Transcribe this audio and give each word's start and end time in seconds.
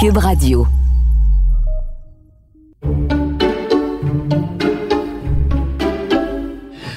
Cube 0.00 0.18
Radio. 0.18 0.64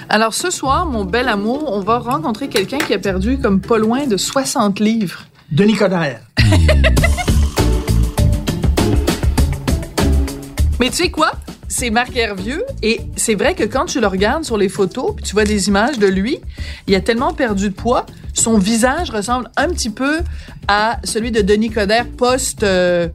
Alors 0.08 0.36
ce 0.36 0.52
soir, 0.52 0.86
mon 0.86 1.04
bel 1.04 1.28
amour, 1.28 1.72
on 1.74 1.80
va 1.80 1.98
rencontrer 1.98 2.48
quelqu'un 2.48 2.78
qui 2.78 2.94
a 2.94 3.00
perdu 3.00 3.40
comme 3.40 3.60
pas 3.60 3.80
loin 3.80 4.06
de 4.06 4.18
60 4.18 4.80
livres. 4.80 5.26
Denis 5.52 5.74
Coderre. 5.74 6.20
Mais 10.80 10.92
tu 10.92 10.98
sais 10.98 11.10
quoi? 11.10 11.32
C'est 11.82 11.90
Marc 11.90 12.16
Hervieux. 12.16 12.64
Et 12.84 13.02
c'est 13.16 13.34
vrai 13.34 13.56
que 13.56 13.64
quand 13.64 13.86
tu 13.86 14.00
le 14.00 14.06
regardes 14.06 14.44
sur 14.44 14.56
les 14.56 14.70
photos, 14.70 15.16
puis 15.16 15.26
tu 15.26 15.34
vois 15.34 15.46
des 15.46 15.68
images 15.68 15.98
de 15.98 16.06
lui, 16.06 16.38
il 16.86 16.94
a 16.94 17.02
tellement 17.02 17.34
perdu 17.34 17.70
de 17.70 17.74
poids, 17.74 18.06
son 18.36 18.60
visage 18.60 19.10
ressemble 19.10 19.50
un 19.58 19.68
petit 19.70 19.90
peu 19.90 20.20
à 20.68 21.00
celui 21.04 21.32
de 21.32 21.42
Denis 21.42 21.72
Coderre 21.72 22.06
post 22.06 22.62
euh, 22.62 23.08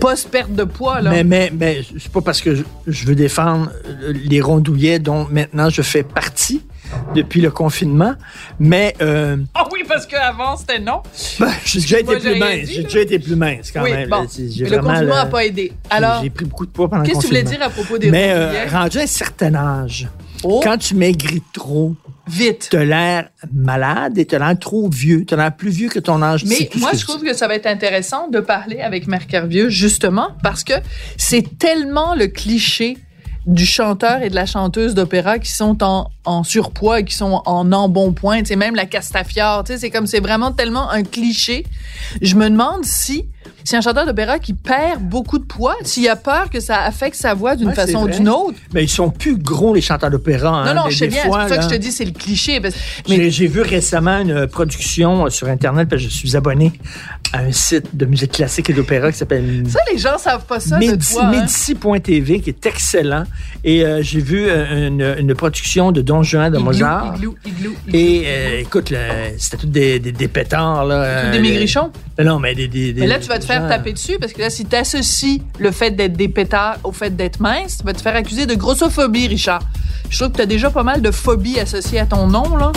post 0.00 0.30
perte 0.30 0.54
de 0.54 0.64
poids 0.64 1.02
là. 1.02 1.10
Mais, 1.10 1.24
mais, 1.24 1.52
mais 1.52 1.82
c'est 1.98 2.10
pas 2.10 2.22
parce 2.22 2.40
que 2.40 2.54
je, 2.54 2.62
je 2.86 3.04
veux 3.04 3.14
défendre 3.14 3.70
les 4.14 4.40
rondouillets 4.40 4.98
dont 4.98 5.26
maintenant 5.30 5.68
je 5.68 5.82
fais 5.82 6.02
partie 6.02 6.62
depuis 7.14 7.40
le 7.40 7.50
confinement, 7.50 8.14
mais 8.58 8.94
euh, 9.00 9.36
Ah 9.54 9.64
oui, 9.72 9.80
parce 9.86 10.06
qu'avant 10.06 10.56
c'était 10.56 10.78
non. 10.78 11.02
ben, 11.40 11.50
j'ai 11.64 11.80
déjà 11.80 12.00
été 12.00 12.16
plus 12.18 12.38
mince. 12.38 12.68
J'ai 12.70 12.82
déjà 12.84 13.00
été 13.00 13.18
plus 13.18 13.36
mince 13.36 13.70
quand 13.72 13.82
oui, 13.82 13.92
même. 13.92 14.08
bon. 14.08 14.26
j'ai 14.30 14.64
le 14.64 14.78
confinement 14.78 15.14
n'a 15.14 15.26
pas 15.26 15.44
aidé. 15.44 15.72
j'ai- 15.90 15.96
Alors, 15.96 16.22
j'ai 16.22 16.30
pris 16.30 16.44
beaucoup 16.44 16.66
de 16.66 16.70
poids 16.70 16.88
pendant 16.88 17.02
le 17.02 17.08
qu'est-ce 17.08 17.18
que 17.18 17.22
tu 17.22 17.28
voulais 17.28 17.42
confinement. 17.44 17.66
dire 17.66 17.66
à 17.66 17.82
propos 17.82 17.98
des 17.98 18.10
Mais 18.10 18.30
euh, 18.32 18.66
rendu 18.70 18.98
à 18.98 19.02
un 19.02 19.06
certain 19.06 19.54
âge, 19.54 20.08
Oh, 20.44 20.60
quand 20.62 20.78
tu 20.78 20.94
maigris 20.94 21.42
trop, 21.52 21.96
vite. 22.28 22.68
t'as 22.70 22.84
l'air 22.84 23.28
malade 23.52 24.18
et 24.18 24.24
t'as 24.24 24.38
l'air 24.38 24.56
trop 24.56 24.88
vieux. 24.88 25.24
T'as 25.26 25.34
l'air 25.34 25.56
plus 25.56 25.70
vieux 25.70 25.88
que 25.88 25.98
ton 25.98 26.22
âge. 26.22 26.44
Mais 26.44 26.70
moi, 26.76 26.92
je 26.94 27.04
trouve 27.04 27.24
que 27.24 27.34
ça 27.34 27.48
va 27.48 27.56
être 27.56 27.66
intéressant 27.66 28.28
de 28.28 28.38
parler 28.38 28.78
avec 28.80 29.08
Marc 29.08 29.34
Hervieux, 29.34 29.68
justement, 29.68 30.28
parce 30.44 30.62
que 30.62 30.74
c'est 31.16 31.58
tellement 31.58 32.14
le 32.14 32.28
cliché 32.28 32.98
du 33.46 33.66
chanteur 33.66 34.22
et 34.22 34.30
de 34.30 34.34
la 34.36 34.46
chanteuse 34.46 34.94
d'opéra 34.94 35.40
qui 35.40 35.50
sont 35.50 35.82
en, 35.82 36.08
en 36.28 36.44
surpoids 36.44 37.00
et 37.00 37.04
qui 37.04 37.14
sont 37.14 37.42
en 37.46 37.72
embonpoint. 37.72 38.38
Tu 38.40 38.46
sais, 38.46 38.56
même 38.56 38.74
la 38.74 38.86
Castafiore, 38.86 39.64
tu 39.64 39.72
sais, 39.72 39.78
c'est 39.78 39.90
comme, 39.90 40.06
c'est 40.06 40.20
vraiment 40.20 40.52
tellement 40.52 40.90
un 40.90 41.02
cliché. 41.02 41.64
Je 42.22 42.34
me 42.36 42.48
demande 42.50 42.84
si, 42.84 43.24
si 43.64 43.76
un 43.76 43.80
chanteur 43.80 44.04
d'opéra 44.06 44.38
qui 44.38 44.52
perd 44.54 45.00
beaucoup 45.02 45.38
de 45.38 45.44
poids, 45.44 45.76
s'il 45.82 46.08
a 46.08 46.16
peur 46.16 46.50
que 46.50 46.60
ça 46.60 46.82
affecte 46.82 47.16
sa 47.16 47.34
voix 47.34 47.56
d'une 47.56 47.68
Ouais, 47.68 47.74
façon 47.74 48.02
ou 48.04 48.08
d'une 48.08 48.28
autre. 48.28 48.58
Mais 48.74 48.84
ils 48.84 48.88
sont 48.88 49.10
plus 49.10 49.36
gros, 49.36 49.74
les 49.74 49.80
chanteurs 49.80 50.10
d'opéra. 50.10 50.48
hein. 50.50 50.74
non, 50.74 50.82
non, 50.84 50.90
je 50.90 50.96
sais 50.98 51.08
bien, 51.08 51.22
c'est 51.24 51.48
ça 51.48 51.56
que 51.56 51.62
je 51.64 51.68
te 51.68 51.74
dis, 51.74 51.90
c'est 51.92 52.04
le 52.04 52.12
cliché. 52.12 52.60
parce- 52.60 52.74
Mais 53.08 53.30
J'ai 53.30 53.46
vu 53.46 53.62
récemment 53.62 54.18
une 54.20 54.46
production 54.46 55.26
euh, 55.26 55.30
sur 55.30 55.48
Internet, 55.48 55.88
parce 55.88 56.02
que 56.02 56.08
je 56.08 56.14
suis 56.14 56.36
abonné 56.36 56.72
à 57.32 57.40
un 57.40 57.52
site 57.52 57.94
de 57.94 58.06
musique 58.06 58.32
classique 58.32 58.70
et 58.70 58.72
d'opéra 58.72 59.12
qui 59.12 59.18
s'appelle 59.18 59.62
ça, 59.68 59.80
les 59.92 59.98
gens 59.98 60.16
savent 60.16 60.46
pas 60.46 60.60
ça 60.60 60.78
de 60.78 60.84
Médici- 60.86 61.12
toi. 61.14 61.24
hein. 61.26 61.30
Médici.tv, 61.30 62.40
qui 62.40 62.50
est 62.50 62.66
excellent. 62.66 63.24
Et 63.64 63.84
euh, 63.84 64.02
j'ai 64.02 64.20
vu 64.20 64.46
euh, 64.48 64.86
une, 64.88 65.14
une 65.18 65.34
production 65.34 65.92
de 65.92 66.00
Don 66.00 66.17
De 66.50 66.56
Igloo, 66.56 66.64
Mozart. 66.64 67.14
igloo, 67.16 67.34
igloo, 67.46 67.72
igloo. 67.86 67.98
Et 68.00 68.22
euh, 68.26 68.60
écoute, 68.60 68.92
c'était 69.38 69.56
tout 69.56 69.66
des, 69.66 69.98
des, 70.00 70.12
des 70.12 70.28
pétards. 70.28 70.84
Là, 70.86 71.24
Tous 71.26 71.30
des 71.32 71.38
euh, 71.38 71.42
maigrichons. 71.42 71.90
des- 72.16 72.24
Non, 72.24 72.38
mais 72.38 72.54
des. 72.54 72.68
des, 72.68 72.92
des- 72.92 73.00
Mais 73.00 73.06
là, 73.06 73.18
tu 73.18 73.28
vas 73.28 73.38
te 73.38 73.44
faire 73.44 73.62
gens- 73.62 73.68
taper 73.68 73.92
dessus 73.92 74.18
parce 74.20 74.32
que 74.32 74.40
là, 74.40 74.50
si 74.50 74.64
tu 74.64 74.74
associes 74.76 75.42
le 75.58 75.70
fait 75.70 75.90
d'être 75.92 76.14
des 76.16 76.28
pétards 76.28 76.76
au 76.84 76.92
fait 76.92 77.14
d'être 77.14 77.40
mince, 77.40 77.78
tu 77.78 77.84
vas 77.84 77.92
te 77.92 78.00
faire 78.02 78.16
accuser 78.16 78.46
de 78.46 78.54
grossophobie, 78.54 79.28
Richard. 79.28 79.62
Je 80.10 80.18
trouve 80.18 80.30
que 80.32 80.36
tu 80.36 80.42
as 80.42 80.46
déjà 80.46 80.70
pas 80.70 80.82
mal 80.82 81.02
de 81.02 81.10
phobies 81.10 81.60
associées 81.60 82.00
à 82.00 82.06
ton 82.06 82.26
nom, 82.26 82.56
là. 82.56 82.72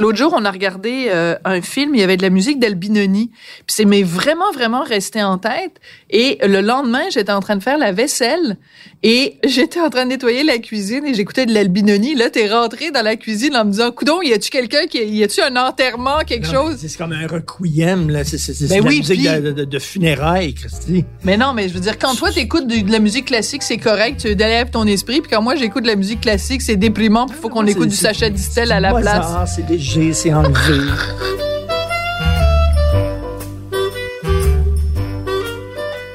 L'autre 0.00 0.18
jour, 0.18 0.34
on 0.36 0.44
a 0.44 0.50
regardé 0.50 1.06
euh, 1.08 1.36
un 1.44 1.60
film, 1.60 1.94
il 1.94 2.00
y 2.00 2.04
avait 2.04 2.16
de 2.16 2.22
la 2.22 2.30
musique 2.30 2.58
d'Albinoni. 2.58 3.28
Puis 3.28 3.64
c'est 3.68 3.84
mais 3.84 4.02
vraiment, 4.02 4.50
vraiment 4.52 4.82
resté 4.82 5.22
en 5.22 5.38
tête. 5.38 5.80
Et 6.10 6.38
le 6.46 6.60
lendemain, 6.60 7.02
j'étais 7.10 7.32
en 7.32 7.40
train 7.40 7.56
de 7.56 7.62
faire 7.62 7.78
la 7.78 7.92
vaisselle 7.92 8.56
et 9.02 9.36
j'étais 9.46 9.80
en 9.80 9.90
train 9.90 10.04
de 10.04 10.10
nettoyer 10.10 10.42
la 10.42 10.58
cuisine 10.58 11.04
et 11.06 11.14
j'écoutais 11.14 11.46
de 11.46 11.52
l'Albinoni. 11.54 12.14
Là, 12.14 12.30
t'es 12.30 12.48
rentré 12.48 12.90
dans 12.90 13.02
la 13.02 13.16
cuisine 13.16 13.54
en 13.56 13.64
me 13.64 13.70
disant, 13.72 13.90
coudon, 13.92 14.20
y 14.22 14.32
a-tu 14.32 14.50
quelqu'un 14.50 14.86
qui, 14.88 14.98
y 15.04 15.22
a-tu 15.22 15.40
un 15.42 15.54
enterrement, 15.56 16.18
quelque 16.26 16.46
Non, 16.52 16.66
chose? 16.68 16.76
C'est 16.80 16.96
comme 16.98 17.12
un 17.12 17.26
requiem, 17.26 18.10
là. 18.10 18.24
C'est 18.24 18.38
c'est- 18.38 18.68
Ben 18.68 18.80
oui, 18.86 18.98
musique 18.98 19.20
puis- 19.20 19.40
de, 19.42 19.52
de- 19.52 19.64
de 19.64 19.78
funérailles, 19.78 20.54
Christy. 20.54 21.04
Mais 21.24 21.36
non, 21.36 21.52
mais 21.54 21.68
je 21.68 21.74
veux 21.74 21.80
dire, 21.80 21.98
quand 21.98 22.14
toi 22.14 22.30
t'écoutes 22.30 22.66
de, 22.66 22.80
de 22.80 22.90
la 22.92 22.98
musique 22.98 23.26
classique, 23.26 23.62
c'est 23.62 23.78
correct, 23.78 24.20
tu 24.20 24.34
délèves 24.34 24.70
ton 24.70 24.86
esprit. 24.86 25.20
Puis 25.20 25.30
quand 25.30 25.42
moi 25.42 25.54
j'écoute 25.56 25.82
de 25.82 25.88
la 25.88 25.96
musique 25.96 26.20
classique, 26.22 26.62
c'est 26.62 26.76
déprimant. 26.76 27.26
Puis 27.26 27.36
il 27.38 27.42
faut 27.42 27.48
qu'on 27.48 27.66
écoute 27.66 27.88
du 27.88 27.96
Sacha 27.96 28.30
Distel 28.30 28.72
à 28.72 28.80
la 28.80 28.92
place. 28.94 29.26
C'est 29.92 30.32
enlevé. 30.32 30.78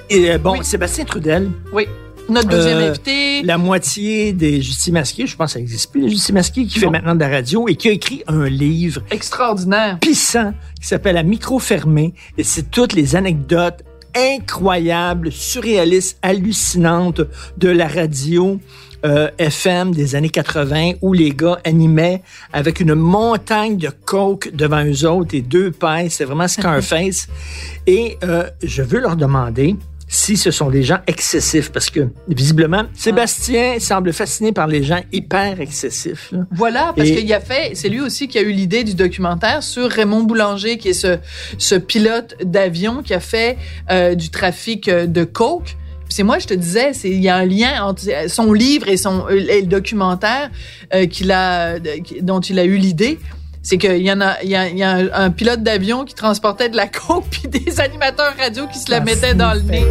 Et 0.09 0.31
euh, 0.31 0.37
bon, 0.37 0.53
Oui. 0.53 0.59
Sébastien 0.63 1.03
Trudel, 1.05 1.49
Oui. 1.73 1.87
Notre 2.29 2.47
deuxième 2.49 2.77
Euh, 2.77 2.89
invité. 2.89 3.43
la 3.43 3.57
moitié 3.59 4.33
des 4.33 4.59
Justis 4.61 4.91
Masqués, 4.91 5.27
je 5.27 5.35
pense 5.35 5.47
que 5.49 5.53
ça 5.53 5.59
n'existe 5.59 5.91
plus, 5.91 6.01
les 6.01 6.09
Justis 6.09 6.33
Masqués, 6.33 6.65
qui 6.65 6.79
fait 6.79 6.89
maintenant 6.89 7.13
de 7.13 7.19
la 7.19 7.27
radio 7.29 7.67
et 7.67 7.75
qui 7.75 7.89
a 7.89 7.91
écrit 7.91 8.23
un 8.27 8.45
livre 8.49 9.01
Extraordinaire. 9.11 9.99
puissant 9.99 10.53
qui 10.81 10.87
s'appelle 10.87 11.17
À 11.17 11.23
micro 11.23 11.59
fermé. 11.59 12.13
Et 12.37 12.43
c'est 12.43 12.71
toutes 12.71 12.93
les 12.93 13.15
anecdotes 13.15 13.83
incroyables, 14.15 15.31
surréalistes, 15.31 16.17
hallucinantes 16.23 17.21
de 17.57 17.69
la 17.69 17.87
radio 17.87 18.59
euh, 19.05 19.29
FM 19.37 19.93
des 19.93 20.15
années 20.15 20.29
80 20.29 20.93
où 21.01 21.13
les 21.13 21.29
gars 21.29 21.59
animaient 21.63 22.21
avec 22.51 22.79
une 22.79 22.95
montagne 22.95 23.77
de 23.77 23.89
coke 24.05 24.49
devant 24.53 24.83
eux 24.83 25.05
autres 25.05 25.35
et 25.35 25.41
deux 25.41 25.71
pailles. 25.71 26.09
C'est 26.09 26.25
vraiment 26.25 26.47
Scarface. 26.47 27.27
et 27.87 28.17
euh, 28.23 28.49
je 28.63 28.81
veux 28.81 28.99
leur 28.99 29.15
demander 29.15 29.75
si 30.07 30.37
ce 30.37 30.51
sont 30.51 30.69
des 30.69 30.83
gens 30.83 30.99
excessifs 31.07 31.71
parce 31.71 31.89
que 31.89 32.07
visiblement 32.27 32.83
Sébastien 32.93 33.79
semble 33.79 34.13
fasciné 34.13 34.51
par 34.51 34.67
les 34.67 34.83
gens 34.83 35.01
hyper 35.11 35.59
excessifs. 35.59 36.31
là. 36.31 36.39
Voilà, 36.51 36.93
parce 36.95 37.09
qu'il 37.09 37.31
a 37.33 37.39
fait, 37.39 37.71
c'est 37.73 37.89
lui 37.89 38.01
aussi 38.01 38.27
qui 38.27 38.37
a 38.37 38.41
eu 38.41 38.51
l'idée 38.51 38.83
du 38.83 38.93
documentaire 38.93 39.63
sur 39.63 39.89
Raymond 39.89 40.23
Boulanger, 40.23 40.77
qui 40.77 40.89
est 40.89 40.93
ce, 40.93 41.17
ce 41.57 41.75
pilote 41.75 42.35
d'avion 42.43 43.01
qui 43.01 43.13
a 43.13 43.19
fait 43.19 43.57
euh, 43.89 44.15
du 44.15 44.29
trafic 44.29 44.89
de 44.89 45.23
coke. 45.23 45.75
C'est 46.15 46.23
moi, 46.23 46.39
je 46.39 46.47
te 46.47 46.53
disais, 46.53 46.93
c'est 46.93 47.09
il 47.09 47.21
y 47.21 47.27
a 47.27 47.35
un 47.35 47.43
lien 47.43 47.83
entre 47.83 48.05
son 48.29 48.53
livre 48.53 48.87
et 48.87 48.95
son 48.95 49.25
euh, 49.29 49.35
et 49.49 49.59
le 49.59 49.67
documentaire 49.67 50.49
euh, 50.93 51.07
qu'il 51.07 51.29
a, 51.33 51.77
dont 52.21 52.39
il 52.39 52.57
a 52.57 52.63
eu 52.63 52.77
l'idée. 52.77 53.19
C'est 53.61 53.77
qu'il 53.77 54.01
y 54.01 54.09
en 54.09 54.21
a, 54.21 54.41
il 54.41 54.49
y 54.49 54.55
a, 54.55 54.69
il 54.69 54.77
y 54.77 54.83
a 54.83 54.91
un, 54.91 55.11
un 55.11 55.29
pilote 55.29 55.61
d'avion 55.61 56.05
qui 56.05 56.13
transportait 56.13 56.69
de 56.69 56.77
la 56.77 56.87
coke 57.07 57.25
puis 57.29 57.49
des 57.49 57.81
animateurs 57.81 58.33
radio 58.39 58.65
qui 58.67 58.79
se 58.79 58.89
la 58.91 58.97
Ah, 58.97 58.99
mettaient 59.01 59.33
dans 59.33 59.55
le 59.55 59.59
nez. 59.59 59.83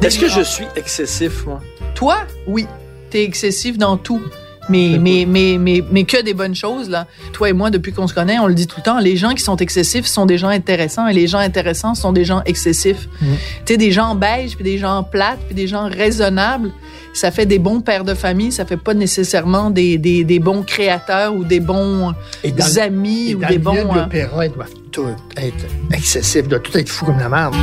Est-ce 0.00 0.20
que 0.20 0.28
je 0.28 0.42
suis 0.42 0.66
excessif, 0.76 1.44
moi? 1.44 1.60
Toi, 1.96 2.18
oui, 2.46 2.68
t'es 3.10 3.24
excessif 3.24 3.78
dans 3.78 3.96
tout. 3.96 4.22
Mais, 4.68 4.96
mais, 5.00 5.24
mais, 5.28 5.58
mais, 5.58 5.84
mais 5.92 6.04
que 6.04 6.22
des 6.22 6.34
bonnes 6.34 6.54
choses, 6.54 6.90
là. 6.90 7.06
Toi 7.32 7.50
et 7.50 7.52
moi, 7.52 7.70
depuis 7.70 7.92
qu'on 7.92 8.06
se 8.08 8.14
connaît, 8.14 8.38
on 8.38 8.46
le 8.46 8.54
dit 8.54 8.66
tout 8.66 8.76
le 8.78 8.82
temps, 8.82 8.98
les 8.98 9.16
gens 9.16 9.30
qui 9.34 9.42
sont 9.42 9.56
excessifs 9.56 10.06
sont 10.06 10.26
des 10.26 10.38
gens 10.38 10.48
intéressants 10.48 11.06
et 11.06 11.12
les 11.12 11.26
gens 11.26 11.38
intéressants 11.38 11.94
sont 11.94 12.12
des 12.12 12.24
gens 12.24 12.42
excessifs. 12.46 13.08
Mm. 13.20 13.26
Tu 13.64 13.72
sais, 13.72 13.76
des 13.76 13.92
gens 13.92 14.14
beiges, 14.14 14.54
puis 14.56 14.64
des 14.64 14.78
gens 14.78 15.02
plates, 15.02 15.38
puis 15.46 15.54
des 15.54 15.66
gens 15.68 15.88
raisonnables, 15.88 16.70
ça 17.14 17.30
fait 17.30 17.46
des 17.46 17.58
bons 17.58 17.80
pères 17.80 18.04
de 18.04 18.14
famille, 18.14 18.52
ça 18.52 18.66
fait 18.66 18.76
pas 18.76 18.92
nécessairement 18.94 19.70
des, 19.70 19.96
des, 19.98 20.24
des 20.24 20.38
bons 20.38 20.62
créateurs 20.62 21.34
ou 21.34 21.44
des 21.44 21.60
bons 21.60 22.12
Et 22.44 22.50
dans 22.52 22.66
le- 22.66 22.80
amis 22.80 23.30
Et 23.30 23.34
ou 23.34 23.40
dans 23.40 23.48
des 23.48 23.54
le 23.58 23.60
milieu 23.70 23.84
bons... 23.84 23.94
de 23.94 23.98
l'opéra, 24.00 24.46
ils 24.46 24.52
doivent 24.52 24.68
tout 24.92 25.06
être 25.36 25.64
excessifs, 25.92 26.48
doivent 26.48 26.62
tout 26.62 26.76
être 26.76 26.88
fou 26.88 27.06
comme 27.06 27.18
la 27.18 27.28
merde. 27.28 27.54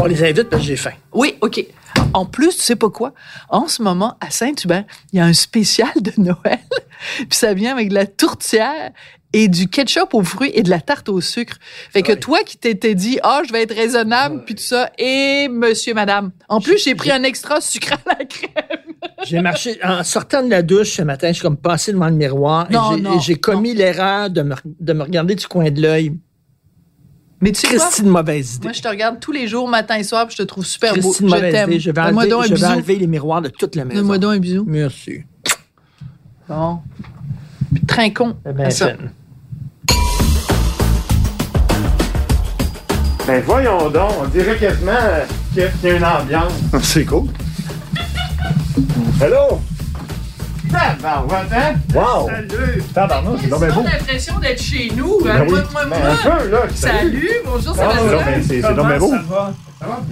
On 0.00 0.06
les 0.06 0.22
invite 0.24 0.44
parce 0.50 0.62
que 0.62 0.68
j'ai 0.68 0.76
faim. 0.76 0.92
Oui, 1.12 1.36
OK. 1.40 1.64
En 2.12 2.26
plus, 2.26 2.56
tu 2.56 2.62
sais 2.62 2.76
pas 2.76 2.90
quoi? 2.90 3.12
En 3.48 3.66
ce 3.68 3.82
moment, 3.82 4.16
à 4.20 4.30
Saint-Hubert, 4.30 4.84
il 5.12 5.18
y 5.18 5.20
a 5.20 5.24
un 5.24 5.32
spécial 5.32 5.90
de 6.00 6.12
Noël. 6.18 6.58
Puis 7.18 7.26
ça 7.30 7.54
vient 7.54 7.72
avec 7.72 7.88
de 7.90 7.94
la 7.94 8.06
tourtière 8.06 8.90
et 9.32 9.48
du 9.48 9.68
ketchup 9.68 10.14
aux 10.14 10.22
fruits 10.22 10.52
et 10.54 10.62
de 10.62 10.70
la 10.70 10.80
tarte 10.80 11.08
au 11.08 11.20
sucre. 11.20 11.56
Fait 11.90 12.02
que 12.02 12.12
Ouais. 12.12 12.18
toi 12.20 12.38
qui 12.46 12.56
t'étais 12.56 12.94
dit, 12.94 13.18
ah, 13.24 13.42
je 13.46 13.52
vais 13.52 13.62
être 13.62 13.74
raisonnable, 13.74 14.44
puis 14.44 14.54
tout 14.54 14.62
ça, 14.62 14.90
et 14.96 15.48
monsieur, 15.48 15.92
madame. 15.92 16.30
En 16.48 16.60
plus, 16.60 16.82
j'ai 16.84 16.94
pris 16.94 17.10
un 17.10 17.24
extra 17.24 17.60
sucre 17.60 17.94
à 17.94 18.16
la 18.18 18.24
crème. 18.24 18.78
J'ai 19.24 19.40
marché, 19.40 19.78
en 19.82 20.02
sortant 20.04 20.42
de 20.42 20.50
la 20.50 20.62
douche 20.62 20.92
ce 20.92 21.02
matin, 21.02 21.28
je 21.28 21.34
suis 21.34 21.42
comme 21.42 21.56
passé 21.56 21.92
devant 21.92 22.08
le 22.08 22.14
miroir 22.14 22.66
non, 22.70 22.96
et 23.16 23.20
j'ai 23.20 23.36
commis 23.36 23.74
l'erreur 23.74 24.28
de 24.30 24.42
me, 24.42 24.54
de 24.64 24.92
me 24.92 25.02
regarder 25.02 25.34
du 25.34 25.46
coin 25.46 25.70
de 25.70 25.80
l'œil. 25.80 26.12
Mais 27.44 27.52
tu 27.52 27.60
sais 27.60 27.76
quoi? 27.76 27.84
Christine, 27.86 28.08
mauvaise 28.08 28.54
idée. 28.54 28.64
Moi, 28.68 28.72
je 28.72 28.80
te 28.80 28.88
regarde 28.88 29.20
tous 29.20 29.30
les 29.30 29.46
jours, 29.46 29.68
matin 29.68 29.96
et 29.96 30.02
soir, 30.02 30.26
puis 30.26 30.34
je 30.34 30.42
te 30.42 30.46
trouve 30.48 30.64
super 30.64 30.94
beau. 30.94 31.00
Christine, 31.00 31.28
Je 31.28 31.34
mauvaise 31.34 31.52
t'aime. 31.52 31.70
idée. 31.70 31.78
Je 31.80 31.90
vais 31.90 32.00
enlever, 32.00 32.28
donc 32.30 32.40
un 32.40 32.44
je 32.44 32.48
vais 32.48 32.54
bisou. 32.54 32.66
enlever 32.66 32.96
les 32.96 33.06
miroirs 33.06 33.42
de 33.42 33.48
toute 33.50 33.76
la 33.76 33.84
maison. 33.84 33.98
Donne-moi 34.00 34.16
donc 34.18 34.32
un 34.34 34.38
bisou. 34.38 34.64
Merci. 34.66 35.24
Bon. 36.48 36.78
Puis 37.74 37.84
trinquons 37.84 38.36
Eh 38.48 38.52
ben, 38.54 38.64
à 38.66 38.70
ça. 38.70 38.92
Ben 43.26 43.42
voyons 43.46 43.90
donc, 43.90 44.10
on 44.22 44.26
dirait 44.28 44.56
quasiment 44.56 44.92
qu'il 45.52 45.62
y 45.62 45.64
a- 45.66 45.68
qu'il 45.68 45.88
y 45.88 45.92
a 45.92 45.96
une 45.96 46.04
ambiance. 46.04 46.52
C'est 46.82 47.04
cool. 47.04 47.28
Hello? 49.20 49.60
Tabarouette, 50.74 51.52
hein? 51.52 51.74
Wow! 51.94 52.28
Salut! 52.28 52.82
C'est 52.94 53.00
J'ai 53.42 53.50
l'impression 53.50 54.38
d'être 54.40 54.62
chez 54.62 54.90
nous. 54.96 55.20
Ben 55.22 55.42
oui. 55.42 55.50
Moi, 55.50 55.62
moi, 55.72 55.86
moi. 55.86 55.98
un 55.98 56.38
peu, 56.40 56.48
là. 56.50 56.58
Salut, 56.74 57.30
bonjour 57.44 57.76
Ah, 57.80 57.92
c'est 58.42 58.60
c'est 58.60 58.72
bien 58.74 58.98
beau. 58.98 59.10
Ça 59.10 59.22
va? 59.28 59.52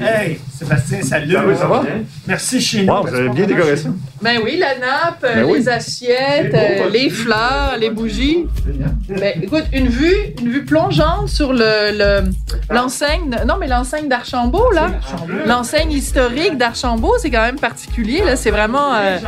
Hey, 0.00 0.38
Sébastien, 0.58 1.02
salut. 1.02 1.32
Salut, 1.34 1.56
ça 1.56 1.66
va? 1.66 1.82
Merci 2.26 2.60
chez 2.60 2.82
nous. 2.84 2.92
Wow, 2.92 3.06
vous 3.06 3.14
avez 3.14 3.28
bien 3.30 3.46
décoré 3.46 3.76
ça. 3.76 3.88
Ben 4.20 4.38
oui, 4.44 4.56
la 4.58 4.78
nappe, 4.78 5.24
euh, 5.24 5.34
Ben 5.36 5.44
oui. 5.44 5.58
les 5.58 5.68
assiettes, 5.68 6.52
beau, 6.52 6.58
euh, 6.58 6.90
les 6.90 7.10
fleurs, 7.10 7.76
les 7.78 7.90
bougies. 7.90 8.46
Ben, 9.08 9.42
écoute, 9.42 9.64
une 9.72 9.88
vue, 9.88 10.14
une 10.40 10.50
vue 10.50 10.64
plongeante 10.64 11.28
sur 11.28 11.52
le 11.52 11.62
le- 11.92 12.30
l'enseigne. 12.70 13.30
non, 13.46 13.54
mais 13.58 13.66
l'enseigne 13.66 14.08
d'Archambault 14.08 14.70
là, 14.72 14.90
l'enseigne 15.46 15.92
historique 15.92 16.56
d'Archambault, 16.56 17.14
c'est 17.18 17.30
quand 17.30 17.42
même 17.44 17.58
particulier 17.58 18.22
là. 18.24 18.36
C'est 18.36 18.50
vraiment 18.50 18.94
euh, 18.94 19.18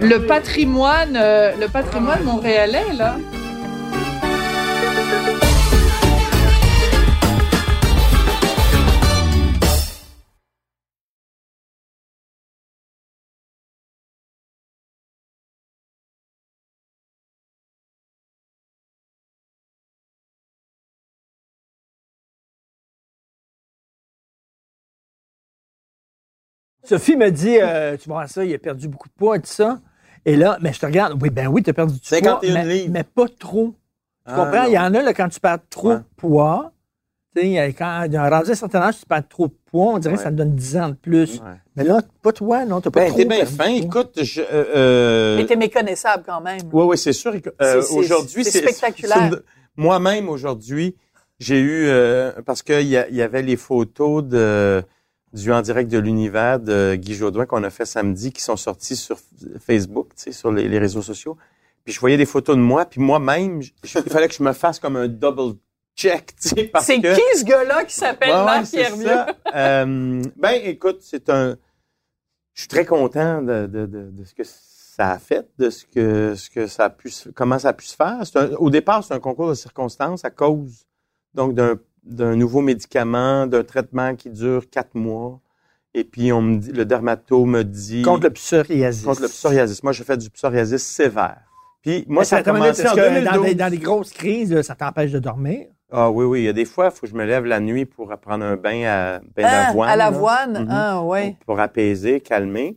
le 0.00 0.18
patrimoine, 0.26 1.16
euh, 1.16 1.52
le 1.60 1.68
patrimoine 1.68 2.22
montréalais 2.24 2.84
là. 2.98 3.16
Sophie 26.86 27.16
me 27.16 27.30
dit, 27.30 27.58
euh, 27.60 27.96
tu 27.96 28.08
vois 28.08 28.26
ça, 28.26 28.44
il 28.44 28.54
a 28.54 28.58
perdu 28.58 28.88
beaucoup 28.88 29.08
de 29.08 29.14
poids 29.14 29.36
et 29.36 29.40
tout 29.40 29.46
ça. 29.46 29.80
Et 30.24 30.36
là, 30.36 30.58
mais 30.60 30.72
je 30.72 30.80
te 30.80 30.86
regarde, 30.86 31.16
oui, 31.22 31.30
ben 31.30 31.46
oui, 31.48 31.62
tu 31.62 31.70
as 31.70 31.72
perdu 31.72 31.94
du 31.94 32.00
51 32.06 32.38
poids, 32.38 32.48
mais, 32.52 32.64
livres. 32.64 32.90
mais 32.92 33.04
pas 33.04 33.26
trop. 33.38 33.68
Tu 33.68 34.32
Ah, 34.32 34.34
comprends? 34.34 34.62
non. 34.64 34.68
Il 34.68 34.72
y 34.72 34.78
en 34.78 34.94
a, 34.94 35.02
là, 35.02 35.14
quand 35.14 35.28
tu 35.28 35.38
perds 35.40 35.58
trop 35.70 35.90
Ouais. 35.90 35.96
de 35.98 36.02
poids, 36.16 36.72
tu 37.34 37.42
sais, 37.42 37.46
il 37.48 37.52
y 37.52 37.58
a- 37.58 37.68
quand 37.68 38.02
il 38.06 38.12
y 38.12 38.16
a 38.16 38.24
un 38.24 38.28
rendu 38.30 38.48
à 38.50 38.52
un 38.52 38.56
certain 38.56 38.80
âge, 38.82 38.98
tu 38.98 39.06
perds 39.06 39.28
trop 39.28 39.46
de 39.46 39.54
poids, 39.70 39.92
on 39.94 39.98
dirait 39.98 40.14
que 40.16 40.20
ça 40.20 40.30
te 40.30 40.34
donne 40.36 40.54
10 40.56 40.76
ans 40.78 40.88
de 40.88 40.94
plus. 40.94 41.34
Ouais. 41.34 41.50
Mais 41.76 41.84
là, 41.84 42.00
pas 42.22 42.32
toi, 42.32 42.64
non, 42.64 42.80
t'as 42.80 42.90
pas 42.90 43.00
Ben, 43.00 43.08
trop 43.08 43.18
t'es 43.18 43.24
bien 43.24 43.44
fin. 43.46 43.56
poids. 43.56 43.68
Écoute, 43.68 44.18
je, 44.22 44.40
euh, 44.40 44.64
euh, 44.74 45.36
Mais 45.36 45.46
t'es 45.46 45.54
méconnaissable 45.56 46.24
quand 46.26 46.40
même. 46.40 46.60
Oui, 46.72 46.84
oui, 46.86 46.98
c'est 46.98 47.12
sûr. 47.12 47.32
Euh, 47.34 47.40
C'est- 47.60 47.82
c'est- 47.82 47.94
aujourd'hui, 47.98 48.44
c'est 48.44 48.58
spectaculaire. 48.62 49.30
Moi-même, 49.76 50.28
aujourd'hui, 50.28 50.96
j'ai 51.38 51.60
eu, 51.60 51.86
euh, 51.86 52.32
parce 52.44 52.62
qu'il 52.62 52.82
y 52.88 52.96
avait 53.22 53.42
les 53.42 53.56
photos 53.56 54.24
de, 54.24 54.82
du 55.36 55.52
En 55.52 55.62
direct 55.62 55.90
de 55.90 55.98
l'univers 55.98 56.58
de 56.58 56.94
Guy 56.96 57.14
Jodoin 57.14 57.46
qu'on 57.46 57.62
a 57.62 57.70
fait 57.70 57.84
samedi, 57.84 58.32
qui 58.32 58.42
sont 58.42 58.56
sorties 58.56 58.96
sur 58.96 59.18
Facebook, 59.60 60.08
tu 60.16 60.22
sais, 60.24 60.32
sur 60.32 60.50
les, 60.50 60.68
les 60.68 60.78
réseaux 60.78 61.02
sociaux. 61.02 61.36
Puis 61.84 61.92
je 61.94 62.00
voyais 62.00 62.16
des 62.16 62.26
photos 62.26 62.56
de 62.56 62.60
moi, 62.60 62.84
puis 62.86 63.00
moi-même, 63.00 63.60
il 63.62 63.88
fallait 63.88 64.28
que 64.28 64.34
je 64.34 64.42
me 64.42 64.52
fasse 64.52 64.80
comme 64.80 64.96
un 64.96 65.08
double 65.08 65.56
check, 65.96 66.34
tu 66.40 66.48
sais, 66.48 66.64
parce 66.64 66.86
C'est 66.86 67.00
que... 67.00 67.14
qui 67.14 67.38
ce 67.38 67.44
gars-là 67.44 67.84
qui 67.84 67.94
s'appelle 67.94 68.30
Ouais, 68.30 68.44
Marc 68.44 68.74
Hervieux? 68.74 69.34
Euh, 69.54 70.22
ben, 70.36 70.60
écoute, 70.64 70.98
c'est 71.00 71.28
un. 71.30 71.56
Je 72.54 72.62
suis 72.62 72.68
très 72.68 72.84
content 72.86 73.42
de, 73.42 73.66
de, 73.66 73.86
de, 73.86 74.10
de 74.10 74.24
ce 74.24 74.34
que 74.34 74.42
ça 74.44 75.10
a 75.10 75.18
fait, 75.18 75.46
de 75.58 75.68
ce 75.70 75.84
que, 75.84 76.34
ce 76.34 76.48
que 76.48 76.66
ça 76.66 76.86
a 76.86 76.90
pu, 76.90 77.10
comment 77.34 77.58
ça 77.58 77.68
a 77.68 77.72
pu 77.74 77.84
se 77.84 77.94
faire. 77.94 78.18
Un- 78.34 78.52
au 78.54 78.70
départ, 78.70 79.04
c'est 79.04 79.12
un 79.14 79.20
concours 79.20 79.50
de 79.50 79.54
circonstances 79.54 80.24
à 80.24 80.30
cause 80.30 80.86
donc 81.34 81.54
d'un, 81.54 81.78
d'un 82.06 82.36
nouveau 82.36 82.60
médicament, 82.60 83.46
d'un 83.46 83.64
traitement 83.64 84.14
qui 84.14 84.30
dure 84.30 84.68
quatre 84.70 84.94
mois. 84.94 85.40
Et 85.94 86.04
puis, 86.04 86.32
on 86.32 86.42
me 86.42 86.58
dit, 86.58 86.72
le 86.72 86.84
dermato 86.84 87.46
me 87.46 87.62
dit. 87.64 88.02
Contre 88.02 88.24
le 88.24 88.30
psoriasis. 88.30 89.04
contre 89.04 89.22
le 89.22 89.28
psoriasis. 89.28 89.82
Moi, 89.82 89.92
j'ai 89.92 90.04
fait 90.04 90.16
du 90.16 90.30
psoriasis 90.30 90.82
sévère. 90.82 91.38
Puis, 91.82 92.04
moi, 92.08 92.24
ça 92.24 92.36
a 92.36 92.40
une 92.40 92.46
minute, 92.52 92.60
commencé 92.76 92.82
en 92.82 92.84
est-ce 92.86 92.94
que 92.94 93.00
2012. 93.14 93.34
dans, 93.34 93.42
des, 93.42 93.54
dans 93.54 93.80
grosses 93.82 94.12
crises, 94.12 94.60
ça 94.62 94.74
t'empêche 94.74 95.12
de 95.12 95.18
dormir. 95.18 95.66
Ah 95.90 96.10
oui, 96.10 96.24
oui. 96.24 96.40
Il 96.40 96.44
y 96.44 96.48
a 96.48 96.52
des 96.52 96.64
fois, 96.64 96.86
il 96.86 96.90
faut 96.90 97.02
que 97.02 97.06
je 97.06 97.14
me 97.14 97.24
lève 97.24 97.44
la 97.44 97.60
nuit 97.60 97.86
pour 97.86 98.08
prendre 98.18 98.44
un 98.44 98.56
bain 98.56 98.82
à 98.84 99.18
bain 99.20 99.44
Ah, 99.44 99.66
d'avoine. 99.68 99.88
à 99.88 99.96
l'avoine? 99.96 100.64
Mhm. 100.64 100.68
Ah, 100.70 101.02
ouais. 101.02 101.36
pour 101.46 101.60
apaiser, 101.60 102.20
calmer. 102.20 102.76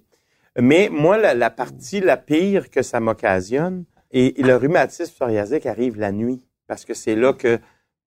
Mais 0.60 0.90
moi, 0.92 1.18
la, 1.18 1.34
la 1.34 1.50
partie 1.50 2.00
la 2.02 2.18
pire 2.18 2.70
que 2.70 2.82
ça 2.84 3.00
m'occasionne, 3.00 3.84
et, 4.12 4.40
et 4.40 4.44
le 4.44 4.56
rhumatisme 4.56 5.12
psoriasique 5.14 5.66
arrive 5.66 5.98
la 6.00 6.12
nuit, 6.12 6.42
parce 6.68 6.86
que 6.86 6.94
c'est 6.94 7.16
là 7.16 7.34
que 7.34 7.60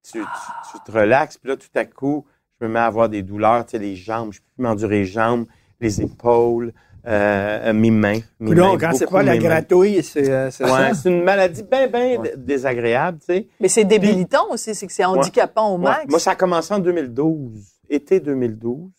tu, 0.03 0.19
tu, 0.21 0.23
tu 0.73 0.79
te 0.85 0.93
relaxes, 0.97 1.39
puis 1.39 1.51
là, 1.51 1.57
tout 1.57 1.67
à 1.75 1.85
coup, 1.85 2.25
je 2.61 2.67
me 2.67 2.73
mets 2.73 2.79
à 2.81 2.87
avoir 2.87 3.09
des 3.09 3.23
douleurs, 3.23 3.65
tu 3.67 3.73
sais, 3.73 3.79
les 3.79 3.97
jambes, 3.97 4.33
je 4.33 4.41
peux 4.41 4.47
plus 4.57 4.63
m'endurer 4.63 4.99
les 5.01 5.05
jambes, 5.07 5.47
les 5.81 6.01
épaules, 6.03 6.73
euh, 7.07 7.73
mes 7.73 7.91
mains. 7.91 8.21
Mes 8.39 8.55
mains, 8.55 8.79
quand 8.79 8.93
c'est 8.95 9.11
pas 9.11 9.23
la 9.25 9.37
gratouille, 9.37 10.03
c'est 10.05 10.29
euh, 10.31 10.45
Ouais, 10.47 10.51
ça. 10.51 10.95
c'est 10.95 11.09
une 11.09 11.25
maladie 11.25 11.65
bien, 11.65 11.89
bien 11.89 12.21
Ouais. 12.21 12.35
désagréable, 12.37 13.19
tu 13.19 13.27
sais. 13.27 13.49
Mais 13.61 13.69
c'est 13.69 13.85
débilitant 13.85 14.47
aussi, 14.51 14.75
c'est 14.75 14.87
que 14.87 14.93
c'est 14.93 15.05
handicapant 15.05 15.75
au 15.75 15.79
Ouais. 15.79 15.85
max. 15.85 16.07
Moi, 16.09 16.21
ça 16.21 16.33
a 16.33 16.35
commencé 16.37 16.73
en 16.73 16.79
2012, 16.79 17.65
été 17.89 18.21
2012. 18.21 18.91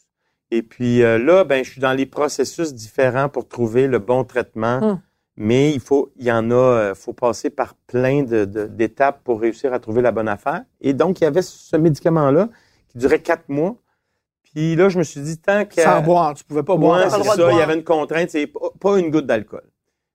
Et 0.52 0.62
puis 0.62 1.02
euh, 1.02 1.18
là, 1.18 1.46
ben, 1.46 1.64
je 1.64 1.72
suis 1.72 1.82
dans 1.82 1.94
les 1.94 2.06
processus 2.06 2.74
différents 2.74 3.28
pour 3.30 3.48
trouver 3.48 3.88
le 3.88 4.00
bon 4.00 4.24
traitement. 4.24 4.80
Hum. 4.84 5.00
Mais 5.36 5.72
il 5.72 5.80
faut, 5.80 6.12
il 6.16 6.26
y 6.26 6.32
en 6.32 6.52
a, 6.52 6.54
euh, 6.54 6.96
faut 6.96 7.14
passer 7.14 7.50
par 7.50 7.74
plein 7.74 8.22
de, 8.24 8.46
de- 8.46 8.68
d'étapes 8.68 9.24
pour 9.24 9.42
réussir 9.42 9.74
à 9.74 9.80
trouver 9.80 10.02
la 10.02 10.12
bonne 10.12 10.28
affaire. 10.28 10.64
Et 10.80 10.94
donc, 10.94 11.20
il 11.20 11.24
y 11.24 11.28
avait 11.28 11.42
ce 11.42 11.76
médicament-là 11.76 12.50
qui 12.90 13.00
durait 13.00 13.22
quatre 13.22 13.50
mois. 13.50 13.76
Puis 14.44 14.76
là, 14.76 14.90
je 14.90 15.00
me 15.00 15.04
suis 15.04 15.22
dit, 15.22 15.40
tant 15.40 15.66
que... 15.66 15.82
Sans 15.82 16.02
boire, 16.02 16.36
tu 16.36 16.44
pouvais 16.44 16.62
pas 16.62 16.76
boire. 16.78 17.00
Ouais, 17.00 17.10
c'est 17.10 17.24
ça. 17.24 17.52
Il 17.52 17.58
y 17.58 17.62
avait 17.62 17.74
une 17.74 17.84
contrainte, 17.84 18.30
c'est 18.30 18.46
pas, 18.46 18.60
pas 18.80 19.00
une 19.00 19.10
goutte 19.10 19.26
d'alcool. 19.26 19.64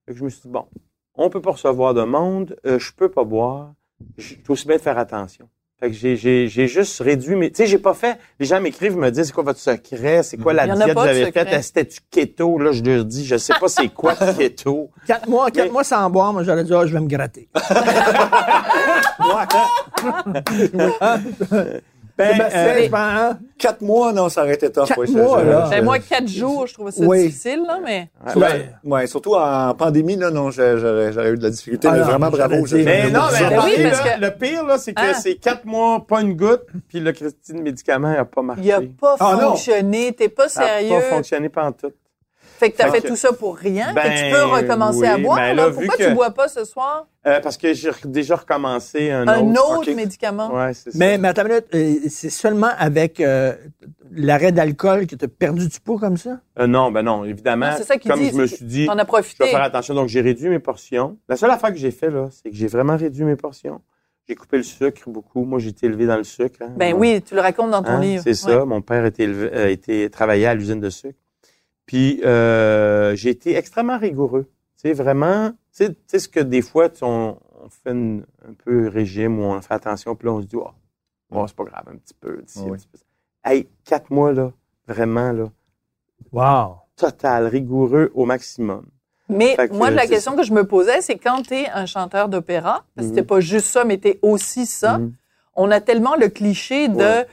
Je 0.06 0.23
me 0.23 0.31
suis 0.31 0.43
dit, 0.43 0.49
bon, 0.49 0.67
on 1.15 1.29
peut 1.31 1.43
pas 1.43 1.50
recevoir 1.50 1.94
de 1.94 2.05
monde, 2.05 2.56
euh, 2.65 2.79
je 2.79 2.93
peux 2.94 3.11
pas 3.11 3.25
boire, 3.25 3.75
je 4.17 4.37
dois 4.37 4.53
aussi 4.53 4.69
bien 4.69 4.79
faire 4.79 4.97
attention. 4.99 5.49
Fait 5.80 5.90
que 5.90 5.96
j'ai, 5.96 6.16
j'ai, 6.16 6.48
j'ai 6.48 6.66
juste 6.66 7.00
réduit, 7.00 7.36
mais 7.36 7.50
tu 7.50 7.58
sais, 7.58 7.66
j'ai 7.69 7.78
pas 7.78 7.94
fait. 7.94 8.19
Les 8.40 8.46
gens 8.46 8.60
m'écrivent, 8.60 8.96
me 8.96 9.10
disent, 9.12 9.26
c'est 9.28 9.32
quoi 9.32 9.44
votre 9.44 9.60
secret, 9.60 10.25
c'est 10.25 10.36
quoi 10.36 10.52
la 10.52 10.66
Il 10.66 10.70
y 10.70 10.72
en 10.72 10.80
a 10.80 10.84
diète 10.84 10.88
que 10.88 10.94
pas 10.94 11.00
vous 11.02 11.06
de 11.06 11.10
avez 11.12 11.25
secret. 11.26 11.44
faite, 11.44 11.52
Est-ce 11.54 11.72
que 11.72 11.80
c'était 11.80 11.94
du 11.94 12.00
keto, 12.10 12.58
là, 12.58 12.72
je 12.72 12.82
leur 12.82 13.04
dis, 13.04 13.25
je 13.25 13.36
sais 13.36 13.54
pas 13.60 13.69
c'est 13.69 13.86
quoi 13.88 14.14
le 14.20 14.32
keto. 14.38 14.90
Quatre 15.06 15.28
mois, 15.28 15.52
quatre 15.52 15.66
Mais- 15.66 15.70
mois 15.72 15.84
sans 15.84 16.10
boire, 16.10 16.32
moi, 16.32 16.42
j'aurais 16.42 16.64
dit, 16.64 16.75
ah, 16.75 16.84
je 16.84 16.92
vais 16.92 16.98
me 17.00 17.06
gratter. 17.06 17.48
Ben, 22.19 22.32
Sébastien, 22.32 22.61
euh, 22.67 22.82
je 22.82 22.88
pense, 22.91 22.99
hein? 23.00 23.38
Quatre 23.56 23.81
mois, 23.81 24.12
non, 24.12 24.29
ça 24.29 24.43
aurait 24.43 24.55
été 24.55 24.70
tough. 24.73 24.87
Quatre 24.88 24.99
oui, 24.99 25.11
mois, 25.12 25.43
là. 25.44 25.69
Ben, 25.70 25.85
moi, 25.85 25.99
quatre 26.00 26.26
jours, 26.29 26.67
je 26.67 26.75
trouvais 26.75 26.91
ça 26.91 27.05
Oui. 27.05 27.26
difficile, 27.29 27.62
là, 27.67 27.79
mais. 27.82 28.11
ouais, 28.35 28.43
Ouais, 28.43 28.70
ouais, 28.85 29.06
surtout 29.06 29.35
en 29.35 29.73
pandémie, 29.75 30.17
là, 30.17 30.31
non, 30.32 30.50
j'ai- 30.50 30.79
j'aurais 30.79 31.31
eu 31.31 31.37
de 31.39 31.43
la 31.44 31.51
difficulté, 31.51 31.87
Ah 31.89 31.93
mais 31.93 31.98
non, 32.01 32.05
vraiment 32.06 32.31
bravo. 32.31 32.67
dit- 32.67 32.75
Mais 32.82 33.08
non, 33.10 33.20
mais 33.32 33.39
Ben 33.39 33.48
oui, 33.48 33.55
attendez, 33.55 33.82
parce 33.91 34.05
là, 34.05 34.17
que- 34.17 34.20
le 34.20 34.31
pire, 34.32 34.65
là, 34.67 34.79
c'est 34.79 34.93
que 34.94 35.01
Ah. 35.03 35.15
c'est 35.15 35.37
quatre 35.37 35.65
mois, 35.65 36.05
pas 36.06 36.20
une 36.22 36.34
goutte, 36.34 36.65
puis 36.89 36.98
le 37.01 37.13
Christine 37.13 37.63
médicament 37.63 38.10
n'a 38.13 38.25
pas 38.25 38.43
marché. 38.43 38.63
Il 38.65 38.72
a 38.72 38.81
pas 39.01 39.15
Ah, 39.20 39.37
fonctionné, 39.41 40.13
t'es 40.13 40.29
pas 40.29 40.48
Ça 40.48 40.60
n'a 40.63 40.67
sérieux. 40.81 40.91
pas 40.91 41.01
fonctionné 41.03 41.48
pendant 41.48 41.72
tout. 41.72 41.93
Fait 42.58 42.70
que 42.70 42.77
t'as 42.77 42.86
Fait 42.86 42.96
fait 42.96 43.03
que- 43.03 43.08
tout 43.08 43.17
ça 43.17 43.32
pour 43.32 43.56
rien. 43.56 43.93
Ben, 43.94 44.03
Fait 44.03 44.08
que 44.08 44.24
tu 44.29 44.34
peux 44.34 44.44
recommencer 44.46 45.06
à 45.06 45.17
boire. 45.17 45.36
ben 45.36 45.55
là. 45.55 45.62
là, 45.65 45.69
vu 45.69 45.86
Pourquoi 45.86 45.96
que- 45.96 46.08
tu 46.10 46.15
bois 46.15 46.31
pas 46.31 46.48
ce 46.48 46.65
soir? 46.65 47.06
Euh, 47.27 47.38
parce 47.41 47.56
que 47.56 47.72
j'ai 47.72 47.91
déjà 48.05 48.34
recommencé 48.36 49.10
un, 49.12 49.29
un 49.29 49.55
autre. 49.55 49.91
médicament? 49.93 50.53
Ouais, 50.53 50.74
c'est 50.74 50.91
ça. 50.91 50.98
Mais, 50.98 51.19
mais 51.19 51.29
attends 51.29 51.43
une 51.43 51.48
minute, 51.48 51.67
euh, 51.74 52.08
c'est 52.08 52.31
seulement 52.31 52.70
avec 52.77 53.20
euh, 53.20 53.55
l'arrêt 54.10 54.50
d'alcool 54.50 55.06
que 55.06 55.15
tu 55.15 55.24
as 55.24 55.29
perdu 55.29 55.69
du 55.69 55.79
poids 55.81 55.98
comme 56.00 56.17
ça? 56.17 56.41
Euh, 56.58 56.67
non, 56.67 56.91
ben 56.91 57.03
non, 57.03 57.24
évidemment. 57.24 57.67
Non, 57.70 57.74
c'est 57.77 57.84
ça 57.84 57.96
qu'il 57.96 58.10
comme 58.10 58.20
dit, 58.20 58.31
je 58.31 58.34
me 58.34 58.46
suis 58.46 58.65
dit, 58.65 58.88
as 58.91 58.96
je 58.98 59.05
profité. 59.05 59.44
vais 59.44 59.50
faire 59.50 59.62
attention. 59.62 59.94
Donc, 59.94 60.08
j'ai 60.08 60.20
réduit 60.20 60.48
mes 60.48 60.58
portions. 60.58 61.17
La 61.29 61.36
seule 61.36 61.50
affaire 61.50 61.70
que 61.70 61.79
j'ai 61.79 61.91
fait, 61.93 62.10
là, 62.10 62.29
c'est 62.31 62.50
que 62.50 62.56
j'ai 62.56 62.67
vraiment 62.67 62.96
réduit 62.96 63.24
mes 63.24 63.36
portions. 63.36 63.81
J'ai 64.29 64.34
coupé 64.34 64.56
le 64.58 64.62
sucre 64.65 65.00
beaucoup. 65.08 65.44
Moi, 65.44 65.58
j'ai 65.60 65.69
été 65.69 65.86
élevé 65.86 66.06
dans 66.06 66.17
le 66.17 66.24
sucre. 66.24 66.58
hein. 66.62 66.72
Ben 66.77 66.93
oui, 66.94 67.22
tu 67.22 67.34
le 67.34 67.41
racontes 67.41 67.70
dans 67.70 67.82
ton 67.82 67.91
hein, 67.93 68.00
livre. 68.00 68.22
C'est 68.24 68.34
ça. 68.34 68.65
Mon 68.65 68.82
père 68.82 69.05
était 69.06 69.22
élevé, 69.22 69.50
euh, 69.55 69.69
était 69.70 70.10
travaillait 70.10 70.46
à 70.46 70.55
l'usine 70.55 70.81
de 70.81 70.91
sucre. 70.91 71.19
Puis, 71.88 72.20
euh, 72.22 73.16
j'ai 73.16 73.30
été 73.30 73.56
extrêmement 73.56 73.96
rigoureux. 73.98 74.44
Tu 74.76 74.82
sais, 74.82 74.92
vraiment, 74.92 75.52
tu 75.74 75.86
sais- 76.06 76.18
ce 76.18 76.28
que 76.28 76.40
des 76.40 76.60
fois, 76.60 76.90
tu- 76.90 77.02
on, 77.02 77.38
on 77.64 77.68
fait 77.70 77.92
une- 77.92 78.26
un 78.46 78.52
peu 78.52 78.88
régime 78.88 79.40
ou 79.40 79.44
on 79.44 79.60
fait 79.62 79.72
attention, 79.72 80.14
puis 80.14 80.26
là, 80.26 80.34
on 80.34 80.42
se 80.42 80.46
dit, 80.46 80.56
oh, 80.56 80.68
bon, 81.30 81.46
c'est 81.46 81.56
pas 81.56 81.64
grave, 81.64 81.84
un 81.90 81.96
petit 81.96 82.12
peu. 82.14 82.42
d'ici, 82.42 82.58
un 82.60 82.64
Oui. 82.72 82.76
petit 82.78 82.88
peu. 82.88 82.98
Hey, 83.42 83.68
quatre 83.84 84.10
mois, 84.10 84.32
là, 84.34 84.52
vraiment, 84.86 85.32
là, 85.32 85.46
Wow. 86.30 86.76
total, 86.94 87.46
rigoureux 87.46 88.10
au 88.14 88.26
maximum. 88.26 88.84
Mais 89.30 89.56
que, 89.56 89.72
moi, 89.72 89.90
la 89.90 90.02
c'est 90.02 90.08
question 90.08 90.36
que 90.36 90.42
je 90.42 90.52
me 90.52 90.64
posais, 90.66 91.00
c'est 91.00 91.16
quand 91.16 91.40
tu 91.42 91.54
es 91.54 91.68
un 91.70 91.86
chanteur 91.86 92.28
d'opéra, 92.28 92.84
parce 92.94 93.06
que 93.08 93.12
Mhm. 93.12 93.16
t'es 93.16 93.22
pas 93.24 93.40
juste 93.40 93.66
ça, 93.68 93.84
mais 93.84 93.96
tu 93.98 94.08
es 94.08 94.18
aussi 94.20 94.66
ça, 94.66 94.98
Mhm. 94.98 95.12
on 95.56 95.70
a 95.70 95.80
tellement 95.80 96.16
le 96.16 96.28
cliché 96.28 96.88
de 96.88 96.96
Ouais. 96.96 97.26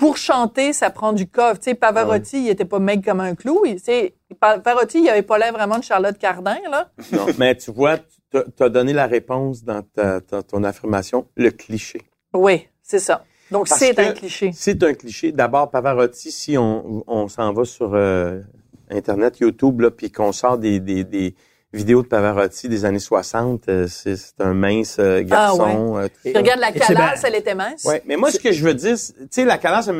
Pour 0.00 0.16
chanter, 0.16 0.72
ça 0.72 0.88
prend 0.88 1.12
du 1.12 1.28
coffre. 1.28 1.60
Tu 1.60 1.64
sais, 1.64 1.74
Pavarotti, 1.74 2.44
il 2.44 2.48
était 2.48 2.64
pas 2.64 2.78
mec 2.78 3.04
comme 3.04 3.20
un 3.20 3.34
clou. 3.34 3.64
Il, 3.66 3.76
tu 3.76 3.84
sais, 3.84 4.14
Pavarotti, 4.40 4.98
il 5.02 5.08
avait 5.10 5.20
pas 5.20 5.36
l'air 5.36 5.52
vraiment 5.52 5.78
de 5.78 5.84
Charlotte 5.84 6.16
Cardin, 6.16 6.56
là. 6.70 6.90
Non, 7.12 7.26
mais 7.38 7.54
tu 7.54 7.70
vois, 7.70 7.98
tu 8.32 8.62
as 8.62 8.68
donné 8.70 8.94
la 8.94 9.06
réponse 9.06 9.62
dans 9.62 9.82
ta, 9.82 10.22
ta- 10.22 10.42
ton 10.42 10.64
affirmation, 10.64 11.26
le 11.36 11.50
cliché. 11.50 12.00
Oui, 12.32 12.66
c'est 12.82 12.98
ça. 12.98 13.24
Donc, 13.50 13.68
c'est 13.68 13.98
un 13.98 14.12
cliché. 14.12 14.52
C'est 14.54 14.82
un 14.82 14.94
cliché. 14.94 15.32
D'abord, 15.32 15.70
Pavarotti, 15.70 16.32
si 16.32 16.56
on, 16.56 17.04
on 17.06 17.28
s'en 17.28 17.52
va 17.52 17.66
sur 17.66 17.94
euh, 17.94 18.40
Internet, 18.88 19.38
YouTube, 19.40 19.82
là, 19.82 19.90
puis 19.90 20.10
qu'on 20.10 20.32
sort 20.32 20.56
des, 20.56 20.80
des, 20.80 21.04
des, 21.04 21.34
vidéos 21.72 22.02
de 22.02 22.08
Pavarotti 22.08 22.68
des 22.68 22.84
années 22.84 22.98
60. 22.98 23.68
euh, 23.68 23.86
c'est 23.88 24.16
c'est 24.16 24.40
un 24.40 24.54
mince 24.54 24.96
euh, 24.98 25.22
garçon. 25.22 25.96
euh, 25.98 26.08
Puis 26.24 26.36
regarde, 26.36 26.60
la 26.60 26.70
Et 26.70 26.72
c'est 26.74 26.78
calasse, 26.94 27.20
bien- 27.20 27.28
elle 27.28 27.34
était 27.36 27.54
mince. 27.54 27.84
Ouais, 27.84 28.02
mais 28.06 28.16
moi, 28.16 28.30
ce 28.30 28.38
que 28.38 28.52
je 28.52 28.64
veux 28.64 28.74
dire, 28.74 28.96
tu 28.96 29.12
sais, 29.30 29.44
la 29.44 29.58
Calas, 29.58 29.82
c'est 29.82 29.90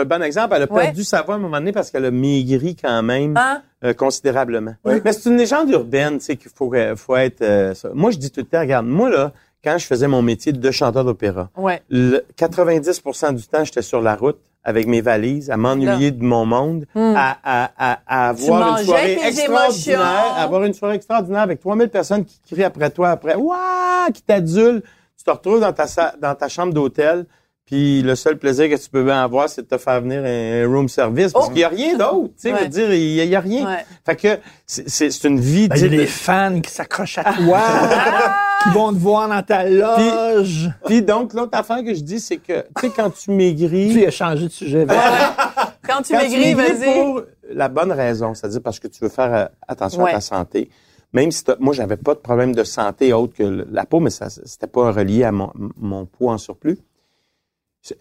un 0.00 0.04
bon 0.04 0.22
exemple. 0.22 0.54
Elle 0.56 0.62
a 0.62 0.72
Ouais. 0.72 0.82
perdu 0.84 1.04
sa 1.04 1.22
voix 1.22 1.34
à 1.34 1.38
un 1.38 1.40
moment 1.40 1.58
donné 1.58 1.72
parce 1.72 1.90
qu'elle 1.90 2.04
a 2.04 2.10
maigri 2.10 2.76
quand 2.76 3.02
même 3.02 3.36
Hein? 3.36 3.62
euh, 3.84 3.94
considérablement. 3.94 4.74
Mais 4.84 5.00
c'est 5.12 5.28
une 5.30 5.36
légende 5.38 5.70
urbaine, 5.70 6.18
tu 6.18 6.24
sais, 6.26 6.36
qu'il 6.36 6.50
faut, 6.54 6.72
euh, 6.74 6.94
faut 6.96 7.16
être... 7.16 7.42
euh, 7.42 7.74
ça. 7.74 7.88
Moi, 7.94 8.10
je 8.10 8.18
dis 8.18 8.30
tout 8.30 8.40
le 8.40 8.46
temps, 8.46 8.60
regarde, 8.60 8.86
moi, 8.86 9.08
là, 9.10 9.32
quand 9.64 9.78
je 9.78 9.86
faisais 9.86 10.06
mon 10.08 10.22
métier 10.22 10.52
de 10.52 10.70
chanteur 10.70 11.04
d'opéra, 11.04 11.50
Ouais. 11.56 11.82
le 11.88 12.24
90 12.36 13.02
du 13.32 13.46
temps, 13.46 13.64
j'étais 13.64 13.82
sur 13.82 14.00
la 14.00 14.14
route 14.14 14.38
avec 14.68 14.86
mes 14.88 15.00
valises, 15.00 15.48
à 15.50 15.56
m'ennuyer 15.56 16.10
de 16.10 16.24
mon 16.24 16.44
monde, 16.44 16.86
à, 16.96 17.38
à, 17.44 17.70
à, 17.78 17.98
à 18.06 18.28
avoir 18.30 18.78
une 18.80 18.84
soirée 18.84 19.18
extraordinaire, 19.24 20.00
à 20.36 20.42
avoir 20.42 20.64
une 20.64 20.74
soirée 20.74 20.96
extraordinaire 20.96 21.40
avec 21.42 21.60
3000 21.60 21.88
personnes 21.88 22.24
qui 22.24 22.40
crient 22.50 22.64
après 22.64 22.90
toi, 22.90 23.10
après, 23.10 23.36
waouh, 23.36 24.10
qui 24.12 24.22
t'adulent. 24.22 24.82
Tu 25.16 25.24
te 25.24 25.30
retrouves 25.30 25.60
dans 25.60 25.72
ta, 25.72 25.86
dans 26.20 26.34
ta 26.34 26.48
chambre 26.48 26.74
d'hôtel, 26.74 27.26
puis 27.64 28.02
le 28.02 28.14
seul 28.16 28.38
plaisir 28.38 28.68
que 28.68 28.74
tu 28.74 28.90
peux 28.90 29.02
bien 29.04 29.22
avoir, 29.22 29.48
c'est 29.48 29.62
de 29.62 29.66
te 29.68 29.78
faire 29.78 30.00
venir 30.00 30.20
un, 30.24 30.64
un 30.64 30.68
room 30.68 30.88
service, 30.88 31.32
parce 31.32 31.46
Oh. 31.46 31.50
qu'il 31.50 31.60
y 31.60 31.64
a 31.64 31.68
rien 31.68 31.96
d'autre, 31.96 32.28
tu 32.28 32.48
sais, 32.48 32.52
Ouais. 32.52 32.58
je 32.58 32.62
veux 32.64 32.68
dire, 32.68 32.92
il 32.94 33.24
y, 33.24 33.34
a- 33.36 33.40
rien. 33.40 33.66
Ouais. 33.66 33.84
Fait 34.04 34.16
que 34.16 34.38
c'est- 34.66 35.24
une 35.24 35.38
vie 35.40 35.68
Ben, 35.68 35.76
Il 35.78 35.82
y 35.82 35.86
a 35.86 35.88
des 35.98 36.06
fans 36.06 36.60
qui 36.60 36.70
s'accrochent 36.72 37.18
à 37.18 37.24
toi, 37.24 37.60
qui 38.68 38.74
vont 38.74 38.92
te 38.92 38.98
voir 38.98 39.28
dans 39.28 39.42
ta 39.42 39.68
loge. 39.68 40.70
Puis 40.86 41.02
donc, 41.02 41.32
l'autre 41.34 41.56
affaire 41.58 41.82
que 41.84 41.94
je 41.94 42.00
dis, 42.02 42.20
c'est 42.20 42.36
que, 42.38 42.60
tu 42.62 42.66
sais, 42.82 42.90
quand 42.90 43.10
tu 43.10 43.22
Tu 43.24 43.30
maigris, 43.32 44.06
as 44.06 44.10
changé 44.10 44.44
de 44.44 44.52
sujet. 44.52 44.86
Quand 45.88 46.02
tu 46.02 46.12
quand 46.14 46.18
maigris, 46.20 46.54
vas-y. 46.54 46.94
pour 46.94 47.22
la 47.48 47.68
bonne 47.68 47.92
raison, 47.92 48.34
c'est-à-dire 48.34 48.60
parce 48.60 48.80
que 48.80 48.88
tu 48.88 48.98
veux 49.02 49.08
faire 49.08 49.32
euh, 49.32 49.44
attention 49.68 50.02
Ouais. 50.02 50.10
à 50.10 50.14
ta 50.14 50.20
santé, 50.20 50.68
même 51.12 51.30
si 51.30 51.44
t'as- 51.44 51.54
moi, 51.60 51.72
j'avais 51.74 51.96
pas 51.96 52.14
de 52.14 52.18
problème 52.18 52.54
de 52.56 52.64
santé 52.64 53.12
autre 53.12 53.34
que 53.34 53.64
la 53.70 53.86
peau, 53.86 54.00
mais 54.00 54.10
ça, 54.10 54.28
c'était 54.28 54.66
pas 54.66 54.90
relié 54.90 55.22
à 55.22 55.30
mon, 55.30 55.52
mon 55.76 56.04
poids 56.04 56.32
en 56.32 56.38
surplus. 56.38 56.78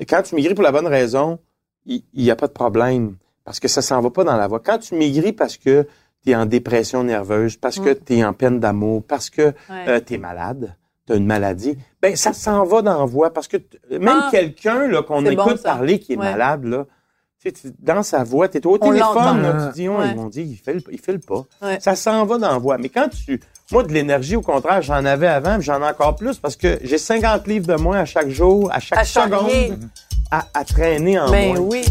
Quand 0.09 0.23
tu 0.23 0.33
maigris 0.35 0.55
pour 0.55 0.63
la 0.63 0.71
bonne 0.71 0.87
raison, 0.87 1.37
il 1.85 2.01
n'y 2.15 2.31
a 2.31 2.35
pas 2.35 2.47
de 2.47 2.53
problème 2.53 3.17
parce 3.43 3.59
que 3.59 3.67
ça 3.67 3.83
s'en 3.83 4.01
va 4.01 4.09
pas 4.09 4.23
dans 4.23 4.35
la 4.35 4.47
voie. 4.47 4.59
Quand 4.59 4.79
tu 4.79 4.95
maigris 4.95 5.31
parce 5.33 5.57
que 5.57 5.87
tu 6.25 6.31
es 6.31 6.35
en 6.35 6.45
dépression 6.45 7.03
nerveuse, 7.03 7.55
parce 7.57 7.79
que 7.79 7.93
tu 7.93 8.17
es 8.17 8.23
en 8.23 8.33
peine 8.33 8.59
d'amour, 8.59 9.03
parce 9.07 9.29
que 9.29 9.53
Ouais. 9.69 10.01
tu 10.01 10.15
es 10.15 10.17
malade, 10.17 10.75
tu 11.07 11.13
as 11.13 11.15
une 11.17 11.25
maladie, 11.25 11.77
ben 12.01 12.15
ça 12.15 12.33
s'en 12.33 12.63
va 12.63 12.81
dans 12.81 12.99
la 12.99 13.05
voix 13.05 13.31
parce 13.31 13.47
que 13.47 13.57
même 13.91 14.07
Ah. 14.23 14.29
quelqu'un 14.31 14.87
là 14.87 15.03
qu'on 15.03 15.25
écoute 15.25 15.57
bon, 15.57 15.63
parler 15.63 15.99
qui 15.99 16.13
est 16.13 16.17
Ouais. 16.17 16.25
malade 16.31 16.65
là, 16.65 16.85
tu 17.43 17.51
sais, 17.53 17.69
dans 17.79 18.01
sa 18.01 18.23
voix, 18.23 18.47
tu 18.49 18.57
es 18.57 18.65
au 18.65 18.73
On 18.73 18.77
téléphone, 18.79 19.41
là, 19.43 19.67
tu 19.67 19.73
dis, 19.81 19.87
oh, 19.87 19.97
Ouais. 19.99 20.05
ils 20.09 20.15
m'ont 20.15 20.29
dit, 20.29 20.41
il 20.41 20.55
file, 20.57 20.81
il 20.91 20.99
file 20.99 21.19
pas. 21.19 21.43
Ça 21.79 21.95
s'en 21.95 22.25
va 22.25 22.39
dans 22.39 22.51
la 22.53 22.57
voix. 22.57 22.79
Mais 22.79 22.89
quand 22.89 23.07
tu, 23.09 23.39
moi, 23.71 23.83
de 23.83 23.93
l'énergie, 23.93 24.35
au 24.35 24.41
contraire, 24.41 24.81
j'en 24.81 25.05
avais 25.05 25.27
avant, 25.27 25.57
puis 25.57 25.65
j'en 25.65 25.79
ai 25.79 25.87
encore 25.87 26.15
plus 26.15 26.39
parce 26.39 26.55
que 26.55 26.79
j'ai 26.81 26.97
50 26.97 27.45
livres 27.45 27.67
de 27.67 27.75
moins 27.75 27.99
à 27.99 28.05
chaque 28.05 28.29
jour, 28.29 28.71
à 28.73 28.79
chaque 28.79 28.97
À 28.97 29.03
seconde, 29.03 29.77
à, 30.31 30.43
à 30.55 30.63
traîner 30.65 31.19
en 31.19 31.29
Ben 31.29 31.49
moins. 31.49 31.59
oui. 31.59 31.85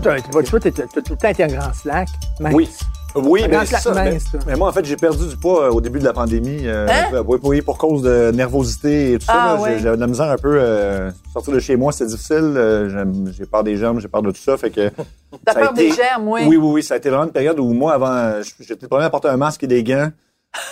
Toi, 0.00 0.60
t'as 0.60 0.70
t'as 0.70 0.86
tout 0.86 1.12
le 1.12 1.16
temps 1.16 1.28
été 1.28 1.44
un 1.44 1.48
grand 1.48 1.72
slack. 1.72 2.08
mince. 2.40 2.54
Oui. 2.54 2.68
Oui, 3.16 3.44
mais 3.48 3.64
ça. 3.64 3.92
Mais, 3.94 4.12
mince, 4.14 4.24
toi. 4.28 4.40
mais 4.44 4.56
moi, 4.56 4.68
en 4.68 4.72
fait, 4.72 4.84
j'ai 4.84 4.96
perdu 4.96 5.28
du 5.28 5.36
poids 5.36 5.66
euh, 5.66 5.70
au 5.70 5.80
début 5.80 6.00
de 6.00 6.04
la 6.04 6.12
pandémie. 6.12 6.62
euh, 6.66 6.88
Hein? 6.90 7.14
euh, 7.14 7.22
oui, 7.24 7.38
oui, 7.44 7.62
pour 7.62 7.78
cause 7.78 8.02
de 8.02 8.32
nervosité 8.32 9.12
et 9.12 9.18
tout 9.20 9.26
Ah, 9.28 9.54
ça. 9.56 9.62
ouais. 9.62 9.74
j'ai- 9.76 9.84
J'avais 9.84 9.96
de 9.96 10.00
la 10.00 10.06
misère 10.08 10.28
un 10.30 10.36
peu. 10.36 10.56
euh, 10.60 11.12
sortir 11.32 11.54
de 11.54 11.60
chez 11.60 11.76
moi, 11.76 11.92
c'était 11.92 12.10
difficile. 12.10 12.90
j'ai 13.38 13.46
peur 13.46 13.62
des 13.62 13.76
jambes, 13.76 14.00
j'ai 14.00 14.08
peur 14.08 14.22
de 14.22 14.32
tout 14.32 14.40
ça. 14.40 14.56
Fait 14.56 14.70
que. 14.70 14.90
T'as 15.44 15.54
peur 15.54 15.72
des 15.74 15.92
germes, 15.92 16.26
oui. 16.28 16.40
Oui, 16.48 16.56
oui, 16.56 16.70
oui. 16.74 16.82
Ça 16.82 16.94
a 16.94 16.96
été 16.96 17.08
vraiment 17.08 17.24
une 17.26 17.30
période 17.32 17.58
où 17.60 17.72
moi, 17.72 17.94
avant, 17.94 18.42
j'étais 18.60 18.82
le 18.82 18.88
premier 18.88 19.04
à 19.04 19.10
porter 19.10 19.28
un 19.28 19.36
masque 19.36 19.62
et 19.62 19.68
des 19.68 19.84
gants. 19.84 20.10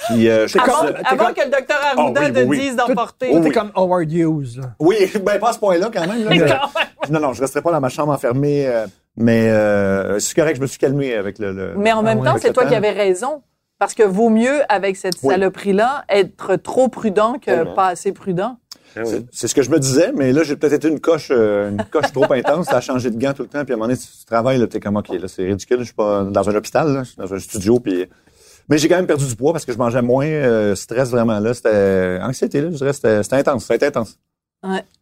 Puis, 0.08 0.28
euh, 0.28 0.46
Avant, 0.60 0.72
comme- 0.80 0.94
avant 1.04 1.32
que 1.34 1.44
le 1.44 1.50
docteur 1.50 1.76
Arruda 1.82 2.20
Ah 2.22 2.26
oui, 2.26 2.32
te 2.32 2.38
oui, 2.40 2.44
oui. 2.46 2.60
dise 2.60 2.76
d'en 2.76 2.86
Toi, 2.86 2.94
porter. 2.94 3.30
toi, 3.30 3.40
t'es 3.40 3.48
oui. 3.48 3.52
comme 3.54 3.70
Howard 3.74 4.12
Hughes. 4.12 4.58
Là. 4.58 4.64
Oui, 4.78 4.96
ben 5.24 5.38
pas 5.38 5.50
à 5.50 5.52
ce 5.52 5.58
point-là 5.58 5.90
quand 5.92 6.06
même. 6.06 6.24
là, 6.24 6.30
mais- 6.30 6.38
Quand 6.38 6.46
même. 6.46 7.10
non, 7.10 7.20
non, 7.20 7.32
je 7.32 7.40
resterai 7.40 7.62
pas 7.62 7.72
dans 7.72 7.80
ma 7.80 7.88
chambre 7.88 8.12
enfermée. 8.12 8.66
euh, 8.66 8.86
mais 9.16 9.48
euh, 9.50 10.18
c'est 10.20 10.34
correct, 10.34 10.56
je 10.56 10.60
me 10.62 10.66
suis 10.66 10.78
calmé 10.78 11.14
avec 11.14 11.38
le. 11.38 11.52
le- 11.52 11.74
Mais 11.76 11.92
en 11.92 12.02
même 12.02 12.20
ouais, 12.20 12.24
temps, 12.26 12.36
c'est 12.40 12.52
toi 12.52 12.62
temps. 12.64 12.68
qui 12.70 12.74
avais 12.76 12.90
raison. 12.92 13.42
Parce 13.78 13.94
que 13.94 14.04
vaut 14.04 14.30
mieux, 14.30 14.60
avec 14.68 14.96
cette 14.96 15.16
Oui. 15.24 15.30
saloperie-là, 15.34 16.04
être 16.08 16.54
trop 16.54 16.88
prudent 16.88 17.34
que 17.44 17.74
pas 17.74 17.88
assez 17.88 18.12
prudent. 18.12 18.58
Ah. 18.96 19.00
C'est- 19.32 19.48
ce 19.48 19.54
que 19.54 19.62
je 19.62 19.70
me 19.70 19.80
disais, 19.80 20.12
mais 20.14 20.32
là, 20.32 20.44
j'ai 20.44 20.54
peut-être 20.54 20.74
été 20.74 20.86
une 20.88 21.00
coche, 21.00 21.30
euh, 21.32 21.70
une 21.70 21.82
coche 21.90 22.12
trop 22.12 22.30
intense. 22.32 22.66
Ça 22.66 22.76
a 22.76 22.80
changé 22.80 23.10
de 23.10 23.18
gants 23.18 23.32
tout 23.32 23.42
le 23.42 23.48
temps. 23.48 23.64
Puis 23.64 23.72
à 23.72 23.74
un 23.74 23.78
moment 23.78 23.88
donné, 23.88 23.98
tu, 23.98 24.06
tu 24.06 24.24
travailles, 24.24 24.58
là, 24.58 24.68
t'es 24.68 24.78
comme, 24.78 24.96
OK, 24.96 25.08
là, 25.08 25.26
c'est 25.26 25.42
ridicule. 25.44 25.78
Je 25.80 25.84
suis 25.86 25.94
pas 25.94 26.22
dans 26.22 26.48
un 26.48 26.54
hôpital, 26.54 26.92
là, 26.92 27.02
je 27.02 27.08
suis 27.08 27.16
dans 27.16 27.34
un 27.34 27.38
studio. 27.40 27.80
Puis... 27.80 28.06
Mais 28.68 28.78
j'ai 28.78 28.88
quand 28.88 28.96
même 28.96 29.06
perdu 29.06 29.26
du 29.26 29.36
poids 29.36 29.52
parce 29.52 29.64
que 29.64 29.72
je 29.72 29.78
mangeais 29.78 30.02
moins. 30.02 30.26
euh, 30.26 30.74
stress 30.74 31.10
vraiment 31.10 31.38
là. 31.40 31.52
C'était 31.54 32.18
anxiété, 32.22 32.60
là. 32.60 32.70
Je 32.70 32.76
dirais, 32.76 32.92
c'était 32.92 33.22
c'était 33.22 33.36
intense. 33.36 33.64
C'était 33.66 33.86
intense. 33.86 34.18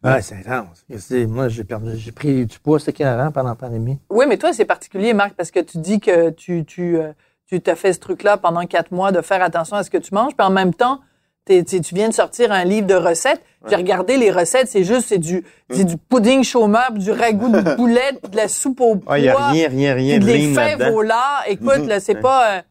Ouais, 0.03 0.23
c'est 0.23 0.37
intense. 0.37 0.85
Moi, 1.29 1.49
j'ai 1.49 1.65
perdu, 1.65 1.91
j'ai 1.97 2.13
pris 2.13 2.47
du 2.47 2.59
poids, 2.59 2.81
c'était 2.81 3.05
avant 3.05 3.31
pendant 3.31 3.51
la 3.51 3.55
pandémie. 3.55 3.99
Oui, 4.09 4.25
mais 4.27 4.39
toi, 4.39 4.53
c'est 4.55 4.65
particulier, 4.65 5.13
Marc, 5.13 5.35
parce 5.35 5.51
que 5.51 5.61
tu 5.61 5.77
dis 5.79 6.01
que 6.01 6.31
tu, 6.31 6.65
tu, 6.65 6.97
euh, 6.97 7.13
tu 7.47 7.61
t'as 7.61 7.75
fait 7.75 7.93
ce 7.93 7.99
truc-là 7.99 8.39
pendant 8.39 8.65
quatre 8.65 8.91
mois 8.91 9.13
de 9.13 9.21
faire 9.21 9.43
attention 9.43 9.77
à 9.77 9.83
ce 9.83 9.91
que 9.91 9.99
tu 9.99 10.15
manges, 10.15 10.35
puis 10.35 10.47
en 10.47 10.51
même 10.51 10.73
temps, 10.73 11.01
t'es- 11.45 11.63
t'es- 11.63 11.81
tu 11.81 11.95
viens 11.95 12.09
de 12.09 12.15
sortir 12.15 12.53
un 12.53 12.65
livre 12.65 12.87
de 12.87 12.95
recettes. 12.95 13.43
J'ai 13.69 13.77
regardé 13.77 14.17
les 14.17 14.31
recettes, 14.31 14.69
c'est 14.69 14.85
juste, 14.85 15.09
c'est 15.09 15.19
du, 15.19 15.45
c'est 15.69 15.85
du 15.85 15.99
pudding 15.99 16.43
chômable, 16.43 16.99
du 16.99 17.11
ragoût 17.11 17.51
de 17.51 17.61
boulette, 17.77 18.31
de 18.31 18.37
la 18.39 18.49
soupe 18.49 18.81
au 18.81 18.97
pois, 18.97 19.13
Ah, 19.15 19.19
il 19.19 19.23
n'y 19.23 19.29
a 19.29 19.35
rien, 19.51 19.69
rien, 19.69 19.95
rien 19.95 20.17
puis 20.17 20.25
de 20.27 20.31
de 20.33 20.37
les 20.39 20.55
fèves 20.55 20.79
au 20.95 21.03
lard. 21.03 21.43
Écoute, 21.49 21.87
là, 21.87 22.01
c'est 22.01 22.15
pas, 22.23 22.57
euh, 22.57 22.63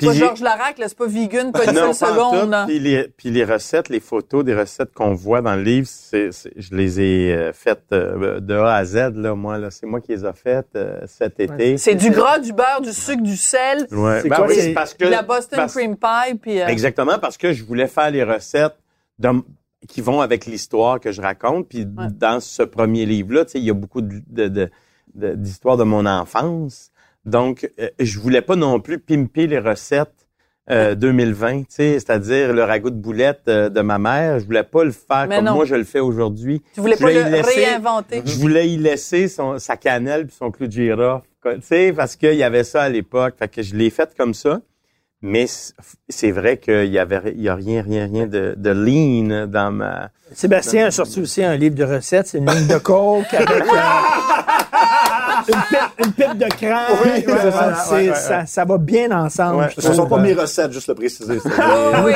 c'est 0.00 0.06
pas 0.06 0.14
Georges 0.14 0.40
Larac, 0.40 0.78
là, 0.78 0.88
c'est 0.88 0.96
pas 0.96 1.06
vegan, 1.06 1.52
pas 1.52 1.64
une 1.68 1.72
Non, 1.74 1.92
seule 1.92 2.08
seconde, 2.08 2.50
tout. 2.50 2.66
Puis 2.66 2.78
les, 2.78 3.08
puis 3.08 3.30
les 3.30 3.44
recettes, 3.44 3.88
les 3.90 4.00
photos 4.00 4.44
des 4.44 4.54
recettes 4.54 4.92
qu'on 4.94 5.12
voit 5.14 5.42
dans 5.42 5.54
le 5.54 5.62
livre, 5.62 5.86
c'est, 5.90 6.32
c'est- 6.32 6.52
je 6.56 6.74
les 6.74 7.00
ai 7.00 7.32
euh, 7.34 7.52
faites 7.52 7.84
euh, 7.92 8.40
de 8.40 8.54
A 8.54 8.74
à 8.76 8.84
Z, 8.84 9.12
là, 9.16 9.34
moi. 9.34 9.58
Là, 9.58 9.70
c'est 9.70 9.84
moi 9.86 10.00
qui 10.00 10.12
les 10.12 10.24
ai 10.24 10.32
faites 10.32 10.68
euh, 10.76 11.00
cet 11.06 11.40
été. 11.40 11.76
C'est 11.76 11.94
du 11.94 12.10
gras, 12.10 12.38
du 12.38 12.52
beurre, 12.52 12.80
du 12.80 12.92
sucre, 12.92 13.22
du 13.22 13.36
sel, 13.36 13.86
Ouais. 13.90 14.20
C'est 14.22 14.28
Ben 14.28 14.36
quoi, 14.36 14.46
oui, 14.48 14.72
parce 14.72 14.94
que 14.94 15.04
la 15.04 15.22
Boston 15.22 15.56
parce- 15.58 15.74
cream 15.74 15.96
pie, 15.96 16.34
puis 16.40 16.60
euh, 16.60 16.66
Exactement, 16.68 17.18
parce 17.18 17.36
que 17.36 17.52
je 17.52 17.62
voulais 17.64 17.86
faire 17.88 18.10
les 18.10 18.24
recettes 18.24 18.76
de- 19.18 19.42
qui 19.88 20.00
vont 20.00 20.20
avec 20.20 20.46
l'histoire 20.46 21.00
que 21.00 21.10
je 21.12 21.20
raconte. 21.20 21.68
Puis 21.68 21.84
dans 21.86 22.38
ce 22.40 22.62
premier 22.62 23.04
livre-là, 23.04 23.44
tu 23.44 23.50
sais, 23.52 23.58
il 23.58 23.64
y 23.64 23.70
a 23.70 23.74
beaucoup 23.74 24.00
de, 24.00 24.22
de, 24.28 24.46
de- 24.48 24.70
de- 25.16 25.34
d'histoires 25.34 25.76
de 25.76 25.82
mon 25.84 26.06
enfance. 26.06 26.91
Donc, 27.24 27.70
euh, 27.78 27.88
je 28.00 28.18
voulais 28.18 28.42
pas 28.42 28.56
non 28.56 28.80
plus 28.80 28.98
pimper 28.98 29.46
les 29.46 29.58
recettes 29.58 30.12
euh, 30.70 30.94
2020, 30.94 31.60
tu 31.60 31.66
sais, 31.70 31.92
c'est-à-dire 31.94 32.52
le 32.52 32.62
ragoût 32.64 32.90
de 32.90 32.96
boulette 32.96 33.42
euh, 33.48 33.68
de 33.68 33.80
ma 33.80 33.98
mère. 33.98 34.38
Je 34.38 34.44
voulais 34.44 34.62
pas 34.62 34.84
le 34.84 34.92
faire 34.92 35.26
Mais 35.28 35.36
comme 35.36 35.44
non. 35.46 35.54
moi 35.54 35.64
je 35.64 35.74
le 35.74 35.84
fais 35.84 35.98
aujourd'hui. 36.00 36.62
tu 36.74 36.80
voulais 36.80 36.94
je 36.96 37.00
pas 37.02 37.08
voulais 37.10 37.22
le 37.24 37.28
y 37.28 37.32
laisser- 37.32 37.64
réinventer. 37.64 38.22
Je 38.24 38.36
voulais 38.38 38.68
y 38.70 38.76
laisser 38.76 39.26
son, 39.28 39.58
sa 39.58 39.76
cannelle 39.76 40.26
puis 40.26 40.36
son 40.38 40.50
clou 40.52 40.66
de 40.66 40.72
girofle, 40.72 41.26
quoi, 41.42 41.54
tu 41.56 41.62
sais, 41.62 41.92
parce 41.92 42.14
qu'il 42.16 42.34
y 42.34 42.42
avait 42.44 42.64
ça 42.64 42.82
à 42.82 42.88
l'époque. 42.88 43.34
Fait 43.38 43.48
que 43.48 43.62
je 43.62 43.74
l'ai 43.74 43.90
fait 43.90 44.14
comme 44.16 44.34
ça. 44.34 44.60
Mais 45.24 45.46
c'est 46.08 46.32
vrai 46.32 46.56
qu'il 46.56 46.86
y 46.90 46.98
avait, 46.98 47.20
il 47.36 47.42
y 47.42 47.48
a 47.48 47.54
rien, 47.54 47.80
rien, 47.82 48.06
rien 48.06 48.26
de, 48.26 48.54
de 48.56 48.70
lean 48.70 49.46
dans 49.46 49.70
ma. 49.70 50.10
Sébastien 50.32 50.86
a 50.86 50.90
sorti 50.90 51.20
aussi 51.20 51.44
un 51.44 51.54
livre 51.56 51.76
de 51.76 51.84
recettes. 51.84 52.26
C'est 52.26 52.38
une 52.38 52.50
ligne 52.50 52.66
de 52.66 52.78
coke 52.78 53.32
avec 53.32 53.48
euh, 53.50 53.54
une, 55.48 55.54
pipe, 55.68 56.06
une 56.06 56.12
pipe 56.12 56.38
de 56.38 56.48
crème. 56.54 56.76
Oui, 57.04 57.10
ouais, 57.10 57.22
C'est- 57.26 57.32
ouais, 57.32 57.52
c'est- 57.84 57.94
ouais, 57.94 58.08
ouais. 58.10 58.14
Ça, 58.14 58.46
ça 58.46 58.64
va 58.64 58.78
bien 58.78 59.10
ensemble. 59.10 59.68
Ce 59.74 59.80
sont 59.80 59.92
trouve. 60.06 60.08
pas 60.08 60.18
mes 60.18 60.32
recettes, 60.34 60.72
juste 60.72 60.88
le 60.88 60.94
préciser. 60.94 61.38
oui, 62.04 62.12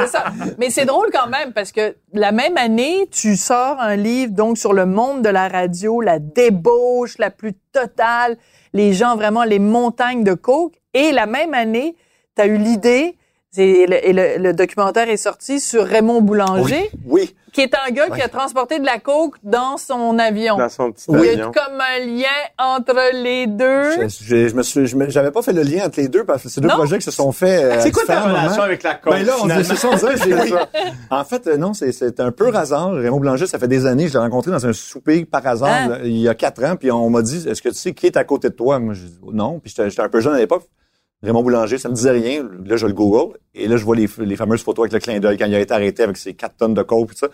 c'est 0.00 0.06
ça. 0.08 0.24
Mais 0.58 0.70
c'est 0.70 0.84
drôle 0.84 1.08
quand 1.12 1.28
même 1.28 1.52
parce 1.52 1.72
que 1.72 1.96
la 2.12 2.32
même 2.32 2.56
année, 2.56 3.08
tu 3.10 3.36
sors 3.36 3.76
un 3.80 3.96
livre 3.96 4.32
donc 4.32 4.56
sur 4.58 4.72
le 4.72 4.86
monde 4.86 5.22
de 5.22 5.28
la 5.28 5.48
radio, 5.48 6.00
la 6.00 6.18
débauche 6.18 7.18
la 7.18 7.30
plus 7.30 7.54
totale, 7.72 8.36
les 8.72 8.92
gens 8.92 9.16
vraiment 9.16 9.44
les 9.44 9.58
montagnes 9.58 10.24
de 10.24 10.34
coke. 10.34 10.74
Et 10.94 11.12
la 11.12 11.26
même 11.26 11.52
année, 11.54 11.96
tu 12.34 12.42
as 12.42 12.46
eu 12.46 12.56
l'idée, 12.56 13.16
et, 13.56 13.86
le, 13.86 14.06
et 14.08 14.12
le- 14.12 14.42
le 14.42 14.52
documentaire 14.52 15.08
est 15.08 15.16
sorti 15.16 15.58
sur 15.60 15.84
Raymond 15.84 16.20
Boulanger, 16.20 16.90
Oui. 17.06 17.34
qui 17.52 17.62
est 17.62 17.72
un 17.74 17.90
gars 17.90 18.08
qui 18.10 18.20
a 18.20 18.28
transporté 18.28 18.78
de 18.78 18.84
la 18.84 18.98
coke 18.98 19.36
dans 19.42 19.78
son 19.78 20.18
avion. 20.18 20.58
Dans 20.58 20.68
son 20.68 20.92
petit 20.92 21.06
Il 21.08 21.14
y 21.24 21.28
a 21.30 21.32
avion. 21.32 21.52
comme 21.52 21.80
un 21.80 22.04
lien 22.04 22.26
entre 22.58 22.94
les 23.14 23.46
deux. 23.46 24.02
Je, 24.02 24.08
je, 24.22 24.48
je 24.48 24.54
me 24.54 24.62
suis, 24.62 24.86
je 24.86 24.96
me- 24.96 25.08
j'avais 25.08 25.30
pas 25.30 25.40
fait 25.40 25.54
le 25.54 25.62
lien 25.62 25.86
entre 25.86 25.98
les 25.98 26.08
deux 26.08 26.24
parce 26.24 26.42
que 26.42 26.48
c'est 26.50 26.60
deux 26.60 26.68
Non. 26.68 26.74
projets 26.74 26.98
qui 26.98 27.04
se 27.04 27.10
sont 27.10 27.32
faits. 27.32 27.64
euh, 27.64 27.80
C'est 27.80 27.90
quoi 27.90 28.04
ta 28.06 28.20
relation 28.20 28.50
moments. 28.50 28.62
avec 28.64 28.82
la 28.82 28.94
coke? 28.96 29.12
Ben 29.14 29.24
là, 29.26 29.32
on 29.38 29.42
finalement? 29.44 29.64
c'est 29.64 29.76
ça, 29.76 29.88
on 29.92 29.96
dirait, 29.96 30.16
j'ai- 30.18 30.34
oui. 30.34 30.52
En 31.10 31.24
fait, 31.24 31.46
euh, 31.46 31.56
non, 31.56 31.72
c'est, 31.72 31.90
c'est 31.92 32.20
un 32.20 32.30
peu 32.30 32.54
hasard. 32.54 32.92
Raymond 32.92 33.18
Blanger, 33.20 33.46
ça 33.46 33.58
fait 33.58 33.66
des 33.68 33.86
années, 33.86 34.08
je 34.08 34.12
l'ai 34.12 34.18
rencontré 34.18 34.50
dans 34.50 34.66
un 34.66 34.72
souper 34.74 35.24
par 35.24 35.44
hasard, 35.46 35.70
Hein? 35.70 35.88
là, 35.88 35.98
il 36.04 36.18
y 36.18 36.28
a 36.28 36.34
quatre 36.34 36.62
ans, 36.64 36.76
puis 36.76 36.90
on 36.92 37.08
m'a 37.08 37.22
dit, 37.22 37.48
est-ce 37.48 37.62
que 37.62 37.70
tu 37.70 37.74
sais 37.76 37.92
qui 37.94 38.06
est 38.06 38.16
à 38.18 38.24
côté 38.24 38.50
de 38.50 38.54
toi? 38.54 38.78
Moi, 38.78 38.92
je 38.94 39.04
dis, 39.06 39.18
non, 39.32 39.58
puis 39.58 39.72
j'étais, 39.74 39.88
j'étais 39.88 40.02
un 40.02 40.08
peu 40.10 40.20
jeune 40.20 40.34
à 40.34 40.38
l'époque. 40.38 40.64
Raymond 41.22 41.42
Boulanger, 41.42 41.78
ça 41.78 41.88
me 41.88 41.94
disait 41.94 42.10
rien. 42.12 42.48
Là, 42.64 42.76
je 42.76 42.86
le 42.86 42.92
Google, 42.92 43.36
et 43.54 43.66
là, 43.68 43.76
je 43.76 43.84
vois 43.84 43.96
les, 43.96 44.08
les 44.18 44.36
fameuses 44.36 44.62
photos 44.62 44.84
avec 44.84 44.92
le 44.92 44.98
clin 45.00 45.18
d'œil 45.20 45.36
quand 45.36 45.46
il 45.46 45.54
a 45.54 45.60
été 45.60 45.74
arrêté 45.74 46.02
avec 46.02 46.16
ses 46.16 46.34
quatre 46.34 46.56
tonnes 46.56 46.74
de 46.74 46.82
coke, 46.82 47.10
et 47.10 47.14
tout 47.14 47.18
ça. 47.18 47.28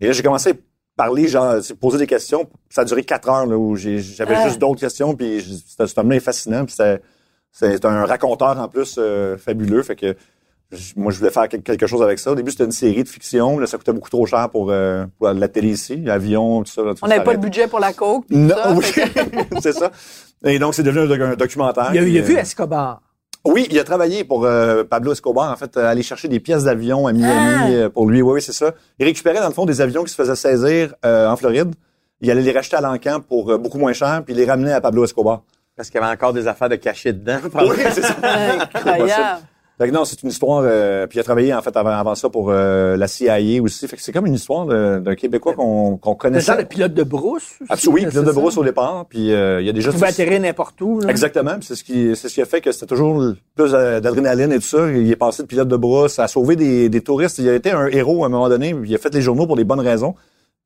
Et 0.00 0.06
là, 0.06 0.12
j'ai 0.12 0.22
commencé 0.22 0.54
parler, 0.96 1.26
genre, 1.26 1.56
poser 1.80 1.98
des 1.98 2.06
questions. 2.06 2.48
Ça 2.70 2.82
a 2.82 2.84
duré 2.84 3.02
quatre 3.02 3.28
heures, 3.28 3.46
là, 3.46 3.56
où 3.58 3.74
j'avais 3.76 4.42
juste 4.44 4.60
d'autres 4.60 4.80
questions, 4.80 5.14
puis 5.16 5.44
cet 5.76 5.98
homme-là 5.98 6.16
est 6.16 6.20
fascinant, 6.20 6.64
puis 6.64 6.76
c'est 7.52 7.84
un 7.84 8.04
raconteur 8.06 8.58
en 8.58 8.68
plus 8.68 8.96
euh, 8.98 9.36
fabuleux, 9.36 9.82
fait 9.82 9.96
que 9.96 10.14
moi, 10.96 11.12
je 11.12 11.18
voulais 11.18 11.30
faire 11.30 11.48
quel- 11.48 11.62
quelque 11.62 11.86
chose 11.86 12.02
avec 12.02 12.18
ça. 12.18 12.32
Au 12.32 12.34
début, 12.34 12.50
c'était 12.50 12.64
une 12.64 12.72
série 12.72 13.04
de 13.04 13.08
fiction. 13.08 13.58
Là, 13.60 13.66
ça 13.68 13.78
coûtait 13.78 13.92
beaucoup 13.92 14.10
trop 14.10 14.26
cher 14.26 14.48
pour, 14.50 14.70
euh, 14.72 15.04
pour 15.18 15.28
la 15.28 15.46
télé 15.46 15.68
ici, 15.68 15.96
l'avion, 15.98 16.64
tout 16.64 16.72
ça. 16.72 16.82
là, 16.82 16.94
tout 16.94 17.00
On 17.02 17.06
n'avait 17.06 17.20
pas 17.22 17.32
de 17.34 17.38
arrêtait. 17.38 17.46
budget 17.46 17.68
pour 17.68 17.78
la 17.78 17.92
coke. 17.92 18.24
Non, 18.30 18.56
oui, 18.76 18.84
c'est 19.60 19.72
ça. 19.72 19.92
Et 20.44 20.58
donc, 20.58 20.74
c'est 20.74 20.82
devenu 20.82 21.12
un, 21.22 21.30
un 21.32 21.34
documentaire. 21.36 21.90
Il 21.92 21.98
a, 21.98 22.02
il 22.02 22.18
a 22.18 22.22
vu 22.22 22.34
euh, 22.36 22.40
Escobar. 22.40 23.02
Oui, 23.46 23.66
il 23.70 23.78
a 23.78 23.84
travaillé 23.84 24.24
pour 24.24 24.46
euh, 24.46 24.84
Pablo 24.84 25.12
Escobar, 25.12 25.52
en 25.52 25.56
fait, 25.56 25.76
euh, 25.76 25.86
aller 25.86 26.02
chercher 26.02 26.28
des 26.28 26.40
pièces 26.40 26.64
d'avion 26.64 27.06
à 27.06 27.12
Miami 27.12 27.54
Ah! 27.58 27.68
euh, 27.68 27.88
pour 27.90 28.08
lui. 28.08 28.22
Oui, 28.22 28.34
oui, 28.34 28.42
c'est 28.42 28.52
ça. 28.54 28.72
Il 28.98 29.04
récupérait, 29.04 29.40
dans 29.40 29.48
le 29.48 29.52
fond, 29.54 29.66
des 29.66 29.80
avions 29.82 30.02
qui 30.02 30.10
se 30.10 30.16
faisaient 30.16 30.34
saisir 30.36 30.94
euh, 31.04 31.28
en 31.28 31.36
Floride. 31.36 31.74
Il 32.22 32.30
allait 32.30 32.40
les 32.42 32.52
racheter 32.52 32.76
à 32.76 32.80
l'encan 32.80 33.20
pour 33.20 33.50
euh, 33.50 33.58
beaucoup 33.58 33.78
moins 33.78 33.92
cher, 33.92 34.22
puis 34.24 34.34
il 34.34 34.38
les 34.38 34.46
ramenait 34.46 34.72
à 34.72 34.80
Pablo 34.80 35.04
Escobar. 35.04 35.42
Parce 35.76 35.90
qu'il 35.90 36.00
y 36.00 36.04
avait 36.04 36.12
encore 36.12 36.32
des 36.32 36.46
affaires 36.46 36.68
de 36.70 36.76
cachet 36.76 37.12
dedans. 37.12 37.38
Oui, 37.54 37.76
c'est 37.92 38.00
ça. 38.02 38.14
Incroyable. 38.74 39.40
Fait 39.76 39.88
que 39.88 39.92
non, 39.92 40.04
c'est 40.04 40.22
une 40.22 40.28
histoire. 40.28 40.62
euh, 40.64 41.06
puis 41.08 41.18
il 41.18 41.20
a 41.20 41.24
travaillé 41.24 41.52
en 41.52 41.60
fait 41.60 41.76
avant, 41.76 41.90
avant 41.90 42.14
ça 42.14 42.28
pour 42.28 42.50
euh, 42.50 42.96
la 42.96 43.08
CIA 43.08 43.60
aussi. 43.60 43.88
Fait 43.88 43.96
que 43.96 44.02
c'est 44.02 44.12
comme 44.12 44.26
une 44.26 44.34
histoire 44.34 44.66
d'un 44.66 45.14
Québécois 45.16 45.54
qu'on 45.54 45.96
qu'on 45.96 46.12
C'est 46.12 46.18
connaissait. 46.18 46.46
ça, 46.46 46.56
le 46.56 46.64
pilote 46.64 46.94
de 46.94 47.02
brousse. 47.02 47.42
aussi, 47.60 47.70
Absolument, 47.72 47.94
oui, 48.04 48.06
pilote 48.10 48.24
de 48.26 48.30
brousse 48.32 48.56
au 48.56 48.62
départ. 48.62 49.06
Puis 49.08 49.32
euh, 49.32 49.60
il 49.60 49.66
y 49.66 49.70
a 49.70 49.72
déjà 49.72 49.90
Il 49.90 49.94
pouvait 49.94 50.06
tout- 50.06 50.12
atterrir 50.12 50.40
n'importe 50.40 50.80
où. 50.80 51.00
là. 51.00 51.10
Exactement. 51.10 51.56
C'est 51.60 51.74
ce 51.74 51.82
qui, 51.82 52.14
c'est 52.14 52.28
ce 52.28 52.34
qui 52.34 52.42
a 52.42 52.44
fait 52.46 52.60
que 52.60 52.70
c'était 52.70 52.86
toujours 52.86 53.20
plus 53.56 53.74
euh, 53.74 53.98
d'adrénaline 53.98 54.52
et 54.52 54.56
tout 54.60 54.62
ça. 54.66 54.88
Il 54.92 55.10
est 55.10 55.16
passé 55.16 55.42
de 55.42 55.48
pilote 55.48 55.66
de 55.68 55.76
brousse 55.76 56.20
à 56.20 56.28
sauver 56.28 56.54
des, 56.54 56.88
des 56.88 57.00
touristes. 57.00 57.38
Il 57.38 57.48
a 57.48 57.54
été 57.54 57.72
un 57.72 57.86
héros 57.88 58.22
à 58.22 58.26
un 58.26 58.30
moment 58.30 58.48
donné. 58.48 58.76
Il 58.84 58.94
a 58.94 58.98
fait 58.98 59.12
les 59.12 59.22
journaux 59.22 59.46
pour 59.48 59.56
les 59.56 59.64
bonnes 59.64 59.80
raisons. 59.80 60.14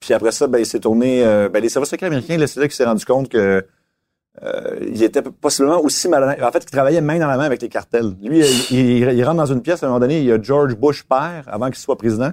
Puis 0.01 0.13
après 0.13 0.33
ça, 0.33 0.47
ben, 0.47 0.59
il 0.59 0.67
s'est 0.67 0.81
tourné. 0.81 1.25
euh, 1.25 1.49
ben, 1.49 1.63
les 1.63 1.69
services 1.71 1.91
secrets 1.91 2.07
américains, 2.07 2.37
c'est 2.47 2.61
là 2.61 2.67
qu'il 2.69 2.75
s'est 2.77 2.85
rendu 2.85 3.05
compte 3.07 3.29
que 3.31 3.65
euh, 4.45 4.79
il 4.93 5.03
était 5.03 5.23
possiblement 5.23 5.81
aussi 5.81 6.09
malhonnête. 6.09 6.43
En 6.43 6.51
fait, 6.53 6.63
il 6.65 6.71
travaillait 6.71 7.01
main 7.01 7.19
dans 7.19 7.27
la 7.27 7.37
main 7.37 7.45
avec 7.45 7.61
les 7.63 7.69
cartels. 7.69 8.13
Lui, 8.23 8.41
il, 8.71 8.77
il- 8.79 9.09
il 9.19 9.25
rentre 9.25 9.37
dans 9.39 9.47
une 9.47 9.63
pièce 9.63 9.83
à 9.83 9.87
un 9.87 9.89
moment 9.91 10.01
donné. 10.01 10.19
Il 10.21 10.25
y 10.27 10.33
a 10.33 10.41
George 10.41 10.77
Bush 10.77 11.03
père 11.05 11.45
avant 11.47 11.67
qu'il 11.67 11.77
soit 11.77 11.97
président, 11.97 12.31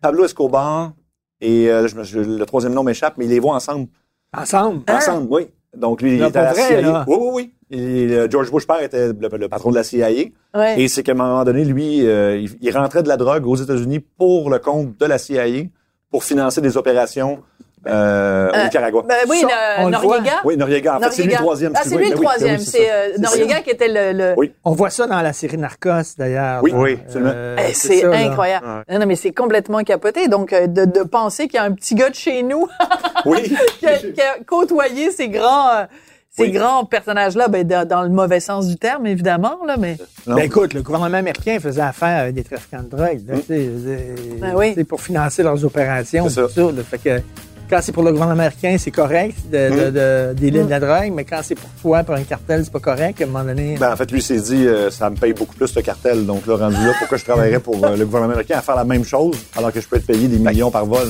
Pablo 0.00 0.24
Escobar 0.24 0.92
et 1.40 1.70
euh, 1.70 1.86
je 1.88 2.02
je- 2.02 2.18
le 2.20 2.46
troisième 2.46 2.74
nom 2.74 2.82
m'échappe, 2.82 3.14
mais 3.16 3.24
ils 3.26 3.30
les 3.30 3.38
voient 3.40 3.54
ensemble. 3.54 3.88
Ensemble? 4.36 4.82
Ensemble, 4.90 5.26
oui. 5.30 5.46
Donc, 5.76 6.00
lui, 6.02 6.16
il 6.16 6.22
était 6.22 6.38
à 6.38 6.44
la 6.44 6.54
CIA. 6.54 6.80
là. 6.80 7.04
Oui, 7.06 7.16
oui, 7.20 7.30
oui. 7.34 7.54
Et, 7.70 8.06
euh, 8.14 8.28
George 8.30 8.50
Bush 8.50 8.66
père 8.66 8.82
était 8.82 9.08
le, 9.08 9.14
le 9.36 9.48
patron 9.48 9.70
de 9.70 9.74
la 9.76 9.84
CIA. 9.84 10.08
Ouais. 10.54 10.80
Et 10.80 10.88
c'est 10.88 11.02
qu'à 11.02 11.12
un 11.12 11.14
moment 11.14 11.44
donné, 11.44 11.64
lui, 11.64 12.06
euh, 12.06 12.38
il, 12.38 12.50
il 12.60 12.76
rentrait 12.76 13.02
de 13.02 13.08
la 13.08 13.16
drogue 13.18 13.46
aux 13.46 13.56
États-Unis 13.56 14.00
pour 14.00 14.48
le 14.48 14.58
compte 14.58 14.98
de 14.98 15.04
la 15.06 15.18
CIA 15.18 15.64
pour 16.10 16.24
financer 16.24 16.60
des 16.62 16.76
opérations 16.78 17.42
euh, 17.86 18.50
au 18.50 18.54
Euh, 18.54 18.64
Nicaragua. 18.64 19.02
Ben 19.08 19.14
oui, 19.28 19.40
Ça, 19.40 19.46
le- 19.46 19.84
on 19.84 19.88
le 19.90 19.96
voit. 19.98 20.16
Noriega. 20.18 20.32
oui, 20.44 20.56
Noriega. 20.56 20.96
En 20.96 21.00
fait, 21.00 21.10
c'est 21.12 21.22
lui 21.22 21.30
le 21.32 21.36
troisième. 21.36 21.72
Ah, 21.74 21.80
c'est 21.84 21.96
lui 21.96 22.04
le 22.04 22.10
Ben 22.14 22.20
troisième. 22.20 22.50
ben 22.56 22.58
oui, 22.60 22.64
c'est 22.66 22.86
ça. 22.86 22.92
euh, 22.92 23.08
C'est 23.14 23.20
Noriega 23.22 23.60
qui 23.60 23.70
était 23.70 23.88
le. 23.88 24.12
le- 24.18 24.34
Oui. 24.36 24.52
On 24.64 24.72
voit 24.72 24.90
ça 24.90 25.06
dans 25.06 25.20
la 25.20 25.32
série 25.32 25.58
Narcos, 25.58 26.14
d'ailleurs. 26.18 26.62
Oui, 26.62 26.72
Oui. 26.74 26.98
absolument. 27.04 27.32
Euh, 27.34 27.56
Eh, 27.68 27.72
c'est 27.74 28.04
incroyable. 28.04 28.66
Ouais. 28.66 28.94
Non, 28.94 29.00
non, 29.00 29.06
mais 29.06 29.16
c'est 29.16 29.32
complètement 29.32 29.82
capoté. 29.84 30.28
Donc, 30.28 30.52
euh, 30.52 30.66
de, 30.66 30.84
de 30.84 31.02
penser 31.02 31.46
qu'il 31.48 31.56
y 31.56 31.58
a 31.58 31.64
un 31.64 31.72
petit 31.72 31.94
gars 31.94 32.10
de 32.10 32.14
chez 32.14 32.42
nous 32.42 32.66
Oui. 33.26 33.42
qui, 33.78 33.86
a, 33.86 33.96
qui 33.98 34.20
a 34.20 34.42
côtoyé 34.46 35.10
ces 35.10 35.28
grands, 35.28 35.68
euh, 35.70 35.84
ces 36.30 36.44
Oui. 36.44 36.50
grands 36.52 36.84
personnages-là, 36.84 37.48
ben, 37.48 37.66
dans, 37.66 37.86
dans 37.88 38.02
le 38.02 38.10
mauvais 38.10 38.38
sens 38.40 38.66
du 38.68 38.76
terme, 38.76 39.06
évidemment, 39.06 39.56
là, 39.66 39.76
mais. 39.76 39.96
Ben 40.26 40.38
écoute, 40.38 40.72
le 40.74 40.82
gouvernement 40.82 41.16
américain 41.18 41.58
faisait 41.60 41.80
affaire 41.82 42.20
avec 42.22 42.34
des 42.34 42.44
trafiquants 42.44 42.82
de 42.82 42.88
drogue. 42.96 43.20
là, 43.26 43.34
Mm. 43.36 44.38
Ben 44.40 44.52
oui. 44.54 44.72
c'est 44.76 44.84
pour 44.84 45.00
financer 45.00 45.42
leurs 45.42 45.64
opérations. 45.64 46.28
C'est 46.28 46.48
ça. 46.48 46.60
là. 46.62 46.82
Fait 46.88 46.98
que 46.98 47.20
quand 47.68 47.80
c'est 47.82 47.92
pour 47.92 48.02
le 48.02 48.12
gouvernement 48.12 48.40
américain, 48.40 48.76
c'est 48.78 48.90
correct 48.90 49.36
de, 49.50 49.90
de, 49.90 50.32
Mm. 50.32 50.64
de, 50.64 50.70
la 50.70 50.80
drogue, 50.80 51.12
mais 51.14 51.24
quand 51.24 51.40
c'est 51.42 51.54
pour 51.54 51.68
toi, 51.82 52.02
pour 52.02 52.14
un 52.14 52.22
cartel, 52.22 52.62
c'est 52.64 52.72
pas 52.72 52.80
correct. 52.80 53.20
À 53.20 53.24
un 53.24 53.26
moment 53.26 53.44
donné, 53.44 53.76
Ben, 53.78 53.92
en 53.92 53.96
fait, 53.96 54.10
lui 54.10 54.22
s'est 54.22 54.40
dit, 54.40 54.66
euh, 54.66 54.90
ça 54.90 55.10
me 55.10 55.16
paye 55.16 55.32
beaucoup 55.32 55.54
plus 55.54 55.74
le 55.74 55.82
cartel. 55.82 56.24
Donc 56.24 56.46
là, 56.46 56.56
rendu 56.56 56.76
là, 56.76 56.92
pourquoi 56.98 57.18
je 57.18 57.24
travaillerais 57.24 57.60
pour 57.60 57.84
euh, 57.84 57.96
le 57.96 58.04
gouvernement 58.04 58.32
américain 58.32 58.58
à 58.58 58.62
faire 58.62 58.76
la 58.76 58.84
même 58.84 59.04
chose 59.04 59.36
alors 59.56 59.72
que 59.72 59.80
je 59.80 59.88
peux 59.88 59.96
être 59.96 60.06
payé 60.06 60.28
des 60.28 60.38
millions 60.38 60.70
par 60.70 60.86
vol? 60.86 61.08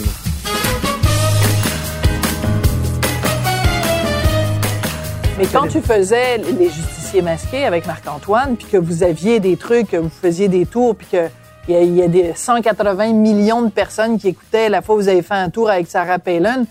Mais 5.38 5.47
quand 5.53 5.68
tu 5.68 5.81
faisais 5.81 6.38
les 6.38 6.68
justiciers 6.68 7.23
masqués 7.23 7.64
avec 7.64 7.87
Marc-Antoine, 7.87 8.57
puis 8.57 8.66
que 8.66 8.77
vous 8.77 9.05
aviez 9.05 9.38
des 9.38 9.57
trucs, 9.57 9.88
que 9.90 9.97
vous 9.97 10.11
faisiez 10.11 10.49
des 10.49 10.66
tours, 10.66 10.97
puis 10.97 11.07
que 11.12 11.29
il 11.68 11.96
y, 11.96 12.02
a- 12.02 12.09
des 12.09 12.33
180 12.35 13.12
millions 13.12 13.62
de 13.62 13.70
personnes 13.70 14.18
qui 14.18 14.28
écoutaient 14.28 14.68
la 14.68 14.81
fois 14.83 14.94
où 14.96 14.98
vous 14.98 15.09
avez 15.09 15.22
fait 15.22 15.35
un 15.35 15.50
tour 15.50 15.68
avec 15.70 15.87
Sarah 15.88 16.18
Palin, 16.18 16.64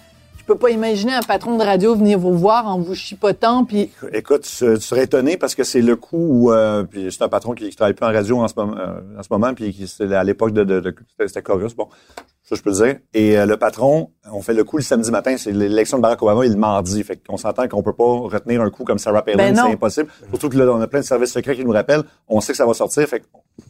peux 0.48 0.56
pas 0.58 0.70
imaginer 0.72 1.14
un 1.14 1.22
patron 1.22 1.58
de 1.58 1.64
radio 1.64 1.94
venir 1.96 2.18
vous 2.18 2.38
voir 2.38 2.68
en 2.68 2.80
vous 2.80 2.96
chipotant, 2.96 3.66
puis 3.66 3.92
Écoute, 4.14 4.42
tu, 4.42 4.66
tu 4.76 4.82
serais 4.82 5.04
étonné 5.04 5.38
parce 5.38 5.54
que 5.56 5.64
c'est 5.64 5.82
le 5.82 5.96
coup 5.96 6.18
où, 6.18 6.52
euh, 6.52 6.84
puis 6.84 7.08
c'est 7.12 7.22
un 7.24 7.30
patron 7.30 7.54
qui, 7.54 7.70
qui 7.70 7.76
travaille 7.76 7.94
plus 7.94 8.06
en 8.06 8.12
radio 8.12 8.40
en 8.40 8.48
ce 8.48 8.54
moment, 8.58 8.76
euh, 8.78 9.20
en 9.20 9.24
ce 9.24 9.28
moment 9.30 9.54
puis 9.54 9.74
qui 9.74 9.88
c'est 9.88 10.12
à 10.14 10.24
l'époque 10.24 10.54
de, 10.54 10.64
de, 10.64 10.80
de 10.80 10.96
c'était- 11.26 11.42
Chorus, 11.42 11.76
bon, 11.76 11.88
ça 12.44 12.56
je 12.56 12.62
peux 12.62 12.70
le 12.72 12.76
dire. 12.76 12.96
Et 13.14 13.38
euh, 13.38 13.46
le 13.46 13.58
patron, 13.58 14.10
on 14.32 14.42
fait 14.42 14.54
le 14.54 14.64
coup 14.64 14.78
le 14.78 14.84
samedi 14.84 15.12
matin, 15.12 15.36
c'est 15.38 15.52
l'élection 15.52 15.98
de 15.98 16.02
Barack 16.02 16.22
Obama 16.22 16.46
et 16.46 16.50
le 16.50 16.56
mardi, 16.56 17.04
fait 17.04 17.20
qu'on 17.28 17.38
s'entend 17.38 17.68
qu'on 17.68 17.84
peut 17.84 17.94
pas 17.94 18.04
retenir 18.06 18.62
un 18.62 18.70
coup 18.70 18.84
comme 18.86 18.98
Sarah 19.00 19.22
Palin, 19.24 19.38
Ben 19.38 19.56
non. 19.56 19.64
c'est 19.68 19.74
impossible. 19.74 20.10
Surtout 20.30 20.50
que 20.50 20.58
là, 20.58 20.66
on 20.72 20.80
a 20.82 20.88
plein 20.88 21.02
de 21.02 21.06
services 21.06 21.32
secrets 21.34 21.56
qui 21.56 21.66
nous 21.66 21.72
rappellent, 21.72 22.04
on 22.28 22.40
sait 22.42 22.54
que 22.54 22.58
ça 22.58 22.66
va 22.66 22.74
sortir, 22.74 23.08
fait 23.08 23.22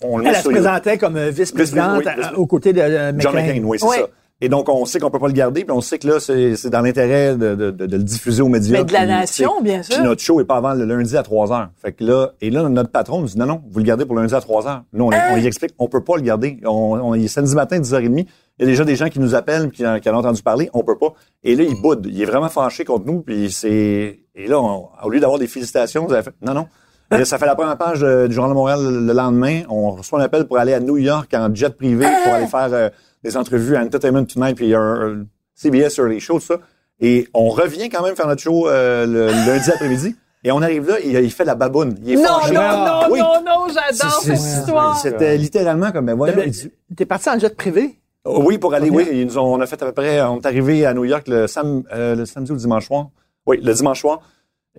qu'on 0.01 0.17
le 0.19 0.23
met 0.25 0.29
elle, 0.29 0.35
se 0.43 0.49
présentait 0.49 0.97
comme 0.97 1.17
vice-présidente 1.29 2.03
oui, 2.05 2.11
vice- 2.17 2.31
aux 2.35 2.45
côtés 2.45 2.73
de 2.73 2.81
euh, 2.81 3.11
John 3.17 3.33
McCain. 3.35 3.47
McCain, 3.53 3.63
oui, 3.65 3.77
c'est 3.79 3.85
Oui. 3.87 3.95
ça. 3.97 4.07
Et 4.39 4.49
donc, 4.49 4.69
on 4.69 4.85
sait 4.85 4.99
qu'on 4.99 5.09
peut 5.09 5.17
pas 5.17 5.27
le 5.27 5.33
garder, 5.33 5.63
puis 5.63 5.71
on 5.75 5.81
sait 5.81 5.97
que 5.97 6.07
là, 6.07 6.19
c'est 6.19 6.55
c'est 6.55 6.69
dans 6.69 6.81
l'intérêt 6.81 7.35
de, 7.35 7.55
de, 7.55 7.71
de, 7.71 7.85
de 7.87 7.97
le 7.97 8.03
diffuser 8.03 8.43
aux 8.43 8.49
médias. 8.49 8.77
mais 8.77 8.83
de 8.83 8.93
la 8.93 8.99
puis, 8.99 9.07
nation, 9.07 9.51
bien 9.63 9.79
Puis 9.81 9.93
sûr. 9.95 10.03
notre 10.03 10.21
show 10.21 10.39
est 10.39 10.45
pas 10.45 10.57
avant 10.57 10.75
le 10.75 10.85
lundi 10.85 11.17
à 11.17 11.23
3 11.23 11.51
heures. 11.51 11.69
Fait 11.81 11.91
que 11.91 12.03
là, 12.03 12.33
et 12.39 12.51
là, 12.51 12.69
notre 12.69 12.91
patron 12.91 13.21
nous 13.21 13.27
dit, 13.27 13.37
non, 13.39 13.47
non, 13.47 13.61
vous 13.67 13.79
le 13.79 13.85
gardez 13.85 14.05
pour 14.05 14.13
le 14.15 14.21
lundi 14.21 14.35
à 14.35 14.39
3 14.41 14.67
heures. 14.67 14.83
Nous, 14.93 15.05
on, 15.05 15.11
Hein? 15.11 15.21
on 15.31 15.37
y 15.37 15.47
explique, 15.47 15.71
on 15.79 15.87
peut 15.87 16.03
pas 16.03 16.17
le 16.17 16.21
garder. 16.21 16.59
On, 16.65 16.69
on, 17.01 17.15
il 17.15 17.25
est 17.25 17.29
samedi 17.29 17.55
matin, 17.55 17.79
10h30. 17.79 18.27
Il 18.59 18.61
y 18.61 18.63
a 18.63 18.65
déjà 18.67 18.83
des 18.85 18.95
gens 18.95 19.09
qui 19.09 19.19
nous 19.19 19.33
appellent, 19.33 19.69
puis 19.69 19.77
qui, 19.77 19.87
en- 19.87 19.99
qui 19.99 20.07
en 20.07 20.13
ont 20.13 20.19
entendu 20.19 20.43
parler. 20.43 20.69
On 20.73 20.83
peut 20.83 20.97
pas. 20.99 21.13
Et 21.43 21.55
là, 21.55 21.63
il 21.63 21.81
boude. 21.81 22.07
Il 22.07 22.21
est 22.21 22.25
vraiment 22.25 22.49
fâché 22.49 22.85
contre 22.85 23.07
nous, 23.07 23.21
puis 23.21 23.51
c'est, 23.51 24.19
et 24.35 24.47
là, 24.47 24.59
on- 24.61 24.85
au 25.03 25.09
lieu 25.09 25.19
d'avoir 25.19 25.39
des 25.39 25.47
félicitations, 25.47 26.05
vous 26.05 26.13
avez 26.13 26.21
fait, 26.23 26.33
non, 26.43 26.53
non. 26.53 26.67
Et 27.11 27.17
là, 27.17 27.23
ça 27.25 27.37
fait 27.37 27.45
la 27.45 27.55
première 27.55 27.77
page 27.77 28.03
euh, 28.03 28.27
du 28.27 28.33
Journal 28.35 28.51
de 28.51 28.55
Montréal 28.55 28.79
le, 28.83 28.99
le 29.07 29.13
lendemain. 29.13 29.61
On 29.69 29.91
reçoit 29.91 30.19
un 30.19 30.23
appel 30.23 30.45
pour 30.45 30.57
aller 30.57 30.73
à 30.73 30.81
New 30.81 30.97
York 30.97 31.33
en 31.33 31.55
jet 31.55 31.69
privé 31.75 32.05
pour 32.23 32.33
aller 32.33 32.47
faire 32.47 32.67
euh, 32.73 32.89
des 33.27 33.37
entrevues 33.37 33.75
à 33.75 33.81
Entertainment 33.81 34.25
Tonight, 34.25 34.55
puis 34.55 34.65
il 34.65 34.69
y 34.69 34.75
a 34.75 34.79
un, 34.79 35.21
un 35.21 35.25
CBS 35.55 35.89
sur 35.89 36.05
les 36.05 36.19
shows, 36.19 36.39
tout 36.39 36.45
ça. 36.45 36.55
Et 36.99 37.27
on 37.33 37.49
revient 37.49 37.89
quand 37.89 38.03
même 38.03 38.15
faire 38.15 38.27
notre 38.27 38.41
show 38.41 38.67
euh, 38.67 39.05
le 39.05 39.27
lundi 39.27 39.69
après-midi. 39.71 40.15
Et 40.43 40.51
on 40.51 40.61
arrive 40.61 40.87
là, 40.87 40.95
et 41.01 41.09
il 41.23 41.31
fait 41.31 41.45
la 41.45 41.55
baboune. 41.55 41.95
Il 42.03 42.13
est 42.13 42.15
Non, 42.15 42.39
fâché. 42.39 42.53
non, 42.53 42.61
Ah, 42.63 43.01
non, 43.07 43.13
oui. 43.13 43.19
non, 43.19 43.33
non, 43.45 43.67
j'adore 43.67 44.19
cette 44.21 44.37
c'est- 44.37 44.59
histoire. 44.59 44.97
C'était 44.99 45.37
littéralement 45.37 45.91
comme, 45.91 46.05
ben 46.05 46.15
dit- 46.49 46.71
T'es 46.95 47.05
parti 47.05 47.29
en 47.29 47.37
jet 47.37 47.55
privé? 47.55 47.99
oui, 48.25 48.57
pour 48.57 48.73
aller, 48.73 48.89
oui. 48.89 49.07
Ils 49.11 49.25
nous 49.25 49.37
ont, 49.37 49.53
on 49.55 49.59
a 49.61 49.65
fait 49.65 49.81
à 49.81 49.85
peu 49.85 49.91
près, 49.93 50.21
on 50.21 50.39
est 50.39 50.45
arrivé 50.45 50.85
à 50.85 50.93
New 50.93 51.05
York 51.05 51.27
le, 51.27 51.47
sam, 51.47 51.83
euh, 51.93 52.15
le 52.15 52.25
samedi 52.25 52.51
ou 52.51 52.55
le 52.55 52.59
dimanche 52.59 52.87
soir. 52.87 53.07
Oui, 53.45 53.59
le 53.61 53.73
dimanche 53.73 54.01
soir. 54.01 54.21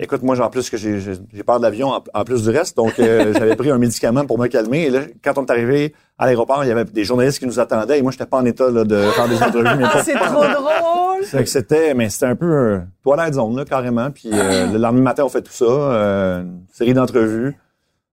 Écoute, 0.00 0.22
moi, 0.22 0.38
en 0.40 0.48
plus 0.48 0.70
que 0.70 0.76
j'ai, 0.76 1.00
j'ai 1.00 1.42
peur 1.42 1.58
de 1.58 1.64
l'avion 1.64 1.88
en, 1.88 2.02
en 2.14 2.24
plus 2.24 2.44
du 2.44 2.50
reste, 2.50 2.76
donc 2.76 2.98
euh, 3.00 3.32
j'avais 3.38 3.56
pris 3.56 3.70
un 3.70 3.78
médicament 3.78 4.24
pour 4.26 4.38
me 4.38 4.46
calmer. 4.46 4.82
Et 4.84 4.90
là, 4.90 5.00
quand 5.24 5.36
on 5.38 5.44
est 5.44 5.50
arrivé 5.50 5.92
à 6.18 6.26
l'aéroport, 6.26 6.62
il 6.64 6.68
y 6.68 6.70
avait 6.70 6.84
des 6.84 7.02
journalistes 7.04 7.40
qui 7.40 7.46
nous 7.46 7.58
attendaient 7.58 7.98
et 7.98 8.02
moi, 8.02 8.12
j'étais 8.12 8.26
pas 8.26 8.36
en 8.38 8.44
état 8.44 8.70
là, 8.70 8.84
de 8.84 8.96
faire 9.10 9.28
des 9.28 9.42
entrevues. 9.42 9.64
mais 9.76 9.84
Ah, 9.92 10.02
c'est 10.04 10.14
trop 10.14 10.44
drôle. 10.44 11.24
Fait 11.24 11.42
que 11.42 11.50
c'était, 11.50 11.94
mais 11.94 12.10
c'était 12.10 12.26
un 12.26 12.36
peu 12.36 12.46
euh, 12.46 12.78
toilette 13.02 13.34
zone 13.34 13.56
là, 13.56 13.64
carrément. 13.64 14.10
Puis 14.12 14.30
euh, 14.32 14.66
le 14.70 14.78
lendemain 14.78 15.02
matin, 15.02 15.24
on 15.24 15.28
fait 15.28 15.42
tout 15.42 15.52
ça, 15.52 15.64
euh, 15.64 16.42
une 16.42 16.60
série 16.72 16.94
d'entrevues. 16.94 17.56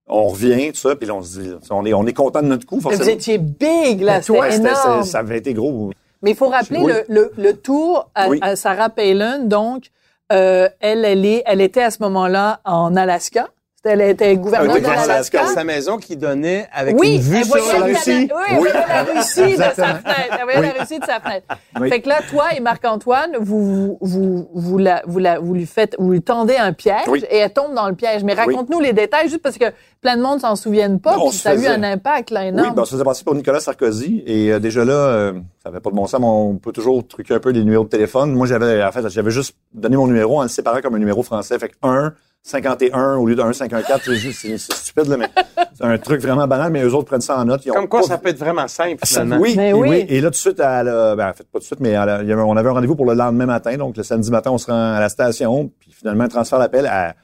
On 0.07 0.27
revient, 0.27 0.71
tout 0.71 0.79
ça, 0.79 0.95
puis 0.95 1.07
là, 1.07 1.13
on 1.15 1.21
se 1.21 1.39
dit, 1.39 1.51
on 1.69 1.85
est, 1.85 1.93
on 1.93 2.05
est 2.07 2.13
content 2.13 2.41
de 2.41 2.47
notre 2.47 2.65
coup, 2.65 2.79
forcément. 2.81 3.03
Vous 3.03 3.09
étiez 3.09 3.37
big, 3.37 4.01
là, 4.01 4.21
c'était 4.21 4.39
Ouais, 4.39 4.55
énorme. 4.55 5.03
c'est- 5.03 5.11
ça 5.11 5.19
avait 5.19 5.37
été 5.37 5.53
gros. 5.53 5.91
Mais 6.23 6.31
il 6.31 6.35
faut 6.35 6.47
rappeler 6.49 6.79
Oui. 6.81 6.91
le, 7.07 7.13
le, 7.13 7.31
le 7.37 7.53
tour 7.53 8.09
à, 8.15 8.27
Oui. 8.29 8.39
à 8.41 8.55
Sarah 8.55 8.89
Palin. 8.89 9.39
Donc, 9.39 9.85
euh, 10.31 10.69
elle, 10.79 11.05
elle, 11.05 11.25
est, 11.25 11.43
elle 11.45 11.61
était 11.61 11.83
à 11.83 11.91
ce 11.91 12.01
moment-là 12.03 12.61
en 12.65 12.95
Alaska. 12.95 13.49
Elle 13.87 14.01
était 14.01 14.35
gouverneure 14.35 14.75
Elle 14.77 14.81
de 14.81 14.87
l'Alaska. 14.87 15.39
Alaska. 15.41 15.45
Sa 15.53 15.63
maison 15.63 15.97
qui 15.97 16.17
donnait 16.17 16.67
avec 16.73 16.97
Oui, 16.99 17.15
une 17.17 17.21
vue 17.21 17.37
elle 17.37 17.45
sur 17.45 17.55
la 17.79 17.85
Russie. 17.85 18.27
Canada- 18.27 18.35
Oui, 18.35 18.43
elle 18.49 18.57
Oui. 18.59 18.69
voyait 18.71 18.87
la 18.87 19.03
Russie 19.03 19.51
de 19.51 19.57
sa 19.57 19.69
fenêtre. 19.71 20.01
Elle 20.31 20.43
voyait 20.43 20.59
Oui. 20.59 20.65
la 20.75 20.81
Russie 20.81 20.99
de 20.99 21.05
sa 21.05 21.19
fenêtre. 21.19 21.45
Oui. 21.79 21.89
Fait 21.89 21.99
que 22.01 22.09
là, 22.09 22.15
toi 22.29 22.45
et 22.57 22.59
Marc-Antoine, 22.61 23.31
vous, 23.39 23.97
vous, 24.01 24.49
vous, 24.53 24.77
la, 24.79 25.03
vous, 25.05 25.19
la, 25.19 25.39
vous 25.39 25.53
lui 25.53 25.65
faites, 25.67 25.95
vous 25.99 26.11
lui 26.11 26.21
tendez 26.21 26.55
un 26.57 26.73
piège 26.73 27.07
Oui. 27.07 27.23
et 27.29 27.37
elle 27.37 27.53
tombe 27.53 27.73
dans 27.75 27.87
le 27.87 27.95
piège. 27.95 28.23
Mais 28.23 28.33
raconte-nous 28.33 28.79
les 28.79 28.93
détails 28.93 29.29
juste 29.29 29.43
parce 29.43 29.57
que 29.57 29.65
plein 30.01 30.17
de 30.17 30.21
monde 30.21 30.39
s'en 30.41 30.55
souviennent 30.55 30.99
pas. 30.99 31.15
Puis 31.19 31.37
ça 31.37 31.51
a 31.51 31.55
eu 31.55 31.67
un 31.67 31.83
impact, 31.83 32.31
là, 32.31 32.41
Oui, 32.41 32.47
énorme. 32.47 32.75
ben, 32.75 32.85
ça 32.85 32.91
faisait 32.91 33.03
passer 33.03 33.23
pour 33.23 33.35
Nicolas 33.35 33.59
Sarkozy. 33.59 34.23
Et 34.25 34.51
euh, 34.51 34.59
déjà 34.59 34.83
là, 34.83 34.93
euh, 34.93 35.33
ça 35.61 35.69
avait 35.69 35.79
pas 35.79 35.89
de 35.91 35.95
bon 35.95 36.07
sens, 36.07 36.19
mais 36.19 36.25
on 36.27 36.55
peut 36.55 36.71
toujours 36.71 37.07
truquer 37.07 37.35
un 37.35 37.39
peu 37.39 37.51
les 37.51 37.63
numéros 37.63 37.83
de 37.83 37.89
téléphone. 37.89 38.31
Moi, 38.33 38.47
j'avais, 38.47 38.83
en 38.83 38.91
fait, 38.91 39.07
j'avais 39.09 39.31
juste 39.31 39.55
donné 39.73 39.95
mon 39.97 40.07
numéro 40.07 40.39
en 40.39 40.43
le 40.43 40.49
séparant 40.49 40.81
comme 40.81 40.95
un 40.95 40.99
numéro 40.99 41.21
français. 41.23 41.57
Fait 41.59 41.69
que 41.69 41.75
un, 41.83 42.13
51 42.47 43.15
au 43.15 43.25
lieu 43.25 43.35
de 43.35 43.41
1,54. 43.41 44.01
C'est 44.05 44.15
juste, 44.17 44.39
c'est 44.41 44.57
c'est 44.59 44.73
stupide, 44.73 45.07
là, 45.07 45.17
mais 45.17 45.29
c'est 45.73 45.83
un 45.83 45.97
truc 45.97 46.21
vraiment 46.21 46.45
banal, 46.47 46.71
mais 46.71 46.83
eux 46.83 46.93
autres 46.93 47.07
prennent 47.07 47.19
ça 47.21 47.39
en 47.39 47.45
note. 47.45 47.65
Ils 47.65 47.71
ont 47.71 47.73
Comme 47.73 47.87
quoi, 47.89 48.01
pas- 48.01 48.07
ça 48.07 48.17
peut 48.19 48.29
être 48.29 48.37
vraiment 48.37 48.67
simple, 48.67 48.99
finalement. 49.03 49.37
Oui, 49.39 49.55
Mais 49.57 49.69
et 49.71 49.73
oui. 49.73 49.89
oui. 49.89 50.05
Et 50.09 50.21
là, 50.21 50.27
tout 50.27 50.33
de 50.33 50.35
suite, 50.35 50.59
elle 50.59 50.87
a, 50.89 51.15
ben, 51.15 51.29
en 51.29 51.33
fait, 51.33 51.43
pas 51.43 51.57
tout 51.57 51.59
de 51.59 51.63
suite, 51.63 51.79
mais 51.79 51.97
on 51.97 52.55
avait 52.57 52.69
un 52.69 52.73
rendez-vous 52.73 52.95
pour 52.95 53.07
le 53.07 53.15
lendemain 53.15 53.47
matin. 53.47 53.75
Donc, 53.77 53.97
le 53.97 54.03
samedi 54.03 54.29
matin, 54.29 54.51
on 54.51 54.59
se 54.59 54.67
rend 54.67 54.93
à 54.93 54.99
la 54.99 55.09
station. 55.09 55.71
Puis 55.79 55.91
finalement, 55.91 56.25
elle 56.25 56.29
transfère 56.29 56.59
l'appel 56.59 56.85
à 56.85 57.15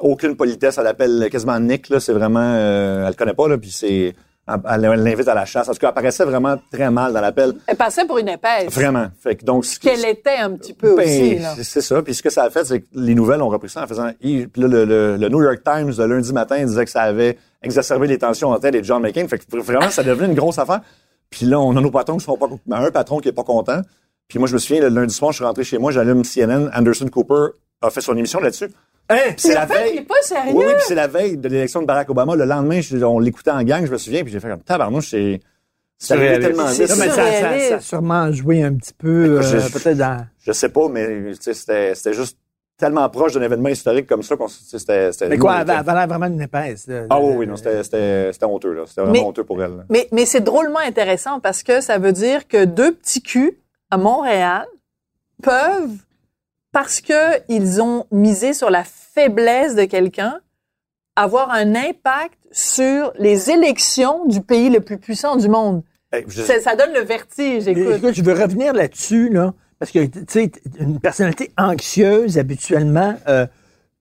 aucune 0.00 0.36
politesse. 0.36 0.76
Elle 0.78 0.86
appelle 0.86 1.28
quasiment 1.30 1.58
Nick, 1.58 1.88
là. 1.88 1.98
C'est 1.98 2.12
vraiment, 2.12 2.40
euh, 2.42 3.04
elle 3.04 3.08
le 3.08 3.14
connaît 3.14 3.34
pas, 3.34 3.48
là. 3.48 3.56
Puis 3.56 3.70
c'est, 3.70 4.14
elle 4.48 4.80
l'invite 5.02 5.28
à 5.28 5.34
la 5.34 5.44
chasse. 5.44 5.68
En 5.68 5.72
tout 5.72 5.78
cas, 5.78 5.88
elle 5.88 5.94
paraissait 5.94 6.24
vraiment 6.24 6.56
très 6.70 6.90
mal 6.90 7.12
dans 7.12 7.20
l'appel. 7.20 7.52
Elle 7.66 7.76
passait 7.76 8.04
pour 8.04 8.18
une 8.18 8.28
épaisse. 8.28 8.72
Vraiment. 8.72 9.06
Fait 9.20 9.34
que 9.36 9.44
donc, 9.44 9.64
ce 9.64 9.78
Qu'elle 9.80 10.04
était 10.04 10.36
un 10.36 10.52
petit 10.52 10.72
peu 10.72 10.94
ben, 10.96 11.04
aussi, 11.04 11.64
c'est- 11.64 11.80
ça. 11.80 12.00
Puis 12.02 12.14
ce 12.14 12.22
que 12.22 12.30
ça 12.30 12.44
a 12.44 12.50
fait, 12.50 12.64
c'est 12.64 12.80
que 12.80 12.86
les 12.94 13.14
nouvelles 13.14 13.42
ont 13.42 13.48
repris 13.48 13.68
ça 13.68 13.82
en 13.82 13.86
faisant. 13.86 14.10
Puis 14.20 14.48
là, 14.56 14.68
le, 14.68 14.84
le- 14.84 15.16
le 15.16 15.28
New 15.28 15.42
York 15.42 15.60
Times 15.64 15.92
de 15.92 16.04
lundi 16.04 16.32
matin 16.32 16.64
disait 16.64 16.84
que 16.84 16.90
ça 16.90 17.02
avait 17.02 17.38
exacerbé 17.62 18.06
les 18.06 18.18
tensions 18.18 18.50
entre 18.50 18.66
elle 18.66 18.76
et 18.76 18.84
John 18.84 19.02
McCain. 19.02 19.26
Fait 19.26 19.38
que 19.38 19.56
vraiment, 19.58 19.90
ça 19.90 20.02
devenait 20.04 20.28
une 20.28 20.34
grosse 20.38 20.58
affaire. 20.58 20.80
Puis 21.30 21.44
là, 21.46 21.58
on 21.58 21.76
a 21.76 21.80
nos 21.80 21.90
patrons 21.90 22.16
qui 22.18 22.24
sont 22.24 22.36
pas. 22.36 22.46
un 22.70 22.90
patron 22.92 23.18
qui 23.18 23.28
est 23.28 23.32
pas 23.32 23.42
content. 23.44 23.80
Puis 24.28 24.38
moi, 24.38 24.46
je 24.48 24.54
me 24.54 24.58
souviens, 24.58 24.80
le 24.82 24.88
lundi 24.88 25.14
soir, 25.14 25.32
je 25.32 25.36
suis 25.36 25.44
rentré 25.44 25.64
chez 25.64 25.78
moi, 25.78 25.90
j'allume 25.90 26.22
CNN. 26.24 26.70
Anderson 26.74 27.08
Cooper 27.08 27.48
a 27.82 27.90
fait 27.90 28.00
son 28.00 28.16
émission 28.16 28.40
là-dessus. 28.40 28.68
Hein? 29.08 29.16
C'est 29.36 29.54
la 29.54 29.66
fait, 29.66 29.74
veille. 29.84 29.96
est 29.98 30.02
pas 30.02 30.14
sérieux. 30.22 30.52
Oui, 30.54 30.64
oui, 30.66 30.72
puis 30.74 30.84
c'est 30.88 30.94
la 30.94 31.06
veille 31.06 31.36
de 31.36 31.48
l'élection 31.48 31.80
de 31.80 31.86
Barack 31.86 32.10
Obama. 32.10 32.34
Le 32.34 32.44
lendemain, 32.44 32.80
je- 32.80 32.96
on 33.04 33.18
l'écoutait 33.20 33.50
en 33.52 33.62
gang, 33.62 33.86
je 33.86 33.92
me 33.92 33.98
souviens, 33.98 34.22
puis 34.24 34.32
j'ai 34.32 34.40
fait 34.40 34.48
comme 34.48 34.62
tabarnouche, 34.62 35.10
c'est. 35.10 35.40
Surréaliste. 35.98 36.40
tellement 36.48 36.66
vite. 36.66 36.80
Non, 36.90 36.96
mais 36.96 37.08
ça, 37.08 37.14
ça, 37.14 37.58
ça 37.70 37.74
a 37.76 37.80
sûrement 37.80 38.30
joué 38.32 38.62
un 38.62 38.74
petit 38.74 38.92
peu, 38.92 39.38
euh, 39.38 39.42
je- 39.42 39.72
peut-être 39.72 39.96
dans... 39.96 40.26
Je 40.44 40.52
sais 40.52 40.68
pas, 40.68 40.88
mais 40.90 41.32
c'était 41.40 41.94
c'était 41.94 42.12
juste 42.12 42.36
tellement 42.76 43.08
proche 43.08 43.32
d'un 43.32 43.40
événement 43.40 43.70
historique 43.70 44.06
comme 44.06 44.22
ça 44.22 44.36
qu'on 44.36 44.46
c'était. 44.48 45.10
Mais 45.26 45.38
quoi, 45.38 45.60
elle 45.62 45.66
l'air 45.68 46.06
vraiment 46.06 46.28
d'une 46.28 46.42
épaisse. 46.42 46.86
là. 46.86 47.04
Ah 47.08 47.18
oui, 47.18 47.32
oui, 47.38 47.46
non, 47.46 47.56
c'était 47.56 47.82
c'était- 47.82 48.30
c'était 48.30 48.44
honteux, 48.44 48.74
là. 48.74 48.82
C'était 48.86 49.00
vraiment 49.00 49.12
Mais- 49.14 49.24
honteux 49.24 49.44
pour 49.44 49.62
elle. 49.62 49.70
là. 49.78 49.84
Mais, 49.88 50.06
mais 50.12 50.26
c'est 50.26 50.42
drôlement 50.42 50.80
intéressant 50.80 51.40
parce 51.40 51.62
que 51.62 51.80
ça 51.80 51.96
veut 51.96 52.12
dire 52.12 52.46
que 52.46 52.66
deux 52.66 52.92
petits 52.92 53.22
culs 53.22 53.56
à 53.90 53.96
Montréal 53.96 54.66
peuvent, 55.42 55.96
parce 56.76 57.00
que 57.00 57.40
ils 57.48 57.80
ont 57.80 58.04
misé 58.12 58.52
sur 58.52 58.68
la 58.68 58.84
faiblesse 58.84 59.74
de 59.74 59.84
quelqu'un, 59.84 60.40
avoir 61.16 61.50
un 61.50 61.74
impact 61.74 62.36
sur 62.52 63.14
les 63.18 63.50
élections 63.50 64.26
du 64.26 64.42
pays 64.42 64.68
le 64.68 64.80
plus 64.80 64.98
puissant 64.98 65.36
du 65.36 65.48
monde. 65.48 65.82
Je- 66.28 66.42
Ça, 66.42 66.60
ça 66.60 66.76
donne 66.76 66.92
le 66.92 67.00
vertige, 67.00 67.66
écoute. 67.66 67.94
Écoute, 67.96 68.14
je 68.14 68.22
veux 68.22 68.34
revenir 68.34 68.74
là-dessus, 68.74 69.30
là, 69.30 69.54
parce 69.78 69.90
que, 69.90 70.04
tu 70.04 70.20
sais, 70.28 70.52
une 70.78 71.00
personnalité 71.00 71.50
anxieuse, 71.56 72.36
habituellement, 72.36 73.16
euh, 73.26 73.46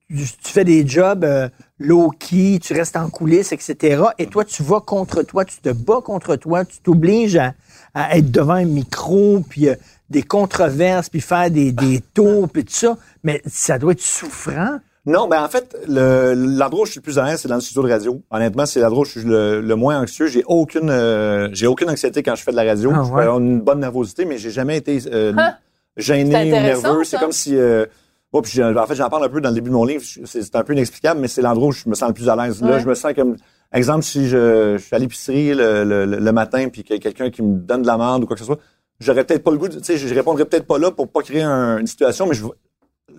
tu, 0.09 0.15
tu 0.17 0.51
fais 0.51 0.65
des 0.65 0.85
jobs 0.85 1.23
euh, 1.23 1.47
low-key, 1.79 2.59
tu 2.61 2.73
restes 2.73 2.97
en 2.97 3.09
coulisses, 3.09 3.53
etc. 3.53 4.03
Et 4.19 4.27
toi, 4.27 4.43
tu 4.43 4.63
vas 4.63 4.81
contre 4.81 5.23
toi, 5.23 5.45
tu 5.45 5.59
te 5.61 5.69
bats 5.69 6.01
contre 6.03 6.35
toi, 6.35 6.65
tu 6.65 6.79
t'obliges 6.79 7.37
à, 7.37 7.53
à 7.93 8.17
être 8.17 8.31
devant 8.31 8.53
un 8.55 8.65
micro, 8.65 9.39
puis 9.49 9.69
euh, 9.69 9.75
des 10.15 10.23
controverses, 10.23 11.09
puis 11.09 11.21
faire 11.21 11.49
des, 11.51 11.71
des 11.71 12.01
tours, 12.13 12.47
puis 12.49 12.63
tout 12.65 12.73
ça. 12.73 12.97
Mais 13.23 13.41
ça 13.45 13.77
doit 13.77 13.91
être 13.93 14.01
souffrant. 14.01 14.79
Non, 15.07 15.27
ben 15.27 15.43
en 15.43 15.47
fait, 15.49 15.77
le- 15.87 16.33
l'endroit 16.33 16.81
où 16.81 16.85
je 16.85 16.91
suis 16.93 16.99
le 16.99 17.03
plus 17.03 17.19
à 17.19 17.25
l'aise, 17.25 17.39
c'est 17.41 17.47
dans 17.47 17.55
le 17.55 17.61
studio 17.61 17.83
de 17.83 17.89
radio. 17.91 18.21
Honnêtement, 18.31 18.65
c'est 18.65 18.79
l'endroit 18.79 19.01
où 19.01 19.05
je 19.05 19.11
suis 19.19 19.23
le, 19.29 19.61
le 19.61 19.75
moins 19.75 19.99
anxieux. 20.01 20.25
J'ai 20.27 20.43
aucune, 20.47 20.89
euh, 20.89 21.47
j'ai 21.53 21.67
aucune 21.67 21.89
anxiété 21.91 22.23
quand 22.23 22.33
je 22.35 22.41
fais 22.43 22.49
de 22.51 22.55
la 22.55 22.63
radio. 22.63 22.91
Ah, 22.91 23.03
je 23.05 23.11
peux 23.11 23.19
avoir 23.19 23.37
une 23.39 23.61
bonne 23.61 23.81
nervosité, 23.81 24.25
mais 24.25 24.37
j'ai 24.39 24.49
jamais 24.49 24.77
été 24.77 24.99
euh, 25.13 25.31
Ah. 25.37 25.57
gêné 25.95 26.35
ou 26.35 26.49
nerveux. 26.51 27.03
ça. 27.03 27.09
C'est 27.11 27.17
comme 27.19 27.31
si, 27.31 27.55
euh, 27.55 27.85
puis 28.43 28.63
en 28.63 28.85
fait, 28.87 28.95
j'en 28.95 29.09
parle 29.09 29.25
un 29.25 29.29
peu 29.29 29.41
dans 29.41 29.49
le 29.49 29.55
début 29.55 29.69
de 29.69 29.75
mon 29.75 29.85
livre. 29.85 30.03
C'est 30.25 30.41
c'est 30.41 30.55
un 30.55 30.63
peu 30.63 30.73
inexplicable, 30.73 31.19
mais 31.21 31.27
c'est 31.27 31.43
l'endroit 31.43 31.67
où 31.67 31.71
je 31.71 31.87
me 31.87 31.93
sens 31.93 32.07
le 32.09 32.13
plus 32.15 32.27
à 32.27 32.35
l'aise. 32.35 32.61
Là, 32.63 32.79
je 32.79 32.87
me 32.87 32.95
sens 32.95 33.13
comme, 33.13 33.35
exemple, 33.71 34.03
si 34.03 34.27
je, 34.27 34.75
je 34.77 34.83
suis 34.83 34.95
à 34.95 34.99
l'épicerie 34.99 35.53
le, 35.53 35.83
le, 35.83 36.05
le 36.05 36.31
matin, 36.31 36.67
puis 36.69 36.83
qu'il 36.83 36.95
y 36.95 36.97
a 36.97 37.01
quelqu'un 37.01 37.29
qui 37.29 37.43
me 37.43 37.59
donne 37.59 37.83
de 37.83 37.87
la 37.87 37.97
merde 37.97 38.23
ou 38.23 38.25
quoi 38.25 38.35
que 38.35 38.39
ce 38.39 38.45
soit, 38.45 38.57
j'aurais 38.99 39.23
peut-être 39.23 39.43
pas 39.43 39.51
le 39.51 39.57
goût, 39.57 39.67
de, 39.67 39.77
tu 39.79 39.83
sais, 39.83 39.97
je 39.97 40.13
répondrais 40.13 40.45
peut-être 40.45 40.67
pas 40.67 40.77
là 40.77 40.91
pour 40.91 41.07
pas 41.09 41.21
créer 41.21 41.41
un- 41.43 41.77
une 41.79 41.87
situation, 41.87 42.25
mais 42.27 42.33
je, 42.35 42.45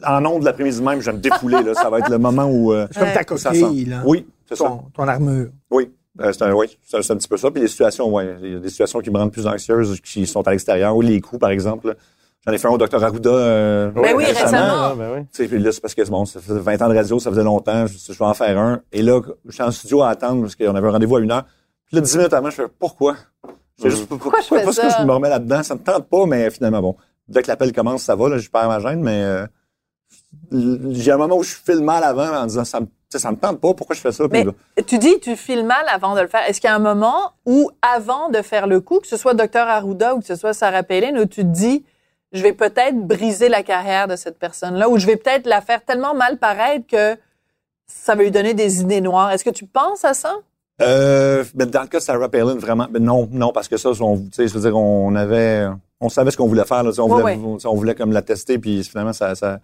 en 0.07 0.25
ondes 0.27 0.41
de 0.41 0.45
l'après-midi 0.45 0.83
même, 0.83 1.01
je 1.01 1.07
vais 1.11 1.17
me 1.17 1.23
défouler. 1.23 1.63
Là, 1.63 1.75
ça 1.75 1.89
va 1.91 1.99
être 2.01 2.11
le 2.11 2.19
moment 2.19 2.45
où 2.47 2.73
euh, 2.73 2.87
C'est 2.91 3.01
comme 3.01 3.13
ta 3.13 3.35
où 3.35 3.39
ça 3.39 3.51
coquille, 3.51 3.85
sent. 3.85 3.91
là. 3.91 4.03
Oui, 4.05 4.27
c'est 4.49 4.57
ça. 4.57 4.65
Ton, 4.65 4.83
ton 4.95 5.09
armure. 5.09 5.49
Oui, 5.71 5.91
Euh, 6.21 6.33
c'est 6.33 6.43
un, 6.45 6.53
oui, 6.55 6.79
c'est 6.83 6.97
un, 6.97 7.03
c'est 7.03 7.13
un 7.13 7.17
petit 7.17 7.29
peu 7.29 7.37
ça. 7.37 7.51
Puis 7.51 7.61
les 7.61 7.69
situations, 7.69 8.09
ouais, 8.13 8.37
il 8.43 8.53
y 8.53 8.57
a 8.57 8.59
des 8.59 8.71
situations 8.71 9.01
qui 9.01 9.11
me 9.11 9.19
rendent 9.19 9.33
plus 9.33 9.47
anxieuse, 9.47 10.01
qui 10.01 10.27
sont 10.27 10.47
à 10.49 10.51
l'extérieur, 10.51 10.97
ou 10.97 11.03
les 11.03 11.21
coups, 11.21 11.39
par 11.41 11.51
exemple. 11.51 11.89
là. 11.89 11.95
J'en 12.47 12.53
ai 12.53 12.59
fait 12.59 12.69
un 12.69 12.71
au 12.71 12.79
docteur 12.79 13.03
Arruda. 13.05 13.29
Euh, 13.31 13.91
Ben 13.91 14.15
oui, 14.17 14.25
récemment. 14.25 14.57
Ah, 14.61 14.95
ben 14.97 15.11
oui. 15.15 15.21
Tu 15.33 15.43
sais, 15.43 15.49
puis 15.49 15.59
là, 15.59 15.73
c'est 15.73 15.81
parce 15.81 15.95
que 15.95 16.09
bon, 16.09 16.25
ça 16.25 16.41
faisait 16.41 16.61
20 16.61 16.81
ans 16.83 16.89
de 16.89 16.95
radio, 16.95 17.19
ça 17.19 17.29
faisait 17.31 17.43
longtemps, 17.43 17.87
je, 17.87 17.99
je 18.13 18.17
vais 18.19 18.25
en 18.25 18.35
faire 18.35 18.57
un. 18.59 18.81
Et 18.93 19.03
là, 19.03 19.21
je 19.47 19.51
suis 19.53 19.63
en 19.63 19.71
studio 19.73 20.03
à 20.03 20.11
attendre 20.11 20.43
parce 20.43 20.55
qu'on 20.57 20.75
avait 20.75 20.87
un 20.89 20.93
rendez-vous 20.93 21.17
à 21.17 21.21
une 21.21 21.33
heure. 21.33 21.45
Puis 21.87 21.97
là, 21.97 22.01
10 22.03 22.17
minutes 22.17 22.33
avant, 22.33 22.49
je 22.51 22.55
fais 22.57 22.69
pourquoi? 22.79 23.17
Je 23.79 23.83
fais 23.83 23.91
juste, 23.91 24.07
pourquoi, 24.07 24.41
je 24.41 24.47
fais 24.47 24.65
parce 24.65 24.77
ça? 24.77 24.89
que 24.89 25.03
je 25.03 25.07
me 25.07 25.13
remets 25.13 25.29
là-dedans? 25.29 25.63
Ça 25.63 25.75
me 25.75 25.81
tente 25.81 26.09
pas, 26.09 26.27
mais 26.27 26.51
finalement, 26.51 26.81
bon. 26.81 26.97
Dès 27.29 27.43
que 27.43 27.49
l'appel 27.49 27.73
commence, 27.73 28.03
ça 28.03 28.15
va, 28.15 28.29
là, 28.29 28.39
je 28.39 28.49
perds 28.49 28.69
ma 28.69 28.81
gêne, 28.81 29.03
mais 29.03 29.23
euh, 29.23 29.47
j'ai 30.53 31.11
un 31.11 31.17
moment 31.17 31.37
où 31.37 31.43
je 31.43 31.55
file 31.55 31.83
mal 31.83 32.05
avant 32.05 32.29
en 32.29 32.47
disant 32.47 32.65
ça 32.65 32.81
me, 32.81 32.87
ça 33.11 33.31
me 33.31 33.37
tente 33.37 33.61
pas, 33.61 33.75
pourquoi 33.75 33.97
je 33.97 34.01
fais 34.01 34.13
ça? 34.13 34.29
Puis 34.29 34.39
Mais 34.39 34.45
là, 34.45 34.53
tu 34.87 34.99
dis 34.99 35.19
tu 35.21 35.37
files 35.37 35.65
mal 35.65 35.85
avant 35.89 36.15
de 36.15 36.21
le 36.21 36.29
faire. 36.29 36.49
Est-ce 36.49 36.61
qu'il 36.61 36.69
y 36.69 36.73
a 36.73 36.77
un 36.77 36.81
moment 36.81 37.33
où, 37.45 37.71
avant 37.83 38.29
de 38.29 38.43
faire 38.43 38.67
le 38.67 38.81
coup, 38.81 39.01
que 39.01 39.07
ce 39.07 39.17
soit 39.17 39.35
Dr 39.35 39.59
Arruda 39.59 40.15
ou 40.15 40.21
que 40.21 40.27
ce 40.27 40.37
soit 40.37 40.53
Sarah 40.55 40.83
Palin, 40.83 41.17
où 41.17 41.27
tu 41.27 41.43
te 41.43 41.47
dis, 41.47 41.85
je 42.33 42.43
vais 42.43 42.53
peut-être 42.53 42.97
briser 42.97 43.49
la 43.49 43.63
carrière 43.63 44.09
de 44.09 44.17
cette 44.17 44.39
personne-là, 44.39 44.89
ou 44.89 44.99
je 44.99 45.07
vais 45.07 45.17
peut-être 45.17 45.47
la 45.47 45.61
faire 45.61 45.85
tellement 45.85 46.15
mal 46.15 46.39
paraître 46.39 46.87
que 46.87 47.17
ça 47.87 48.15
va 48.15 48.23
lui 48.23 48.31
donner 48.31 48.55
des 48.55 48.81
idées 48.81 49.01
noires? 49.01 49.31
Est-ce 49.31 49.45
que 49.45 49.51
tu 49.51 49.67
penses 49.67 50.05
à 50.05 50.15
ça? 50.15 50.35
Euh, 50.83 51.45
ben, 51.55 51.69
dans 51.71 51.83
le 51.83 51.89
cas 51.89 51.99
de 51.99 52.03
Sarah 52.03 52.29
Palin, 52.29 52.57
vraiment, 52.57 52.87
ben 52.91 53.03
non, 53.03 53.29
non, 53.33 53.53
parce 53.53 53.69
que 53.69 53.77
ça, 53.77 53.91
on, 54.01 54.19
tu 54.19 54.29
sais, 54.33 54.49
je 54.49 54.55
veux 54.55 54.61
dire, 54.61 54.77
on 54.77 55.15
avait, 55.15 55.67
on 56.01 56.09
savait 56.09 56.31
ce 56.31 56.37
qu'on 56.37 56.47
voulait 56.47 56.65
faire, 56.65 56.83
là, 56.83 56.91
on, 56.99 57.11
Ouais, 57.11 57.37
voulait, 57.37 57.67
on 57.67 57.75
voulait 57.75 57.95
comme 57.95 58.13
la 58.13 58.23
tester, 58.23 58.59
puis 58.59 58.85
finalement, 58.85 59.15
ça, 59.15 59.35
ça, 59.35 59.61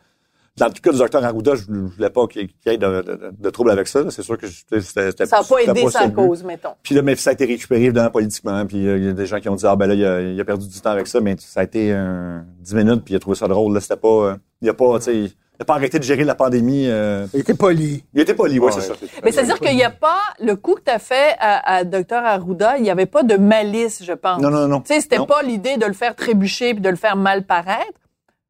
dans 0.56 0.66
le 0.66 0.72
cas 0.72 0.92
du 0.92 0.98
docteur 0.98 1.24
Arruda, 1.24 1.54
je, 1.54 1.64
voulais 1.64 2.10
pas 2.10 2.26
qu'il 2.26 2.42
y 2.42 2.68
ait 2.68 2.76
de, 2.76 3.02
de, 3.02 3.32
de 3.38 3.50
trouble 3.50 3.70
avec 3.70 3.88
ça, 3.88 4.10
c'est 4.10 4.22
sûr 4.22 4.36
que 4.36 4.46
c'était, 4.46 4.80
Ça 5.26 5.38
n'a 5.38 5.44
pas 5.44 5.58
aidé 5.62 5.88
sa 5.90 6.08
cause, 6.10 6.44
mettons. 6.44 6.74
Puis 6.82 6.94
là, 6.94 7.02
mais 7.02 7.16
ça 7.16 7.30
a 7.30 7.32
été 7.32 7.46
récupéré 7.46 7.84
évidemment 7.84 8.10
politiquement, 8.10 8.64
puis 8.66 8.86
euh, 8.86 8.98
il 8.98 9.04
y 9.04 9.08
a 9.08 9.12
des 9.12 9.26
gens 9.26 9.40
qui 9.40 9.48
ont 9.48 9.54
dit 9.54 9.66
ah 9.66 9.76
ben 9.76 9.86
là 9.86 9.94
il 9.94 10.04
a, 10.04 10.20
il 10.20 10.40
a 10.40 10.44
perdu 10.44 10.68
du 10.68 10.80
temps 10.80 10.90
avec 10.90 11.06
ça, 11.06 11.20
mais 11.20 11.36
ça 11.38 11.60
a 11.60 11.64
été 11.64 11.92
euh, 11.92 12.38
10 12.60 12.74
minutes, 12.74 13.04
puis 13.04 13.14
il 13.14 13.16
a 13.16 13.20
trouvé 13.20 13.36
ça 13.36 13.48
drôle, 13.48 13.72
là, 13.72 13.80
c'était 13.80 13.96
pas, 13.96 14.08
euh, 14.08 14.36
il 14.60 14.68
a 14.68 14.74
pas, 14.74 14.98
tu 14.98 15.04
sais, 15.04 15.32
il 15.58 15.62
a 15.62 15.64
pas 15.64 15.74
arrêté 15.74 15.98
de 15.98 16.04
gérer 16.04 16.24
la 16.24 16.34
pandémie. 16.34 16.86
euh, 16.88 17.26
Il 17.34 17.40
était 17.40 17.54
poli. 17.54 18.04
il 18.14 18.20
était 18.20 18.34
poli, 18.34 18.58
Ouais. 18.58 18.72
c'est 18.72 18.80
ça. 18.80 18.94
Mais 19.22 19.32
c'est-à-dire 19.32 19.60
qu'il 19.60 19.76
n'y 19.76 19.84
a 19.84 19.90
pas, 19.90 20.20
le 20.40 20.56
coup 20.56 20.74
que 20.74 20.80
tu 20.82 20.90
as 20.90 20.98
fait 20.98 21.36
à, 21.38 21.76
à 21.76 21.84
Dr 21.84 22.16
Arruda, 22.16 22.76
il 22.78 22.82
n'y 22.82 22.90
avait 22.90 23.06
pas 23.06 23.22
de 23.22 23.36
malice, 23.36 24.02
je 24.04 24.12
pense. 24.12 24.40
Non, 24.40 24.50
non, 24.50 24.66
non. 24.66 24.80
Tu 24.80 24.94
sais, 24.94 25.00
c'était 25.00 25.24
pas 25.24 25.42
l'idée 25.42 25.76
de 25.76 25.86
le 25.86 25.92
faire 25.92 26.16
trébucher 26.16 26.72
puis 26.74 26.80
de 26.82 26.88
le 26.88 26.96
faire 26.96 27.16
mal 27.16 27.44
paraître, 27.44 27.98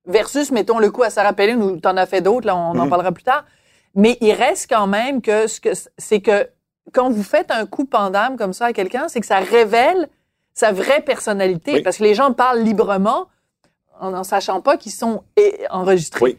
versus, 0.06 0.50
mettons, 0.52 0.78
le 0.78 0.90
coup 0.90 1.02
à 1.02 1.10
Sarah 1.10 1.32
Palin, 1.32 1.60
où 1.60 1.76
t'en 1.78 1.96
as 1.96 2.06
fait 2.06 2.20
d'autres, 2.20 2.46
là, 2.46 2.56
on 2.56 2.78
en 2.78 2.84
Mhm. 2.84 2.88
parlera 2.88 3.12
plus 3.12 3.24
tard. 3.24 3.44
Mais 3.94 4.16
il 4.20 4.32
reste 4.32 4.68
quand 4.70 4.86
même 4.86 5.20
que 5.20 5.46
ce 5.48 5.60
que 5.60 5.70
c'est 5.98 6.20
que 6.20 6.48
quand 6.92 7.10
vous 7.10 7.22
faites 7.22 7.50
un 7.50 7.66
coup 7.66 7.84
pendant 7.84 8.36
comme 8.36 8.52
ça 8.54 8.66
à 8.66 8.72
quelqu'un, 8.72 9.06
c'est 9.08 9.20
que 9.20 9.26
ça 9.26 9.38
révèle 9.38 10.08
sa 10.54 10.72
vraie 10.72 11.02
personnalité. 11.02 11.72
Oui. 11.74 11.82
Parce 11.82 11.98
que 11.98 12.02
les 12.04 12.14
gens 12.14 12.32
parlent 12.32 12.60
librement 12.60 13.26
en 14.00 14.14
en 14.14 14.24
sachant 14.24 14.60
pas 14.62 14.76
qu'ils 14.78 14.92
sont 14.92 15.22
enregistrés. 15.70 16.22
Oui. 16.22 16.38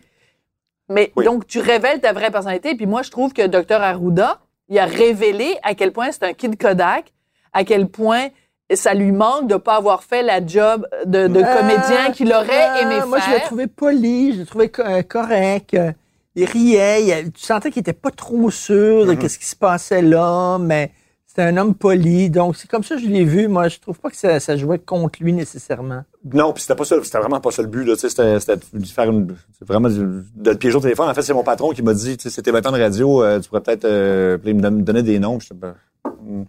Mais 0.89 1.12
Oui. 1.15 1.26
donc, 1.26 1.48
tu 1.48 1.60
révèles 1.60 2.00
ta 2.02 2.13
vraie 2.13 2.32
personnalité. 2.32 2.76
Puis 2.76 2.86
moi, 2.86 3.02
je 3.04 3.12
trouve 3.12 3.34
que 3.34 3.46
Dr 3.48 3.82
Arruda, 3.82 4.39
il 4.69 4.78
a 4.80 4.86
révélé 4.86 5.56
à 5.63 5.76
quel 5.76 5.91
point 5.91 6.12
c'est 6.12 6.24
un 6.24 6.34
kid 6.34 6.58
Kodak, 6.58 7.13
à 7.54 7.63
quel 7.63 7.88
point 7.88 8.28
ça 8.74 8.93
lui 8.93 9.12
manque 9.12 9.48
de 9.48 9.56
pas 9.56 9.76
avoir 9.76 10.04
fait 10.04 10.24
la 10.24 10.43
job 10.46 10.88
de, 11.06 11.28
de 11.28 11.41
Ah, 11.43 11.58
comédien 11.58 12.12
qu'il 12.12 12.34
aurait 12.34 12.48
ah, 12.69 12.82
aimé 12.82 12.96
Moi, 13.08 13.19
je 13.19 13.30
l'ai 13.30 13.38
faire. 13.38 13.46
trouvé 13.46 13.67
poli, 13.67 14.34
je 14.34 14.39
l'ai 14.39 14.46
trouvé 14.46 14.72
euh, 14.80 15.04
correct. 15.04 15.74
euh, 15.76 15.91
Il 16.36 16.46
riait, 16.46 17.04
il- 17.06 17.32
tu 17.32 17.43
sentais 17.46 17.69
qu'il 17.69 17.82
était 17.82 17.93
pas 17.93 18.10
trop 18.10 18.50
sûr 18.50 19.06
de 19.06 19.13
Mhm. 19.13 19.30
ce 19.30 19.38
qui 19.38 19.46
se 19.46 19.56
passait 19.56 20.02
là, 20.02 20.58
mais 20.60 20.89
c'était 21.36 21.48
un 21.48 21.58
homme 21.58 21.74
poli. 21.74 22.30
Donc, 22.30 22.56
c'est 22.56 22.69
comme 22.69 22.84
ça 22.84 22.93
que 22.93 23.02
je 23.02 23.08
l'ai 23.08 23.26
vu. 23.26 23.48
Moi, 23.48 23.67
je 23.67 23.80
trouve 23.80 23.98
pas 23.98 24.12
que 24.12 24.15
ça, 24.15 24.39
ça 24.39 24.56
jouait 24.56 24.78
contre 24.78 25.17
lui 25.24 25.34
nécessairement. 25.34 26.04
Non, 26.32 26.54
puis 26.54 26.62
c'était 26.62 26.76
pas 26.76 26.86
ça, 26.86 26.96
c'était 27.04 27.17
vraiment 27.17 27.41
pas 27.41 27.50
ça 27.50 27.63
le 27.63 27.69
but, 27.69 27.86
là, 27.86 27.96
tu 27.96 28.08
sais, 28.08 28.39
c'était, 28.39 28.56
de 28.56 28.86
faire 28.86 29.10
une, 29.10 29.36
c'est 29.58 29.67
vraiment 29.67 29.89
de, 29.89 30.24
le 30.46 30.56
piéger 30.56 30.78
au 30.78 30.80
téléphone. 30.80 31.10
En 31.10 31.13
fait, 31.15 31.24
c'est 31.24 31.34
mon 31.34 31.43
patron 31.43 31.72
qui 31.72 31.82
m'a 31.82 31.96
dit, 31.96 32.17
tu 32.17 32.24
sais, 32.24 32.30
c'était 32.30 32.52
20 32.52 32.67
ans 32.67 32.72
de 32.72 32.80
radio, 32.80 33.24
euh, 33.24 33.39
tu 33.39 33.50
pourrais 33.50 33.62
peut-être, 33.62 33.86
euh, 33.86 34.38
il 34.46 34.56
me 34.56 34.62
don- 34.62 34.72
me 34.72 34.84
donnait 34.84 35.02
des 35.02 35.17
noms, 35.17 35.39
je 35.39 35.56
hmm. 35.56 36.43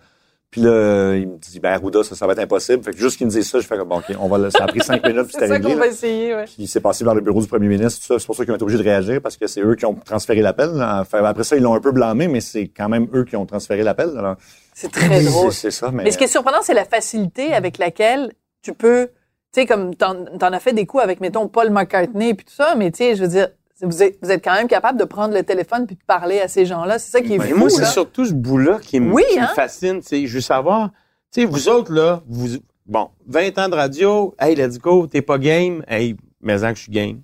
Puis 0.51 0.61
là, 0.61 1.17
il 1.17 1.29
me 1.29 1.39
dit, 1.39 1.61
ben, 1.61 1.73
Arruda, 1.73 2.05
ça, 2.05 2.15
ça 2.15 2.27
va 2.27 2.35
être 2.35 2.39
impossible. 2.41 2.85
Fait 2.85 2.93
que 2.93 2.99
juste 2.99 3.17
qu'il 3.17 3.27
me 3.27 3.33
dise 3.33 3.49
ça, 3.49 3.59
je 3.61 3.67
fais 3.67 3.79
comme, 3.79 3.89
bon, 3.89 3.99
OK, 3.99 4.15
on 4.21 4.29
va, 4.29 4.51
ça 4.51 4.65
a 4.65 4.67
pris 4.67 4.81
cinq 4.81 5.03
minutes, 5.07 5.29
puis 5.29 5.37
C'est 5.39 5.47
réglé. 5.47 5.73
qu'on 5.73 5.81
va 5.81 5.87
essayer, 5.87 6.35
ouais. 6.35 6.45
Puis 6.45 6.55
il 6.59 6.69
s'est 6.69 6.81
passé 6.81 7.05
vers 7.05 7.15
le 7.15 7.23
bureau 7.23 7.41
du 7.41 7.49
premier 7.49 7.69
ministre, 7.69 8.01
tout 8.01 8.07
ça. 8.07 8.19
C'est 8.19 8.27
pour 8.27 8.37
ça 8.37 8.45
qu'ils 8.45 8.53
ont 8.53 8.57
été 8.57 8.63
obligés 8.63 8.79
de 8.79 8.85
réagir, 8.85 9.23
parce 9.23 9.39
que 9.39 9.47
c'est 9.47 9.63
eux 9.63 9.75
qui 9.77 9.87
ont 9.87 9.95
transféré 9.95 10.43
l'appel. 10.43 10.71
Enfin, 10.75 11.25
après 11.25 11.43
ça, 11.43 11.57
ils 11.57 11.63
l'ont 11.63 11.75
un 11.75 11.81
peu 11.81 11.91
blâmé, 11.91 12.29
mais 12.29 12.43
c'est 12.43 12.69
quand 12.69 12.91
même 12.91 13.09
eux 13.15 13.25
qui 13.25 13.35
ont 13.35 13.47
transféré 13.47 13.83
l'appel. 13.83 14.11
Alors, 14.17 14.37
C'est 14.75 14.91
très 14.93 15.23
drôle. 15.23 15.53
c'est 15.53 15.71
ça, 15.71 15.91
mais. 15.91 16.05
Mais 16.05 16.11
ce 16.11 16.19
qui 16.19 16.25
est 16.25 16.29
surprenant, 16.29 16.59
c'est 16.63 16.75
la 16.75 16.85
facilité 16.85 17.55
avec 17.55 17.79
laquelle 17.79 18.33
tu 18.61 18.75
peux, 18.75 19.07
tu 19.53 19.61
sais, 19.61 19.67
comme 19.67 19.95
t'en, 19.95 20.25
t'en 20.25 20.53
as 20.53 20.61
fait 20.61 20.73
des 20.73 20.85
coups 20.85 21.03
avec, 21.03 21.21
mettons, 21.21 21.49
Paul 21.49 21.71
McCartney 21.71 22.31
et 22.31 22.35
puis 22.35 22.45
tout 22.45 22.53
ça, 22.55 22.75
mais 22.75 22.91
tu 22.91 22.99
sais, 22.99 23.15
je 23.17 23.23
veux 23.23 23.29
dire, 23.29 23.49
Vous 23.83 24.03
êtes, 24.03 24.19
vous 24.23 24.31
êtes 24.31 24.43
quand 24.43 24.55
même 24.55 24.69
capable 24.69 24.99
de 24.99 25.05
prendre 25.05 25.35
le 25.35 25.43
téléphone 25.43 25.87
puis 25.87 25.97
de 25.97 26.03
parler 26.07 26.41
à 26.41 26.49
ces 26.49 26.65
gens-là. 26.67 26.99
C'est 26.99 27.11
ça 27.11 27.21
qui 27.21 27.35
est 27.35 27.39
Ben, 27.39 27.49
fou, 27.51 27.59
moi, 27.59 27.71
c'est 27.71 27.85
surtout 27.87 28.25
ce 28.25 28.33
bout-là 28.33 28.79
qui, 28.81 28.99
me- 29.01 29.13
Oui, 29.13 29.25
qui 29.33 29.39
hein? 29.39 29.49
me 29.51 29.55
fascine. 29.55 30.01
tu 30.01 30.07
sais. 30.09 30.27
Je 30.27 30.35
veux 30.35 30.41
savoir, 30.41 30.91
tu 31.33 31.41
sais, 31.41 31.47
vous 31.47 31.69
autres, 31.69 31.93
là, 31.93 32.23
vous, 32.29 32.57
bon, 32.87 33.11
20 33.27 33.59
ans 33.59 33.69
de 33.69 33.75
radio, 33.75 34.35
hey, 34.41 34.55
let's 34.57 34.79
go, 34.79 35.07
t'es 35.07 35.23
pas 35.23 35.39
game, 35.39 35.85
hey, 35.89 36.17
mais 36.41 36.57
que 36.59 36.75
je 36.75 36.83
suis 36.83 36.93
game. 36.93 37.21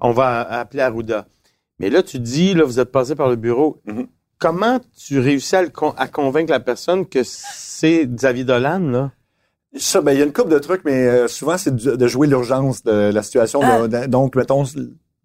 On 0.00 0.10
va 0.12 0.40
appeler 0.40 0.82
Arruda. 0.82 1.26
Mais 1.78 1.90
là, 1.90 2.02
tu 2.02 2.18
dis, 2.18 2.54
là, 2.54 2.64
vous 2.64 2.78
êtes 2.80 2.92
passé 2.92 3.14
par 3.14 3.28
le 3.28 3.36
bureau. 3.36 3.80
Mhm. 3.86 4.06
Comment 4.44 4.78
tu 4.94 5.20
réussis 5.20 5.56
à, 5.56 5.62
le 5.62 5.70
con- 5.70 5.94
à 5.96 6.06
convaincre 6.06 6.50
la 6.50 6.60
personne 6.60 7.06
que 7.06 7.20
c'est 7.24 8.04
Xavier 8.06 8.44
Dolan, 8.44 8.78
là? 8.80 9.10
Ça, 9.74 10.02
ben, 10.02 10.12
il 10.12 10.18
y 10.18 10.20
a 10.20 10.26
une 10.26 10.34
couple 10.34 10.50
de 10.50 10.58
trucs, 10.58 10.84
mais 10.84 11.06
euh, 11.06 11.28
souvent, 11.28 11.56
c'est 11.56 11.74
de, 11.74 12.06
jouer 12.06 12.26
l'urgence 12.26 12.82
de 12.82 13.10
la 13.10 13.22
situation. 13.22 13.60
Ah. 13.62 13.88
De- 13.88 14.00
de- 14.02 14.06
donc, 14.06 14.36
mettons, 14.36 14.64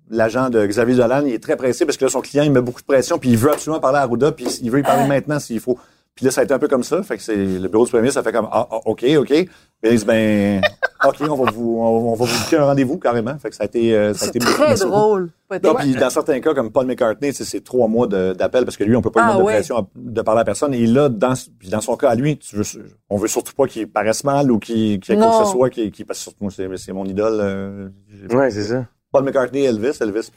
l'agent 0.09 0.49
de 0.49 0.65
Xavier 0.65 0.95
Dolan, 0.95 1.23
il 1.25 1.33
est 1.33 1.43
très 1.43 1.57
pressé 1.57 1.85
parce 1.85 1.97
que 1.97 2.05
là, 2.05 2.09
son 2.09 2.21
client, 2.21 2.43
il 2.43 2.51
met 2.53 2.61
beaucoup 2.61 2.79
de 2.79 2.85
pression, 2.85 3.19
puis 3.19 3.31
il 3.31 3.37
veut 3.37 3.51
absolument 3.51 3.81
parler 3.81 3.97
à 3.97 4.03
Arruda, 4.03 4.31
puis 4.31 4.45
il 4.61 4.71
veut 4.71 4.79
y 4.79 4.83
parler 4.83 5.03
Ah. 5.03 5.07
maintenant 5.09 5.39
s'il 5.41 5.59
faut. 5.59 5.77
Puis 6.19 6.25
là, 6.25 6.31
ça 6.31 6.41
a 6.41 6.43
été 6.43 6.53
un 6.53 6.59
peu 6.59 6.67
comme 6.67 6.83
ça. 6.83 7.01
Fait 7.01 7.15
que 7.15 7.23
c'est 7.23 7.33
le 7.33 7.65
bureau 7.69 7.85
du 7.85 7.91
premier 7.91 8.01
ministre, 8.01 8.19
ça 8.21 8.29
fait 8.29 8.35
comme, 8.35 8.49
ah, 8.51 8.67
ah, 8.69 8.79
OK, 8.83 9.05
OK. 9.17 9.27
Puis 9.29 9.47
il 9.83 9.97
dit, 9.97 10.03
ben, 10.03 10.59
OK, 11.07 11.15
on 11.21 11.35
va 11.45 11.49
vous, 11.49 11.77
on, 11.79 12.11
on 12.11 12.13
va 12.13 12.25
vous 12.25 12.43
booker 12.43 12.57
un 12.57 12.65
rendez-vous 12.65 12.97
carrément. 12.97 13.37
Fait 13.39 13.49
que 13.49 13.55
ça 13.55 13.63
a 13.63 13.67
été, 13.67 13.95
euh, 13.95 14.13
ça 14.13 14.25
a 14.25 14.27
été 14.27 14.39
très 14.39 14.73
beaucoup. 14.75 14.89
drôle. 14.89 15.29
Non, 15.63 15.75
puis 15.75 15.93
dans 15.93 16.09
certains 16.09 16.41
cas, 16.41 16.53
comme 16.53 16.71
Paul 16.71 16.85
McCartney, 16.87 17.31
c'est 17.31 17.63
trois 17.63 17.87
mois 17.87 18.05
d'appel 18.05 18.65
parce 18.65 18.75
que 18.75 18.83
lui, 18.83 18.97
on 18.97 19.01
peut 19.01 19.11
pas 19.11 19.21
lui 19.21 19.27
Ah, 19.29 19.33
mettre 19.35 19.39
de 19.39 19.45
ouais. 19.47 19.53
pression 19.53 19.77
à- 19.77 19.87
de 19.95 20.21
parler 20.21 20.41
à 20.41 20.43
personne. 20.43 20.73
Et 20.73 20.85
là, 20.85 21.07
dans, 21.07 21.33
puis 21.57 21.69
dans 21.69 21.79
son 21.79 21.95
cas, 21.95 22.09
à 22.09 22.15
lui, 22.15 22.37
tu 22.37 22.57
veux, 22.57 22.63
on 23.09 23.15
veut 23.15 23.29
surtout 23.29 23.53
pas 23.55 23.65
qu'il 23.67 23.89
paraisse 23.89 24.25
mal 24.25 24.51
ou 24.51 24.59
qu'il 24.59 24.99
qu'il 24.99 25.15
y 25.15 25.17
ait 25.17 25.21
quoi 25.21 25.39
que 25.39 25.45
ce 25.45 25.51
soit, 25.51 25.69
qui, 25.69 25.89
qui 25.89 26.03
parce 26.03 26.19
que 26.19 26.23
surtout, 26.23 26.39
moi, 26.43 26.51
c'est 26.53 26.67
c'est 26.75 26.91
mon 26.91 27.05
idole. 27.05 27.39
euh, 27.41 27.87
Ouais, 28.31 28.51
c'est 28.51 28.63
ça. 28.65 28.85
Paul 29.13 29.23
McCartney, 29.23 29.63
Elvis, 29.63 29.97
Elvis. 30.01 30.29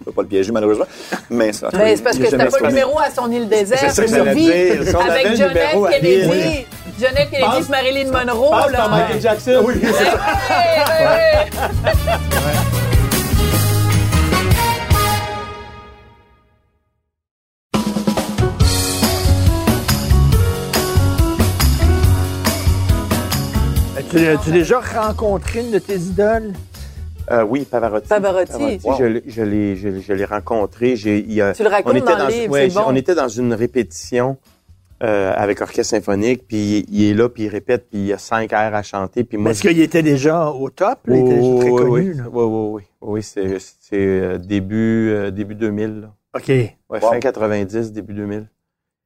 On 0.00 0.04
peut 0.04 0.12
pas 0.12 0.22
le 0.22 0.28
piéger 0.28 0.52
malheureusement, 0.52 0.86
mais 1.28 1.52
ça. 1.52 1.70
Mais 1.74 1.96
c'est 1.96 2.02
parce 2.02 2.18
que 2.18 2.24
c'était 2.24 2.46
pas 2.46 2.58
le 2.60 2.68
numéro 2.68 2.98
à 2.98 3.10
son 3.10 3.30
île 3.30 3.48
désert. 3.48 3.78
C'est 3.92 4.06
ça 4.06 4.22
Avec 4.22 5.30
le 5.30 5.36
John 5.36 5.50
F. 5.50 5.90
Kennedy. 5.90 6.66
John 7.00 7.10
F. 7.14 7.30
Kennedy, 7.30 7.70
Marilyn 7.70 8.10
Monroe, 8.10 8.50
Passe 8.50 8.72
là. 8.72 8.88
Michael 8.88 9.20
Jackson. 9.20 9.62
Oui, 9.64 9.74
c'est 9.82 9.92
ça. 9.92 10.18
Tu 24.10 24.26
as 24.26 24.36
déjà 24.50 24.80
rencontré 24.80 25.60
une 25.60 25.70
de 25.70 25.78
tes 25.78 25.96
idoles? 25.98 26.54
Euh, 27.30 27.44
oui, 27.44 27.64
Pavarotti. 27.70 28.08
Pavarotti. 28.08 28.80
Je 28.98 29.04
l'ai- 29.04 29.22
je 29.26 29.42
l'ai, 29.42 29.76
je 29.76 29.88
l'ai, 29.88 30.00
je 30.00 30.12
l'ai 30.14 30.24
rencontré. 30.24 30.96
J'ai, 30.96 31.18
il 31.18 31.32
y 31.32 31.42
a- 31.42 31.52
Tu 31.52 31.62
le 31.62 31.68
racontes 31.68 31.92
on 31.92 31.96
était 31.96 32.06
dans 32.06 32.12
le 32.12 32.18
dans, 32.22 32.28
livre, 32.28 32.52
ouais, 32.52 32.70
c'est 32.70 32.74
bon. 32.76 32.84
on 32.86 32.94
était 32.94 33.14
dans 33.14 33.28
une 33.28 33.52
répétition 33.54 34.36
euh, 35.02 35.32
avec 35.36 35.60
orchestre 35.60 35.90
symphonique, 35.96 36.46
puis 36.48 36.84
il, 36.88 36.94
il 37.02 37.10
est 37.10 37.14
là, 37.14 37.28
puis 37.28 37.44
il 37.44 37.48
répète, 37.48 37.88
puis 37.88 38.00
il 38.00 38.06
y 38.06 38.12
a 38.12 38.18
cinq 38.18 38.52
airs 38.52 38.74
à 38.74 38.82
chanter, 38.82 39.22
puis 39.24 39.36
moi. 39.38 39.50
Est-ce 39.52 39.60
qu'il 39.62 39.80
était 39.80 40.02
déjà 40.02 40.48
au 40.50 40.70
top? 40.70 41.06
là? 41.06 41.16
Il 41.16 41.20
était 41.20 41.34
oui, 41.34 41.40
déjà 41.40 41.58
très 41.60 41.70
oui, 41.70 41.76
connu. 41.82 41.90
oui, 42.10 42.16
là. 42.16 42.24
oui, 42.32 42.44
oui, 42.44 42.68
oui, 42.72 42.82
oui, 43.02 43.22
c'est, 43.22 43.58
c'est 43.60 43.96
euh, 43.96 44.38
début, 44.38 45.10
euh, 45.10 45.30
début 45.30 45.54
2000. 45.54 46.00
Là. 46.00 46.14
OK. 46.34 46.48
Ouais, 46.48 46.76
Wow. 46.90 46.98
fin 47.10 47.20
90, 47.20 47.92
début 47.92 48.14
2000. 48.14 48.48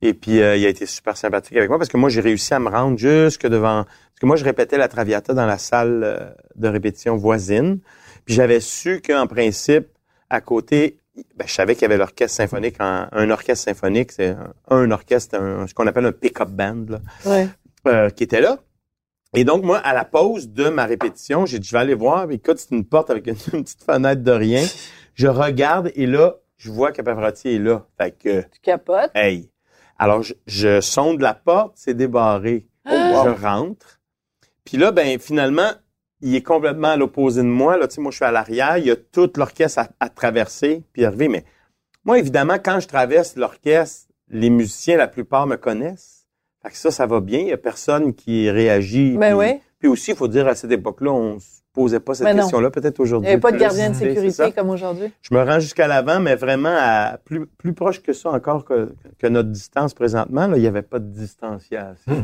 Et 0.01 0.15
puis, 0.15 0.41
euh, 0.41 0.57
il 0.57 0.65
a 0.65 0.69
été 0.69 0.87
super 0.87 1.17
sympathique 1.17 1.57
avec 1.57 1.69
moi 1.69 1.79
parce 1.79 1.91
que 1.91 1.97
moi, 1.99 2.09
j'ai 2.09 2.21
réussi 2.23 2.55
à 2.55 2.59
me 2.59 2.69
rendre 2.71 2.97
jusque 2.99 3.47
devant... 3.47 3.85
Parce 3.85 4.19
que 4.21 4.27
moi, 4.27 4.37
je 4.37 4.45
répétais 4.45 4.79
la 4.79 4.89
Traviata 4.89 5.35
dans 5.35 5.47
la 5.47 5.59
salle 5.59 6.01
euh, 6.05 6.19
de 6.57 6.69
répétition 6.69 7.17
voisine. 7.17 7.79
Puis 8.25 8.35
j'avais 8.35 8.61
su 8.61 9.01
qu'en 9.01 9.27
principe, 9.27 9.89
à 10.31 10.41
côté, 10.41 10.99
ben, 11.37 11.47
je 11.47 11.53
savais 11.53 11.75
qu'il 11.75 11.83
y 11.83 11.85
avait 11.87 11.97
l'orchestre 11.99 12.37
symphonique. 12.37 12.77
un 12.81 13.31
orchestre 13.31 13.65
symphonique, 13.65 14.13
c'est 14.13 14.29
un, 14.31 14.53
un 14.71 14.91
orchestre, 14.91 15.37
un- 15.39 15.67
ce 15.67 15.75
qu'on 15.75 15.87
appelle 15.87 16.07
un 16.07 16.13
pick-up 16.13 16.49
band, 16.49 16.85
là, 16.89 17.01
Ouais. 17.27 17.49
euh, 17.87 18.11
qui 18.11 18.25
était 18.25 18.41
là. 18.41 18.59
Et 19.35 19.45
donc, 19.45 19.65
moi, 19.65 19.79
à 19.79 19.95
la 19.95 20.05
pause 20.05 20.51
de 20.51 20.69
ma 20.69 20.85
répétition, 20.85 21.47
j'ai 21.47 21.59
dit, 21.59 21.67
je 21.67 21.73
vais 21.73 21.79
aller 21.81 21.95
voir. 21.95 22.31
Écoute, 22.31 22.59
c'est 22.59 22.71
une 22.71 22.85
porte 22.85 23.11
avec 23.11 23.27
une, 23.27 23.37
une 23.55 23.65
petite 23.65 23.83
fenêtre 23.83 24.23
de 24.23 24.31
rien. 24.33 24.65
Je 25.15 25.27
regarde 25.27 25.91
et 25.95 26.07
là, 26.07 26.37
je 26.59 26.71
vois 26.71 26.93
que 26.93 27.03
Pavarotti 27.03 27.49
est 27.55 27.59
là. 27.59 27.87
Fait 27.99 28.13
que, 28.13 28.43
Tu 28.43 28.61
capotes? 28.63 29.11
hey. 29.15 29.51
Alors, 29.99 30.23
je, 30.23 30.35
je 30.47 30.81
sonde 30.81 31.21
la 31.21 31.35
porte, 31.35 31.73
c'est 31.77 31.95
débarré. 31.95 32.67
Ah! 32.85 33.23
Je 33.25 33.43
rentre. 33.43 34.01
Puis 34.65 34.77
là, 34.77 34.91
ben, 34.93 35.19
finalement, 35.19 35.71
il 36.23 36.35
est 36.35 36.43
complètement 36.43 36.89
à 36.89 36.97
l'opposé 36.97 37.43
de 37.43 37.47
moi. 37.47 37.77
Là, 37.77 37.89
tu 37.89 37.97
sais, 37.97 38.01
moi, 38.01 38.11
je 38.11 38.17
suis 38.17 38.25
à 38.25 38.31
l'arrière. 38.31 38.79
Il 38.79 38.87
y 38.87 38.91
a 38.91 38.97
tout 38.97 39.31
l'orchestre 39.37 39.81
à, 39.81 39.89
à 40.01 40.09
traverser, 40.09 40.83
puis 40.93 41.05
arriver. 41.05 41.29
Mais 41.29 41.45
moi, 42.05 42.19
évidemment, 42.19 42.57
quand 42.63 42.81
je 42.81 42.89
traverse 42.89 43.37
l'orchestre, 43.37 44.09
les 44.29 44.51
musiciens, 44.51 44.97
la 44.97 45.09
plupart 45.09 45.47
me 45.47 45.57
connaissent. 45.57 46.27
Fait 46.63 46.71
que 46.71 46.77
ça, 46.77 46.91
ça 46.91 47.07
va 47.07 47.21
bien. 47.21 47.41
Il 47.41 47.49
y 47.49 47.53
a 47.53 47.59
personne 47.59 48.15
qui 48.15 48.49
réagit. 48.51 49.17
Ben 49.17 49.37
puis, 49.37 49.47
oui. 49.53 49.61
puis 49.81 49.89
aussi, 49.89 50.13
il 50.13 50.17
faut 50.17 50.29
dire, 50.29 50.47
à 50.47 50.55
cette 50.55 50.71
époque-là, 50.71 51.11
on 51.11 51.39
se 51.39 51.62
posait 51.73 52.01
pas 52.01 52.15
cette 52.15 52.35
question-là. 52.37 52.71
Peut-être 52.71 52.99
Il 52.99 53.03
aujourd'hui. 53.03 53.29
n'y 53.29 53.33
avait 53.33 53.41
pas 53.41 53.53
de 53.53 53.57
gardien 53.57 53.91
de 53.91 53.95
sécurité 53.95 54.53
comme 54.53 54.71
aujourd'hui. 54.71 55.13
Je 55.23 55.35
me 55.35 55.43
rends 55.43 55.59
jusqu'à 55.61 55.87
l'avant, 55.87 56.21
mais 56.21 56.35
vraiment 56.35 56.75
à 56.77 57.19
plus, 57.25 57.47
plus 57.47 57.73
proche 57.73 58.03
que 58.03 58.13
ça 58.13 58.31
encore 58.31 58.65
que, 58.65 58.95
que 59.19 59.27
notre 59.27 59.49
distance 59.49 59.95
présentement. 59.95 60.47
Là, 60.47 60.57
il 60.57 60.61
n'y 60.61 60.67
avait 60.67 60.83
pas 60.83 60.99
de 60.99 61.07
distanciation. 61.11 61.95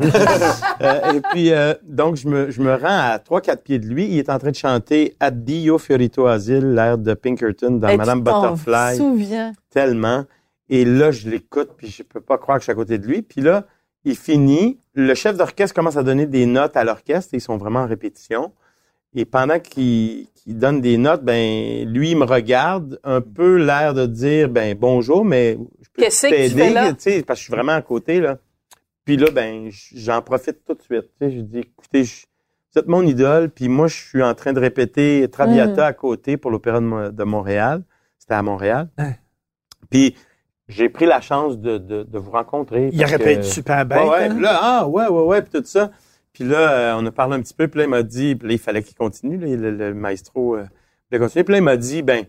Euh, 0.80 1.12
et 1.14 1.20
puis, 1.32 1.52
euh, 1.52 1.74
donc, 1.82 2.14
je 2.16 2.28
me, 2.28 2.50
je 2.50 2.60
me 2.60 2.72
rends 2.72 2.84
à 2.84 3.18
3-4 3.18 3.56
pieds 3.62 3.78
de 3.80 3.86
lui. 3.86 4.06
Il 4.06 4.18
est 4.18 4.30
en 4.30 4.38
train 4.38 4.50
de 4.50 4.56
chanter 4.56 5.16
Addio 5.18 5.76
Fiorito 5.78 6.26
Asile, 6.26 6.72
l'air 6.74 6.98
de 6.98 7.14
Pinkerton 7.14 7.72
dans 7.72 7.88
Et 7.88 7.96
Madame 7.96 8.18
tu 8.20 8.24
t'en 8.24 8.52
Butterfly. 8.52 8.96
souviens? 8.96 9.52
Tellement. 9.70 10.24
Et 10.68 10.84
là, 10.84 11.10
je 11.10 11.28
l'écoute, 11.28 11.70
puis 11.76 11.88
je 11.88 12.02
peux 12.04 12.20
pas 12.20 12.38
croire 12.38 12.58
que 12.58 12.62
je 12.62 12.64
suis 12.64 12.72
à 12.72 12.76
côté 12.76 12.98
de 12.98 13.06
lui. 13.06 13.22
Puis 13.22 13.40
là, 13.40 13.64
il 14.04 14.16
finit. 14.16 14.78
Le 14.94 15.14
chef 15.14 15.36
d'orchestre 15.36 15.74
commence 15.74 15.96
à 15.96 16.02
donner 16.02 16.26
des 16.26 16.46
notes 16.46 16.76
à 16.76 16.84
l'orchestre. 16.84 17.34
Ils 17.34 17.40
sont 17.40 17.56
vraiment 17.56 17.80
en 17.80 17.86
répétition. 17.86 18.52
Et 19.14 19.24
pendant 19.24 19.58
qu'il 19.58 20.26
donne 20.46 20.80
des 20.80 20.96
notes, 20.98 21.24
ben 21.24 21.88
lui, 21.88 22.10
il 22.12 22.16
me 22.16 22.24
regarde 22.24 23.00
un 23.04 23.20
peu 23.20 23.56
l'air 23.56 23.94
de 23.94 24.06
dire, 24.06 24.48
ben 24.48 24.76
bonjour, 24.78 25.24
mais 25.24 25.58
je 25.80 25.88
peux 25.92 26.02
Qu'est-ce 26.02 26.26
que 26.26 26.32
tu 26.32 26.36
t'aider, 26.36 26.62
fais 26.68 26.70
là? 26.70 26.92
tu 26.92 26.96
sais, 27.00 27.22
parce 27.22 27.38
que 27.38 27.42
je 27.42 27.44
suis 27.46 27.52
vraiment 27.54 27.72
à 27.72 27.82
côté, 27.82 28.20
là. 28.20 28.38
Puis 29.04 29.16
là, 29.16 29.30
ben, 29.30 29.70
j'en 29.94 30.20
profite 30.20 30.64
tout 30.66 30.74
de 30.74 30.82
suite. 30.82 31.06
Tu 31.20 31.26
sais, 31.26 31.30
je 31.36 31.40
dis, 31.40 31.58
écoutez, 31.60 32.04
je- 32.04 32.26
vous 32.74 32.78
êtes 32.80 32.86
mon 32.86 33.02
idole, 33.06 33.48
puis 33.48 33.68
moi, 33.68 33.86
je 33.88 33.96
suis 33.96 34.22
en 34.22 34.34
train 34.34 34.52
de 34.52 34.60
répéter 34.60 35.26
Traviata 35.32 35.84
Mm. 35.84 35.88
à 35.88 35.92
côté 35.94 36.36
pour 36.36 36.50
l'Opéra 36.50 36.80
de, 36.80 36.84
Mo- 36.84 37.10
de 37.10 37.24
Montréal. 37.24 37.82
C'était 38.18 38.34
à 38.34 38.42
Montréal. 38.42 38.90
Hein. 38.98 39.12
Puis 39.90 40.14
j'ai 40.68 40.90
pris 40.90 41.06
la 41.06 41.22
chance 41.22 41.58
de, 41.58 41.78
de, 41.78 42.02
de 42.02 42.18
vous 42.18 42.30
rencontrer. 42.30 42.90
Il 42.92 42.98
être 43.38 43.44
super 43.44 43.86
bête. 43.86 43.98
Ouais, 44.02 44.08
ouais. 44.10 44.24
hein? 44.28 44.38
Là, 44.40 44.58
ah, 44.60 44.86
ouais, 44.86 45.06
ouais, 45.08 45.22
ouais, 45.22 45.42
puis 45.42 45.58
tout 45.60 45.66
ça. 45.66 45.90
Puis 46.38 46.48
là, 46.48 46.70
euh, 46.70 46.94
on 46.96 47.04
a 47.04 47.10
parlé 47.10 47.34
un 47.34 47.40
petit 47.40 47.52
peu, 47.54 47.66
puis 47.66 47.78
là, 47.78 47.84
il 47.86 47.90
m'a 47.90 48.02
dit, 48.04 48.36
puis 48.36 48.46
là, 48.48 48.54
il 48.54 48.60
fallait 48.60 48.82
qu'il 48.84 48.96
continue, 48.96 49.38
là, 49.38 49.46
le, 49.56 49.70
le 49.72 49.92
maestro 49.94 50.54
euh, 50.54 50.64
voulait 51.10 51.18
continuer. 51.20 51.42
Puis 51.42 51.52
là, 51.52 51.58
il 51.58 51.64
m'a 51.64 51.76
dit, 51.76 52.02
ben, 52.02 52.26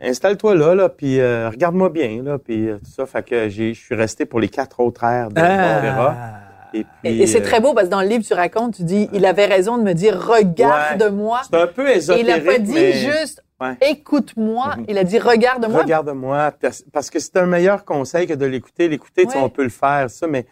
installe-toi 0.00 0.54
là, 0.54 0.74
là, 0.74 0.88
puis 0.88 1.20
euh, 1.20 1.50
regarde-moi 1.50 1.90
bien, 1.90 2.22
là, 2.22 2.38
puis 2.38 2.68
euh, 2.70 2.78
tout 2.78 2.90
ça. 2.90 3.04
Fait 3.04 3.22
que 3.22 3.50
j'ai, 3.50 3.74
je 3.74 3.80
suis 3.84 3.94
resté 3.94 4.24
pour 4.24 4.40
les 4.40 4.48
quatre 4.48 4.80
autres 4.80 5.04
airs 5.04 5.28
de 5.28 5.40
Ah. 5.40 6.40
Et, 6.72 6.84
puis, 6.84 6.86
Et, 7.04 7.22
et 7.22 7.26
c'est 7.26 7.40
euh, 7.40 7.44
très 7.44 7.60
beau 7.60 7.72
parce 7.74 7.86
que 7.86 7.90
dans 7.92 8.00
le 8.00 8.08
livre, 8.08 8.24
tu 8.24 8.32
racontes, 8.34 8.76
tu 8.76 8.82
dis, 8.82 9.08
il 9.12 9.24
avait 9.26 9.44
raison 9.46 9.76
de 9.78 9.82
me 9.82 9.92
dire, 9.92 10.18
regarde-moi. 10.18 11.42
C'est 11.48 11.60
un 11.60 11.66
peu 11.66 11.86
Et 11.88 11.92
il 11.92 11.96
ésotérique, 11.98 12.26
n'a 12.28 12.40
pas 12.40 12.58
dit 12.58 12.72
mais 12.72 12.92
juste, 12.94 13.42
Ouais. 13.60 13.76
écoute-moi. 13.88 14.74
Mhm. 14.78 14.84
Il 14.88 14.98
a 14.98 15.04
dit, 15.04 15.18
regarde-moi. 15.18 15.82
regarde-moi, 15.82 16.52
parce- 16.92 17.10
que 17.10 17.18
c'est 17.20 17.36
un 17.36 17.46
meilleur 17.46 17.84
conseil 17.84 18.26
que 18.26 18.32
de 18.34 18.46
l'écouter. 18.46 18.88
L'écouter, 18.88 19.26
tu 19.26 19.32
sais, 19.32 19.38
on 19.38 19.48
peut 19.48 19.62
le 19.62 19.68
faire, 19.68 20.10
ça, 20.10 20.26
mais 20.26 20.46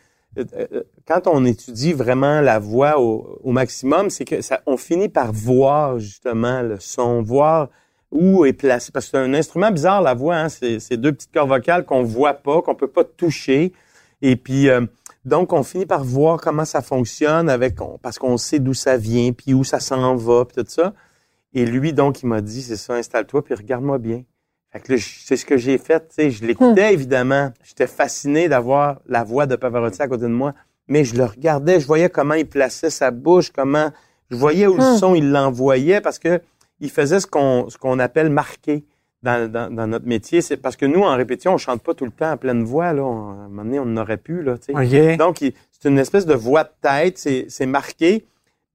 quand 1.06 1.26
on 1.26 1.44
étudie 1.44 1.92
vraiment 1.92 2.40
la 2.40 2.58
voix 2.58 2.98
au, 3.00 3.38
au 3.42 3.52
maximum, 3.52 4.10
c'est 4.10 4.24
que 4.24 4.40
ça, 4.40 4.60
on 4.66 4.76
finit 4.76 5.08
par 5.08 5.32
voir 5.32 5.98
justement 5.98 6.62
le 6.62 6.78
son, 6.80 7.22
voir 7.22 7.68
où 8.10 8.44
est 8.44 8.52
placé. 8.52 8.92
Parce 8.92 9.06
que 9.06 9.10
c'est 9.12 9.18
un 9.18 9.34
instrument 9.34 9.70
bizarre, 9.70 10.02
la 10.02 10.14
voix. 10.14 10.36
Hein? 10.36 10.48
C'est, 10.48 10.80
c'est 10.80 10.96
deux 10.96 11.12
petites 11.12 11.32
cordes 11.32 11.48
vocales 11.48 11.84
qu'on 11.84 12.02
voit 12.02 12.34
pas, 12.34 12.62
qu'on 12.62 12.74
peut 12.74 12.88
pas 12.88 13.04
toucher. 13.04 13.72
Et 14.20 14.36
puis, 14.36 14.68
euh, 14.68 14.86
donc, 15.24 15.52
on 15.52 15.62
finit 15.62 15.86
par 15.86 16.04
voir 16.04 16.40
comment 16.40 16.64
ça 16.64 16.82
fonctionne 16.82 17.48
avec, 17.48 17.80
on- 17.80 17.98
parce 17.98 18.18
qu'on 18.18 18.36
sait 18.36 18.58
d'où 18.58 18.74
ça 18.74 18.96
vient, 18.96 19.32
puis 19.32 19.54
où 19.54 19.64
ça 19.64 19.80
s'en 19.80 20.14
va, 20.16 20.44
puis 20.44 20.62
tout 20.62 20.70
ça. 20.70 20.94
Et 21.54 21.66
lui, 21.66 21.92
donc, 21.92 22.22
il 22.22 22.26
m'a 22.26 22.40
dit, 22.40 22.62
c'est 22.62 22.76
ça, 22.76 22.94
installe-toi, 22.94 23.44
puis 23.44 23.54
regarde-moi 23.54 23.98
bien. 23.98 24.24
Fait 24.72 24.80
que 24.80 24.92
là, 24.92 24.98
je- 24.98 25.08
c'est 25.24 25.36
ce 25.36 25.44
que 25.44 25.56
j'ai 25.56 25.76
fait, 25.78 26.00
tu 26.00 26.14
sais. 26.14 26.30
Je 26.30 26.44
l'écoutais, 26.44 26.92
évidemment. 26.94 27.52
J'étais 27.62 27.86
fasciné 27.86 28.48
d'avoir 28.48 29.00
la 29.06 29.22
voix 29.22 29.46
de 29.46 29.56
Pavarotti 29.56 30.00
à 30.02 30.08
côté 30.08 30.22
de 30.22 30.28
moi. 30.28 30.54
Mais 30.88 31.04
je 31.04 31.14
le 31.16 31.24
regardais, 31.24 31.78
je 31.80 31.86
voyais 31.86 32.08
comment 32.08 32.34
il 32.34 32.46
plaçait 32.46 32.90
sa 32.90 33.10
bouche, 33.10 33.50
comment, 33.50 33.90
je 34.30 34.36
voyais 34.36 34.66
où 34.66 34.74
le 34.76 34.82
Hmm. 34.82 34.96
son, 34.98 35.14
il 35.14 35.30
l'envoyait 35.30 36.00
parce 36.00 36.18
que 36.18 36.40
il 36.80 36.90
faisait 36.90 37.20
ce 37.20 37.26
qu'on, 37.26 37.68
ce 37.68 37.78
qu'on 37.78 37.98
appelle 38.00 38.30
marquer 38.30 38.84
dans, 39.22 39.48
dans, 39.50 39.72
dans 39.72 39.86
notre 39.86 40.06
métier. 40.06 40.40
C'est 40.42 40.56
parce 40.56 40.74
que 40.76 40.84
nous, 40.86 41.02
en 41.02 41.14
répétition, 41.16 41.54
on 41.54 41.58
chante 41.58 41.82
pas 41.82 41.94
tout 41.94 42.04
le 42.04 42.10
temps 42.10 42.30
à 42.32 42.36
pleine 42.36 42.64
voix, 42.64 42.92
là. 42.92 43.02
On- 43.04 43.30
à 43.30 43.44
un 43.44 43.48
moment 43.48 43.62
donné, 43.64 43.78
on 43.78 43.82
en 43.84 43.96
aurait 43.98 44.16
pu, 44.16 44.42
là, 44.42 44.56
tu 44.58 44.72
sais. 44.74 45.12
OK. 45.12 45.16
Donc, 45.18 45.40
il- 45.42 45.52
c'est 45.70 45.88
une 45.88 45.98
espèce 45.98 46.26
de 46.26 46.34
voix 46.34 46.64
de 46.64 46.70
tête, 46.80 47.18
c'est 47.18 47.46
c'est 47.48 47.66
marqué. 47.66 48.24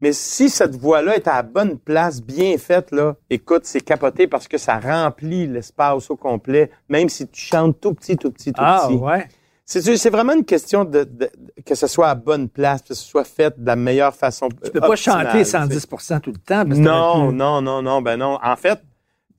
Mais 0.01 0.13
si 0.13 0.49
cette 0.49 0.75
voix-là 0.75 1.15
est 1.15 1.27
à 1.27 1.38
la 1.38 1.43
bonne 1.43 1.79
place, 1.79 2.21
bien 2.21 2.57
faite, 2.57 2.91
là, 2.91 3.15
écoute, 3.29 3.62
c'est 3.65 3.81
capoté 3.81 4.27
parce 4.27 4.47
que 4.47 4.57
ça 4.60 4.79
remplit 4.79 5.47
l'espace 5.47 6.10
au 6.12 6.15
complet, 6.15 6.69
même 6.88 7.10
si 7.10 7.27
tu 7.27 7.41
chantes 7.41 7.79
tout 7.81 7.93
petit, 7.93 8.15
tout 8.15 8.31
petit, 8.31 8.53
tout 8.53 8.62
Ah, 8.63 8.86
petit. 8.88 8.97
ouais. 8.97 9.27
C'est, 9.65 9.97
c'est 9.97 10.10
vraiment 10.12 10.33
une 10.33 10.45
question 10.45 10.86
de, 10.86 11.03
de- 11.03 11.29
que 11.65 11.75
ce 11.75 11.88
soit 11.88 12.10
à 12.10 12.15
bonne 12.15 12.47
place, 12.47 12.81
que 12.83 12.93
ce 12.93 13.03
soit 13.03 13.25
fait 13.25 13.60
de 13.60 13.65
la 13.65 13.75
meilleure 13.75 14.13
façon. 14.15 14.47
Tu 14.63 14.71
peux 14.71 14.79
pas 14.79 14.95
chanter 14.95 15.43
110% 15.43 16.21
tout 16.21 16.31
le 16.31 16.38
temps. 16.38 16.63
parce 16.65 16.79
Non, 16.79 17.31
non, 17.33 17.62
non, 17.62 17.81
non, 17.81 18.01
ben 18.01 18.17
non. 18.17 18.38
En 18.41 18.55
fait, 18.55 18.79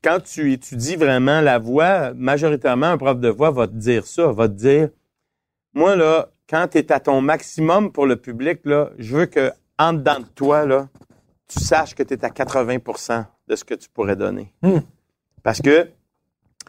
quand 0.04 0.18
tu 0.22 0.52
étudies 0.52 0.96
vraiment 0.96 1.40
la 1.40 1.58
voix, 1.58 2.12
majoritairement, 2.14 2.86
un 2.88 2.98
prof 2.98 3.18
de 3.18 3.28
voix 3.28 3.50
va 3.52 3.68
te 3.68 3.72
dire 3.74 4.04
ça, 4.06 4.30
va 4.32 4.48
te 4.48 4.54
dire, 4.54 4.90
moi, 5.72 5.96
là, 5.96 6.28
quand 6.50 6.66
tu 6.72 6.78
es 6.78 6.92
à 6.92 7.00
ton 7.00 7.20
maximum 7.22 7.90
pour 7.92 8.06
le 8.06 8.16
public, 8.16 8.60
là, 8.64 8.90
je 8.98 9.16
veux 9.16 9.26
que, 9.26 9.50
en 9.78 9.92
dedans 9.92 10.20
de 10.20 10.26
toi, 10.26 10.66
là, 10.66 10.88
tu 11.46 11.60
saches 11.60 11.94
que 11.94 12.02
tu 12.02 12.14
es 12.14 12.24
à 12.24 12.28
80% 12.28 13.24
de 13.46 13.56
ce 13.56 13.64
que 13.64 13.74
tu 13.74 13.88
pourrais 13.88 14.16
donner. 14.16 14.52
Hmm. 14.62 14.80
Parce 15.42 15.60
que 15.60 15.90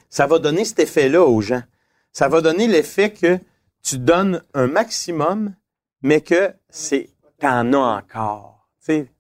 ça 0.10 0.28
va 0.28 0.40
donner 0.40 0.66
cet 0.66 0.80
effet-là 0.80 1.24
aux 1.24 1.42
gens. 1.42 1.64
Ça 2.12 2.28
va 2.28 2.42
donner 2.42 2.68
l'effet 2.68 3.12
que 3.12 3.40
tu 3.82 3.98
donnes 3.98 4.42
un 4.54 4.68
maximum, 4.68 5.54
mais 6.02 6.22
que 6.22 6.54
c'est 6.70 7.10
t'en 7.40 7.74
as 7.74 7.98
encore. 7.98 8.68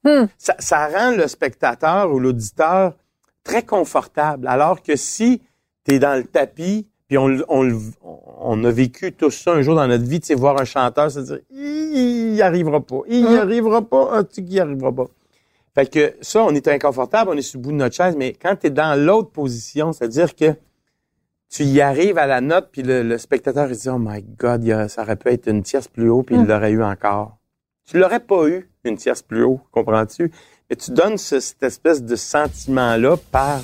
Hmm. 0.04 0.26
ça, 0.38 0.56
ça 0.58 0.88
rend 0.88 1.16
le 1.16 1.28
spectateur 1.28 2.12
ou 2.12 2.20
l'auditeur 2.20 2.96
très 3.44 3.64
confortable. 3.64 4.48
Alors 4.48 4.82
que 4.82 4.96
si 4.96 5.44
tu 5.86 5.96
es 5.96 6.00
dans 6.00 6.16
le 6.16 6.24
tapis, 6.24 6.90
puis 7.10 7.18
on, 7.18 8.64
a 8.64 8.72
vécu 8.72 9.12
tout 9.12 9.32
ça 9.32 9.52
un 9.54 9.62
jour 9.64 9.76
dans 9.76 9.88
notre 9.88 10.06
vie, 10.06 10.20
tu 10.22 10.28
sais, 10.28 10.36
voir 10.36 10.62
un 10.62 10.64
chanteur 10.66 11.10
se 11.12 11.20
dire, 11.20 11.40
il 11.50 12.34
n'y 12.34 12.42
arrivera 12.42 12.80
pas, 12.80 13.00
il 13.08 13.26
n'y 13.26 13.36
arrivera 13.36 13.82
pas, 13.82 14.10
ah, 14.14 14.24
tu 14.24 14.44
n'y 14.44 14.60
arrivera 14.60 14.92
pas. 14.94 15.08
Fait 15.76 15.90
que 15.92 16.14
ça, 16.22 16.44
on 16.44 16.52
est 16.54 16.68
inconfortable, 16.68 17.32
on 17.34 17.38
est 17.38 17.42
sur 17.42 17.58
le 17.60 17.64
bout 17.64 17.72
de 17.72 17.78
notre 17.78 17.96
chaise, 17.96 18.16
mais 18.16 18.34
quand 18.34 18.56
tu 18.62 18.68
es 18.68 18.70
dans 18.70 18.98
l'autre 19.00 19.32
position, 19.32 19.92
c'est-à-dire 19.92 20.36
que 20.36 20.54
tu 21.50 21.64
y 21.64 21.82
arrives 21.82 22.20
à 22.20 22.28
la 22.28 22.42
note, 22.42 22.70
puis 22.72 22.84
le, 22.84 23.02
le 23.02 23.18
spectateur 23.18 23.68
il 23.72 23.76
dit, 23.76 23.90
oh 23.90 23.98
my 24.00 24.22
God, 24.38 24.64
il 24.64 24.68
y 24.68 24.72
a- 24.72 24.88
ça 24.88 25.02
aurait 25.02 25.16
pu 25.16 25.30
être 25.30 25.48
une 25.50 25.64
tierce 25.64 25.88
plus 25.88 26.10
haut, 26.10 26.22
puis 26.22 26.36
il 26.36 26.46
l'aurait 26.46 26.72
eu 26.72 26.84
encore. 26.84 27.38
Tu 27.90 27.98
l'aurais 27.98 28.20
pas 28.20 28.48
eu, 28.48 28.70
une 28.84 28.98
tierce 28.98 29.24
plus 29.24 29.44
haut, 29.44 29.60
comprends-tu? 29.72 30.32
Mais 30.70 30.76
tu 30.76 30.92
donnes 30.92 31.18
ce- 31.18 31.40
cette 31.40 31.64
espèce 31.64 32.04
de 32.04 32.16
sentiment-là 32.16 33.16
par 33.32 33.62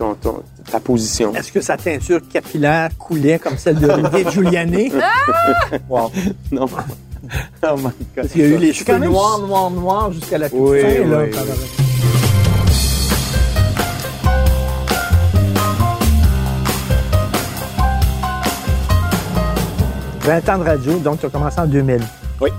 ton- 0.00 0.14
ton- 0.14 0.42
ta 0.70 0.80
position. 0.80 1.34
Est-ce 1.34 1.52
que 1.52 1.60
sa 1.60 1.76
teinture 1.76 2.20
capillaire 2.32 2.88
coulait 2.98 3.38
comme 3.38 3.58
celle 3.58 3.78
de 3.78 3.86
Olivier 3.88 4.24
Giuliani? 4.32 4.90
Wow. 5.90 6.10
Non. 6.50 6.66
oh 6.66 7.76
my 7.76 7.82
God. 7.82 7.92
Parce 8.16 8.28
qu'il 8.28 8.40
y 8.40 8.44
a 8.44 8.48
eu 8.48 8.56
les 8.56 8.72
cheveux 8.72 8.98
même- 8.98 9.10
noirs, 9.10 9.38
noirs, 9.40 9.70
noirs 9.70 10.12
jusqu'à 10.12 10.38
la 10.38 10.48
toute 10.48 10.58
Oui, 10.58 10.80
fin. 10.80 10.88
là, 11.06 11.18
oui, 11.24 11.30
par- 11.30 11.42
oui. 11.44 12.70
«20 20.22 20.48
ans 20.48 20.58
de 20.58 20.64
radio, 20.64 20.98
donc 20.98 21.20
tu 21.20 21.26
as 21.26 21.30
commencé 21.30 21.58
en 21.60 21.66
2000. 21.66 22.00
Oui. 22.40 22.50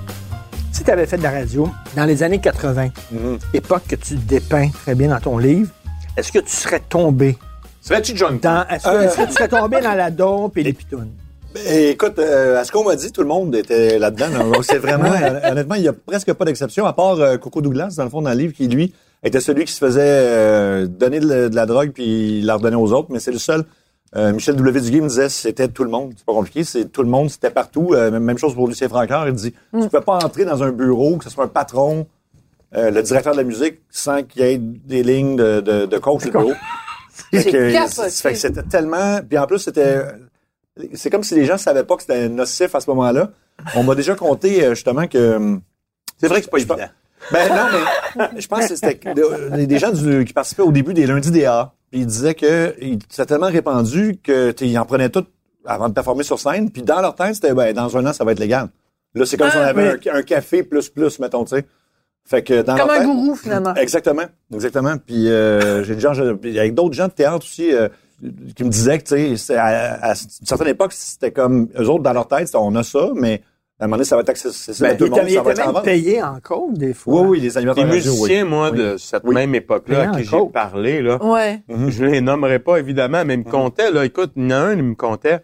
Si 0.71 0.83
tu 0.83 0.91
avais 0.91 1.05
fait 1.05 1.17
de 1.17 1.23
la 1.23 1.31
radio 1.31 1.69
dans 1.95 2.05
les 2.05 2.23
années 2.23 2.39
80, 2.39 2.89
Mhm. 3.11 3.37
époque 3.53 3.83
que 3.87 3.95
tu 3.95 4.15
dépeins 4.15 4.69
très 4.69 4.95
bien 4.95 5.09
dans 5.09 5.19
ton 5.19 5.37
livre, 5.37 5.69
est-ce 6.17 6.31
que 6.31 6.39
tu 6.39 6.51
serais 6.51 6.81
tombé 6.81 7.37
Serais-tu 7.81 8.15
John 8.15 8.37
dans... 8.39 8.67
Est-ce 8.67 8.83
que, 8.83 9.03
est-ce 9.03 9.17
que 9.17 9.25
tu 9.25 9.33
serais 9.33 9.47
tombé 9.47 9.81
dans 9.81 9.95
la 9.95 10.11
dope 10.11 10.57
et 10.57 10.63
les 10.63 10.73
pitounes? 10.73 11.11
Ben, 11.53 11.89
écoute, 11.89 12.19
euh, 12.19 12.59
à 12.59 12.63
ce 12.63 12.71
qu'on 12.71 12.83
m'a 12.83 12.95
dit, 12.95 13.11
tout 13.11 13.21
le 13.21 13.27
monde 13.27 13.53
était 13.55 13.97
là-dedans. 13.99 14.51
Donc, 14.51 14.63
c'est 14.63 14.77
vraiment, 14.77 15.11
euh, 15.11 15.51
honnêtement, 15.51 15.75
il 15.75 15.81
y 15.83 15.87
a 15.87 15.93
presque 15.93 16.31
pas 16.33 16.45
d'exception, 16.45 16.85
à 16.85 16.93
part 16.93 17.19
euh, 17.19 17.37
Coco 17.37 17.61
Douglas, 17.61 17.95
dans 17.97 18.03
le 18.03 18.09
fond, 18.09 18.21
dans 18.21 18.29
le 18.29 18.37
livre, 18.37 18.53
qui, 18.53 18.67
lui, 18.67 18.93
était 19.23 19.39
celui 19.41 19.65
qui 19.65 19.73
se 19.73 19.79
faisait 19.79 20.01
euh, 20.03 20.87
donner 20.87 21.19
de 21.19 21.27
la, 21.27 21.49
de 21.49 21.55
la 21.55 21.65
drogue 21.65 21.91
puis 21.91 22.39
il 22.39 22.45
la 22.45 22.55
redonnait 22.55 22.75
aux 22.75 22.91
autres, 22.93 23.09
mais 23.11 23.19
c'est 23.19 23.31
le 23.31 23.37
seul. 23.39 23.65
Euh, 24.15 24.33
Michel 24.33 24.55
W. 24.55 24.81
Duguay 24.81 25.01
me 25.01 25.07
disait 25.07 25.29
c'était 25.29 25.67
tout 25.69 25.83
le 25.83 25.89
monde. 25.89 26.13
C'est 26.17 26.25
pas 26.25 26.33
compliqué, 26.33 26.63
c'est 26.63 26.85
tout 26.85 27.01
le 27.01 27.09
monde, 27.09 27.29
c'était 27.29 27.49
partout. 27.49 27.93
Euh, 27.93 28.11
même- 28.11 28.37
chose 28.37 28.53
pour 28.53 28.67
Lucien 28.67 28.89
Francaire, 28.89 29.25
il 29.27 29.33
dit 29.33 29.53
tu 29.79 29.89
peux 29.89 30.01
pas 30.01 30.15
entrer 30.23 30.43
dans 30.43 30.63
un 30.63 30.71
bureau, 30.71 31.17
que 31.17 31.23
ce 31.23 31.29
soit 31.29 31.45
un 31.45 31.49
patron, 31.49 32.07
euh, 32.75 32.89
le 32.91 33.01
directeur 33.03 33.33
de 33.33 33.37
la 33.37 33.43
musique, 33.43 33.81
sans 33.89 34.23
qu'il 34.23 34.41
y 34.41 34.45
ait 34.45 34.57
des 34.57 35.03
lignes 35.03 35.35
de, 35.35 35.59
de, 35.61 35.85
de 35.85 35.97
coach 35.97 36.23
fait 37.31 38.31
que 38.33 38.35
c'était 38.35 38.63
tellement. 38.63 39.19
Puis 39.27 39.37
en 39.37 39.47
plus, 39.47 39.59
c'était. 39.59 40.01
C'est 40.93 41.09
comme 41.09 41.23
si 41.23 41.35
les 41.35 41.45
gens 41.45 41.57
savaient 41.57 41.83
pas 41.83 41.95
que 41.95 42.01
c'était 42.01 42.29
nocif 42.29 42.73
à 42.75 42.79
ce 42.79 42.89
moment-là. 42.89 43.29
On 43.75 43.83
m'a 43.83 43.93
déjà 43.95 44.15
conté 44.15 44.63
euh, 44.65 44.69
justement 44.73 45.07
que. 45.07 45.35
hum, 45.35 45.61
C'est 46.17 46.27
vrai 46.27 46.39
que 46.41 46.45
c'est 46.45 46.51
pas 46.51 46.57
Je 46.59 46.65
pense- 46.65 46.77
évident. 46.77 46.91
Ben 47.31 47.49
non, 47.49 48.27
mais 48.33 48.41
je 48.41 48.47
pense 48.47 48.67
que 48.67 48.75
c'était 48.75 49.13
des- 49.13 49.67
des 49.67 49.77
gens 49.77 49.91
du- 49.91 50.25
qui 50.25 50.33
participaient 50.33 50.63
au 50.63 50.71
début 50.71 50.93
des 50.95 51.05
lundis 51.05 51.29
DA. 51.29 51.71
Puis 51.91 51.99
ils 52.01 52.05
disaient 52.07 52.33
que 52.33 52.73
c'était 53.09 53.27
tellement 53.27 53.47
répandu 53.49 54.17
que 54.23 54.51
tu 54.51 54.65
sais, 54.65 54.71
ils 54.71 54.77
en 54.79 54.85
prenaient 54.85 55.09
tout 55.09 55.25
avant 55.65 55.87
de 55.87 55.93
performer 55.93 56.23
sur 56.23 56.39
scène. 56.39 56.71
Puis 56.71 56.81
dans 56.81 56.99
leur 57.01 57.13
tête, 57.13 57.35
c'était 57.35 57.53
ben 57.53 57.73
dans 57.73 57.95
un 57.95 58.05
an, 58.07 58.13
ça 58.13 58.23
va 58.23 58.31
être 58.31 58.39
légal. 58.39 58.69
Là, 59.13 59.25
c'est 59.25 59.37
comme 59.37 59.51
si 59.51 59.57
on 59.57 59.61
avait 59.61 59.89
un, 60.09 60.15
un 60.15 60.23
café 60.23 60.63
plus 60.63 60.89
plus, 60.89 61.19
mettons, 61.19 61.43
tu 61.45 61.57
sais. 61.57 61.65
Fait 62.25 62.43
que 62.43 62.61
dans 62.61 62.77
Comme 62.77 62.89
un 62.89 62.97
tête- 62.99 63.05
gourou, 63.07 63.35
finalement. 63.35 63.73
Exactement, 63.75 64.23
exactement. 64.53 64.95
Puis 65.05 65.27
euh, 65.29 65.83
j'ai 65.83 65.95
déjà 65.95 66.13
puis 66.39 66.57
avec 66.57 66.73
d'autres 66.73 66.93
gens 66.93 67.07
de 67.07 67.11
théâtre 67.13 67.45
aussi 67.45 67.73
euh, 67.73 67.89
qui 68.55 68.63
me 68.63 68.69
disaient 68.69 68.99
que 68.99 69.03
tu 69.03 69.15
sais, 69.15 69.37
c'est 69.37 69.55
à, 69.55 69.93
à 69.95 70.09
une 70.11 70.45
certaine 70.47 70.67
époque, 70.67 70.93
c'était 70.93 71.31
comme 71.31 71.67
eux 71.77 71.89
autres 71.89 72.03
dans 72.03 72.13
leur 72.13 72.27
tête, 72.27 72.49
on 72.55 72.73
a 72.75 72.83
ça, 72.83 73.09
mais 73.15 73.41
à 73.79 73.85
un 73.85 73.87
moment 73.87 73.97
donné, 73.97 74.05
ça 74.05 74.15
va 74.15 74.21
être 74.21 74.29
accessible 74.29 74.77
Ben, 74.79 74.91
à 74.91 74.95
tout 74.95 75.05
Il 75.05 75.09
le 75.09 75.09
monde, 75.09 75.19
était, 75.21 75.31
il 75.31 75.35
ça 75.37 75.41
va 75.41 75.51
était 75.51 75.61
être 75.61 75.67
en 75.67 75.71
même 75.71 75.75
vente. 75.77 75.83
payé 75.85 76.21
en 76.23 76.39
coke, 76.39 76.73
des 76.73 76.93
fois. 76.93 77.21
Oui, 77.21 77.27
oui, 77.29 77.39
les 77.41 77.57
animateurs 77.57 77.83
Les 77.85 77.91
radio, 77.95 78.11
oui. 78.11 78.19
musiciens, 78.19 78.45
moi, 78.45 78.69
Oui. 78.71 78.77
de 78.77 78.97
cette 78.97 79.23
Oui. 79.25 79.33
même 79.33 79.55
époque-là, 79.55 80.11
à 80.11 80.15
qui 80.15 80.23
j'ai 80.23 80.37
parlé, 80.53 81.01
là, 81.01 81.17
Ouais. 81.23 81.63
je 81.87 82.05
les 82.05 82.21
nommerai 82.21 82.59
pas, 82.59 82.77
évidemment, 82.77 83.25
mais 83.25 83.33
ils 83.33 83.39
me 83.39 83.43
comptaient, 83.49 83.89
là, 83.91 84.05
écoute, 84.05 84.33
il 84.35 84.43
y 84.43 84.45
en 84.45 84.51
a 84.51 84.55
un, 84.57 84.73
il 84.73 84.83
me 84.83 84.93
comptait, 84.93 85.39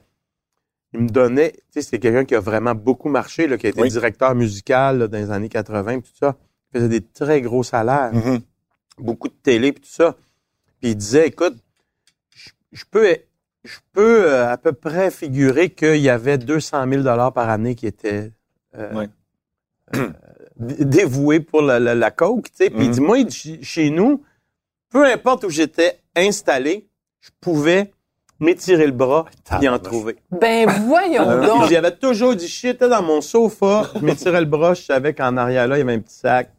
il 0.93 0.99
me 1.01 1.09
donnait, 1.09 1.53
tu 1.53 1.59
sais, 1.71 1.81
c'était 1.81 1.97
quelqu'un 1.97 2.25
qui 2.25 2.35
a 2.35 2.39
vraiment 2.39 2.75
beaucoup 2.75 3.09
marché, 3.09 3.47
là, 3.47 3.57
qui 3.57 3.65
a 3.65 3.69
été 3.71 3.81
Oui. 3.81 3.89
directeur 3.89 4.35
musical 4.35 4.99
là, 4.99 5.07
dans 5.07 5.17
les 5.17 5.31
années 5.31 5.49
80, 5.49 5.99
puis 6.01 6.11
tout 6.11 6.17
ça. 6.19 6.35
Il 6.73 6.77
faisait 6.79 6.89
des 6.89 7.01
très 7.01 7.41
gros 7.41 7.63
salaires, 7.63 8.11
Mhm. 8.13 8.39
beaucoup 8.99 9.27
de 9.29 9.33
télé, 9.41 9.71
puis 9.71 9.81
tout 9.83 9.89
ça. 9.89 10.15
Puis 10.81 10.91
il 10.91 10.95
disait, 10.95 11.27
écoute, 11.27 11.55
je, 12.35 12.49
je 12.73 12.83
peux, 12.89 13.15
je 13.63 13.77
peux 13.93 14.31
euh, 14.31 14.49
à 14.51 14.57
peu 14.57 14.73
près 14.73 15.09
figurer 15.11 15.69
qu'il 15.69 15.97
y 15.97 16.09
avait 16.09 16.37
200 16.37 16.85
000 16.89 17.03
dollars 17.03 17.33
par 17.33 17.49
année 17.49 17.75
qui 17.75 17.87
étaient 17.87 18.31
euh, 18.77 18.93
Ouais. 18.93 19.09
euh, 19.95 20.09
dé- 20.57 20.85
dévoués 20.85 21.39
pour 21.39 21.61
la, 21.61 21.79
la, 21.79 21.95
la 21.95 22.11
coke, 22.11 22.45
tu 22.51 22.57
sais. 22.65 22.69
Puis 22.69 22.85
il 22.85 22.91
dit, 22.91 23.01
moi, 23.01 23.17
il 23.19 23.25
dit, 23.27 23.33
chez- 23.35 23.63
chez 23.63 23.89
nous, 23.89 24.23
peu 24.89 25.05
importe 25.05 25.45
où 25.45 25.49
j'étais 25.49 25.99
installé, 26.15 26.87
je 27.21 27.29
pouvais 27.41 27.91
m'étirer 28.39 28.85
le 28.85 28.91
bras 28.91 29.25
et 29.61 29.67
en 29.69 29.79
trouver. 29.79 30.17
Ben, 30.31 30.69
voyons 30.85 31.39
Puis 31.39 31.47
donc. 31.47 31.69
J'avais 31.69 31.95
toujours 31.95 32.35
dit, 32.35 32.47
j'étais 32.47 32.87
dans 32.87 33.01
mon 33.01 33.21
sofa, 33.21 33.89
je 33.95 33.99
m'étirais 34.05 34.41
le 34.41 34.45
bras, 34.45 34.73
je 34.75 34.83
savais 34.83 35.13
qu'en 35.15 35.35
arrière 35.37 35.67
là, 35.67 35.77
il 35.77 35.79
y 35.79 35.81
avait 35.81 35.93
un 35.93 35.99
petit 35.99 36.13
sac. 36.15 36.51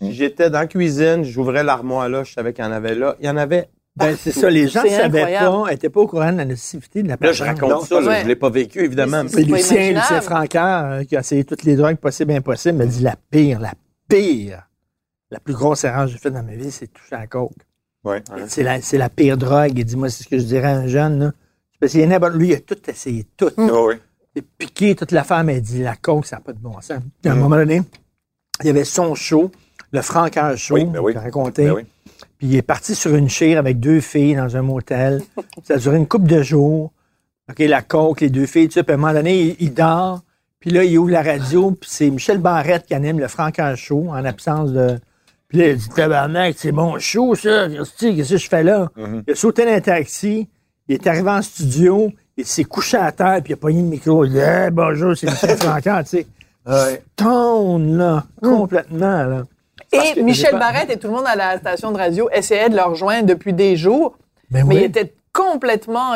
Si 0.00 0.12
j'étais 0.12 0.48
dans 0.50 0.60
la 0.60 0.66
cuisine, 0.66 1.24
j'ouvrais 1.24 1.64
l'armoire 1.64 2.08
là, 2.08 2.22
je 2.24 2.32
savais 2.32 2.52
qu'il 2.52 2.64
y 2.64 2.68
en 2.68 2.72
avait 2.72 2.94
là. 2.94 3.16
Il 3.20 3.26
y 3.26 3.28
en 3.28 3.36
avait. 3.36 3.68
Ben, 3.96 4.16
c'est 4.16 4.30
ça, 4.30 4.48
les 4.48 4.68
gens 4.68 4.82
C'est 4.84 4.90
savaient 4.90 5.22
incroyable. 5.22 5.64
pas, 5.64 5.72
étaient 5.72 5.88
pas 5.90 6.00
au 6.00 6.06
courant 6.06 6.30
de 6.32 6.36
la 6.36 6.44
nécessité 6.44 7.02
de 7.02 7.08
la 7.08 7.16
Là, 7.20 7.32
je 7.32 7.42
raconte 7.42 7.70
Non, 7.70 7.80
ça, 7.80 8.00
là, 8.00 8.06
ouais. 8.08 8.22
je 8.22 8.28
l'ai 8.28 8.36
pas 8.36 8.48
vécu, 8.48 8.84
évidemment. 8.84 9.24
C'est 9.26 9.42
Lucien. 9.42 9.92
Lucien 9.92 10.20
Francaire, 10.20 10.84
euh, 10.84 11.04
qui 11.04 11.16
a 11.16 11.20
essayé 11.20 11.42
toutes 11.44 11.64
les 11.64 11.74
drogues 11.74 11.96
possibles 11.96 12.30
et 12.30 12.36
impossibles, 12.36 12.78
m'a 12.78 12.86
dit 12.86 13.02
la 13.02 13.16
pire, 13.30 13.58
la 13.58 13.72
pire, 14.08 14.68
la 15.32 15.40
plus 15.40 15.54
grosse 15.54 15.82
erreur 15.82 16.06
que 16.06 16.12
j'ai 16.12 16.18
faite 16.18 16.32
dans 16.32 16.44
ma 16.44 16.54
vie, 16.54 16.70
c'est 16.70 16.86
de 16.86 16.92
toucher 16.92 17.16
à 17.16 17.20
la 17.20 17.26
coke. 17.26 17.50
Ouais. 18.04 18.22
C'est 18.46 18.62
la, 18.62 18.80
c'est 18.80 18.98
la 18.98 19.08
pire 19.08 19.36
drogue. 19.36 19.72
Il 19.76 19.84
dit, 19.84 19.96
moi, 19.96 20.10
c'est 20.10 20.22
ce 20.22 20.28
que 20.28 20.38
je 20.38 20.44
dirais 20.44 20.68
à 20.68 20.76
un 20.76 20.86
jeune, 20.86 21.18
là. 21.18 21.32
Parce 21.80 21.90
qu'il 21.92 22.00
y 22.02 22.06
en 22.06 22.10
a, 22.12 22.28
lui, 22.30 22.48
il 22.50 22.54
a 22.54 22.60
tout 22.60 22.78
essayé, 22.88 23.26
tout. 23.36 23.50
Ouais, 23.58 23.70
ouais. 23.70 23.98
Il 24.36 24.42
a 24.42 24.44
piqué 24.58 24.94
toute 24.94 25.10
la 25.10 25.24
femme, 25.24 25.48
elle 25.50 25.60
dit, 25.60 25.82
la 25.82 25.96
coke, 25.96 26.24
ça 26.26 26.36
n'a 26.36 26.40
pas 26.42 26.52
de 26.52 26.58
bon 26.60 26.80
sens. 26.80 27.00
Puis 27.20 27.28
à 27.28 27.32
un 27.32 27.34
Mm. 27.34 27.40
moment 27.40 27.56
donné, 27.56 27.82
il 28.60 28.66
y 28.66 28.70
avait 28.70 28.84
son 28.84 29.16
show, 29.16 29.50
le 29.92 30.02
Francaire 30.02 30.56
Show, 30.56 30.74
Oui, 30.74 30.84
ben 30.84 31.00
oui. 31.00 31.14
raconté. 31.14 31.66
Ben 31.66 31.72
oui. 31.72 31.82
Puis 32.38 32.46
il 32.48 32.56
est 32.56 32.62
parti 32.62 32.94
sur 32.94 33.14
une 33.14 33.28
chire 33.28 33.58
avec 33.58 33.80
deux 33.80 34.00
filles 34.00 34.36
dans 34.36 34.56
un 34.56 34.62
motel. 34.62 35.22
Ça 35.64 35.74
a 35.74 35.76
duré 35.78 35.96
une 35.96 36.06
couple 36.06 36.28
de 36.28 36.42
jours. 36.42 36.92
OK, 37.50 37.58
la 37.60 37.82
coke, 37.82 38.20
les 38.20 38.30
deux 38.30 38.46
filles, 38.46 38.68
tout 38.68 38.74
ça. 38.74 38.82
Puis 38.84 38.92
à 38.92 38.94
un 38.94 38.98
moment 38.98 39.12
donné, 39.12 39.40
il, 39.40 39.56
il 39.60 39.74
dort. 39.74 40.20
Puis 40.60 40.70
là, 40.70 40.84
il 40.84 40.98
ouvre 40.98 41.10
la 41.10 41.22
radio. 41.22 41.70
Puis 41.72 41.88
c'est 41.90 42.10
Michel 42.10 42.38
Barrette 42.38 42.86
qui 42.86 42.94
anime 42.94 43.18
le 43.20 43.28
Francaire 43.28 43.76
Show 43.76 44.08
en 44.10 44.24
absence 44.24 44.72
de... 44.72 44.98
Puis 45.48 45.58
là, 45.58 45.68
il 45.70 45.76
dit, 45.78 45.88
tabarnak, 45.88 46.56
c'est 46.58 46.72
mon 46.72 46.98
show, 46.98 47.34
ça. 47.34 47.68
Qu'est-ce 47.98 48.30
que 48.30 48.36
je 48.36 48.48
fais 48.48 48.62
là? 48.62 48.90
Mhm. 48.96 49.22
Il 49.26 49.32
a 49.32 49.34
sauté 49.34 49.64
dans 49.64 49.72
un 49.72 49.80
taxi. 49.80 50.46
Il 50.88 50.94
est 50.96 51.06
arrivé 51.06 51.30
en 51.30 51.40
studio. 51.42 52.12
Il 52.36 52.44
s'est 52.44 52.64
couché 52.64 52.98
à 52.98 53.10
terre. 53.12 53.40
Puis 53.42 53.52
il 53.52 53.54
a 53.54 53.56
pogné 53.56 53.80
le 53.80 53.88
micro. 53.88 54.24
Il 54.26 54.32
dit, 54.32 54.38
hey, 54.38 54.70
bonjour, 54.70 55.16
c'est 55.16 55.26
Michel 55.30 55.56
Francaire, 55.56 56.02
tu 56.04 56.18
sais. 56.18 56.26
Ouais. 56.66 57.02
Stone, 57.18 57.96
là. 57.96 58.24
Complètement, 58.42 59.24
là. 59.24 59.42
Et 59.92 60.22
Michel 60.22 60.50
pas- 60.52 60.58
Barrette 60.58 60.90
et 60.90 60.98
tout 60.98 61.06
le 61.08 61.14
monde 61.14 61.26
à 61.26 61.36
la 61.36 61.58
station 61.58 61.92
de 61.92 61.96
radio 61.98 62.28
essayaient 62.32 62.68
de 62.68 62.76
le 62.76 62.82
rejoindre 62.82 63.26
depuis 63.26 63.52
des 63.52 63.76
jours, 63.76 64.16
Ben 64.50 64.66
mais 64.66 64.74
oui. 64.74 64.80
il 64.82 64.84
était 64.86 65.14
complètement 65.32 66.14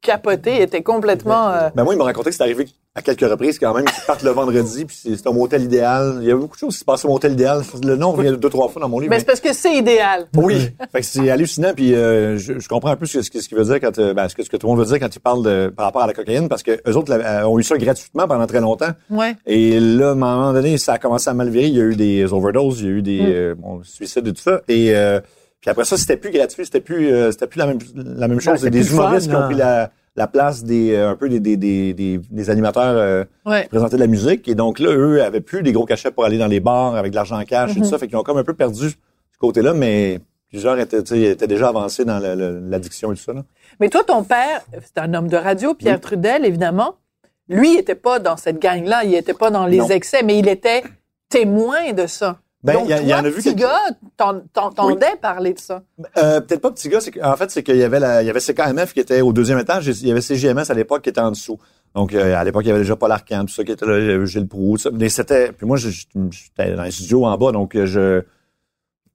capoté, 0.00 0.56
il 0.56 0.62
était 0.62 0.82
complètement... 0.82 1.48
euh, 1.50 1.70
Ben 1.74 1.84
moi, 1.84 1.94
il 1.94 1.98
m'a 1.98 2.04
raconté 2.04 2.30
que 2.30 2.36
c'est 2.36 2.42
arrivé 2.42 2.66
à 2.94 3.00
quelques 3.00 3.22
reprises 3.22 3.58
quand 3.58 3.72
même, 3.74 3.86
qu'ils 3.86 4.04
partent 4.06 4.22
le 4.22 4.30
vendredi, 4.32 4.84
puis 4.84 4.94
c'est 5.00 5.16
c'est 5.16 5.26
un 5.26 5.32
motel 5.32 5.62
idéal. 5.62 6.18
Il 6.20 6.28
y 6.28 6.30
a 6.30 6.36
beaucoup 6.36 6.56
de 6.56 6.58
choses 6.60 6.74
qui 6.74 6.80
se 6.80 6.84
passent 6.84 7.04
au 7.06 7.08
motel 7.08 7.32
idéal. 7.32 7.62
Le 7.82 7.96
nom 7.96 8.12
revient 8.12 8.36
deux, 8.36 8.50
trois 8.50 8.68
fois 8.68 8.82
dans 8.82 8.88
mon 8.88 8.98
livre. 8.98 9.08
Mais 9.10 9.16
mais- 9.16 9.20
c'est 9.20 9.26
parce 9.26 9.40
que 9.40 9.52
c'est 9.54 9.74
idéal. 9.74 10.26
Oui. 10.36 10.68
fait 10.92 11.00
que 11.00 11.06
c'est 11.06 11.30
hallucinant, 11.30 11.72
puis 11.74 11.94
euh, 11.94 12.36
je, 12.36 12.58
je 12.58 12.68
comprends 12.68 12.90
un 12.90 12.96
peu 12.96 13.06
ce, 13.06 13.18
qu'il 13.20 13.56
veut 13.56 13.64
dire 13.64 13.80
quand, 13.80 13.98
euh, 13.98 14.12
ben, 14.12 14.28
ce, 14.28 14.34
que, 14.34 14.42
ce 14.42 14.50
que 14.50 14.58
tout 14.58 14.66
le 14.66 14.72
monde 14.72 14.80
veut 14.80 14.86
dire 14.86 15.00
quand 15.00 15.14
il 15.14 15.20
parle 15.20 15.42
de, 15.42 15.72
par 15.74 15.86
rapport 15.86 16.02
à 16.02 16.06
la 16.06 16.12
cocaïne, 16.12 16.48
parce 16.50 16.62
que 16.62 16.80
eux 16.86 16.96
autres 16.96 17.12
euh, 17.12 17.44
ont 17.44 17.58
eu 17.58 17.62
ça 17.62 17.78
gratuitement 17.78 18.28
pendant 18.28 18.46
très 18.46 18.60
longtemps. 18.60 18.90
Ouais. 19.08 19.36
Et 19.46 19.80
là, 19.80 20.08
à 20.08 20.12
un 20.12 20.14
moment 20.14 20.52
donné, 20.52 20.76
ça 20.76 20.94
a 20.94 20.98
commencé 20.98 21.30
à 21.30 21.34
mal 21.34 21.48
virer. 21.48 21.68
Il 21.68 21.76
y 21.76 21.80
a 21.80 21.84
eu 21.84 21.96
des 21.96 22.30
overdoses, 22.30 22.80
il 22.80 22.86
y 22.86 22.88
a 22.88 22.92
eu 22.92 23.02
des 23.02 23.20
euh, 23.22 23.54
bon, 23.56 23.80
suicides 23.84 24.26
et 24.26 24.32
tout 24.34 24.42
ça. 24.42 24.60
Et 24.68 24.94
euh, 24.94 25.18
puis 25.62 25.70
après 25.70 25.84
ça, 25.84 25.96
c'était 25.96 26.16
plus 26.16 26.30
gratuit, 26.30 26.64
c'était 26.66 26.80
plus, 26.80 27.10
euh, 27.10 27.30
c'était 27.30 27.46
plus 27.46 27.58
la 27.58 27.66
même, 27.66 27.78
la 27.94 28.28
même 28.28 28.40
chose. 28.40 28.58
c'était 28.58 28.70
des 28.70 28.90
humoristes 28.92 29.30
fun, 29.30 29.36
qui 29.36 29.42
ont 29.42 29.46
pris 29.46 29.56
la, 29.56 29.90
la 30.16 30.26
place 30.26 30.62
des, 30.64 30.96
un 30.96 31.16
peu 31.16 31.28
des, 31.28 31.40
des, 31.40 31.56
des, 31.56 31.94
des, 31.94 32.18
des 32.30 32.50
animateurs 32.50 32.96
euh, 32.96 33.24
Ouais. 33.46 33.62
qui 33.62 33.68
présentaient 33.70 33.96
de 33.96 34.00
la 34.02 34.06
musique. 34.06 34.46
Et 34.48 34.54
donc 34.54 34.78
là, 34.78 34.90
eux 34.90 35.22
avaient 35.22 35.40
plus 35.40 35.62
des 35.62 35.72
gros 35.72 35.86
cachets 35.86 36.10
pour 36.10 36.24
aller 36.24 36.36
dans 36.38 36.46
les 36.48 36.60
bars 36.60 36.96
avec 36.96 37.12
de 37.12 37.16
l'argent 37.16 37.38
en 37.40 37.44
cash 37.44 37.72
et 37.76 37.80
tout 37.80 37.84
ça. 37.84 37.98
Fait 37.98 38.08
qu'ils 38.08 38.16
ont 38.16 38.22
comme 38.22 38.36
un 38.38 38.44
peu 38.44 38.54
perdu 38.54 38.90
ce 38.90 39.38
côté-là, 39.38 39.72
mais 39.72 40.20
plusieurs 40.50 40.78
étaient, 40.78 41.46
déjà 41.46 41.68
avancés 41.68 42.04
dans 42.04 42.18
l'addiction 42.18 43.10
et 43.12 43.16
tout 43.16 43.22
ça. 43.22 43.32
Là. 43.32 43.42
Mais 43.80 43.88
toi, 43.88 44.04
ton 44.04 44.22
père, 44.22 44.60
c'est 44.84 44.98
un 44.98 45.14
homme 45.14 45.28
de 45.28 45.36
radio, 45.38 45.72
Pierre 45.74 45.98
Trudel, 46.00 46.44
évidemment. 46.44 46.96
Lui, 47.48 47.74
il 47.74 47.78
était 47.80 47.94
pas 47.94 48.18
dans 48.18 48.36
cette 48.36 48.60
gang-là, 48.60 49.04
il 49.04 49.14
était 49.14 49.34
pas 49.34 49.50
dans 49.50 49.66
les 49.66 49.78
Non. 49.78 49.88
excès, 49.88 50.22
mais 50.22 50.38
il 50.38 50.46
était 50.48 50.82
témoin 51.30 51.92
de 51.94 52.06
ça. 52.06 52.38
Ben, 52.64 52.74
Donc, 52.74 52.84
il 52.84 52.90
y, 52.90 52.92
a- 52.92 53.00
il 53.00 53.06
y 53.06 53.10
toi, 53.10 53.18
en 53.20 53.24
a 53.24 53.28
vu 53.28 53.36
petit 53.42 53.54
gars, 53.56 53.78
t'en- 54.16 54.40
t'entendais 54.52 55.16
parler 55.20 55.52
de 55.52 55.58
ça. 55.58 55.82
Euh, 56.16 56.40
peut-être 56.40 56.60
pas 56.60 56.70
petit 56.70 56.88
gars, 56.88 57.00
qu'en 57.12 57.36
fait, 57.36 57.50
c'est 57.50 57.62
qu'il 57.64 57.76
y 57.76 57.82
avait 57.82 57.98
la, 57.98 58.22
il 58.22 58.26
y 58.26 58.30
avait 58.30 58.38
CKMF 58.40 58.92
qui 58.94 59.00
était 59.00 59.20
au 59.20 59.32
deuxième 59.32 59.58
étage, 59.58 59.86
il 59.88 60.06
y 60.06 60.12
avait 60.12 60.20
CGMS 60.20 60.70
à 60.70 60.74
l'époque 60.74 61.02
qui 61.02 61.08
était 61.10 61.20
en 61.20 61.30
dessous. 61.32 61.58
Donc, 61.96 62.14
euh, 62.14 62.36
à 62.36 62.44
l'époque, 62.44 62.62
il 62.64 62.68
y 62.68 62.70
avait 62.70 62.80
déjà 62.80 62.94
Paul 62.96 63.10
Arcand, 63.10 63.44
tout 63.44 63.52
ça 63.52 63.64
qui 63.64 63.72
était 63.72 63.84
là, 63.84 63.94
avait 63.94 64.26
Gilles 64.26 64.46
Proulx, 64.46 64.84
tout 64.84 64.90
ça. 64.90 64.96
Mais 64.96 65.08
c'était, 65.08 65.50
puis 65.52 65.66
moi, 65.66 65.76
j'étais 65.76 66.74
dans 66.76 66.84
les 66.84 66.90
studios 66.92 67.24
en 67.26 67.36
bas, 67.36 67.50
donc 67.50 67.74
euh, 67.74 67.84
je, 67.84 68.22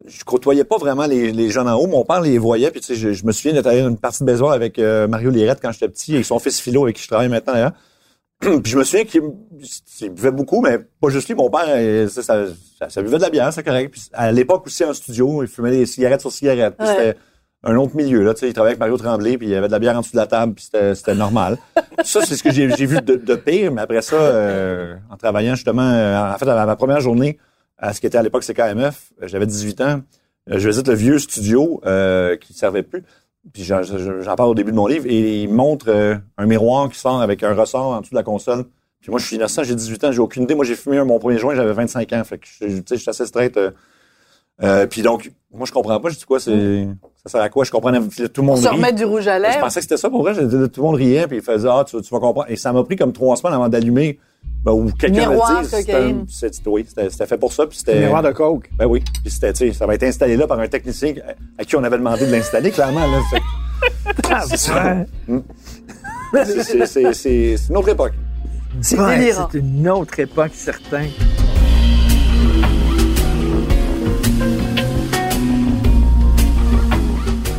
je 0.06 0.24
côtoyais 0.26 0.64
pas 0.66 0.78
vraiment 0.78 1.06
les, 1.06 1.32
les 1.32 1.50
jeunes 1.50 1.70
en 1.70 1.76
haut. 1.76 1.88
Mon 1.88 2.04
père 2.04 2.20
les 2.22 2.38
voyait, 2.38 2.70
puis 2.70 2.82
tu 2.82 2.88
sais, 2.88 2.96
je, 2.96 3.14
je 3.14 3.26
me 3.26 3.32
souviens 3.32 3.54
d'être 3.54 3.68
allé 3.68 3.80
une 3.80 3.98
partie 3.98 4.20
de 4.24 4.26
baseball 4.26 4.54
avec 4.54 4.78
euh, 4.78 5.08
Mario 5.08 5.30
Lirette 5.32 5.60
quand 5.62 5.72
j'étais 5.72 5.88
petit, 5.88 6.16
et 6.18 6.24
son 6.24 6.38
fils 6.40 6.60
Philo, 6.60 6.84
avec 6.84 6.98
qui 6.98 7.04
je 7.04 7.08
travaille 7.08 7.30
maintenant 7.30 7.54
d'ailleurs. 7.54 7.72
puis 8.62 8.72
je 8.72 8.78
me 8.78 8.84
souviens 8.84 9.06
qu'il 9.06 9.22
il 10.02 10.10
buvait 10.10 10.32
beaucoup, 10.32 10.62
mais 10.62 10.78
pas 11.02 11.10
juste 11.10 11.28
lui. 11.28 11.36
Mon 11.36 11.50
père, 11.50 12.10
ça, 12.10 12.22
ça, 12.22 12.46
ça, 12.80 12.90
ça 12.90 13.02
buvait 13.02 13.18
de 13.18 13.24
la 13.24 13.30
bière, 13.30 13.52
c'est 13.52 13.64
correct. 13.64 13.92
Puis 13.92 14.10
à 14.14 14.32
l'époque 14.32 14.68
aussi 14.68 14.84
en 14.84 14.94
studio, 14.94 15.42
il 15.44 15.48
fumait 15.48 15.72
des 15.72 15.86
cigarettes 15.86 16.22
sur 16.22 16.32
cigarettes. 16.32 16.76
Puis 16.78 16.88
Ouais. 16.88 16.94
c'était 16.96 17.18
un 17.64 17.76
autre 17.78 17.96
milieu. 17.96 18.22
Là, 18.24 18.34
tu 18.36 18.42
sais, 18.42 18.48
il 18.48 18.54
travaillait 18.54 18.74
avec 18.74 18.80
Mario 18.80 18.98
Tremblay, 18.98 19.38
puis 19.38 19.48
il 19.48 19.50
y 19.52 19.56
avait 19.56 19.68
de 19.68 19.72
la 19.72 19.80
bière 19.80 19.96
en 19.98 20.02
dessous 20.02 20.12
de 20.14 20.18
la 20.18 20.28
table, 20.28 20.54
puis 20.54 20.70
c'était, 20.94 21.16
normal. 21.16 21.58
ça, 22.04 22.22
c'est 22.24 22.36
ce 22.36 22.44
que 22.44 22.52
j'ai, 22.52 22.68
vu 22.68 23.02
de, 23.02 23.16
de 23.16 23.36
pire. 23.36 23.72
Mais 23.72 23.82
après 23.82 24.02
ça, 24.04 24.16
euh, 24.16 24.96
en 25.10 25.18
travaillant 25.18 25.56
justement, 25.56 25.82
euh, 25.92 26.34
en 26.34 26.38
fait, 26.38 26.48
à 26.48 26.66
ma 26.66 26.76
première 26.76 27.02
journée, 27.02 27.40
à 27.80 27.94
ce 27.94 28.00
qui 28.00 28.08
était 28.08 28.18
à 28.18 28.24
l'époque 28.24 28.44
CKMF, 28.44 29.12
j'avais 29.24 29.48
18 29.48 29.82
ans. 29.82 30.02
Euh, 30.50 30.60
Je 30.60 30.70
visite 30.70 30.88
le 30.88 30.94
vieux 30.94 31.20
studio 31.20 31.82
euh, 31.86 32.38
qui 32.38 32.54
ne 32.54 32.58
servait 32.58 32.84
plus. 32.84 33.04
Puis 33.54 33.64
j'en, 33.64 33.82
parle 34.36 34.50
au 34.50 34.56
début 34.56 34.72
de 34.72 34.76
mon 34.76 34.88
livre. 34.88 35.06
Et 35.08 35.44
il 35.44 35.50
montre 35.54 35.88
euh, 35.90 36.16
un 36.38 36.46
miroir 36.46 36.90
qui 36.90 37.00
sort 37.00 37.22
avec 37.22 37.44
un 37.44 37.54
ressort 37.54 37.88
en 37.88 38.02
dessous 38.02 38.12
de 38.12 38.16
la 38.18 38.24
console. 38.24 38.66
Puis 39.02 39.12
moi, 39.12 39.20
je 39.20 39.26
suis 39.26 39.36
innocent, 39.36 39.64
j'ai 39.64 39.76
18 39.76 40.04
ans, 40.06 40.12
j'ai 40.12 40.20
aucune 40.20 40.44
idée. 40.44 40.56
Moi, 40.56 40.66
j'ai 40.66 40.76
fumé 40.76 40.98
un, 40.98 41.06
mon 41.06 41.20
premier 41.20 41.38
joint, 41.38 41.56
j'avais 41.56 41.74
25 41.74 42.12
ans. 42.14 42.24
Fait 42.24 42.38
que, 42.40 42.48
je- 42.48 42.66
tu 42.66 42.84
sais, 42.88 42.96
je 42.96 43.02
suis 43.02 43.10
assez 43.10 43.26
straight. 43.26 43.56
euh. 43.58 43.72
Euh, 44.64 44.88
puis 44.88 45.04
donc, 45.04 45.32
moi, 45.54 45.68
je 45.68 45.72
comprends 45.72 46.00
pas. 46.00 46.10
Je 46.10 46.18
dis 46.18 46.26
quoi, 46.26 46.40
c'est, 46.40 46.88
ça 47.24 47.30
sert 47.30 47.42
à 47.42 47.50
quoi? 47.50 47.64
Je 47.64 47.70
comprenais, 47.72 48.00
puis 48.02 48.28
tout 48.30 48.42
le 48.42 48.48
On 48.50 48.52
monde 48.56 48.58
se 48.58 48.92
du 48.96 49.06
rouge 49.06 49.28
à 49.28 49.38
Je 49.38 49.44
lèvres. 49.44 49.60
pensais 49.60 49.80
que 49.80 49.84
c'était 49.84 49.98
ça 49.98 50.10
pour 50.10 50.24
vrai. 50.24 50.34
Je- 50.34 50.66
Tout 50.66 50.82
le 50.82 50.88
monde 50.88 50.96
riait, 50.96 51.28
puis 51.28 51.38
il 51.38 51.44
faisait 51.44 51.70
Ah, 51.72 51.84
tu, 51.88 52.02
tu 52.02 52.10
vas 52.14 52.20
comprendre. 52.20 52.50
Et 52.50 52.56
ça 52.56 52.74
m'a 52.74 52.84
pris 52.84 52.96
comme 52.96 53.14
trois 53.14 53.36
semaines 53.38 53.54
avant 53.54 53.70
d'allumer. 53.70 54.20
Ben, 54.64 54.74
ou 54.74 54.92
quelqu'un 54.92 55.30
Miroir, 55.30 55.54
me 55.54 55.62
dise. 55.62 55.70
c'était 55.70 55.94
cocaïne. 55.94 56.26
Oui, 56.66 56.86
fait 57.28 57.38
pour 57.38 57.54
ça. 57.54 57.66
Puis 57.68 57.78
c'était. 57.78 58.00
Miroir 58.00 58.22
de 58.22 58.32
coke. 58.32 58.70
Ben 58.78 58.86
oui. 58.86 59.02
Puis 59.24 59.32
c'était, 59.32 59.54
tu 59.54 59.68
sais, 59.68 59.74
ça 59.74 59.86
va 59.86 59.96
être 59.96 60.04
installé 60.04 60.36
là 60.36 60.46
par 60.46 60.60
un 60.60 60.68
technicien 60.68 61.14
à 61.58 61.64
qui 61.64 61.76
on 61.76 61.84
avait 61.84 61.98
demandé 61.98 62.26
de 62.26 62.32
l'installer, 62.32 62.72
clairement. 62.72 63.08
Là. 63.08 63.22
Fait 63.30 63.40
que 63.40 63.46
c'est 67.14 67.56
une 67.70 67.78
autre 67.78 67.90
époque. 67.90 68.14
C'est 68.82 69.00
Ouais, 69.00 69.20
délirant. 69.20 69.48
C'est 69.52 69.60
une 69.60 69.88
autre 69.90 70.20
époque, 70.20 70.52
certain. 70.54 71.06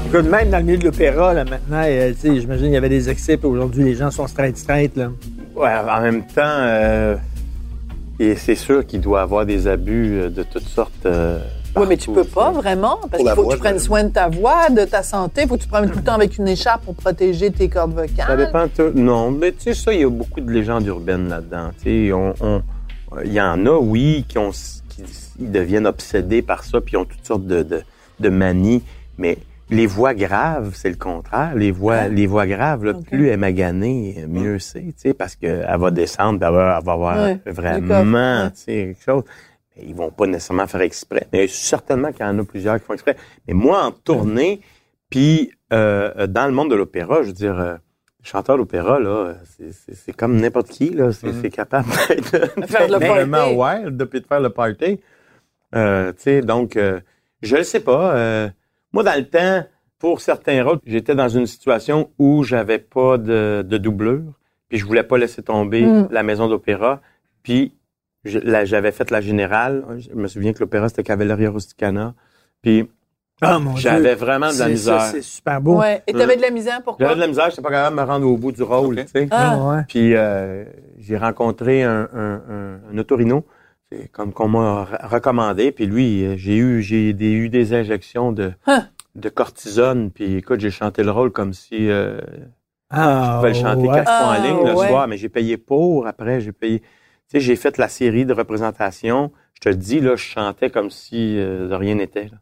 Écoute, 0.06 0.30
même 0.30 0.50
dans 0.50 0.58
le 0.58 0.64
milieu 0.64 0.78
de 0.78 0.84
l'opéra, 0.86 1.34
là, 1.34 1.44
maintenant, 1.44 1.82
euh, 1.84 2.12
tu 2.12 2.20
sais, 2.28 2.40
j'imagine 2.40 2.64
qu'il 2.66 2.72
y 2.72 2.76
avait 2.78 2.88
des 2.88 3.10
excès, 3.10 3.36
puis 3.36 3.46
aujourd'hui, 3.46 3.84
les 3.84 3.94
gens 3.94 4.10
sont 4.10 4.26
straight, 4.26 4.56
straight, 4.56 4.96
là. 4.96 5.10
Ouais, 5.58 5.74
en 5.90 6.00
même 6.00 6.22
temps, 6.26 6.42
euh, 6.44 7.16
et 8.20 8.36
c'est 8.36 8.54
sûr 8.54 8.86
qu'il 8.86 9.00
doit 9.00 9.22
avoir 9.22 9.44
des 9.46 9.66
abus 9.66 10.18
euh, 10.20 10.28
de 10.30 10.42
toutes 10.42 10.68
sortes. 10.68 11.06
euh, 11.06 11.40
Oui, 11.76 11.86
mais 11.88 11.96
tu 11.96 12.10
peux 12.10 12.24
pas 12.24 12.50
vraiment, 12.50 12.98
parce 13.10 13.22
qu'il 13.22 13.32
faut 13.32 13.46
que 13.48 13.54
tu 13.54 13.58
prennes 13.58 13.78
je- 13.78 13.82
soin 13.84 14.04
de 14.04 14.08
ta 14.10 14.28
voix, 14.28 14.68
de 14.70 14.84
ta 14.84 15.02
santé, 15.02 15.46
faut 15.46 15.54
que 15.56 15.60
tu 15.60 15.66
te 15.66 15.72
promènes 15.72 15.90
tout 15.90 15.98
le 15.98 16.04
temps 16.04 16.14
avec 16.14 16.36
une 16.38 16.48
écharpe 16.48 16.84
pour 16.84 16.94
protéger 16.94 17.50
tes 17.50 17.68
cordes 17.68 17.92
vocales. 17.94 18.26
Ça 18.26 18.36
dépend. 18.36 18.68
tout- 18.68 18.92
Non, 18.98 19.30
mais 19.30 19.52
tu 19.52 19.58
sais, 19.60 19.74
ça, 19.74 19.92
il 19.92 20.00
y 20.00 20.04
a 20.04 20.08
beaucoup 20.10 20.40
de 20.40 20.50
légendes 20.50 20.86
urbaines 20.86 21.28
là-dedans. 21.28 21.70
Tu 21.82 22.06
sais, 22.08 22.12
on, 22.12 22.34
on- 22.40 22.62
il 23.24 23.32
y 23.32 23.40
en 23.40 23.64
a, 23.66 23.78
oui, 23.78 24.24
qui 24.28 24.38
ont, 24.38 24.50
qui 24.50 25.02
deviennent 25.38 25.86
obsédés 25.86 26.42
par 26.42 26.64
ça, 26.64 26.80
puis 26.80 26.94
ils 26.94 26.96
ont 26.98 27.04
toutes 27.04 27.24
sortes 27.26 27.46
de, 27.46 27.62
de, 27.62 27.82
de 28.20 28.28
manies. 28.28 28.82
Mais 29.18 29.38
les 29.70 29.86
voix 29.86 30.14
graves, 30.14 30.72
c'est 30.74 30.88
le 30.90 30.96
contraire. 30.96 31.54
Les 31.54 31.70
voix, 31.70 32.08
les 32.08 32.26
voix 32.26 32.46
graves, 32.46 32.84
là, 32.84 32.94
plus 32.94 33.28
elle 33.28 33.38
maganée, 33.40 34.24
mieux 34.28 34.58
c'est, 34.58 34.80
tu 34.80 34.92
sais, 34.96 35.14
parce 35.14 35.36
qu'elle 35.36 35.66
va 35.78 35.90
descendre, 35.90 36.44
elle 36.46 36.52
va, 36.54 36.78
elle 36.78 36.84
va 36.84 36.92
avoir 36.92 37.16
Ouais, 37.16 37.40
vraiment, 37.46 38.50
tu 38.50 38.56
sais, 38.56 38.72
quelque 38.96 39.02
chose. 39.04 39.22
Mais 39.76 39.84
ils 39.86 39.94
vont 39.94 40.10
pas 40.10 40.26
nécessairement 40.26 40.66
faire 40.66 40.80
exprès. 40.80 41.26
Mais 41.32 41.46
certainement 41.48 42.12
qu'il 42.12 42.24
y 42.24 42.28
en 42.28 42.38
a 42.38 42.44
plusieurs 42.44 42.78
qui 42.78 42.84
font 42.86 42.94
exprès. 42.94 43.16
Mais 43.46 43.54
moi, 43.54 43.84
en 43.84 43.90
tournée, 43.92 44.60
puis 45.10 45.52
euh, 45.72 46.26
dans 46.26 46.46
le 46.46 46.52
monde 46.52 46.70
de 46.70 46.74
l'opéra, 46.74 47.22
je 47.22 47.28
veux 47.28 47.32
dire, 47.34 47.58
euh, 47.60 47.76
chanteur 48.22 48.56
d'opéra, 48.56 48.98
là, 48.98 49.34
c'est- 49.58 50.12
comme 50.16 50.36
n'importe 50.40 50.68
qui, 50.68 50.90
là. 50.90 51.12
C'est 51.12 51.32
c'est 51.42 51.50
capable 51.50 51.88
d'être 52.08 52.30
Faire 52.68 52.88
le 52.88 52.98
party. 53.28 53.54
wild, 53.54 53.96
de, 53.96 54.04
de 54.04 54.24
faire 54.26 54.40
le 54.40 54.50
party. 54.50 54.98
Euh, 55.74 56.12
tu 56.12 56.22
sais, 56.22 56.40
donc, 56.40 56.76
euh, 56.76 57.00
je 57.42 57.56
ne 57.56 57.62
sais 57.62 57.80
pas. 57.80 58.14
Euh, 58.88 58.92
moi, 58.92 59.02
dans 59.04 59.16
le 59.16 59.24
temps, 59.26 59.66
pour 59.98 60.20
certains 60.20 60.62
rôles, 60.64 60.78
j'étais 60.86 61.14
dans 61.14 61.28
une 61.28 61.46
situation 61.46 62.10
où 62.18 62.42
j'avais 62.44 62.78
pas 62.78 63.18
de, 63.18 63.64
de 63.66 63.78
doublure, 63.78 64.32
puis 64.68 64.78
je 64.78 64.84
voulais 64.86 65.02
pas 65.02 65.18
laisser 65.18 65.42
tomber 65.42 65.82
Mm. 65.84 66.08
la 66.10 66.22
maison 66.22 66.48
d'opéra, 66.48 67.00
puis 67.42 67.74
j'avais 68.24 68.92
fait 68.92 69.10
la 69.10 69.20
générale. 69.20 69.84
Je 69.98 70.14
me 70.14 70.28
souviens 70.28 70.52
que 70.52 70.60
l'opéra, 70.60 70.88
c'était 70.88 71.02
Cavalleria 71.02 71.50
Rusticana, 71.50 72.14
puis 72.62 72.88
Ah, 73.40 73.58
mon 73.58 73.76
j'avais 73.76 74.14
vraiment 74.16 74.52
de 74.52 74.58
la 74.58 74.68
misère. 74.68 75.00
C'est 75.02 75.22
super 75.22 75.60
beau. 75.60 75.78
Ouais. 75.78 76.02
Et 76.06 76.12
t'avais 76.12 76.36
de 76.36 76.42
la 76.42 76.50
misère, 76.50 76.82
pourquoi? 76.82 77.06
J'avais 77.06 77.16
de 77.16 77.20
la 77.20 77.28
misère, 77.28 77.50
j'étais 77.50 77.62
pas 77.62 77.70
capable 77.70 77.96
de 77.96 78.02
me 78.02 78.06
rendre 78.06 78.26
au 78.26 78.36
bout 78.36 78.52
du 78.52 78.62
rôle, 78.62 78.96
tu 78.96 79.08
sais. 79.08 79.28
Ah. 79.30 79.52
Ah, 79.54 79.68
ouais. 79.76 79.82
Puis 79.88 80.14
euh, 80.16 80.64
j'ai 80.98 81.16
rencontré 81.16 81.84
un, 81.84 82.08
un, 82.12 82.34
un, 82.50 82.80
un 82.92 82.98
otorino, 82.98 83.44
c'est 83.90 84.08
comme 84.08 84.32
qu'on 84.32 84.48
m'a 84.48 84.84
re- 84.84 85.06
recommandé. 85.08 85.72
Puis 85.72 85.86
lui, 85.86 86.24
euh, 86.24 86.36
j'ai 86.36 86.56
eu 86.56 86.82
j'ai 86.82 87.12
des, 87.12 87.30
eu 87.32 87.48
des 87.48 87.72
injections 87.74 88.32
de 88.32 88.52
Hein? 88.66 88.88
de 89.14 89.28
cortisone. 89.28 90.10
Puis 90.10 90.36
écoute, 90.36 90.60
j'ai 90.60 90.70
chanté 90.70 91.02
le 91.02 91.10
rôle 91.10 91.32
comme 91.32 91.52
si 91.52 91.88
euh, 91.90 92.20
Ah, 92.90 93.22
je 93.24 93.36
pouvais 93.36 93.48
le 93.48 93.54
chanter 93.54 93.88
ouais. 93.88 93.94
quatre 93.94 94.16
fois 94.16 94.26
en 94.26 94.30
Ah, 94.32 94.38
ligne 94.38 94.64
le 94.64 94.74
ouais. 94.76 94.86
soir, 94.88 95.08
mais 95.08 95.16
j'ai 95.16 95.28
payé 95.28 95.56
pour. 95.56 96.06
Après, 96.06 96.40
j'ai 96.40 96.52
payé. 96.52 96.80
Tu 96.80 96.86
sais, 97.28 97.40
j'ai 97.40 97.56
fait 97.56 97.76
la 97.78 97.88
série 97.88 98.24
de 98.24 98.32
représentations. 98.32 99.32
Je 99.54 99.60
te 99.60 99.68
le 99.68 99.74
dis 99.74 100.00
là, 100.00 100.16
je 100.16 100.22
chantais 100.22 100.70
comme 100.70 100.90
si 100.90 101.38
euh, 101.38 101.68
de 101.68 101.74
rien 101.74 101.94
n'était. 101.96 102.24
là. 102.24 102.38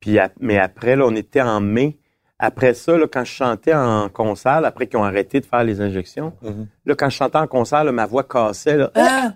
Puis 0.00 0.18
mais 0.40 0.58
après 0.58 0.96
là, 0.96 1.04
on 1.06 1.14
était 1.14 1.42
en 1.42 1.60
mai. 1.60 1.98
Après 2.38 2.72
ça, 2.72 2.96
là, 2.96 3.06
quand 3.06 3.24
je 3.24 3.32
chantais 3.32 3.74
en 3.74 4.08
concert, 4.08 4.62
après 4.64 4.86
qu'ils 4.86 4.98
ont 4.98 5.04
arrêté 5.04 5.40
de 5.40 5.46
faire 5.46 5.62
les 5.62 5.80
injections, 5.82 6.32
Mhm. 6.42 6.66
là, 6.86 6.94
quand 6.94 7.10
je 7.10 7.16
chantais 7.16 7.36
en 7.38 7.46
concert, 7.46 7.84
là, 7.84 7.92
ma 7.92 8.06
voix 8.06 8.24
cassait 8.24 8.76
là, 8.78 8.90
Ah! 8.94 9.32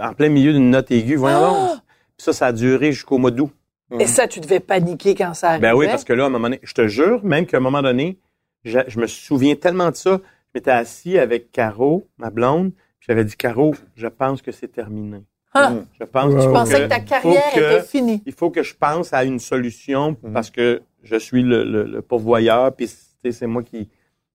En 0.00 0.14
plein 0.14 0.28
milieu 0.28 0.52
d'une 0.52 0.70
note 0.70 0.90
aiguë. 0.90 1.16
Voyons 1.16 1.38
Ah! 1.42 1.50
donc. 1.74 1.78
Puis 2.16 2.24
ça, 2.24 2.32
ça 2.32 2.46
a 2.46 2.52
duré 2.52 2.92
jusqu'au 2.92 3.18
mois 3.18 3.30
d'août. 3.30 3.50
Et 3.98 4.06
ça, 4.06 4.26
tu 4.26 4.40
devais 4.40 4.60
paniquer 4.60 5.14
quand 5.14 5.34
ça 5.34 5.50
arrivait. 5.50 5.68
Ben 5.70 5.74
oui, 5.76 5.86
parce 5.86 6.04
que 6.04 6.12
là, 6.12 6.24
à 6.24 6.26
un 6.26 6.30
moment 6.30 6.48
donné, 6.48 6.60
je 6.62 6.72
te 6.74 6.86
jure, 6.88 7.24
même 7.24 7.46
qu'à 7.46 7.58
un 7.58 7.60
moment 7.60 7.82
donné, 7.82 8.18
je, 8.64 8.78
je 8.88 8.98
me 8.98 9.06
souviens 9.06 9.54
tellement 9.56 9.90
de 9.90 9.96
ça. 9.96 10.20
Je 10.22 10.58
m'étais 10.58 10.70
assis 10.70 11.18
avec 11.18 11.52
Caro, 11.52 12.08
ma 12.18 12.30
blonde, 12.30 12.72
puis 12.98 13.06
j'avais 13.08 13.24
dit, 13.24 13.36
Caro, 13.36 13.74
je 13.96 14.06
pense 14.06 14.42
que 14.42 14.52
c'est 14.52 14.68
terminé. 14.68 15.18
Ah! 15.52 15.70
Mhm. 15.70 15.86
Je 16.00 16.04
pense 16.04 16.44
faut 16.44 16.52
pensais 16.52 16.78
que 16.78 16.82
que- 16.84 16.88
ta 16.88 17.00
carrière 17.00 17.52
que- 17.54 17.58
était 17.60 17.82
finie. 17.86 18.22
Il 18.26 18.32
faut 18.32 18.50
que 18.50 18.62
je 18.62 18.74
pense 18.74 19.12
à 19.12 19.22
une 19.24 19.38
solution 19.38 20.16
Mhm. 20.22 20.32
parce 20.32 20.50
que 20.50 20.82
je 21.02 21.16
suis 21.16 21.42
le, 21.42 21.62
le- 21.64 21.84
le 21.84 22.02
pourvoyeur, 22.02 22.74
puis 22.74 22.88
tu 23.22 23.32
c'est 23.32 23.46
moi 23.46 23.62
qui, 23.62 23.88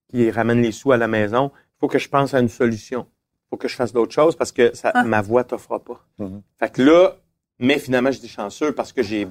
qui 0.10 0.30
ramène 0.32 0.62
les 0.62 0.72
sous 0.72 0.92
à 0.92 0.98
la 0.98 1.08
maison. 1.08 1.52
Il 1.56 1.80
faut 1.80 1.88
que 1.88 2.00
je 2.00 2.08
pense 2.08 2.34
à 2.34 2.40
une 2.40 2.50
solution. 2.50 3.06
Faut 3.50 3.58
que 3.58 3.68
je 3.68 3.76
fasse 3.76 3.94
d'autres 3.94 4.14
choses 4.14 4.36
parce 4.36 4.52
que 4.52 4.76
ça, 4.76 4.92
Ah. 4.94 5.04
ma 5.04 5.22
voix 5.22 5.44
t'offre 5.44 5.78
pas. 5.80 6.06
Mhm. 6.20 6.42
Fait 6.60 6.72
que 6.72 6.82
là, 6.84 7.16
mais 7.60 7.80
finalement, 7.80 8.12
j'étais 8.12 8.28
chanceux 8.28 8.72
parce 8.74 8.94
que 8.94 9.02
j'ai 9.04 9.28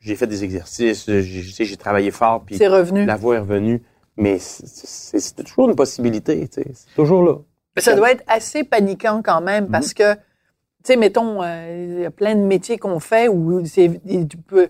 j'ai 0.00 0.14
fait 0.14 0.28
des 0.28 0.44
exercices, 0.44 1.06
j'ai 1.10 1.42
tu 1.42 1.50
sais, 1.50 1.64
j'ai 1.64 1.76
travaillé 1.76 2.12
fort, 2.12 2.44
puis 2.46 2.56
C'est 2.56 2.68
revenu. 2.68 3.04
la 3.04 3.16
voix 3.16 3.34
est 3.34 3.40
revenue. 3.40 3.82
Mais 4.16 4.38
c'est- 4.38 5.42
toujours 5.44 5.68
une 5.68 5.74
possibilité, 5.76 6.46
tu 6.48 6.62
sais. 6.62 6.70
C'est 6.72 6.94
toujours 6.94 7.22
là. 7.24 7.34
Mais 7.76 7.82
ça 7.82 7.94
doit 7.94 8.10
être 8.12 8.22
assez 8.28 8.62
paniquant 8.64 9.22
quand 9.22 9.40
même 9.40 9.68
parce 9.68 9.94
que, 9.94 10.14
tu 10.14 10.20
sais, 10.84 10.96
mettons, 10.96 11.42
euh, 11.42 11.94
il 11.96 12.02
y 12.02 12.04
a 12.04 12.10
plein 12.10 12.34
de 12.36 12.40
métiers 12.40 12.78
qu'on 12.78 12.98
fait 13.00 13.28
où 13.28 13.64
c'est, 13.66 14.00
tu 14.28 14.36
peux, 14.36 14.68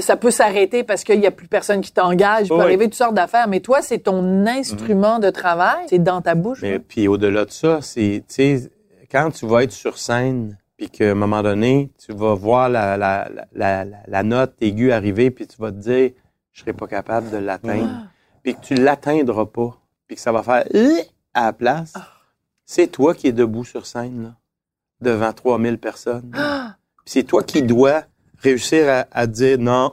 ça 0.00 0.16
peut 0.16 0.30
s'arrêter 0.30 0.84
parce 0.84 1.04
qu'il 1.04 1.20
y 1.20 1.26
a 1.26 1.30
plus 1.30 1.48
personne 1.48 1.80
qui 1.80 1.92
t'engage. 1.92 2.46
Il 2.46 2.48
peut 2.48 2.54
Oui. 2.56 2.60
arriver 2.62 2.84
toutes 2.86 2.94
sortes 2.94 3.14
d'affaires. 3.14 3.48
Mais 3.48 3.60
toi, 3.60 3.82
c'est 3.82 3.98
ton 4.00 4.46
instrument 4.46 5.18
de 5.18 5.30
travail. 5.30 5.86
C'est 5.88 6.02
dans 6.02 6.20
ta 6.20 6.34
bouche. 6.34 6.60
Mais 6.62 6.74
là. 6.74 6.78
puis 6.86 7.08
au-delà 7.08 7.44
de 7.44 7.50
ça, 7.50 7.80
c'est, 7.82 8.22
quand 9.10 9.30
tu 9.30 9.46
vas 9.46 9.62
être 9.64 9.72
sur 9.72 9.98
scène, 9.98 10.56
puis 10.76 10.90
qu'à 10.90 11.10
un 11.10 11.14
moment 11.14 11.42
donné, 11.42 11.90
tu 12.04 12.12
vas 12.12 12.34
voir 12.34 12.68
la, 12.68 12.96
la, 12.96 13.28
la, 13.32 13.46
la, 13.54 13.84
la- 13.84 13.96
la 14.06 14.22
note 14.22 14.54
aiguë 14.60 14.92
arriver, 14.92 15.30
puis 15.30 15.46
tu 15.46 15.56
vas 15.58 15.70
te 15.72 15.76
dire, 15.78 16.10
je 16.52 16.60
serai 16.60 16.72
pas 16.74 16.86
capable 16.86 17.30
de 17.30 17.38
l'atteindre, 17.38 18.08
puis 18.42 18.54
que 18.54 18.60
tu 18.60 18.74
l'atteindras 18.74 19.46
pas, 19.46 19.78
puis 20.06 20.16
que 20.16 20.20
ça 20.22 20.32
va 20.32 20.42
faire 20.42 20.64
à 21.34 21.44
la 21.46 21.52
place, 21.52 21.94
c'est 22.66 22.88
toi 22.88 23.14
qui 23.14 23.28
es 23.28 23.32
debout 23.32 23.64
sur 23.64 23.86
scène, 23.86 24.22
là, 24.22 24.34
devant 25.00 25.32
3000 25.32 25.78
personnes. 25.78 26.30
Puis 26.32 26.40
c'est 27.06 27.22
toi 27.22 27.42
qui 27.42 27.62
dois 27.62 28.02
réussir 28.50 28.88
à, 28.88 29.06
à 29.12 29.26
dire, 29.26 29.58
non, 29.58 29.92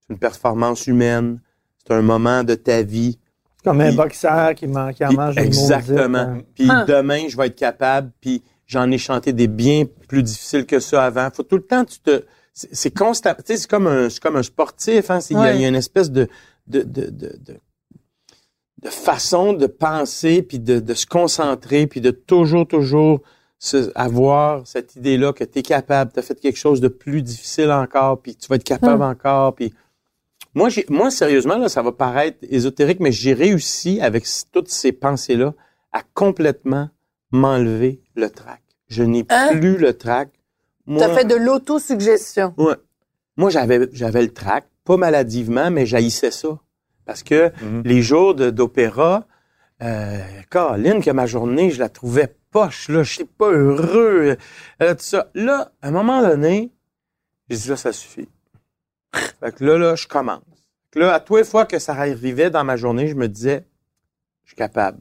c'est 0.00 0.12
une 0.14 0.18
performance 0.18 0.86
humaine, 0.86 1.40
c'est 1.78 1.92
un 1.94 2.02
moment 2.02 2.44
de 2.44 2.54
ta 2.54 2.82
vie, 2.82 3.18
Comme 3.64 3.80
un 3.80 3.92
boxeur 3.94 4.54
qui, 4.54 4.66
man- 4.66 4.92
qui 4.92 5.04
en 5.04 5.08
puis- 5.08 5.16
mange 5.16 5.36
une 5.36 5.42
Exactement. 5.44 6.26
maudite, 6.28 6.46
Puis 6.54 6.70
Hein. 6.70 6.84
demain, 6.86 7.28
je 7.28 7.36
vais 7.36 7.46
être 7.46 7.56
capable. 7.56 8.10
Puis 8.20 8.42
j'en 8.66 8.90
ai 8.90 8.98
chanté 8.98 9.32
des 9.32 9.48
bien 9.48 9.84
plus 10.08 10.22
difficiles 10.22 10.66
que 10.66 10.80
ça 10.80 11.04
avant. 11.04 11.28
Faut 11.32 11.42
tout 11.44 11.56
le 11.56 11.62
temps, 11.66 11.84
tu 11.84 11.98
te, 12.00 12.24
c'est 12.52 12.94
constant. 12.94 13.34
Tu 13.34 13.42
sais, 13.46 13.56
c'est 13.56 13.70
comme 13.70 13.86
un, 13.86 14.08
c'est 14.10 14.20
comme 14.22 14.36
un 14.36 14.42
sportif. 14.42 15.10
Hein. 15.10 15.18
Il 15.30 15.34
y 15.34 15.36
a- 15.38 15.42
Ouais. 15.42 15.56
il 15.56 15.62
y, 15.62 15.64
a 15.64 15.68
une 15.68 15.74
espèce 15.76 16.10
de, 16.10 16.28
de, 16.66 16.82
de, 16.82 17.06
de, 17.10 17.36
de, 17.38 17.56
de 18.82 18.88
façon 18.90 19.54
de 19.54 19.66
penser, 19.66 20.42
puis 20.42 20.58
de, 20.58 20.78
de 20.80 20.94
se 20.94 21.06
concentrer, 21.06 21.86
puis 21.86 22.00
de 22.02 22.10
toujours, 22.10 22.66
toujours 22.68 23.20
avoir 23.94 24.66
cette 24.66 24.96
idée-là 24.96 25.32
que 25.32 25.44
tu 25.44 25.58
es 25.60 25.62
capable, 25.62 26.12
tu 26.12 26.18
as 26.18 26.22
fait 26.22 26.38
quelque 26.38 26.58
chose 26.58 26.80
de 26.80 26.88
plus 26.88 27.22
difficile 27.22 27.70
encore, 27.70 28.20
puis 28.20 28.36
tu 28.36 28.46
vas 28.48 28.56
être 28.56 28.64
capable 28.64 29.02
encore. 29.02 29.54
Puis 29.54 29.72
moi, 30.54 30.68
moi, 30.88 31.10
sérieusement, 31.10 31.56
là, 31.56 31.68
ça 31.68 31.82
va 31.82 31.92
paraître 31.92 32.38
ésotérique, 32.48 33.00
mais 33.00 33.12
j'ai 33.12 33.32
réussi 33.32 34.00
avec 34.00 34.26
toutes 34.52 34.68
ces 34.68 34.92
pensées-là 34.92 35.54
à 35.92 36.02
complètement 36.14 36.90
m'enlever 37.30 38.00
le 38.14 38.28
trac. 38.30 38.60
Je 38.88 39.02
n'ai 39.02 39.24
Hein? 39.30 39.48
plus 39.52 39.76
le 39.78 39.94
trac. 39.96 40.28
Moi, 40.86 41.00
T'as 41.06 41.14
fait 41.14 41.24
de 41.24 41.34
l'autosuggestion. 41.34 42.54
ouais. 42.58 42.74
Moi, 43.36 43.50
j'avais, 43.50 43.88
j'avais 43.92 44.22
le 44.22 44.32
trac, 44.32 44.66
pas 44.84 44.96
maladivement, 44.96 45.70
mais 45.70 45.86
j'haïssais 45.86 46.30
ça. 46.30 46.58
Parce 47.06 47.22
que 47.22 47.50
Mhm. 47.62 47.82
les 47.84 48.00
jours 48.02 48.34
de- 48.34 48.50
d'opéra, 48.50 49.26
euh, 49.82 50.18
Caroline, 50.50 51.02
que 51.02 51.10
ma 51.10 51.26
journée, 51.26 51.70
je 51.70 51.80
la 51.80 51.88
trouvais 51.88 52.36
poche, 52.54 52.88
là, 52.88 53.02
je 53.02 53.12
suis 53.12 53.24
pas 53.24 53.50
heureux, 53.50 54.36
euh, 54.80 54.94
tout 54.94 55.02
ça. 55.02 55.28
Là, 55.34 55.72
à 55.82 55.88
un 55.88 55.90
moment 55.90 56.22
donné, 56.22 56.72
j'ai 57.50 57.56
dit, 57.56 57.68
là, 57.68 57.76
ça 57.76 57.92
suffit. 57.92 58.28
Fait 59.40 59.52
que 59.52 59.64
là, 59.64 59.76
là, 59.76 59.96
je 59.96 60.06
commence. 60.06 60.44
Fait 60.92 60.92
que 60.92 60.98
là, 61.00 61.14
à 61.14 61.20
tous 61.20 61.36
les 61.36 61.44
fois 61.44 61.66
que 61.66 61.80
ça 61.80 61.94
arrivait 61.94 62.50
dans 62.50 62.62
ma 62.62 62.76
journée, 62.76 63.08
je 63.08 63.16
me 63.16 63.26
disais, 63.26 63.66
je 64.44 64.50
suis 64.50 64.56
capable. 64.56 65.00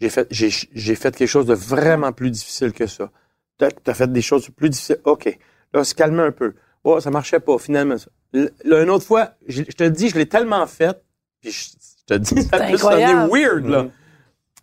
J'ai 0.00 0.10
fait, 0.10 0.26
j'ai, 0.32 0.50
j'ai 0.50 0.94
fait 0.96 1.14
quelque 1.14 1.28
chose 1.28 1.46
de 1.46 1.54
vraiment 1.54 2.12
plus 2.12 2.32
difficile 2.32 2.72
que 2.72 2.88
ça. 2.88 3.12
T'as, 3.56 3.70
t'as 3.70 3.94
fait 3.94 4.10
des 4.10 4.22
choses 4.22 4.50
plus 4.50 4.70
difficiles. 4.70 5.00
OK. 5.04 5.38
Là, 5.72 5.84
se 5.84 5.94
calmer 5.94 6.24
un 6.24 6.32
peu. 6.32 6.54
Oh, 6.82 6.98
ça 6.98 7.12
marchait 7.12 7.38
pas, 7.38 7.56
finalement. 7.58 7.94
Là, 8.32 8.82
une 8.82 8.90
autre 8.90 9.06
fois, 9.06 9.34
je, 9.46 9.62
je 9.62 9.76
te 9.76 9.84
dis, 9.84 10.08
je 10.08 10.16
l'ai 10.16 10.28
tellement 10.28 10.66
fait, 10.66 11.00
puis 11.40 11.52
je, 11.52 11.68
je 12.00 12.14
te 12.14 12.14
dis, 12.14 12.42
ça 12.42 12.58
peut 12.58 12.76
sonner 12.76 13.14
weird, 13.30 13.66
là. 13.66 13.86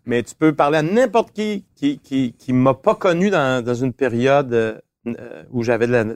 Mais 0.07 0.23
tu 0.23 0.33
peux 0.35 0.53
parler 0.53 0.77
à 0.79 0.81
n'importe 0.81 1.31
qui 1.31 1.65
qui, 1.75 1.99
qui, 1.99 2.33
qui 2.33 2.53
m'a 2.53 2.73
pas 2.73 2.95
connu 2.95 3.29
dans, 3.29 3.63
dans 3.63 3.73
une 3.75 3.93
période 3.93 4.51
euh, 4.53 4.75
euh, 5.07 5.43
où 5.51 5.63
j'avais 5.63 5.85
de 5.87 5.91
la- 5.91 6.03
de- 6.03 6.15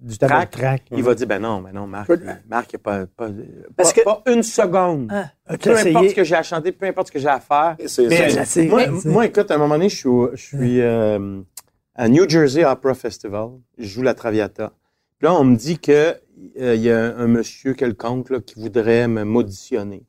du 0.00 0.16
trac. 0.28 0.50
trac. 0.50 0.82
Il 0.98 1.02
va 1.02 1.14
dire, 1.14 1.26
ben 1.26 1.40
non, 1.40 1.60
ben 1.60 1.72
non, 1.72 1.86
Marc, 1.86 2.06
Marc, 2.48 2.72
il 2.72 2.76
n'y 2.76 2.80
a 2.80 2.82
pas, 2.82 3.06
pas, 3.06 3.28
Parce 3.76 3.92
pas- 3.92 4.00
que- 4.00 4.04
pas 4.04 4.22
une 4.32 4.42
seconde. 4.42 5.10
As-tu 5.46 5.68
Peu 5.70 5.74
importe 5.90 6.04
ce 6.10 6.14
que 6.14 6.24
j'ai 6.24 6.34
à 6.36 6.42
chanter, 6.42 6.72
peu 6.72 6.86
importe 6.86 7.08
ce 7.08 7.12
que 7.12 7.18
j'ai 7.18 7.28
à 7.28 7.40
faire. 7.40 7.76
Mais 8.08 8.16
moi, 8.68 8.82
moi, 9.10 9.26
écoute, 9.26 9.50
à 9.50 9.54
un 9.54 9.58
moment 9.58 9.74
donné, 9.74 9.88
je 9.90 9.96
suis, 9.96 10.08
au- 10.08 10.30
je 10.34 10.42
suis 10.42 10.80
euh, 10.80 11.40
à 11.94 12.08
New 12.08 12.28
Jersey 12.28 12.64
Opera 12.64 12.94
Festival. 12.94 13.48
Je 13.78 13.86
joue 13.88 14.02
la 14.02 14.14
Traviata. 14.14 14.72
Puis 15.18 15.26
là, 15.28 15.34
on 15.34 15.44
me 15.44 15.56
dit 15.56 15.78
que 15.78 16.14
euh, 16.60 16.74
il 16.74 16.82
y 16.82 16.90
a 16.90 16.98
un, 16.98 17.18
un 17.18 17.26
monsieur 17.26 17.74
quelconque 17.74 18.30
là, 18.30 18.40
qui 18.40 18.58
voudrait 18.60 19.06
me 19.08 19.22
m'auditionner. 19.24 20.02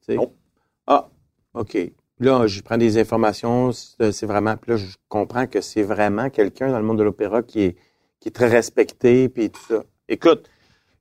Ah, 0.87 1.09
OK. 1.53 1.77
Là, 2.19 2.47
je 2.47 2.61
prends 2.61 2.77
des 2.77 2.97
informations. 2.97 3.71
C'est 3.71 4.11
c'est 4.11 4.25
vraiment. 4.25 4.55
Puis 4.57 4.71
là, 4.71 4.77
je 4.77 4.95
comprends 5.09 5.47
que 5.47 5.61
c'est 5.61 5.83
vraiment 5.83 6.29
quelqu'un 6.29 6.69
dans 6.69 6.79
le 6.79 6.85
monde 6.85 6.97
de 6.97 7.03
l'opéra 7.03 7.43
qui 7.43 7.61
est, 7.61 7.75
qui 8.19 8.29
est 8.29 8.31
très 8.31 8.47
respecté, 8.47 9.29
puis 9.29 9.49
tout 9.49 9.61
ça. 9.67 9.83
Écoute, 10.07 10.49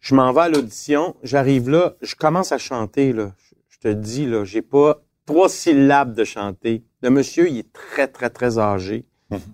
je 0.01 0.15
m'en 0.15 0.33
vais 0.33 0.43
à 0.43 0.49
l'audition. 0.49 1.15
J'arrive 1.23 1.71
là, 1.71 1.95
je 2.03 2.15
commence 2.15 2.53
à 2.53 2.59
chanter. 2.59 3.13
Là. 3.13 3.33
Je, 3.39 3.55
je 3.69 3.79
te 3.79 3.89
dis, 3.89 4.27
là, 4.27 4.45
j'ai 4.45 4.63
pas 4.63 5.03
trois 5.27 5.49
syllabes 5.49 6.15
de 6.15 6.25
chanter. 6.25 6.83
Le 7.03 7.11
monsieur, 7.11 7.49
il 7.49 7.59
est 7.59 7.73
très, 7.73 8.09
très, 8.09 8.31
très 8.31 8.59
âgé. 8.59 9.05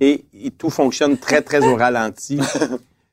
Et, 0.01 0.25
et 0.35 0.51
tout 0.51 0.71
fonctionne 0.71 1.17
très, 1.17 1.43
très 1.43 1.67
au 1.67 1.77
ralenti. 1.77 2.41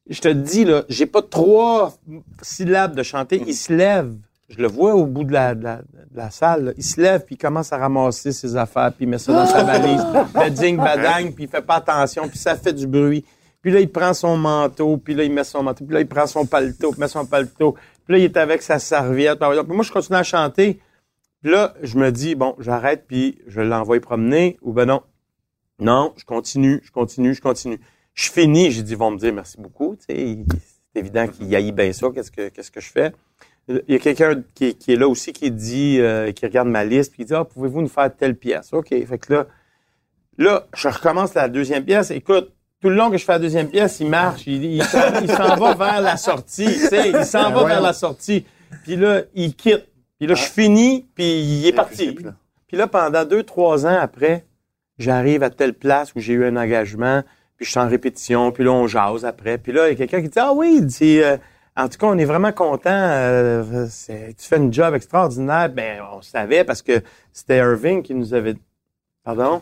Je 0.10 0.22
te 0.22 0.30
dis, 0.30 0.64
là, 0.64 0.86
j'ai 0.88 1.06
pas 1.06 1.22
trois 1.22 1.98
syllabes 2.42 2.96
de 2.96 3.04
chanter. 3.04 3.44
Il 3.46 3.56
se 3.56 3.74
lève. 3.74 4.16
Je 4.50 4.62
le 4.62 4.68
vois 4.68 4.96
au 4.96 5.06
bout 5.06 5.24
de 5.26 5.34
la, 5.34 5.56
de 5.56 5.64
la, 5.64 5.78
de 5.78 6.16
la 6.16 6.30
salle. 6.32 6.66
là. 6.66 6.72
Il 6.78 6.84
se 6.84 7.02
lève, 7.02 7.26
puis 7.26 7.36
il 7.36 7.38
commence 7.38 7.74
à 7.74 7.78
ramasser 7.78 8.32
ses 8.32 8.56
affaires, 8.56 8.94
puis 8.94 9.06
il 9.06 9.10
met 9.10 9.18
ça 9.18 9.34
dans 9.34 9.46
sa 9.46 9.64
valise. 9.64 10.02
Le 10.36 10.50
ding 10.52 10.78
badang, 10.78 11.34
puis 11.34 11.44
il 11.46 11.50
fait 11.50 11.62
pas 11.62 11.76
attention, 11.76 12.28
puis 12.30 12.38
ça 12.38 12.56
fait 12.56 12.72
du 12.74 12.88
bruit. 12.88 13.26
Puis 13.62 13.72
là, 13.72 13.82
il 13.82 13.92
prend 13.92 14.14
son 14.14 14.38
manteau, 14.38 14.98
puis 14.98 15.16
là, 15.16 15.24
il 15.26 15.32
met 15.34 15.44
son 15.44 15.64
manteau, 15.64 15.84
puis 15.84 15.94
là, 15.96 16.00
il 16.00 16.08
prend 16.08 16.28
son 16.28 16.46
paletot, 16.46 16.92
puis 16.92 17.00
met 17.02 17.08
son 17.10 17.26
paletot. 17.26 17.74
Puis 18.06 18.14
là, 18.14 18.18
il 18.20 18.24
est 18.24 18.38
avec 18.38 18.62
sa 18.62 18.80
serviette. 18.80 19.40
Puis 19.40 19.76
moi, 19.76 19.84
je 19.84 19.92
continue 19.92 20.18
à 20.18 20.24
chanter. 20.24 20.80
Puis 21.42 21.52
là, 21.52 21.74
je 21.84 21.98
me 21.98 22.10
dis, 22.12 22.36
bon, 22.36 22.56
j'arrête, 22.60 23.04
puis 23.06 23.40
je 23.48 23.60
l'envoie 23.60 24.00
promener, 24.00 24.58
ou 24.62 24.72
ben 24.72 24.86
non. 24.86 25.02
Non, 25.80 26.14
je 26.18 26.24
continue, 26.24 26.80
je 26.84 26.92
continue, 26.92 27.34
je 27.36 27.42
continue. 27.42 27.80
Je 28.14 28.32
finis, 28.32 28.72
j'ai 28.72 28.82
dit, 28.82 28.94
ils 28.94 28.98
vont 28.98 29.12
me 29.12 29.18
dire 29.18 29.34
merci 29.34 29.58
beaucoup. 29.60 29.96
Tu 29.98 30.06
sais, 30.16 30.22
il- 30.22 30.46
c'est 30.94 31.00
évident 31.02 31.28
qu'il 31.28 31.54
haït 31.56 31.72
bien 31.74 31.92
ça. 31.94 32.08
Qu'est-ce 32.16 32.32
que, 32.32 32.48
qu'est-ce 32.50 32.72
que 32.72 32.80
je 32.82 32.90
fais? 32.90 33.12
Il 33.70 33.84
y 33.90 33.96
a 33.96 34.00
quelqu'un 34.00 34.44
qui, 34.56 34.76
qui 34.76 34.94
est 34.94 34.96
là 34.96 35.08
aussi 35.10 35.34
qui 35.34 35.52
dit, 35.52 36.00
euh, 36.00 36.32
qui 36.32 36.46
regarde 36.46 36.70
ma 36.70 36.86
liste, 36.86 37.12
puis 37.12 37.24
qui 37.24 37.26
dit, 37.26 37.34
ah, 37.34 37.44
pouvez-vous 37.44 37.82
nous 37.82 37.90
faire 37.90 38.16
telle 38.16 38.36
pièce? 38.36 38.72
OK. 38.72 38.90
Fait 38.90 39.18
que 39.18 39.34
là, 39.34 39.48
là, 40.38 40.68
je 40.76 40.88
recommence 40.88 41.34
la 41.34 41.50
deuxième 41.50 41.84
pièce. 41.84 42.12
Écoute, 42.12 42.54
tout 42.82 42.90
le 42.90 42.96
long 42.96 43.10
que 43.10 43.18
je 43.18 43.26
fais 43.26 43.34
la 43.34 43.40
deuxième 43.40 43.70
pièce, 43.70 44.00
il 44.00 44.10
marche, 44.10 44.48
il, 44.48 44.64
il 44.64 44.84
s'en 44.84 45.56
va 45.56 45.74
vers 45.74 46.02
la 46.02 46.16
sortie, 46.16 46.66
tu 46.66 46.88
sais, 46.88 47.10
il 47.10 47.26
s'en 47.26 47.52
va 47.52 47.66
vers 47.66 47.82
la 47.82 47.94
sortie. 47.94 48.46
Puis 48.84 48.96
là, 48.96 49.22
il 49.34 49.56
quitte. 49.56 49.88
Puis 50.18 50.28
là, 50.28 50.36
je 50.36 50.44
finis, 50.44 51.08
puis 51.16 51.26
il 51.26 51.68
est 51.68 51.74
parti. 51.74 52.12
plus 52.12 52.26
là. 52.26 52.36
Puis 52.68 52.78
là, 52.78 52.88
pendant 52.88 53.24
deux, 53.26 53.44
trois 53.44 53.86
ans 53.86 53.98
après, 54.00 54.46
j'arrive 54.98 55.44
à 55.44 55.50
telle 55.50 55.74
place 55.74 56.14
où 56.16 56.20
j'ai 56.20 56.34
eu 56.34 56.46
un 56.46 56.56
engagement, 56.56 57.24
puis 57.56 57.66
je 57.66 57.72
suis 57.72 57.80
en 57.80 57.88
répétition, 57.88 58.52
puis 58.52 58.64
là, 58.64 58.72
on 58.72 58.88
jase 58.88 59.26
après. 59.26 59.58
Puis 59.58 59.72
là, 59.72 59.88
il 59.88 59.92
y 59.92 59.94
a 59.94 59.96
quelqu'un 59.96 60.22
qui 60.22 60.30
dit, 60.30 60.40
ah 60.40 60.54
oui, 60.54 60.78
il 60.80 60.86
dit, 60.86 61.22
euh, 61.22 61.38
en 61.78 61.88
tout 61.88 61.98
cas, 61.98 62.08
on 62.08 62.18
est 62.18 62.26
vraiment 62.26 62.52
content, 62.52 62.90
euh, 62.90 63.86
tu 64.08 64.34
fais 64.40 64.58
une 64.58 64.74
job 64.74 64.94
extraordinaire. 64.96 65.70
Ben, 65.70 66.02
on 66.12 66.22
savait 66.22 66.64
parce 66.64 66.82
que 66.82 67.02
c'était 67.32 67.58
Irving 67.58 68.02
qui 68.02 68.14
nous 68.16 68.34
avait... 68.34 68.56
Pardon? 69.24 69.62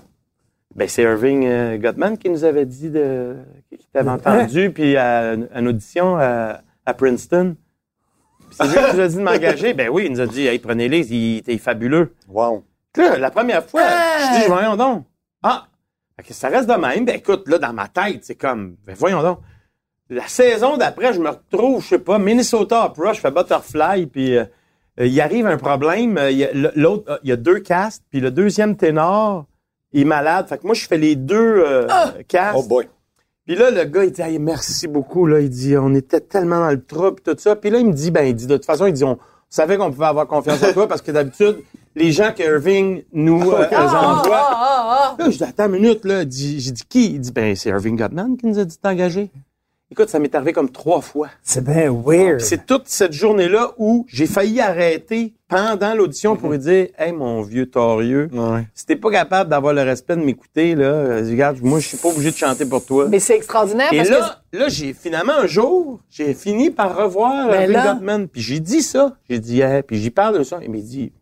Ben, 0.76 0.88
c'est 0.88 1.04
Irving 1.04 1.46
euh, 1.46 1.78
Gottman 1.78 2.18
qui 2.18 2.30
nous 2.30 2.44
avait 2.44 2.66
dit 2.66 2.90
de... 2.90 3.36
qui 3.70 3.88
t'avait 3.94 4.10
entendu, 4.10 4.72
puis 4.72 4.98
à, 4.98 5.34
une- 5.34 5.50
à 5.54 5.60
une 5.60 5.68
audition 5.68 6.18
à, 6.18 6.62
à 6.86 6.94
Princeton. 6.94 7.56
Puis 8.48 8.58
c'est 8.60 8.68
lui 8.68 8.74
qui 8.74 8.96
nous 8.96 9.02
a 9.02 9.08
dit 9.08 9.16
de 9.18 9.22
m'engager. 9.22 9.74
Ben 9.74 9.90
oui, 9.90 10.06
il 10.06 10.12
nous 10.12 10.22
a 10.22 10.28
dit, 10.28 10.48
hey, 10.48 10.60
prenez-les, 10.60 11.14
il 11.14 11.38
était 11.38 11.58
fabuleux. 11.58 12.14
Wow. 12.28 12.64
Là, 12.98 13.18
la 13.18 13.32
première 13.32 13.66
fois, 13.66 13.84
je 13.84 14.40
dis, 14.42 14.48
voyons 14.48 14.76
donc. 14.78 15.06
Ah, 15.44 15.68
ça 16.30 16.48
reste 16.48 16.70
de 16.70 16.76
même. 16.76 17.04
Ben 17.06 17.16
écoute, 17.16 17.48
là, 17.48 17.58
dans 17.58 17.74
ma 17.74 17.88
tête, 17.88 18.24
c'est 18.24 18.36
comme, 18.36 18.78
ben 18.86 18.96
voyons 18.98 19.22
donc. 19.22 19.40
La 20.10 20.28
saison 20.28 20.78
d'après, 20.78 21.14
je 21.14 21.20
me 21.20 21.30
retrouve, 21.30 21.82
je 21.84 21.88
sais 21.90 22.00
pas, 22.00 22.20
Minnesota 22.20 22.86
Opera, 22.86 23.14
je 23.14 23.20
fais 23.22 23.32
Butterfly, 23.32 24.06
puis 24.06 24.38
euh, 24.38 24.46
euh, 25.00 25.08
il 25.08 25.20
arrive 25.20 25.48
un 25.48 25.58
problème. 25.58 26.18
euh, 26.18 26.30
il 26.30 26.38
y 26.38 26.44
a 26.46 26.50
l'autre, 26.76 27.12
euh, 27.12 27.18
il 27.24 27.30
y 27.30 27.34
a 27.34 27.36
deux 27.38 27.60
castes, 27.60 28.04
puis 28.12 28.20
le 28.20 28.30
deuxième 28.30 28.76
ténor 28.76 29.46
est 29.94 30.04
malade. 30.04 30.48
Fait 30.48 30.60
que 30.60 30.66
moi, 30.66 30.76
je 30.76 30.86
fais 30.86 30.98
les 31.00 31.16
deux 31.16 31.64
euh, 31.66 31.88
castes. 32.28 32.56
Oh 32.60 32.64
boy. 32.64 32.88
Puis 33.48 33.56
là, 33.56 33.72
le 33.72 33.84
gars, 33.86 34.04
il 34.04 34.12
dit, 34.12 34.22
Hey, 34.22 34.38
merci 34.40 34.88
beaucoup. 34.88 35.26
Là, 35.26 35.40
il 35.40 35.50
dit, 35.50 35.76
on 35.78 35.94
était 35.96 36.20
tellement 36.22 36.60
dans 36.60 36.72
le 36.72 36.84
trouble, 36.84 37.22
tout 37.22 37.36
ça. 37.38 37.56
Puis 37.56 37.70
là, 37.72 37.80
il 37.80 37.88
me 37.88 37.94
dit, 37.94 38.12
ben, 38.12 38.26
il 38.28 38.36
dit, 38.36 38.48
de 38.48 38.58
toute 38.58 38.66
façon, 38.66 38.86
il 38.86 38.94
dit, 38.94 39.04
on 39.04 39.18
savait 39.50 39.78
qu'on 39.78 39.92
pouvait 39.92 40.06
avoir 40.08 40.28
confiance 40.28 40.62
en 40.64 40.74
toi 40.74 40.88
parce 40.88 41.02
que 41.02 41.12
d'habitude, 41.12 41.64
les 41.96 42.12
gens 42.12 42.32
que 42.36 42.44
Irving 42.44 43.04
nous 43.14 43.52
euh, 43.52 43.68
Ah, 43.72 43.88
ah, 43.92 44.14
envoie. 44.20 44.38
ah, 44.40 44.56
ah. 44.58 45.16
Là, 45.18 45.30
je 45.32 45.38
dis, 45.38 45.44
attends 45.44 45.66
une 45.66 45.72
minute, 45.82 46.06
là. 46.06 46.22
J'ai 46.22 46.72
dit, 46.72 46.84
qui? 46.90 47.14
Il 47.14 47.20
dit, 47.22 47.32
ben, 47.32 47.56
c'est 47.56 47.70
Irving 47.70 47.96
Gottman 47.98 48.36
qui 48.38 48.46
nous 48.48 48.60
a 48.60 48.66
dit 48.66 48.76
de 48.76 48.82
t'engager. 48.82 49.32
Écoute, 49.92 50.10
ça 50.10 50.18
m'est 50.18 50.34
arrivé 50.34 50.52
comme 50.52 50.72
trois 50.72 51.00
fois. 51.00 51.30
C'est 51.44 51.64
bien 51.64 51.92
weird. 51.94 52.40
C'est 52.42 52.66
toute 52.66 52.88
cette 52.88 53.14
journée-là 53.14 53.74
où 53.78 54.08
j'ai 54.10 54.26
failli 54.26 54.60
arrêter 54.60 55.36
pendant 55.48 55.94
l'audition 55.94 56.36
pour 56.36 56.50
lui 56.50 56.58
dire 56.58 56.88
Hey, 56.98 57.12
mon 57.14 57.44
vieux 57.44 57.70
torieux, 57.70 58.28
Ouais. 58.34 58.66
si 58.74 58.88
t'es 58.88 58.96
pas 58.96 59.12
capable 59.12 59.52
d'avoir 59.52 59.76
le 59.76 59.84
respect 59.84 60.16
de 60.16 60.24
m'écouter, 60.24 60.74
là, 60.74 61.18
regarde, 61.18 61.60
moi, 61.62 61.80
je 61.80 61.88
suis 61.90 61.98
pas 61.98 62.10
obligé 62.10 62.32
de 62.32 62.36
chanter 62.36 62.66
pour 62.66 62.84
toi. 62.84 63.08
Mais 63.10 63.20
c'est 63.20 63.36
extraordinaire 63.36 63.94
Et 63.94 63.98
parce 63.98 64.10
là, 64.10 64.42
là, 64.54 64.70
j'ai 64.70 64.92
finalement 64.94 65.34
un 65.34 65.46
jour, 65.46 66.00
j'ai 66.10 66.34
fini 66.34 66.72
par 66.72 66.98
revoir 66.98 67.48
Ben 67.50 67.72
Gottman, 67.72 68.28
puis 68.28 68.42
j'ai 68.42 68.60
dit 68.60 68.82
ça. 68.82 69.16
J'ai 69.30 69.38
dit, 69.38 69.62
hey, 69.62 69.84
puis 69.84 69.98
j'y 70.02 70.10
parle 70.10 70.40
de 70.40 70.44
ça. 70.44 70.58
Il 70.64 70.72
m'a 70.72 70.80
dit, 70.80 71.14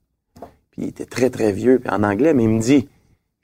puis 0.72 0.84
il 0.84 0.88
était 0.88 1.06
très 1.06 1.30
très 1.30 1.52
vieux, 1.52 1.80
puis 1.80 1.90
en 1.90 2.02
anglais, 2.02 2.34
mais 2.34 2.44
il 2.44 2.50
me 2.50 2.62
dit, 2.62 2.88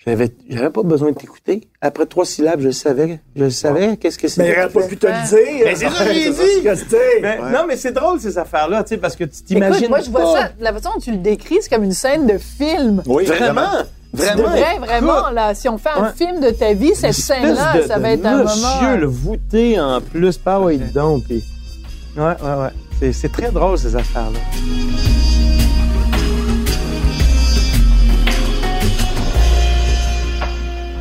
j'avais, 0.06 0.30
j'avais 0.50 0.70
pas 0.70 0.82
besoin 0.84 1.12
de 1.12 1.16
t'écouter. 1.16 1.68
Après 1.82 2.06
trois 2.06 2.26
syllabes, 2.26 2.62
je 2.62 2.68
le 2.68 2.72
savais, 2.72 3.20
je 3.36 3.44
le 3.44 3.50
savais. 3.50 3.98
Qu'est-ce 3.98 4.18
que 4.18 4.28
c'est 4.28 4.42
Mais 4.42 4.54
il 4.54 4.60
aurait 4.60 4.70
pas 4.70 4.84
pu 4.88 4.98
te 4.98 5.08
le 5.08 5.28
dire. 5.28 5.66
Mais 5.66 5.76
c'est 5.76 5.90
ça 5.90 6.06
que 6.06 6.14
j'ai 6.14 6.30
dit. 6.32 6.80
c'était. 6.80 7.38
Non, 7.52 7.66
mais 7.68 7.76
c'est 7.78 7.92
drôle 7.92 8.20
ces 8.20 8.38
affaires-là, 8.38 8.84
tu 8.84 8.90
sais, 8.90 8.98
parce 8.98 9.16
que 9.16 9.26
tu 9.26 9.44
t'imagines 9.44 9.76
écoute, 9.86 9.90
moi, 9.90 10.00
je 10.00 10.10
vois 10.10 10.22
pas. 10.34 10.42
ça, 10.42 10.50
la 10.60 10.74
façon 10.74 10.90
dont 10.96 11.02
tu 11.02 11.12
le 11.12 11.18
décris, 11.18 11.58
c'est 11.62 11.70
comme 11.70 11.84
une 11.84 11.92
scène 11.94 12.26
de 12.28 12.38
film. 12.38 13.04
Oui, 13.06 13.26
Vraiment, 13.26 13.62
vraiment. 14.14 14.42
devrais 14.44 14.78
vraiment, 14.80 15.30
là, 15.32 15.54
si 15.54 15.68
on 15.68 15.78
fait 15.78 15.90
un 15.90 16.04
Ouais. 16.04 16.14
film 16.16 16.40
de 16.40 16.50
ta 16.52 16.74
vie, 16.74 16.96
cette 16.96 17.14
scène-là, 17.14 17.78
de- 17.82 17.88
ça 17.88 18.00
va 18.00 18.12
être 18.12 18.26
un 18.26 18.44
monsieur, 18.44 18.62
moment. 18.82 18.96
le 18.96 19.06
voûté 19.06 19.80
en 19.80 20.00
plus, 20.02 20.38
pas 20.38 20.60
ouais, 20.62 20.78
donc. 20.78 21.26
puis- 21.26 21.44
Ouais, 22.18 22.24
ouais, 22.24 22.62
ouais. 22.64 22.70
C'est, 23.00 23.14
c'est 23.14 23.30
très 23.30 23.52
drôle, 23.52 23.78
ces 23.78 23.96
affaires-là. 23.96 24.40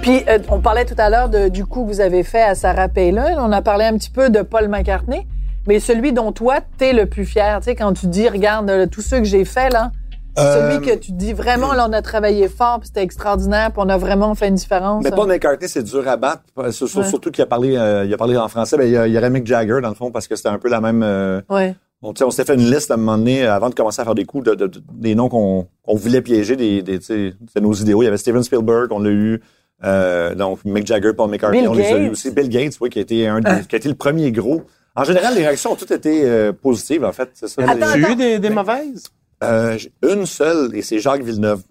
Puis, 0.09 0.25
euh, 0.27 0.39
on 0.49 0.61
parlait 0.61 0.87
tout 0.87 0.95
à 0.97 1.11
l'heure 1.11 1.29
du 1.51 1.67
coup 1.67 1.83
que 1.85 1.89
vous 1.89 2.01
avez 2.01 2.23
fait 2.23 2.41
à 2.41 2.55
Sarah 2.55 2.89
Palin. 2.89 3.35
On 3.39 3.53
a 3.53 3.61
parlé 3.61 3.85
un 3.85 3.93
petit 3.99 4.09
peu 4.09 4.31
de 4.31 4.41
Paul 4.41 4.67
McCartney. 4.69 5.27
Mais 5.67 5.81
celui 5.81 6.15
dont 6.15 6.33
toi, 6.33 6.61
t'es 6.79 6.95
le 6.95 7.05
plus 7.05 7.27
fier, 7.27 7.59
tu 7.59 7.65
sais, 7.67 7.75
quand 7.75 7.93
tu 7.93 8.07
dis, 8.07 8.27
regarde, 8.27 8.71
euh, 8.71 8.87
tous 8.87 9.03
ceux 9.03 9.19
que 9.19 9.25
j'ai 9.25 9.45
faits, 9.45 9.71
là, 9.71 9.91
c'est 10.35 10.43
Euh, 10.45 10.71
celui 10.73 10.87
que 10.87 10.97
tu 10.97 11.13
dis 11.13 11.35
vraiment, 11.35 11.75
là, 11.75 11.87
on 11.91 11.93
a 11.93 12.01
travaillé 12.01 12.49
fort, 12.49 12.79
puis 12.79 12.87
c'était 12.87 13.03
extraordinaire, 13.03 13.71
puis 13.71 13.83
on 13.85 13.89
a 13.91 13.99
vraiment 13.99 14.35
fait 14.35 14.49
une 14.49 14.55
différence. 14.55 15.05
Mais 15.05 15.11
Paul 15.11 15.29
McCartney, 15.29 15.69
c'est 15.69 15.83
dur 15.83 16.09
à 16.09 16.17
battre. 16.17 16.43
Ouais. 16.57 16.73
Surtout 16.73 17.31
qu'il 17.31 17.43
a 17.43 17.47
parlé, 17.47 17.77
euh, 17.77 18.07
il 18.07 18.15
a 18.15 18.17
parlé 18.17 18.35
en 18.39 18.49
français. 18.49 18.79
Ben, 18.79 18.89
il 18.89 19.13
y 19.13 19.19
aurait 19.19 19.29
Mick 19.29 19.47
Jagger, 19.47 19.81
dans 19.83 19.91
le 19.91 19.95
fond, 19.95 20.11
parce 20.11 20.27
que 20.27 20.37
c'était 20.37 20.49
un 20.49 20.59
peu 20.59 20.71
la 20.71 20.81
même. 20.81 21.03
Ouais. 21.51 21.75
on, 22.01 22.15
on 22.19 22.31
s'était 22.31 22.51
fait 22.55 22.59
une 22.59 22.71
liste 22.71 22.91
à 22.91 22.95
un 22.95 22.97
moment 22.97 23.19
donné, 23.19 23.45
avant 23.45 23.69
de 23.69 23.75
commencer 23.75 24.01
à 24.01 24.05
faire 24.07 24.15
des 24.15 24.25
coups, 24.25 24.45
de, 24.47 24.55
de- 24.55 24.69
de- 24.69 24.83
des 24.91 25.15
noms 25.15 25.29
qu'on 25.29 25.67
voulait 25.87 26.23
piéger, 26.23 26.57
des, 26.57 26.83
nos 27.61 27.75
idéaux. 27.75 28.01
Il 28.03 28.07
y 28.07 28.09
avait 28.09 28.17
Steven 28.17 28.43
Spielberg, 28.43 28.91
on 28.93 29.01
l'a 29.01 29.11
eu. 29.11 29.43
Euh, 29.85 30.35
donc, 30.35 30.65
Mick 30.65 30.87
Jagger, 30.87 31.13
Paul 31.17 31.31
McCartney, 31.31 31.61
Bill 31.61 31.69
on 31.69 31.75
les 31.75 31.85
a 31.87 31.99
eu 31.99 32.03
Gates. 32.05 32.13
aussi. 32.13 32.31
Bill 32.31 32.49
Gates, 32.49 32.77
oui, 32.81 32.91
qui 32.91 32.99
a 32.99 33.03
été, 33.03 33.27
un 33.29 33.41
des- 33.41 33.51
Ah. 33.51 33.61
qui 33.61 33.77
a 33.77 33.79
été 33.79 33.89
le 33.89 33.95
premier 33.95 34.33
gros. 34.33 34.63
En 34.97 35.05
général, 35.05 35.35
les 35.35 35.43
réactions 35.47 35.73
ont 35.73 35.77
toutes 35.77 35.93
été 35.93 36.23
euh, 36.25 36.53
positives, 36.53 37.05
en 37.05 37.13
fait. 37.13 37.31
C'est 37.35 37.47
ça. 37.49 37.63
Attends, 37.63 37.87
As-tu 37.87 38.13
eu 38.13 38.17
des, 38.17 38.39
des 38.41 38.51
mauvaises? 38.51 39.05
Euh, 39.45 39.79
une 40.03 40.27
seule, 40.27 40.75
et 40.75 40.83
c'est 40.83 40.99
Jacques 40.99 41.23
Villeneuve. 41.23 41.63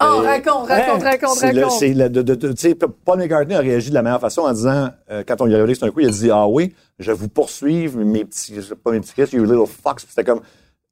Oh, 0.00 0.20
raconte, 0.22 0.68
raconte, 0.68 1.02
raconte, 1.02 1.36
C'est 1.38 1.52
le- 1.52 1.62
raconte. 1.64 1.78
c'est 1.80 1.94
le- 1.94 2.08
de- 2.10 2.20
de- 2.22 2.34
de- 2.34 2.52
tu 2.52 2.56
sais, 2.58 2.74
Paul 2.74 3.18
McCartney 3.18 3.54
a 3.54 3.60
réagi 3.60 3.88
de 3.88 3.94
la 3.94 4.02
meilleure 4.02 4.20
façon 4.20 4.42
en 4.42 4.52
disant, 4.52 4.90
euh, 5.10 5.24
quand 5.26 5.40
on 5.40 5.46
lui 5.46 5.54
a 5.54 5.56
révélé 5.56 5.72
que 5.72 5.78
c'était 5.78 5.86
un 5.88 5.90
coup, 5.90 6.00
il 6.00 6.08
a 6.08 6.10
dit, 6.10 6.30
ah 6.30 6.46
oui, 6.46 6.74
je 6.98 7.10
vous 7.12 7.28
poursuis, 7.28 7.88
mes 7.88 8.24
petits, 8.26 8.52
pas 8.84 8.90
mes 8.92 9.00
petits 9.00 9.14
Chris, 9.14 9.30
you 9.32 9.42
little 9.44 9.66
fox. 9.66 10.04
Puis 10.04 10.12
C'était 10.14 10.30
comme, 10.30 10.42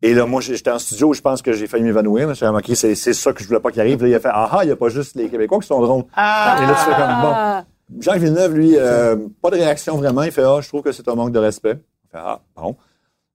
et 0.07 0.14
là, 0.14 0.26
moi, 0.26 0.40
j'étais 0.40 0.70
en 0.70 0.78
studio, 0.78 1.12
je 1.12 1.20
pense 1.20 1.40
que 1.42 1.52
j'ai 1.52 1.66
failli 1.66 1.82
m'évanouir. 1.84 2.28
OK, 2.28 2.70
c'est, 2.74 2.94
c'est 2.94 3.14
ça 3.14 3.32
que 3.32 3.42
je 3.42 3.48
voulais 3.48 3.61
pas 3.61 3.70
qu'il 3.70 3.80
arrive. 3.80 4.02
Là, 4.02 4.09
il 4.09 4.14
a 4.14 4.20
fait, 4.20 4.28
ah 4.30 4.48
ah, 4.52 4.61
il 4.64 4.68
y 4.68 4.72
a 4.72 4.76
pas 4.76 4.88
juste 4.90 5.14
les 5.16 5.28
Québécois 5.28 5.59
qui 5.61 5.66
sont 5.66 5.80
drôles. 5.80 6.05
Ah! 6.14 6.59
Et 6.62 6.66
là, 6.66 6.74
tu 6.74 6.90
fais 6.90 6.96
comme, 7.00 7.22
bon. 7.22 8.00
Jacques 8.02 8.20
Villeneuve, 8.20 8.55
lui, 8.55 8.76
euh, 8.76 9.16
pas 9.40 9.50
de 9.50 9.57
réaction 9.57 9.96
vraiment. 9.96 10.22
Il 10.22 10.32
fait, 10.32 10.42
ah, 10.44 10.59
je 10.61 10.68
trouve 10.68 10.82
que 10.82 10.92
c'est 10.92 11.09
un 11.09 11.14
manque 11.14 11.32
de 11.32 11.38
respect. 11.38 11.78
Il 12.05 12.11
fait, 12.11 12.18
ah, 12.20 12.40
bon. 12.57 12.76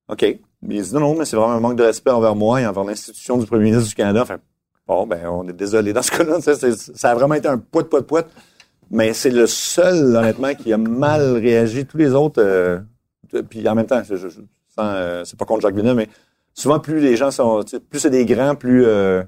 OK. 0.09 0.21
Mais 0.61 0.75
il 0.75 0.83
dit, 0.83 0.93
non, 0.93 0.99
non, 0.99 1.15
mais 1.15 1.25
c'est 1.25 1.35
vraiment 1.37 1.53
un 1.53 1.59
manque 1.59 1.77
de 1.77 1.83
respect 1.83 2.11
envers 2.11 2.35
moi 2.35 2.61
et 2.61 2.65
envers 2.67 2.83
l'institution 2.83 3.37
du 3.37 3.45
premier 3.45 3.65
ministre 3.65 3.89
du 3.89 3.95
Canada. 3.95 4.25
Fait, 4.25 4.39
bon, 4.87 5.07
ben, 5.07 5.25
on 5.27 5.47
est 5.47 5.53
désolé 5.53 5.93
dans 5.93 6.01
ce 6.01 6.11
cas-là. 6.11 6.39
Ça, 6.41 7.09
a 7.11 7.15
vraiment 7.15 7.35
été 7.35 7.47
un 7.47 7.57
poids 7.57 7.83
de 7.83 7.87
poids. 7.87 8.23
Mais 8.91 9.13
c'est 9.13 9.29
le 9.29 9.45
seul, 9.47 10.15
honnêtement, 10.15 10.53
qui 10.55 10.73
a 10.73 10.77
mal 10.77 11.37
réagi. 11.37 11.85
Tous 11.85 11.97
les 11.97 12.13
autres, 12.13 12.41
euh, 12.43 12.79
puis 13.49 13.67
en 13.69 13.75
même 13.75 13.85
temps, 13.85 14.01
je, 14.03 14.15
je- 14.15 14.29
je- 14.29 14.39
sans, 14.75 14.83
euh, 14.85 15.23
c'est 15.25 15.37
pas 15.37 15.45
contre 15.45 15.61
Jacques 15.61 15.75
Villeneuve, 15.75 15.95
mais 15.97 16.09
souvent, 16.53 16.79
plus 16.79 16.99
les 16.99 17.15
gens 17.15 17.31
sont, 17.31 17.63
tu 17.63 17.79
plus 17.79 17.99
c'est 17.99 18.09
des 18.09 18.25
grands, 18.25 18.55
plus, 18.55 18.85
euh, 18.85 19.23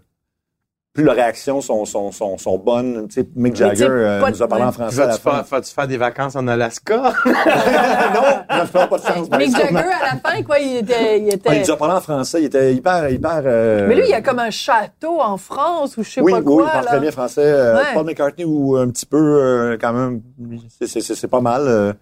plus 0.93 1.05
leurs 1.05 1.15
réactions 1.15 1.61
sont, 1.61 1.86
sont, 1.86 2.11
sont, 2.11 2.38
sont 2.38 2.57
bonnes. 2.57 3.07
Tu 3.07 3.22
sais, 3.22 3.28
Mick 3.36 3.53
tu 3.53 3.59
Jagger 3.59 3.88
euh, 3.89 4.30
nous 4.30 4.43
a 4.43 4.47
parlé 4.49 4.65
en 4.65 4.74
français 4.74 4.97
Vas-tu 5.05 5.22
fin. 5.22 5.43
faire, 5.63 5.88
des 5.88 5.95
vacances 5.95 6.36
en 6.36 6.45
Alaska? 6.49 6.97
non, 7.26 8.22
non, 8.57 8.65
je 8.65 8.72
parle 8.74 8.89
pas 8.89 8.97
de 8.97 9.03
chance. 9.03 9.30
Mick. 9.38 9.55
Jagger, 9.55 9.78
à 9.78 10.15
la 10.15 10.19
fin, 10.19 10.43
quoi, 10.43 10.59
il 10.59 10.78
était... 10.80 11.19
Il 11.22 11.30
Ah, 11.32 11.34
était... 11.36 11.55
il 11.55 11.61
nous 11.61 11.72
a 11.72 11.78
parlé 11.78 11.93
en 11.93 12.01
français. 12.01 12.41
Il 12.41 12.45
était 12.47 12.74
hyper, 12.74 13.09
hyper. 13.09 13.41
euh, 13.45 13.86
Mais 13.88 13.95
lui, 13.95 14.03
il 14.03 14.09
y 14.09 14.13
a 14.13 14.22
comme 14.22 14.39
un 14.39 14.49
château 14.49 15.22
en 15.22 15.38
France 15.38 15.95
ou 15.95 16.03
je 16.03 16.09
sais 16.09 16.22
oui, 16.22 16.34
pas 16.34 16.39
oui, 16.39 16.43
quoi. 16.43 16.63
il 16.67 16.72
parle 16.72 16.84
là. 16.86 16.91
très 16.91 16.99
bien 16.99 17.11
français. 17.11 17.41
Euh, 17.45 17.76
Ouais. 17.78 17.84
Paul 17.93 18.05
McCartney 18.05 18.43
ou 18.45 18.76
un 18.76 18.89
petit 18.89 19.05
peu 19.05 19.17
euh, 19.17 19.78
quand 19.80 19.93
même. 19.93 20.22
C'est- 20.78 20.88
C'est 20.88 20.99
c'est- 21.01 21.15
c'est 21.15 21.28
pas 21.30 21.39
mal. 21.41 21.61
euh. 21.67 21.93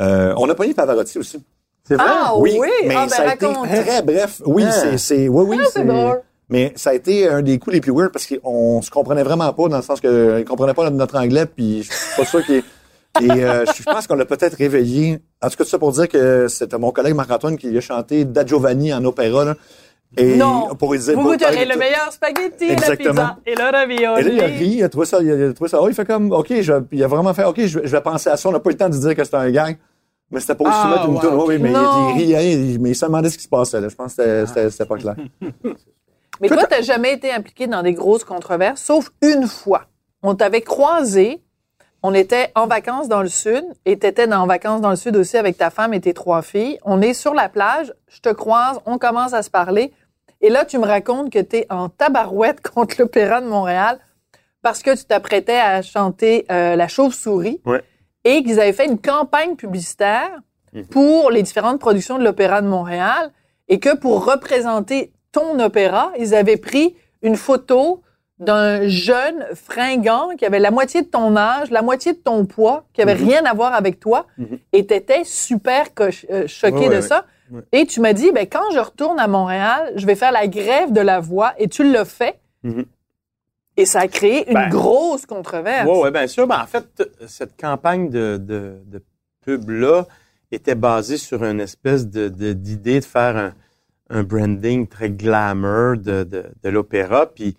Euh, 0.00 0.34
on 0.36 0.50
a 0.50 0.54
pogné 0.56 0.74
Pavarotti 0.74 1.18
aussi. 1.18 1.42
C'est 1.86 1.94
vrai? 1.94 2.04
Ah 2.08 2.32
oui, 2.36 2.58
mais 2.84 2.94
ah, 2.96 3.02
ben, 3.04 3.08
ça 3.08 3.22
a 3.30 3.34
été 3.34 3.46
très 3.46 4.02
bref. 4.02 4.42
Oui, 4.44 4.64
Ah. 4.66 4.70
c'est, 4.72 4.98
c'est, 4.98 5.28
oui, 5.28 5.44
oui, 5.48 5.58
Ah, 5.62 5.68
c'est 5.72 5.84
drôle. 5.84 6.20
Mais 6.48 6.72
ça 6.76 6.90
a 6.90 6.94
été 6.94 7.28
un 7.28 7.42
des 7.42 7.58
coups 7.58 7.74
les 7.74 7.80
plus 7.80 7.92
weird 7.92 8.12
parce 8.12 8.26
qu'on 8.26 8.80
se 8.82 8.90
comprenait 8.90 9.24
vraiment 9.24 9.52
pas 9.52 9.68
dans 9.68 9.76
le 9.78 9.82
sens 9.82 10.00
que 10.00 10.38
il 10.38 10.44
comprenait 10.44 10.74
pas 10.74 10.88
notre 10.90 11.16
anglais 11.18 11.44
puis 11.46 11.82
je 11.82 11.92
suis 11.92 12.16
pas 12.16 12.24
sûr 12.24 12.44
qu'il 12.44 12.62
et 13.22 13.30
euh, 13.44 13.64
je 13.76 13.82
pense 13.82 14.06
qu'on 14.06 14.14
l'a 14.14 14.26
peut-être 14.26 14.54
réveillé. 14.56 15.18
En 15.42 15.48
tout 15.48 15.56
cas, 15.56 15.64
tout 15.64 15.70
ça 15.70 15.78
pour 15.78 15.90
dire 15.92 16.06
que 16.08 16.46
c'était 16.48 16.78
mon 16.78 16.90
collègue 16.92 17.14
Marc-Antoine 17.14 17.56
qui 17.56 17.76
a 17.76 17.80
chanté 17.80 18.24
Da 18.24 18.44
Giovanni 18.46 18.92
en 18.94 19.04
opéra 19.04 19.44
là. 19.44 19.54
Et 20.16 20.36
Non. 20.36 20.68
pour 20.78 20.92
lui 20.92 21.00
dire 21.00 21.18
Vous 21.18 21.36
pas- 21.36 21.50
le 21.50 21.78
meilleur 21.78 22.12
spaghetti 22.12 22.64
et 22.64 22.68
la 22.68 22.72
Exactement. 22.74 23.10
pizza 23.10 23.36
et 23.46 23.54
le 23.54 23.62
ravioli. 23.76 24.20
et 24.20 24.22
là, 24.22 24.30
il 24.32 24.40
a 24.40 24.46
ri, 24.46 24.66
il 24.78 24.84
a 24.84 24.88
trouvé 24.88 25.06
ça, 25.06 25.18
il 25.20 25.30
a 25.32 25.52
trouvé 25.52 25.68
ça. 25.68 25.80
Oh, 25.82 25.88
il 25.88 25.94
fait 25.94 26.04
comme, 26.06 26.30
OK, 26.32 26.52
je, 26.60 26.72
il 26.92 27.02
a 27.02 27.08
vraiment 27.08 27.34
fait, 27.34 27.44
OK, 27.44 27.60
je, 27.66 27.78
vais- 27.80 27.86
je 27.86 27.92
vais 27.92 28.00
penser 28.00 28.30
à 28.30 28.36
ça. 28.36 28.48
On 28.48 28.52
n'a 28.52 28.60
pas 28.60 28.70
eu 28.70 28.74
le 28.74 28.78
temps 28.78 28.88
de 28.88 28.96
dire 28.96 29.14
que 29.16 29.24
c'était 29.24 29.36
un 29.36 29.50
gag. 29.50 29.78
Mais 30.30 30.40
c'était 30.40 30.54
pour 30.56 30.66
Ah, 30.68 30.82
soumettre 30.82 31.06
une 31.08 31.14
wow, 31.14 31.20
toune. 31.20 31.34
Oui, 31.34 31.44
oui, 31.48 31.58
mais 31.60 31.70
Non. 31.70 32.14
il, 32.16 32.22
riait, 32.34 32.52
il- 32.52 32.80
mais 32.80 32.90
il 32.90 32.94
se 32.96 33.06
demandait 33.06 33.30
ce 33.30 33.38
qui 33.38 33.44
se 33.44 33.48
passait. 33.48 33.80
Là. 33.80 33.88
Je 33.88 33.94
pense 33.94 34.14
que 34.14 34.44
c'était- 34.46 34.70
c'était 34.70 34.84
pas 34.86 34.96
clair. 34.96 35.14
Mais 36.40 36.48
toi, 36.48 36.64
t'as 36.68 36.82
jamais 36.82 37.14
été 37.14 37.32
impliqué 37.32 37.66
dans 37.66 37.82
des 37.82 37.94
grosses 37.94 38.24
controverses, 38.24 38.82
sauf 38.82 39.10
une 39.22 39.46
fois. 39.46 39.86
On 40.22 40.34
t'avait 40.34 40.60
croisé, 40.60 41.42
on 42.02 42.12
était 42.12 42.50
en 42.54 42.66
vacances 42.66 43.08
dans 43.08 43.22
le 43.22 43.28
sud, 43.28 43.64
et 43.86 43.98
t'étais 43.98 44.30
en 44.32 44.46
vacances 44.46 44.82
dans 44.82 44.90
le 44.90 44.96
sud 44.96 45.16
aussi 45.16 45.38
avec 45.38 45.56
ta 45.56 45.70
femme 45.70 45.94
et 45.94 46.00
tes 46.00 46.12
trois 46.12 46.42
filles. 46.42 46.78
On 46.84 47.00
est 47.00 47.14
sur 47.14 47.32
la 47.32 47.48
plage, 47.48 47.94
je 48.08 48.20
te 48.20 48.28
croise, 48.28 48.80
on 48.84 48.98
commence 48.98 49.32
à 49.32 49.42
se 49.42 49.48
parler, 49.48 49.92
et 50.42 50.50
là, 50.50 50.66
tu 50.66 50.76
me 50.78 50.84
racontes 50.84 51.30
que 51.30 51.38
t'es 51.38 51.66
en 51.70 51.88
tabarouette 51.88 52.60
contre 52.74 52.96
l'Opéra 52.98 53.40
de 53.40 53.46
Montréal 53.46 53.98
parce 54.60 54.82
que 54.82 54.94
tu 54.94 55.04
t'apprêtais 55.06 55.56
à 55.58 55.80
chanter 55.80 56.44
euh, 56.50 56.76
La 56.76 56.88
Chauve-souris, 56.88 57.62
Ouais. 57.64 57.82
Et 58.26 58.42
qu'ils 58.42 58.58
avaient 58.60 58.72
fait 58.72 58.86
une 58.86 58.98
campagne 58.98 59.54
publicitaire 59.56 60.30
Mhm. 60.72 60.86
pour 60.86 61.30
les 61.30 61.42
différentes 61.42 61.78
productions 61.80 62.18
de 62.18 62.24
l'Opéra 62.24 62.60
de 62.60 62.66
Montréal, 62.66 63.30
et 63.68 63.78
que 63.78 63.96
pour 63.96 64.24
représenter 64.26 65.12
ton 65.32 65.58
opéra, 65.60 66.12
ils 66.18 66.34
avaient 66.34 66.56
pris 66.56 66.96
une 67.22 67.36
photo 67.36 68.02
d'un 68.38 68.86
jeune 68.86 69.46
fringant 69.54 70.30
qui 70.36 70.44
avait 70.44 70.58
la 70.58 70.70
moitié 70.70 71.00
de 71.02 71.06
ton 71.06 71.36
âge, 71.36 71.70
la 71.70 71.82
moitié 71.82 72.12
de 72.12 72.18
ton 72.18 72.44
poids, 72.44 72.84
qui 72.92 73.00
avait 73.00 73.14
Mhm. 73.14 73.28
rien 73.28 73.44
à 73.46 73.54
voir 73.54 73.72
avec 73.74 73.98
toi, 74.00 74.26
Mhm. 74.38 74.58
et 74.72 74.84
t'étais 74.86 75.22
super 75.24 75.86
euh, 76.00 76.46
choqué 76.46 76.76
Ouais, 76.80 76.88
de 76.88 76.94
ouais, 76.96 77.02
ça. 77.02 77.24
ouais. 77.50 77.62
Et 77.72 77.86
tu 77.86 78.00
m'as 78.00 78.12
dit, 78.12 78.30
ben, 78.32 78.46
quand 78.46 78.70
je 78.74 78.78
retourne 78.80 79.18
à 79.18 79.28
Montréal, 79.28 79.92
je 79.96 80.04
vais 80.04 80.16
faire 80.16 80.32
la 80.32 80.46
grève 80.48 80.92
de 80.92 81.00
la 81.00 81.20
voix, 81.20 81.54
et 81.58 81.68
tu 81.68 81.90
l'as 81.90 82.04
fait. 82.04 82.38
Mhm. 82.64 82.84
Et 83.76 83.84
ça 83.84 84.00
a 84.00 84.08
créé 84.08 84.46
une 84.48 84.54
Ben, 84.54 84.68
grosse 84.70 85.26
controverse. 85.26 85.86
Oui, 85.90 85.98
ouais, 85.98 86.10
bien 86.10 86.26
sûr. 86.26 86.46
Ben, 86.46 86.60
en 86.62 86.66
fait, 86.66 87.02
cette 87.26 87.60
campagne 87.60 88.08
de, 88.08 88.36
de, 88.38 88.80
de 88.86 89.02
pub-là 89.44 90.06
était 90.50 90.74
basée 90.74 91.18
sur 91.18 91.44
une 91.44 91.60
espèce 91.60 92.06
de, 92.08 92.28
de- 92.28 92.52
d'idée 92.52 93.00
de 93.00 93.04
faire 93.04 93.36
un, 93.36 93.52
un 94.08 94.22
branding 94.22 94.86
très 94.86 95.10
glamour 95.10 95.96
de, 95.98 96.24
de, 96.24 96.44
de 96.62 96.68
l'opéra. 96.70 97.26
Puis, 97.26 97.56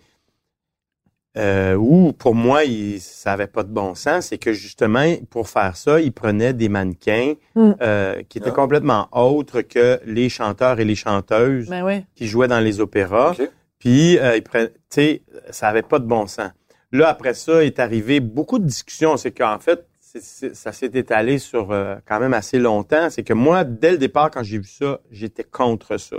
euh, 1.36 1.74
où, 1.76 2.12
pour 2.14 2.34
moi, 2.34 2.64
il, 2.64 3.00
ça 3.00 3.30
n'avait 3.30 3.46
pas 3.46 3.62
de 3.62 3.68
bon 3.70 3.94
sens. 3.94 4.26
C'est 4.26 4.38
que, 4.38 4.52
justement, 4.52 5.04
pour 5.30 5.48
faire 5.48 5.76
ça, 5.76 6.00
ils 6.00 6.10
prenaient 6.12 6.52
des 6.54 6.68
mannequins 6.68 7.34
Mm. 7.54 7.72
euh, 7.80 8.22
qui 8.28 8.38
étaient 8.38 8.48
Ah. 8.50 8.54
complètement 8.54 9.08
autres 9.12 9.60
que 9.60 10.00
les 10.04 10.28
chanteurs 10.28 10.80
et 10.80 10.84
les 10.84 10.96
chanteuses 10.96 11.68
Ben 11.68 11.84
oui. 11.84 12.04
qui 12.16 12.26
jouaient 12.26 12.48
dans 12.48 12.58
les 12.60 12.80
opéras. 12.80 13.36
Puis, 13.78 14.18
euh, 14.18 14.36
ils 14.36 14.42
prennent- 14.42 14.70
tu 14.90 14.94
sais, 15.00 15.22
ça 15.50 15.68
avait 15.68 15.82
pas 15.82 15.98
de 15.98 16.06
bon 16.06 16.26
sens. 16.26 16.50
Là, 16.92 17.08
après 17.08 17.34
ça, 17.34 17.64
est 17.64 17.78
arrivé 17.78 18.20
beaucoup 18.20 18.58
de 18.58 18.64
discussions. 18.64 19.16
C'est 19.16 19.32
qu'en 19.32 19.58
fait, 19.58 19.86
ça 20.00 20.72
s'est 20.72 20.90
étalé 20.94 21.38
sur 21.38 21.70
euh, 21.70 21.96
quand 22.06 22.18
même 22.18 22.32
assez 22.34 22.58
longtemps. 22.58 23.10
C'est 23.10 23.22
que 23.22 23.34
moi, 23.34 23.64
dès 23.64 23.90
le 23.92 23.98
départ, 23.98 24.30
quand 24.30 24.42
j'ai 24.42 24.58
vu 24.58 24.64
ça, 24.68 25.00
j'étais 25.10 25.44
contre 25.44 25.98
ça. 25.98 26.16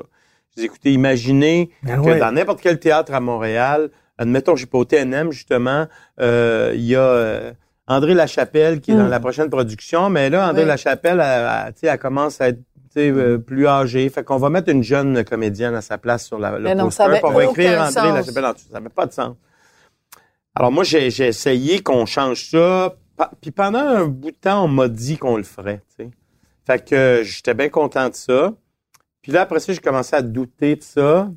J'ai 0.55 0.61
dit, 0.61 0.65
écoutez, 0.67 0.93
imaginez 0.93 1.71
Ah 1.87 1.95
que 1.95 2.01
ouais. 2.01 2.19
dans 2.19 2.31
n'importe 2.31 2.61
quel 2.61 2.79
théâtre 2.79 3.13
à 3.13 3.19
Montréal, 3.19 3.89
admettons, 4.19 4.55
j'ai 4.55 4.67
pas 4.67 4.77
au 4.77 4.85
TNM, 4.85 5.31
justement, 5.31 5.87
euh, 6.21 6.71
il 6.75 6.83
y 6.85 6.95
a, 6.95 7.01
euh, 7.01 7.51
André 7.87 8.13
Lachapelle, 8.13 8.81
qui 8.81 8.91
est 8.91 8.95
dans 8.95 9.07
Mm. 9.07 9.09
la 9.09 9.19
prochaine 9.19 9.49
production, 9.49 10.11
mais 10.11 10.29
là, 10.29 10.47
André 10.47 10.61
Oui. 10.61 10.67
Lachapelle, 10.67 11.19
elle, 11.25 11.73
elle, 11.81 11.97
commence 11.97 12.39
à 12.41 12.49
être 12.49 12.59
plus 13.45 13.67
âgée. 13.67 14.09
Fait 14.09 14.23
qu'on 14.23 14.37
va 14.37 14.49
mettre 14.49 14.69
une 14.69 14.83
jeune 14.83 15.23
comédienne 15.23 15.75
à 15.75 15.81
sa 15.81 15.97
place 15.97 16.25
sur 16.25 16.39
la, 16.39 16.57
le 16.57 16.63
Mais 16.63 16.75
non, 16.75 16.85
poster, 16.85 17.03
ça 17.03 17.09
avait 17.09 17.21
on 17.23 17.31
va 17.31 17.45
écrire 17.45 17.81
André. 17.81 18.11
Lachapelle 18.11 18.45
en 18.45 18.53
dessous. 18.53 18.67
Ça 18.71 18.79
n'avait 18.79 18.89
pas 18.89 19.05
de 19.05 19.13
sens. 19.13 19.35
Alors 20.55 20.71
moi, 20.71 20.83
j'ai 20.83 21.09
j'ai 21.09 21.27
essayé 21.27 21.81
qu'on 21.81 22.05
change 22.05 22.49
ça. 22.49 22.95
Puis 23.41 23.51
pendant 23.51 23.79
un 23.79 24.05
bout 24.05 24.31
de 24.31 24.37
temps, 24.37 24.63
on 24.63 24.67
m'a 24.67 24.87
dit 24.87 25.17
qu'on 25.17 25.37
le 25.37 25.43
ferait. 25.43 25.81
Fait 26.65 26.85
que 26.87 26.95
euh, 26.95 27.23
j'étais 27.23 27.53
bien 27.53 27.69
content 27.69 28.09
de 28.09 28.15
ça. 28.15 28.53
Puis 29.21 29.31
là, 29.31 29.41
après 29.41 29.59
ça, 29.59 29.73
j'ai 29.73 29.79
commencé 29.79 30.15
à 30.15 30.21
douter 30.21 30.75
de 30.75 30.83
ça. 30.83 31.29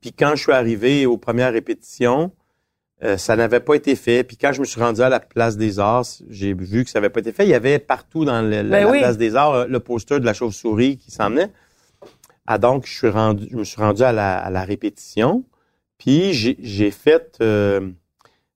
Puis 0.00 0.12
quand 0.12 0.36
je 0.36 0.42
suis 0.42 0.52
arrivé 0.52 1.06
aux 1.06 1.18
premières 1.18 1.52
répétitions, 1.52 2.32
euh, 3.02 3.16
ça 3.16 3.34
n'avait 3.36 3.60
pas 3.60 3.74
été 3.74 3.96
fait. 3.96 4.24
Puis 4.24 4.36
quand 4.36 4.52
je 4.52 4.60
me 4.60 4.64
suis 4.66 4.80
rendu 4.80 5.00
à 5.00 5.08
la 5.08 5.20
place 5.20 5.56
des 5.56 5.78
arts, 5.78 6.04
j'ai 6.28 6.52
vu 6.54 6.84
que 6.84 6.90
ça 6.90 7.00
n'avait 7.00 7.10
pas 7.10 7.20
été 7.20 7.32
fait. 7.32 7.44
Il 7.44 7.50
y 7.50 7.54
avait 7.54 7.78
partout 7.78 8.24
dans 8.24 8.42
le- 8.42 8.62
la, 8.62 8.80
Ben 8.84 8.92
la 8.92 8.98
place 8.98 9.16
des 9.18 9.36
arts 9.36 9.52
euh, 9.54 9.66
le 9.66 9.80
poster 9.80 10.20
de 10.20 10.24
la 10.26 10.34
chauve-souris 10.34 10.98
qui 10.98 11.10
s'en 11.10 11.30
venait. 11.30 11.50
Ah 12.46 12.58
donc, 12.58 12.86
je 12.86 12.92
suis 12.92 13.08
rendu, 13.08 13.48
je 13.50 13.56
me 13.56 13.64
suis 13.64 13.80
rendu 13.80 14.02
à 14.02 14.12
la, 14.12 14.38
à 14.38 14.50
la 14.50 14.64
répétition. 14.64 15.44
Puis 15.98 16.32
j'ai 16.32 16.90
fait 16.90 17.36
euh, 17.42 17.90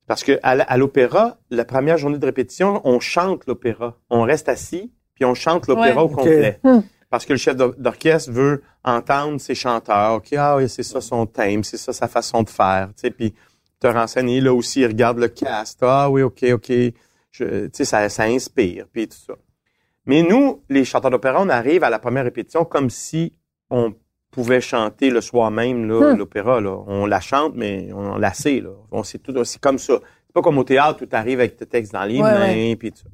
parce 0.07 0.25
que 0.25 0.39
à, 0.43 0.77
l'opéra, 0.77 1.39
la 1.51 1.65
première 1.65 1.99
journée 1.99 2.19
de 2.19 2.25
répétition, 2.27 2.81
on 2.85 3.01
chante 3.01 3.47
l'opéra. 3.47 3.97
On 4.11 4.23
reste 4.23 4.49
assis 4.49 4.93
puis 5.15 5.25
on 5.25 5.35
chante 5.35 5.69
l'opéra 5.69 6.05
Ouais. 6.05 6.11
au 6.11 6.15
complet. 6.15 6.59
Hmm. 6.65 6.81
Parce 7.11 7.25
que 7.27 7.33
le 7.35 7.39
chef 7.39 7.55
d'or- 7.55 7.75
d'orchestre 7.79 8.33
veut 8.33 8.63
entendre 8.83 9.41
ses 9.41 9.55
chanteurs. 9.55 10.15
OK, 10.15 10.33
ah 10.37 10.57
oui, 10.57 10.69
c'est 10.69 10.83
ça 10.83 11.01
son 11.01 11.27
thème, 11.27 11.63
c'est 11.63 11.77
ça 11.77 11.93
sa 11.93 12.09
façon 12.09 12.43
de 12.43 12.51
faire. 12.51 12.89
Tu 12.89 13.03
sais, 13.03 13.11
puis 13.11 13.33
te 13.89 13.93
renseigner, 13.95 14.41
là 14.41 14.53
aussi, 14.55 14.81
il 14.81 14.87
regarde 14.87 15.19
le 15.19 15.29
cast. 15.29 15.79
Ah 15.83 16.09
oui, 16.11 16.23
OK, 16.23 16.45
OK. 16.53 16.73
Je- 17.31 17.67
Tu 17.67 17.71
sais, 17.73 17.85
ça, 17.85 18.09
ça 18.09 18.25
inspire, 18.25 18.87
puis 18.93 19.09
tout 19.09 19.17
ça. 19.27 19.35
Mais 20.07 20.23
nous, 20.23 20.63
les 20.69 20.85
chanteurs 20.85 21.11
d'opéra, 21.11 21.41
on 21.43 21.49
arrive 21.49 21.83
à 21.85 21.91
la 21.91 21.99
première 21.99 22.25
répétition 22.25 22.65
comme 22.65 22.91
si 22.91 23.33
on 23.71 23.95
pouvait 24.31 24.61
chanter 24.61 25.11
le 25.11 25.21
soir 25.21 25.51
même 25.51 25.87
là, 25.89 26.15
l'opéra. 26.15 26.61
Là. 26.61 26.77
On 26.87 27.07
la 27.07 27.21
chante, 27.21 27.55
mais 27.57 27.91
on 27.93 28.17
la 28.19 28.33
sait. 28.35 28.61
Là. 28.61 28.71
On 28.91 29.03
sait 29.03 29.19
tout. 29.19 29.33
C'est 29.45 29.61
comme 29.61 29.79
ça. 29.79 29.95
C'est 30.27 30.33
pas 30.33 30.43
comme 30.43 30.59
au 30.59 30.65
théâtre 30.65 31.03
où 31.03 31.07
tu 31.07 31.15
arrives 31.17 31.39
avec 31.41 31.57
tes 31.57 31.67
textes 31.67 31.93
dans 31.93 32.05
les 32.05 32.21
Ouais, 32.21 32.33
mains, 32.71 32.77
puis 32.77 32.91
tout 32.93 32.99
ça. 32.99 33.09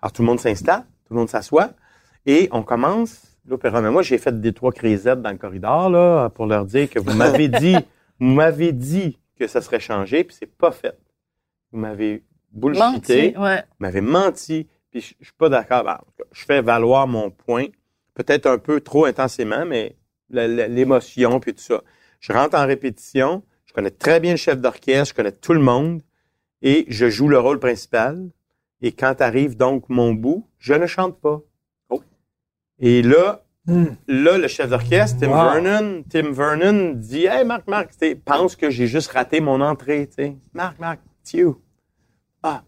Alors, 0.00 0.12
tout 0.12 0.22
le 0.22 0.26
monde 0.26 0.40
s'installe, 0.40 0.84
tout 1.06 1.14
le 1.14 1.20
monde 1.20 1.28
s'assoit, 1.28 1.70
et 2.26 2.48
on 2.52 2.62
commence 2.62 3.22
l'opéra. 3.46 3.80
Mais 3.80 3.90
moi, 3.90 4.02
j'ai 4.02 4.18
fait 4.18 4.38
des 4.40 4.52
trois 4.52 4.72
crisettes 4.72 5.22
dans 5.22 5.30
le 5.30 5.38
corridor 5.38 5.90
là, 5.90 6.28
pour 6.30 6.46
leur 6.46 6.64
dire 6.66 6.88
que 6.90 6.98
vous 6.98 7.14
m'avez 7.14 7.48
dit, 7.64 7.76
vous 8.20 8.26
m'avez 8.34 8.72
dit 8.72 9.18
que 9.42 9.48
ça 9.48 9.60
serait 9.60 9.80
changé, 9.80 10.22
puis 10.22 10.36
c'est 10.38 10.46
pas 10.46 10.70
fait. 10.70 10.96
Vous 11.72 11.78
m'avez 11.80 12.22
bullshité. 12.52 13.32
Menti, 13.32 13.38
ouais. 13.38 13.62
Vous 13.62 13.76
m'avez 13.80 14.00
menti, 14.00 14.68
puis 14.90 15.00
je, 15.00 15.14
je 15.18 15.24
suis 15.24 15.36
pas 15.36 15.48
d'accord. 15.48 15.82
Ben, 15.82 15.98
je 16.30 16.44
fais 16.44 16.62
valoir 16.62 17.08
mon 17.08 17.30
point, 17.30 17.66
peut-être 18.14 18.46
un 18.46 18.58
peu 18.58 18.80
trop 18.80 19.04
intensément, 19.04 19.64
mais 19.66 19.96
l'émotion 20.30 21.40
puis 21.40 21.54
tout 21.54 21.62
ça. 21.62 21.82
Je 22.20 22.32
rentre 22.32 22.56
en 22.56 22.66
répétition, 22.66 23.42
je 23.64 23.72
connais 23.72 23.90
très 23.90 24.20
bien 24.20 24.32
le 24.32 24.36
chef 24.36 24.60
d'orchestre, 24.60 25.08
je 25.08 25.14
connais 25.14 25.32
tout 25.32 25.54
le 25.54 25.60
monde, 25.60 26.02
et 26.62 26.86
je 26.88 27.10
joue 27.10 27.26
le 27.26 27.40
rôle 27.40 27.58
principal. 27.58 28.30
Et 28.80 28.92
quand 28.92 29.20
arrive 29.20 29.56
donc 29.56 29.88
mon 29.88 30.12
bout, 30.12 30.48
je 30.58 30.74
ne 30.74 30.86
chante 30.86 31.20
pas. 31.20 31.42
Oh. 31.88 32.02
Et 32.78 33.02
là, 33.02 33.44
Hmm. 33.64 33.94
là, 34.08 34.38
le 34.38 34.48
chef 34.48 34.68
d'orchestre, 34.70 35.20
Tim 35.20 35.28
Wow. 35.28 35.52
Vernon, 35.62 36.02
Tim 36.10 36.32
Vernon 36.32 36.94
dit, 36.96 37.26
hey, 37.26 37.44
Marc, 37.44 37.68
Marc, 37.68 37.90
tu 37.96 38.16
pense 38.16 38.56
que 38.56 38.70
j'ai 38.70 38.88
juste 38.88 39.12
raté 39.12 39.40
mon 39.40 39.60
entrée, 39.60 40.08
tu 40.08 40.14
sais. 40.24 40.36
Marc, 40.52 40.80
Marc, 40.80 40.98
it's 41.20 41.32
you. 41.34 41.60
Ah, 42.42 42.62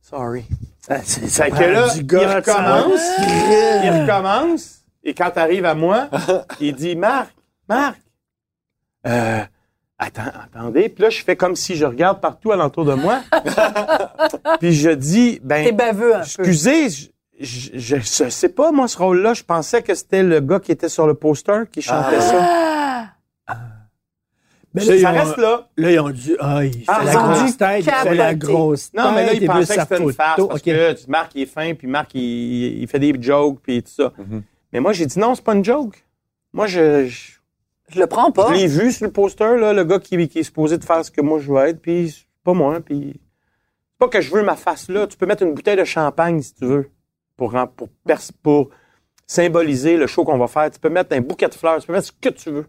sorry. 0.00 0.44
Ah, 0.88 1.00
c'est- 1.02 1.50
que 1.50 1.64
là, 1.64 1.92
du 1.92 2.00
il 2.00 2.26
recommence, 2.26 3.00
il 3.84 3.90
recommence, 4.02 4.84
et 5.02 5.12
quand 5.12 5.30
t'arrives 5.30 5.66
à 5.66 5.74
moi, 5.74 6.08
il 6.60 6.74
dit, 6.74 6.96
Marc, 6.96 7.34
Marc, 7.68 8.00
euh, 9.06 9.40
attends, 9.98 10.22
attendez, 10.44 10.88
puis 10.88 11.02
là, 11.02 11.10
je 11.10 11.22
fais 11.22 11.36
comme 11.36 11.56
si 11.56 11.76
je 11.76 11.84
regarde 11.84 12.22
partout 12.22 12.52
alentour 12.52 12.86
de 12.86 12.94
moi, 12.94 13.20
puis 14.60 14.72
je 14.72 14.90
dis, 14.90 15.40
ben, 15.42 15.62
T'es 15.64 15.72
baveux 15.72 16.14
un 16.14 16.20
peu. 16.20 16.24
excusez, 16.24 16.88
je, 16.88 17.08
je, 17.40 17.70
je, 17.98 18.28
sais 18.30 18.48
pas, 18.48 18.70
moi, 18.72 18.86
ce 18.88 18.96
rôle-là, 18.98 19.34
je 19.34 19.42
pensais 19.42 19.82
que 19.82 19.94
c'était 19.94 20.22
le 20.22 20.40
gars 20.40 20.60
qui 20.60 20.72
était 20.72 20.88
sur 20.88 21.06
le 21.06 21.14
poster 21.14 21.62
qui 21.70 21.82
chantait 21.82 22.20
ça. 22.20 23.10
Ah! 23.46 23.56
Mais 24.76 24.84
là, 24.84 24.96
ils 24.96 25.02
ça 25.02 25.12
ont- 25.12 25.14
reste 25.14 25.36
là. 25.36 25.68
Là, 25.76 25.92
ils 25.92 26.00
ont 26.00 26.10
dit, 26.10 26.34
ah, 26.40 26.64
il 26.64 26.72
fait 26.72 26.84
Ah, 26.88 27.04
la 27.04 27.12
ils 27.12 27.16
grosse 27.16 27.44
dû 27.52 27.56
tête, 27.56 27.84
il 27.86 27.90
fait 27.92 28.14
la 28.14 28.34
grosse 28.34 28.90
tête. 28.90 29.00
Non, 29.00 29.12
mais 29.12 29.26
là, 29.26 29.32
et 29.32 29.36
il 29.36 29.38
puis 29.38 29.46
pensait 29.46 29.66
sa 29.66 29.76
que 29.76 29.82
c'était 29.94 30.02
une 30.02 30.12
farce 30.12 30.48
parce 30.48 30.62
que 30.62 31.10
Marc, 31.10 31.32
il 31.36 31.42
est 31.42 31.46
fin, 31.46 31.74
puis 31.74 31.86
Marc, 31.86 32.14
il, 32.14 32.82
il 32.82 32.88
fait 32.88 32.98
des 32.98 33.14
jokes, 33.20 33.60
puis 33.62 33.82
tout 33.84 33.92
ça. 33.92 34.12
Mhm. 34.18 34.42
Mais 34.72 34.80
moi, 34.80 34.92
j'ai 34.92 35.06
dit 35.06 35.18
non, 35.18 35.34
c'est 35.36 35.44
pas 35.44 35.54
une 35.54 35.64
joke. 35.64 36.04
Moi, 36.52 36.66
je, 36.66 37.06
je, 37.06 37.32
Je 37.90 38.00
le 38.00 38.06
prends 38.08 38.32
pas. 38.32 38.48
je 38.48 38.54
l'ai 38.54 38.66
vu 38.66 38.90
sur 38.90 39.06
le 39.06 39.12
poster, 39.12 39.56
là, 39.58 39.72
le 39.72 39.84
gars 39.84 40.00
qui, 40.00 40.26
qui 40.28 40.40
est 40.40 40.42
supposé 40.44 40.76
de 40.78 40.84
faire 40.84 41.04
ce 41.04 41.10
que 41.12 41.20
moi 41.20 41.38
je 41.38 41.52
veux 41.52 41.58
être, 41.66 41.80
puis 41.80 42.10
c'est 42.10 42.24
pas 42.42 42.52
moi, 42.54 42.80
puis 42.80 43.12
c'est 43.14 43.98
pas 43.98 44.08
que 44.08 44.20
je 44.20 44.32
veux 44.34 44.42
ma 44.42 44.56
face 44.56 44.88
là. 44.88 45.06
Tu 45.06 45.16
peux 45.16 45.26
mettre 45.26 45.44
une 45.44 45.54
bouteille 45.54 45.76
de 45.76 45.84
champagne 45.84 46.42
si 46.42 46.52
tu 46.52 46.64
veux 46.64 46.90
pour 47.36 47.52
pour 47.76 47.88
pour 48.42 48.68
symboliser 49.26 49.96
le 49.96 50.06
show 50.06 50.24
qu'on 50.24 50.38
va 50.38 50.46
faire. 50.48 50.70
Tu 50.70 50.78
peux 50.78 50.90
mettre 50.90 51.16
un 51.16 51.20
bouquet 51.20 51.48
de 51.48 51.54
fleurs, 51.54 51.80
tu 51.80 51.86
peux 51.86 51.92
mettre 51.92 52.06
ce 52.06 52.12
que 52.12 52.28
tu 52.28 52.50
veux, 52.50 52.66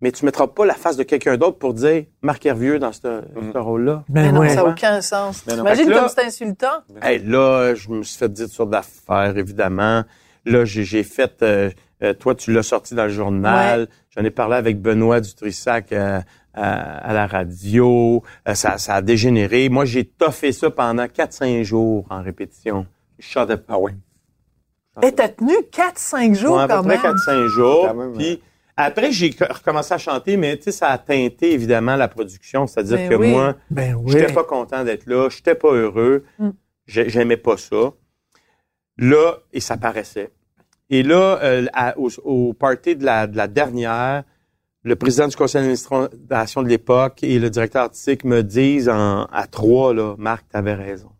mais 0.00 0.12
tu 0.12 0.24
mettras 0.24 0.46
pas 0.46 0.64
la 0.64 0.74
face 0.74 0.96
de 0.96 1.02
quelqu'un 1.02 1.36
d'autre 1.36 1.58
pour 1.58 1.74
dire 1.74 2.04
Marc 2.22 2.46
Hervieux 2.46 2.78
dans 2.78 2.92
ce, 2.92 3.22
Mhm. 3.34 3.52
ce 3.52 3.58
rôle-là. 3.58 4.04
Mais 4.08 4.30
non, 4.32 4.40
ouais. 4.40 4.50
ça 4.50 4.62
n'a 4.62 4.66
aucun 4.70 5.00
sens. 5.00 5.44
Là- 5.46 5.56
comme 5.56 6.08
c'est 6.08 6.24
insultant. 6.24 6.82
Hey, 7.02 7.18
là, 7.24 7.74
je 7.74 7.88
me 7.90 8.02
suis 8.02 8.16
fait 8.18 8.32
dire 8.32 8.46
toutes 8.46 8.54
sortes 8.54 8.70
d'affaires, 8.70 9.36
évidemment. 9.36 10.04
Là, 10.44 10.64
j'ai 10.64 11.02
fait, 11.02 11.42
euh, 11.42 11.70
euh, 12.02 12.14
toi, 12.14 12.34
tu 12.34 12.52
l'as 12.52 12.62
sorti 12.62 12.94
dans 12.94 13.04
le 13.04 13.10
journal. 13.10 13.88
J'en 14.16 14.24
ai 14.24 14.30
parlé 14.30 14.54
avec 14.56 14.80
Benoît 14.80 15.20
Dutrissac 15.20 15.92
euh, 15.92 16.20
à, 16.54 16.98
à 17.08 17.12
la 17.12 17.26
radio. 17.26 18.22
Euh, 18.48 18.54
ça, 18.54 18.78
ça 18.78 18.94
a 18.94 19.02
dégénéré. 19.02 19.68
Moi, 19.68 19.84
j'ai 19.84 20.04
toffé 20.04 20.52
ça 20.52 20.70
pendant 20.70 21.04
4-5 21.06 21.64
jours 21.64 22.06
en 22.08 22.22
répétition. 22.22 22.86
Je 23.18 23.26
chantais 23.26 23.56
pas. 23.56 23.74
Ah 23.74 23.78
oui. 23.78 23.92
Et 25.02 25.12
t'as 25.12 25.28
tenu 25.28 25.52
4-5 25.72 26.34
jours 26.34 26.56
Ouais, 26.56 26.62
à 26.62 26.68
peu 26.68 26.74
quand 26.74 26.82
près 26.84 26.96
même. 27.02 27.14
4-5 27.14 27.46
jours. 27.48 27.86
Quand 27.88 27.94
même, 27.94 28.12
Puis 28.14 28.42
après, 28.76 29.12
j'ai 29.12 29.30
co- 29.30 29.44
recommencé 29.48 29.94
à 29.94 29.98
chanter, 29.98 30.36
mais 30.36 30.56
tu 30.56 30.64
sais, 30.64 30.72
ça 30.72 30.88
a 30.88 30.98
teinté 30.98 31.52
évidemment 31.52 31.94
la 31.96 32.08
production. 32.08 32.66
C'est-à-dire 32.66 32.96
Ben 32.96 33.08
que 33.10 33.14
oui. 33.14 33.30
moi, 33.30 33.54
Ben 33.70 33.94
oui. 33.94 34.10
J'étais 34.12 34.32
pas 34.32 34.44
content 34.44 34.82
d'être 34.84 35.06
là, 35.06 35.28
j'étais 35.30 35.54
pas 35.54 35.72
heureux, 35.72 36.24
Mm. 36.38 36.50
j'ai- 36.86 37.08
j'aimais 37.08 37.36
pas 37.36 37.56
ça. 37.56 37.92
Là, 38.96 39.36
et 39.52 39.60
ça 39.60 39.76
paraissait. 39.76 40.32
Et 40.90 41.02
là, 41.02 41.38
euh, 41.42 41.66
à- 41.74 41.96
au, 41.98 42.08
au 42.24 42.52
party 42.54 42.96
de 42.96 43.04
la, 43.04 43.26
de 43.26 43.36
la 43.36 43.46
dernière, 43.46 44.24
le 44.82 44.96
président 44.96 45.28
du 45.28 45.36
conseil 45.36 45.60
d'administration 45.62 46.62
de 46.62 46.68
l'époque 46.68 47.22
et 47.22 47.38
le 47.38 47.50
directeur 47.50 47.82
artistique 47.84 48.24
me 48.24 48.42
disent 48.42 48.88
en, 48.88 49.24
à 49.26 49.46
trois, 49.46 49.92
là, 49.94 50.14
Marc, 50.18 50.48
t'avais 50.48 50.74
raison. 50.74 51.10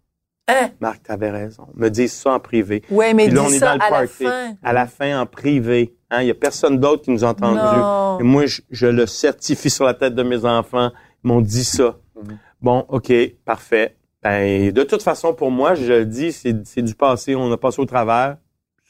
Hein? 0.48 0.70
Marc, 0.80 1.02
t'avais 1.02 1.30
raison. 1.30 1.68
Me 1.74 1.88
disent 1.90 2.14
ça 2.14 2.32
en 2.32 2.40
privé. 2.40 2.82
Ouais, 2.90 3.12
mais 3.14 3.26
Puis 3.26 3.34
là, 3.34 3.42
dis 3.42 3.46
on 3.46 3.50
est 3.52 3.58
ça 3.58 3.76
dans 3.76 3.84
le 3.86 3.94
à 3.94 4.00
la 4.00 4.06
fin. 4.06 4.54
À 4.62 4.72
la 4.72 4.86
fin, 4.86 5.20
en 5.20 5.26
privé. 5.26 5.94
Hein, 6.10 6.22
Il 6.22 6.28
y 6.28 6.30
a 6.30 6.34
personne 6.34 6.78
d'autre 6.80 7.02
qui 7.02 7.10
nous 7.10 7.22
a 7.24 7.28
entendus. 7.28 7.58
Non. 7.58 8.18
Et 8.18 8.22
moi, 8.22 8.46
je, 8.46 8.62
je 8.70 8.86
le 8.86 9.06
certifie 9.06 9.68
sur 9.70 9.84
la 9.84 9.92
tête 9.94 10.14
de 10.14 10.22
mes 10.22 10.44
enfants. 10.46 10.90
Ils 11.22 11.28
m'ont 11.28 11.40
dit 11.42 11.64
ça. 11.64 11.96
Mhm. 12.16 12.38
Bon, 12.62 12.86
OK, 12.88 13.12
parfait. 13.44 13.94
Ben, 14.22 14.72
de 14.72 14.82
toute 14.82 15.02
façon, 15.02 15.34
pour 15.34 15.50
moi, 15.50 15.74
je 15.74 15.92
le 15.92 16.06
dis, 16.06 16.32
c'est 16.32 16.82
du 16.82 16.94
passé. 16.94 17.34
On 17.36 17.52
a 17.52 17.56
passé 17.58 17.80
au 17.80 17.84
travers. 17.86 18.38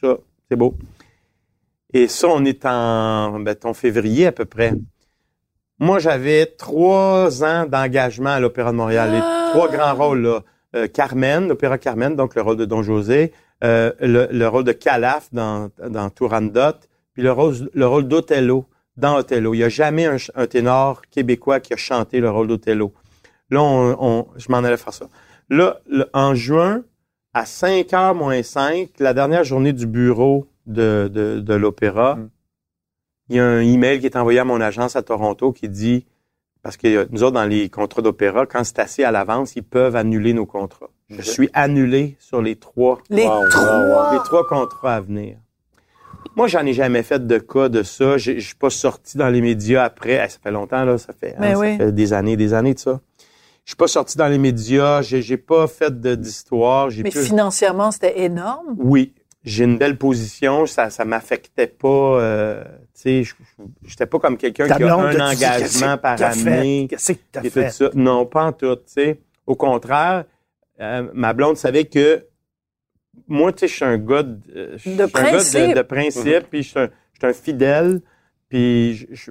Ça, 0.00 0.16
c'est 0.48 0.56
beau. 0.56 0.74
Et 1.92 2.06
ça, 2.06 2.28
on 2.28 2.44
est 2.44 2.64
en, 2.66 3.40
ben, 3.40 3.56
en 3.64 3.74
février 3.74 4.26
à 4.26 4.32
peu 4.32 4.44
près. 4.44 4.72
Moi, 5.80 5.98
j'avais 5.98 6.46
trois 6.46 7.42
ans 7.44 7.66
d'engagement 7.66 8.30
à 8.30 8.40
l'Opéra 8.40 8.70
de 8.72 8.76
Montréal. 8.76 9.11
Les 9.12 9.20
Ah! 9.22 9.48
trois 9.52 9.68
grands 9.68 9.94
rôles, 9.94 10.22
là. 10.22 10.40
Euh, 10.77 10.87
Carmen, 10.87 11.49
l'Opéra 11.49 11.79
Carmen, 11.79 12.14
donc 12.14 12.35
le 12.35 12.43
rôle 12.43 12.57
de 12.57 12.64
Don 12.66 12.83
José, 12.83 13.33
euh, 13.64 13.93
le, 14.01 14.29
le 14.31 14.49
rôle 14.49 14.64
de 14.64 14.73
Calaf 14.73 15.29
dans, 15.33 15.71
dans 15.89 16.11
Turandot, 16.11 16.77
puis 17.14 17.23
le 17.23 17.33
rôle, 17.33 17.55
le 17.73 17.87
rôle 17.87 18.07
d'Othello 18.07 18.66
dans 18.97 19.16
Othello. 19.16 19.55
Il 19.55 19.59
n'y 19.59 19.64
a 19.64 19.69
jamais 19.71 20.07
un, 20.35 20.47
ténor 20.47 21.03
québécois 21.11 21.61
qui 21.61 21.73
a 21.73 21.77
chanté 21.77 22.21
le 22.21 22.29
rôle 22.31 22.49
d'Othello. 22.49 22.93
Là, 23.51 23.62
on, 23.62 23.97
on- 23.99 24.27
je 24.37 24.51
m'en 24.53 24.59
allais 24.59 24.77
faire 24.77 24.93
ça. 24.93 25.07
Là, 25.49 25.81
le- 25.89 26.07
en 26.12 26.35
juin, 26.35 26.83
à 27.33 27.47
5 27.47 27.87
h 27.89 28.14
moins 28.14 28.43
5, 28.43 28.91
la 28.99 29.14
dernière 29.14 29.45
journée 29.45 29.73
du 29.73 29.87
bureau 29.87 30.49
de, 30.66 31.11
de, 31.12 31.41
de 31.41 31.55
l'opéra, 31.55 32.16
Mm. 32.16 32.31
il 33.31 33.37
y 33.37 33.41
a 33.41 33.47
un 33.47 33.61
email 33.61 34.01
qui 34.01 34.07
est 34.07 34.16
envoyé 34.16 34.39
à 34.39 34.45
mon 34.45 34.61
agence 34.61 34.97
à 34.97 35.03
Toronto 35.03 35.53
qui 35.53 35.69
dit, 35.71 36.05
parce 36.62 36.76
que 36.76 36.86
euh, 36.88 37.06
nous 37.11 37.22
autres, 37.22 37.34
dans 37.34 37.44
les 37.44 37.68
contrats 37.68 38.02
d'opéra, 38.02 38.46
quand 38.46 38.64
c'est 38.64 38.78
assez 38.78 39.04
à 39.04 39.11
l'avance, 39.11 39.54
ils 39.56 39.62
peuvent 39.62 39.96
annuler 39.96 40.32
nos 40.32 40.46
contrats. 40.46 40.90
Je 41.09 41.16
Ok. 41.20 41.24
suis 41.24 41.50
annulé 41.54 42.16
sur 42.18 42.42
les 42.42 42.56
trois 42.56 42.98
Les 43.11 43.24
Wow, 43.24 43.40
wow, 43.42 43.48
trois? 43.50 44.09
les 44.12 44.18
trois 44.24 44.46
contrats 44.46 44.96
à 44.96 45.00
venir. 45.00 45.38
Moi, 46.36 46.46
j'en 46.48 46.64
ai 46.66 46.72
jamais 46.72 47.02
fait 47.02 47.26
de 47.26 47.38
cas 47.38 47.68
de 47.68 47.82
ça. 47.82 48.16
Je 48.18 48.38
suis 48.38 48.54
pas 48.54 48.70
sorti 48.70 49.16
dans 49.18 49.28
les 49.28 49.40
médias 49.40 49.84
après. 49.84 50.20
Eh, 50.24 50.28
ça 50.28 50.38
fait 50.42 50.50
longtemps, 50.50 50.84
là. 50.84 50.98
Ça 50.98 51.12
fait, 51.12 51.34
hein, 51.38 51.54
ça 51.54 51.59
oui. 51.59 51.76
fait 51.78 51.92
des 51.92 52.12
années, 52.12 52.36
des 52.36 52.54
années 52.54 52.74
de 52.74 52.78
ça. 52.78 53.00
je 53.64 53.70
suis 53.70 53.76
pas 53.76 53.86
sorti 53.88 54.16
dans 54.18 54.28
les 54.28 54.38
médias, 54.38 55.02
j'ai, 55.02 55.20
j'ai 55.22 55.36
pas 55.36 55.66
fait 55.66 56.00
d'histoire. 56.00 56.88
Mais 57.02 57.11
plus- 57.11 57.24
financièrement, 57.24 57.90
c'était 57.90 58.20
énorme. 58.22 58.74
Oui, 58.78 59.14
j'ai 59.44 59.64
une 59.64 59.78
belle 59.78 59.96
position, 59.98 60.66
ça 60.66 60.90
ça 60.90 61.04
m'affectait 61.04 61.66
pas. 61.66 61.88
euh, 62.20 62.64
sais, 63.01 63.22
j'étais 63.86 64.07
pas 64.07 64.18
comme 64.18 64.36
quelqu'un 64.36 64.66
qui 64.66 64.82
a 64.82 64.94
un 64.96 65.11
dit, 65.11 65.20
engagement 65.20 65.96
que 65.96 66.03
par 66.03 66.22
année. 66.22 66.86
Qu'est-ce 66.90 67.12
que 67.12 67.18
t'as 67.32 67.40
et 67.42 67.51
tout 67.51 67.61
fait? 67.61 67.70
ça. 67.70 67.90
Non, 67.94 68.26
pas 68.26 68.44
en 68.46 68.53
tout. 68.53 68.74
Tu 68.76 68.82
sais, 68.86 69.20
au 69.46 69.55
contraire, 69.57 70.24
euh, 70.80 71.09
ma 71.14 71.32
blonde 71.32 71.57
savait 71.57 71.84
que 71.84 72.24
moi, 73.26 73.53
tu 73.53 73.61
sais, 73.61 73.68
je 73.68 73.74
suis 73.74 73.84
un 73.84 73.99
gars 73.99 74.22
de, 74.22 74.38
euh, 74.57 74.78
suis 74.78 74.94
De 74.96 75.03
un 75.03 75.07
gars 75.07 75.12
principe. 75.28 75.68
de, 75.70 75.74
de 75.74 75.82
principe, 75.82 76.44
puis 76.51 76.62
je 76.62 76.68
suis 76.68 76.80
un, 76.80 77.32
fidèle. 77.32 78.01
Puis 78.49 79.07
je, 79.12 79.30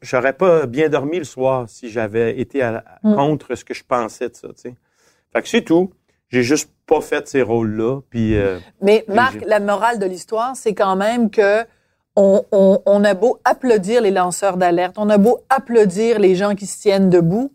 j'aurais 0.00 0.32
pas 0.32 0.64
bien 0.66 0.88
dormi 0.88 1.18
le 1.18 1.24
soir 1.24 1.68
si 1.68 1.90
j'avais 1.90 2.38
été 2.40 2.62
à- 2.62 2.82
Mm. 3.02 3.14
contre 3.16 3.54
ce 3.54 3.64
que 3.64 3.74
je 3.74 3.84
pensais 3.84 4.28
de 4.30 4.34
ça. 4.34 4.48
Tu 4.48 4.54
sais. 4.62 4.74
Fait 5.32 5.42
que 5.42 5.48
c'est 5.48 5.62
tout. 5.62 5.92
J'ai 6.30 6.42
juste 6.42 6.70
pas 6.86 7.02
fait 7.02 7.28
ces 7.28 7.42
rôles-là. 7.42 8.00
Puis 8.08 8.36
euh, 8.38 8.58
Mais 8.80 9.04
Marc, 9.08 9.42
la 9.46 9.60
morale 9.60 9.98
de 9.98 10.06
l'histoire, 10.06 10.56
c'est 10.56 10.72
quand 10.72 10.96
même 10.96 11.30
que 11.30 11.64
on, 12.16 12.44
on, 12.52 12.82
on 12.86 13.04
a 13.04 13.14
beau 13.14 13.40
applaudir 13.44 14.02
les 14.02 14.10
lanceurs 14.10 14.56
d'alerte, 14.56 14.96
on 14.98 15.08
a 15.10 15.18
beau 15.18 15.40
applaudir 15.48 16.18
les 16.18 16.34
gens 16.34 16.54
qui 16.54 16.66
se 16.66 16.80
tiennent 16.80 17.08
debout, 17.10 17.52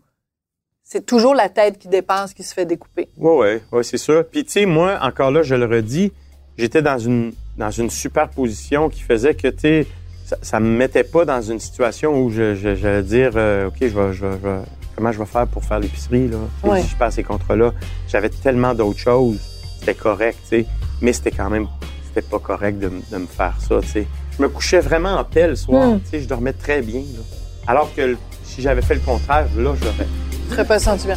c'est 0.84 1.04
toujours 1.04 1.34
la 1.34 1.48
tête 1.48 1.78
qui 1.78 1.88
dépasse 1.88 2.32
qui 2.34 2.42
se 2.42 2.54
fait 2.54 2.64
découper. 2.64 3.08
Ouais, 3.18 3.36
ouais, 3.36 3.62
ouais, 3.72 3.82
c'est 3.82 3.98
sûr. 3.98 4.24
Puis 4.26 4.44
tu 4.44 4.52
sais, 4.52 4.66
moi, 4.66 4.98
encore 5.02 5.30
là, 5.30 5.42
je 5.42 5.54
le 5.54 5.66
redis, 5.66 6.12
j'étais 6.56 6.82
dans 6.82 6.98
une 6.98 7.32
dans 7.56 7.70
une 7.72 7.90
super 7.90 8.28
position 8.30 8.88
qui 8.88 9.02
faisait 9.02 9.34
que 9.34 9.48
tu 9.48 9.58
sais, 9.60 9.86
ça, 10.24 10.36
ça 10.42 10.60
me 10.60 10.68
mettait 10.68 11.02
pas 11.04 11.24
dans 11.24 11.42
une 11.42 11.58
situation 11.58 12.16
où 12.20 12.30
je, 12.30 12.54
je- 12.54 13.00
dire, 13.00 13.32
euh, 13.34 13.66
ok, 13.68 13.74
je 13.80 13.86
vais, 13.86 14.12
je, 14.12 14.26
vais- 14.26 14.38
je 14.42 14.48
vais- 14.48 14.60
comment 14.94 15.10
je 15.12 15.18
vais 15.18 15.26
faire 15.26 15.46
pour 15.48 15.64
faire 15.64 15.80
l'épicerie 15.80 16.28
là, 16.28 16.36
Ouais. 16.62 16.82
si 16.82 16.88
je 16.88 16.96
passe 16.96 17.14
ces 17.16 17.22
contrats-là. 17.24 17.72
J'avais 18.08 18.28
tellement 18.28 18.74
d'autres 18.74 18.98
choses, 19.00 19.38
c'était 19.80 19.94
correct, 19.94 20.38
tu 20.42 20.48
sais, 20.48 20.66
mais 21.00 21.12
c'était 21.12 21.32
quand 21.32 21.50
même, 21.50 21.66
c'était 22.06 22.26
pas 22.28 22.38
correct 22.38 22.78
de, 22.78 22.90
de 23.10 23.16
me 23.18 23.26
faire 23.26 23.56
ça, 23.60 23.80
tu 23.82 23.88
sais. 23.88 24.06
Je 24.38 24.42
me 24.44 24.48
couchais 24.48 24.80
vraiment 24.80 25.16
en 25.16 25.24
paix 25.24 25.48
le 25.48 25.56
soir, 25.56 25.88
Hmm. 25.88 26.00
tu 26.00 26.10
sais, 26.10 26.20
je 26.20 26.28
dormais 26.28 26.52
très 26.52 26.80
bien, 26.80 27.00
là. 27.00 27.20
Alors 27.66 27.92
que 27.94 28.16
si 28.44 28.62
j'avais 28.62 28.82
fait 28.82 28.94
le 28.94 29.00
contraire, 29.00 29.46
là, 29.56 29.74
j'aurais 29.82 30.06
Tu 30.46 30.50
serais 30.54 30.64
pas 30.64 30.78
senti 30.78 31.06
bien. 31.06 31.16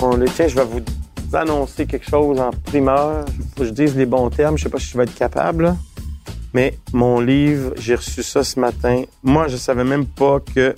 Bon, 0.00 0.16
les 0.16 0.26
tiens, 0.30 0.48
je 0.48 0.56
vais 0.56 0.64
vous 0.64 0.80
annoncer 1.36 1.86
quelque 1.86 2.08
chose 2.08 2.40
en 2.40 2.50
primeur. 2.50 3.24
Faut 3.56 3.60
que 3.62 3.64
je 3.66 3.70
dise 3.70 3.96
les 3.96 4.06
bons 4.06 4.30
termes. 4.30 4.58
Je 4.58 4.64
sais 4.64 4.68
pas 4.68 4.78
si 4.78 4.86
je 4.88 4.96
vais 4.98 5.04
être 5.04 5.14
capable. 5.14 5.64
là. 5.64 5.76
Mais 6.54 6.76
mon 6.92 7.20
livre, 7.20 7.72
j'ai 7.78 7.94
reçu 7.94 8.22
ça 8.22 8.44
ce 8.44 8.58
matin. 8.60 9.04
Moi, 9.22 9.48
je 9.48 9.56
savais 9.56 9.84
même 9.84 10.04
pas 10.06 10.38
que 10.54 10.74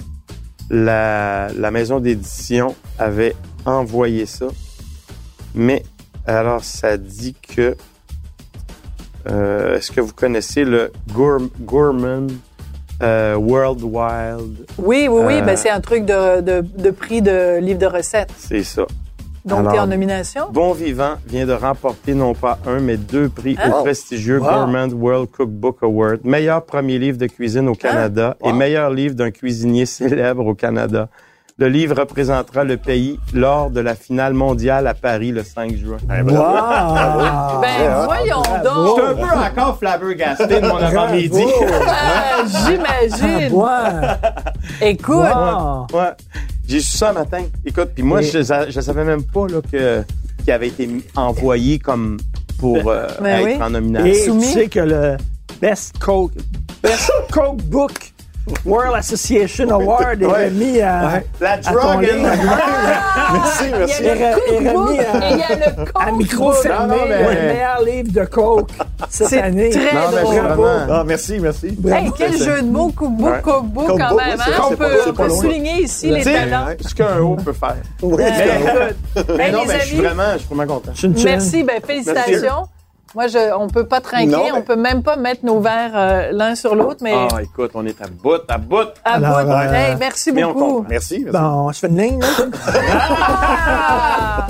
la, 0.71 1.49
la 1.57 1.71
maison 1.71 2.01
d'édition 2.01 2.75
avait 2.99 3.35
envoyé 3.67 4.27
ça. 4.27 4.47
Mais 5.55 5.83
alors, 6.27 6.65
ça 6.65 6.97
dit 6.97 7.35
que... 7.35 7.77
euh, 9.31 9.77
Est-ce 9.77 9.91
que 9.93 10.01
vous 10.01 10.13
connaissez 10.13 10.65
le 10.65 10.93
Gour- 11.13 11.49
Gourmand 11.61 12.27
euh, 13.03 13.35
World 13.37 13.83
Wild? 13.83 14.67
Oui, 14.79 15.07
oui, 15.11 15.23
oui, 15.25 15.35
Euh, 15.39 15.43
ben 15.43 15.57
c'est 15.57 15.71
un 15.71 15.81
truc 15.81 16.05
de, 16.05 16.41
de, 16.41 16.61
de 16.61 16.91
prix 16.91 17.23
de 17.23 17.59
livre 17.61 17.79
de 17.79 17.87
recettes. 17.87 18.31
C'est 18.39 18.65
ça. 18.65 18.87
Donc, 19.45 19.69
tu 19.69 19.77
es 19.77 19.79
en 19.79 19.87
nomination? 19.87 20.47
Bon 20.53 20.73
Vivant 20.73 21.17
vient 21.27 21.45
de 21.47 21.53
remporter 21.53 22.15
non 22.15 22.35
pas 22.35 22.59
un, 22.67 22.81
mais 22.81 22.97
deux 22.97 23.29
prix 23.29 23.57
Hein? 23.63 23.71
au 23.79 23.83
prestigieux 23.83 24.39
Wow. 24.39 24.49
Gourmand 24.51 24.89
World 24.95 25.31
Cookbook 25.31 25.83
Award. 25.83 26.21
Meilleur 26.25 26.65
premier 26.65 26.99
livre 26.99 27.19
de 27.19 27.27
cuisine 27.27 27.69
au 27.69 27.75
Canada 27.75 28.37
Wow. 28.41 28.49
et 28.51 28.53
meilleur 28.55 28.91
livre 28.91 29.15
d'un 29.15 29.31
cuisinier 29.31 29.85
célèbre 29.87 30.47
au 30.47 30.55
Canada. 30.55 31.09
Le 31.57 31.69
livre 31.69 31.95
représentera 32.01 32.65
le 32.65 32.77
pays 32.79 33.21
lors 33.33 33.71
de 33.71 33.81
la 33.81 33.95
finale 33.95 34.33
mondiale 34.35 34.89
à 34.89 34.95
Paris 34.95 35.31
le 35.31 35.45
5 35.45 35.73
juin. 35.77 35.99
Wow! 36.09 37.61
Ben, 37.61 38.05
voyons 38.07 38.43
Bravo. 38.43 38.65
donc. 38.65 38.99
Je 38.99 39.03
suis 39.03 39.11
un 39.13 39.15
peu 39.29 39.39
encore 39.61 39.79
flabbergasté 39.79 40.61
de 40.61 40.67
mon 40.67 40.77
avant-midi. 40.79 41.45
Ah, 41.87 42.43
J'imagine. 42.47 43.53
Ouais. 43.53 44.89
Écoute, 44.91 45.15
Wow. 45.17 45.87
Ouais. 45.93 46.11
J'ai 46.67 46.81
su 46.81 46.97
ça 46.97 47.11
un 47.11 47.13
matin. 47.15 47.43
Écoute, 47.65 47.91
puis 47.95 48.03
moi, 48.03 48.23
Et- 48.23 48.27
je, 48.27 48.39
je 48.71 48.81
savais 48.81 49.05
même 49.05 49.23
pas 49.23 49.47
là, 49.49 49.61
que 49.71 50.03
qu'il 50.43 50.53
avait 50.53 50.69
été 50.69 50.89
envoyé 51.17 51.79
comme 51.79 52.19
pour 52.59 52.89
euh, 52.91 53.07
Ben 53.21 53.41
être 53.41 53.57
oui. 53.59 53.63
en 53.63 53.71
nomination. 53.71 54.07
Et 54.13 54.25
Soumis. 54.27 54.47
tu 54.47 54.53
sais 54.53 54.69
que 54.69 54.81
le 54.81 55.17
Best 55.61 55.99
Coke, 55.99 56.33
Best 56.83 57.11
Coke 57.33 57.63
Book 57.65 58.14
World 58.67 58.95
Association 58.97 59.71
Award 59.71 60.21
est 60.23 60.27
Ouais. 60.27 60.45
remis 60.47 60.81
à, 60.83 61.23
La 61.41 61.57
ton 61.59 61.73
drug 61.73 62.03
livre. 62.03 62.29
Merci, 63.33 63.65
merci. 63.79 64.03
il 64.03 64.07
y 64.07 64.11
a 64.11 64.15
le 64.15 64.21
est 64.21 64.29
à- 64.29 65.31
et 65.31 65.33
il 65.33 65.39
y 65.39 65.43
a 65.43 65.57
le 65.57 65.85
à 65.95 66.13
micro 66.13 66.53
fermé, 66.53 66.95
Non, 66.95 67.01
non, 67.03 67.09
mais- 67.09 67.35
le 67.35 67.55
meilleur 67.55 67.83
livre 67.83 68.13
de 68.13 68.25
Coke 68.27 68.71
cette 69.09 69.29
C'est 69.29 69.41
année. 69.41 69.71
très 69.71 69.95
Non, 69.95 70.01
mais 70.15 70.23
vraiment. 70.41 70.67
Ah, 70.91 71.05
merci, 71.07 71.39
merci. 71.41 71.69
Hey, 71.87 72.11
quel 72.19 72.37
jeu 72.37 72.61
de 72.61 72.67
mots, 72.67 72.93
Ouais. 73.01 73.41
cookbook 73.43 73.87
quand 73.99 74.15
même. 74.15 74.39
hein? 74.39 74.53
pas- 74.57 74.69
On 75.13 75.13
peut, 75.15 75.31
souligner 75.31 75.83
ici 75.83 76.11
les 76.11 76.23
talents. 76.23 76.67
ce 76.81 76.95
qu'un 76.95 77.19
haut 77.21 77.37
peut 77.37 77.53
faire. 77.55 77.77
Oui, 78.03 78.17
Ben, 78.19 78.95
Mais 79.39 79.47
hey, 79.47 79.53
non, 79.53 79.61
mais 79.67 79.81
je 79.81 79.87
suis 79.87 79.97
vraiment, 79.97 80.23
je 80.35 80.39
suis 80.39 80.55
vraiment 80.55 80.75
content. 80.75 80.93
Merci, 81.25 81.65
ben, 81.65 81.81
félicitations. 81.87 82.69
Moi, 83.15 83.29
je, 83.29 83.55
on 83.57 83.69
peut 83.69 83.87
pas 83.87 84.01
trinquer, 84.01 84.27
Non, 84.27 84.43
mais- 84.45 84.53
on 84.53 84.63
peut 84.63 84.75
même 84.77 85.03
pas 85.05 85.15
mettre 85.17 85.45
nos 85.45 85.61
verres 85.61 85.93
euh, 85.95 86.33
l'un 86.33 86.57
sur 86.57 86.75
l'autre, 86.75 86.99
mais 87.01 87.15
Ah, 87.15 87.41
écoute, 87.43 87.71
on 87.75 87.87
est 87.87 88.01
à 88.03 88.09
bout, 88.09 88.41
à 88.49 88.59
bout. 88.59 88.89
à 89.05 89.15
Alors, 89.15 89.45
bout. 89.45 89.53
euh, 89.53 89.73
Hey, 89.73 89.97
merci 90.01 90.33
mais 90.33 90.43
on 90.43 90.53
beaucoup. 90.53 90.67
comprend. 90.79 90.87
Merci, 90.91 91.21
merci. 91.25 91.39
Bon, 91.39 91.71
je 91.73 91.79
fais 91.79 91.87
une 91.87 91.97
ligne, 92.01 92.21
là. 92.21 92.27
Ah! 93.67 94.47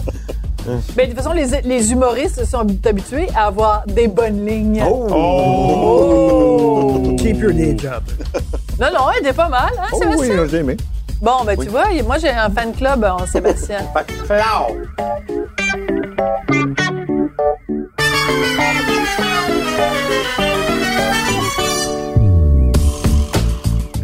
Ben, 0.97 1.11
de 1.11 1.15
toute 1.15 1.23
façon, 1.23 1.35
les, 1.35 1.61
les 1.63 1.93
humoristes 1.93 2.43
sont 2.47 2.67
habitués 2.87 3.29
à 3.37 3.49
avoir 3.49 3.85
des 3.87 4.09
bonnes 4.09 4.47
lignes. 4.47 4.83
Oh! 4.89 5.09
Oh! 5.13 7.15
Keep 7.19 7.37
your 7.43 7.53
day 7.53 7.77
job. 7.79 8.03
Non, 8.81 8.87
non, 8.91 9.01
elle 9.15 9.21
était 9.27 9.35
pas 9.35 9.51
mal, 9.51 9.73
hein, 9.79 9.89
Oh, 9.93 9.99
Sébastien? 9.99 10.41
oui, 10.43 10.49
j'ai 10.51 10.57
aimé. 10.59 10.77
Bon, 11.21 11.45
ben, 11.45 11.59
tu 11.59 11.69
vois, 11.69 11.85
moi, 12.07 12.17
j'ai 12.17 12.31
un 12.31 12.49
fan 12.49 12.73
club 12.73 13.05
en 13.05 13.27
Sébastien. 13.27 13.81
Fait 13.93 14.07
que, 14.07 14.27
ciao. 14.27 14.73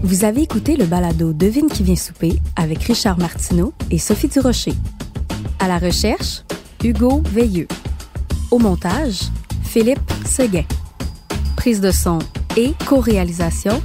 Vous 0.03 0.25
avez 0.25 0.43
écouté 0.43 0.77
le 0.77 0.87
balado 0.87 1.33
Devine 1.33 1.69
qui 1.69 1.83
vient 1.83 1.97
souper 1.97 2.41
avec 2.57 2.83
Richard 2.83 3.19
Martineau 3.19 3.73
et 3.91 3.99
Sophie 3.99 4.29
Durocher. 4.29 4.75
À 5.61 5.69
la 5.69 5.79
recherche, 5.79 6.43
Hugo 6.83 7.23
Veilleux. 7.27 7.69
Au 8.51 8.59
montage, 8.59 9.21
Philippe 9.63 10.01
Seguin. 10.27 10.65
Prise 11.57 11.81
de 11.81 11.91
son 11.91 12.19
et 12.57 12.73
co-réalisation, 12.87 13.81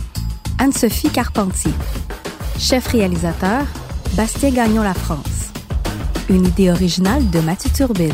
Anne-Sophie 0.57 1.09
Carpentier. 1.09 1.73
Chef 2.57 2.87
réalisateur, 2.87 3.65
Bastien 4.17 4.49
Gagnon 4.49 4.81
La 4.81 4.93
France. 4.93 5.51
Une 6.29 6.45
idée 6.45 6.71
originale 6.71 7.29
de 7.29 7.39
Mathieu 7.41 7.69
Turbide. 7.71 8.13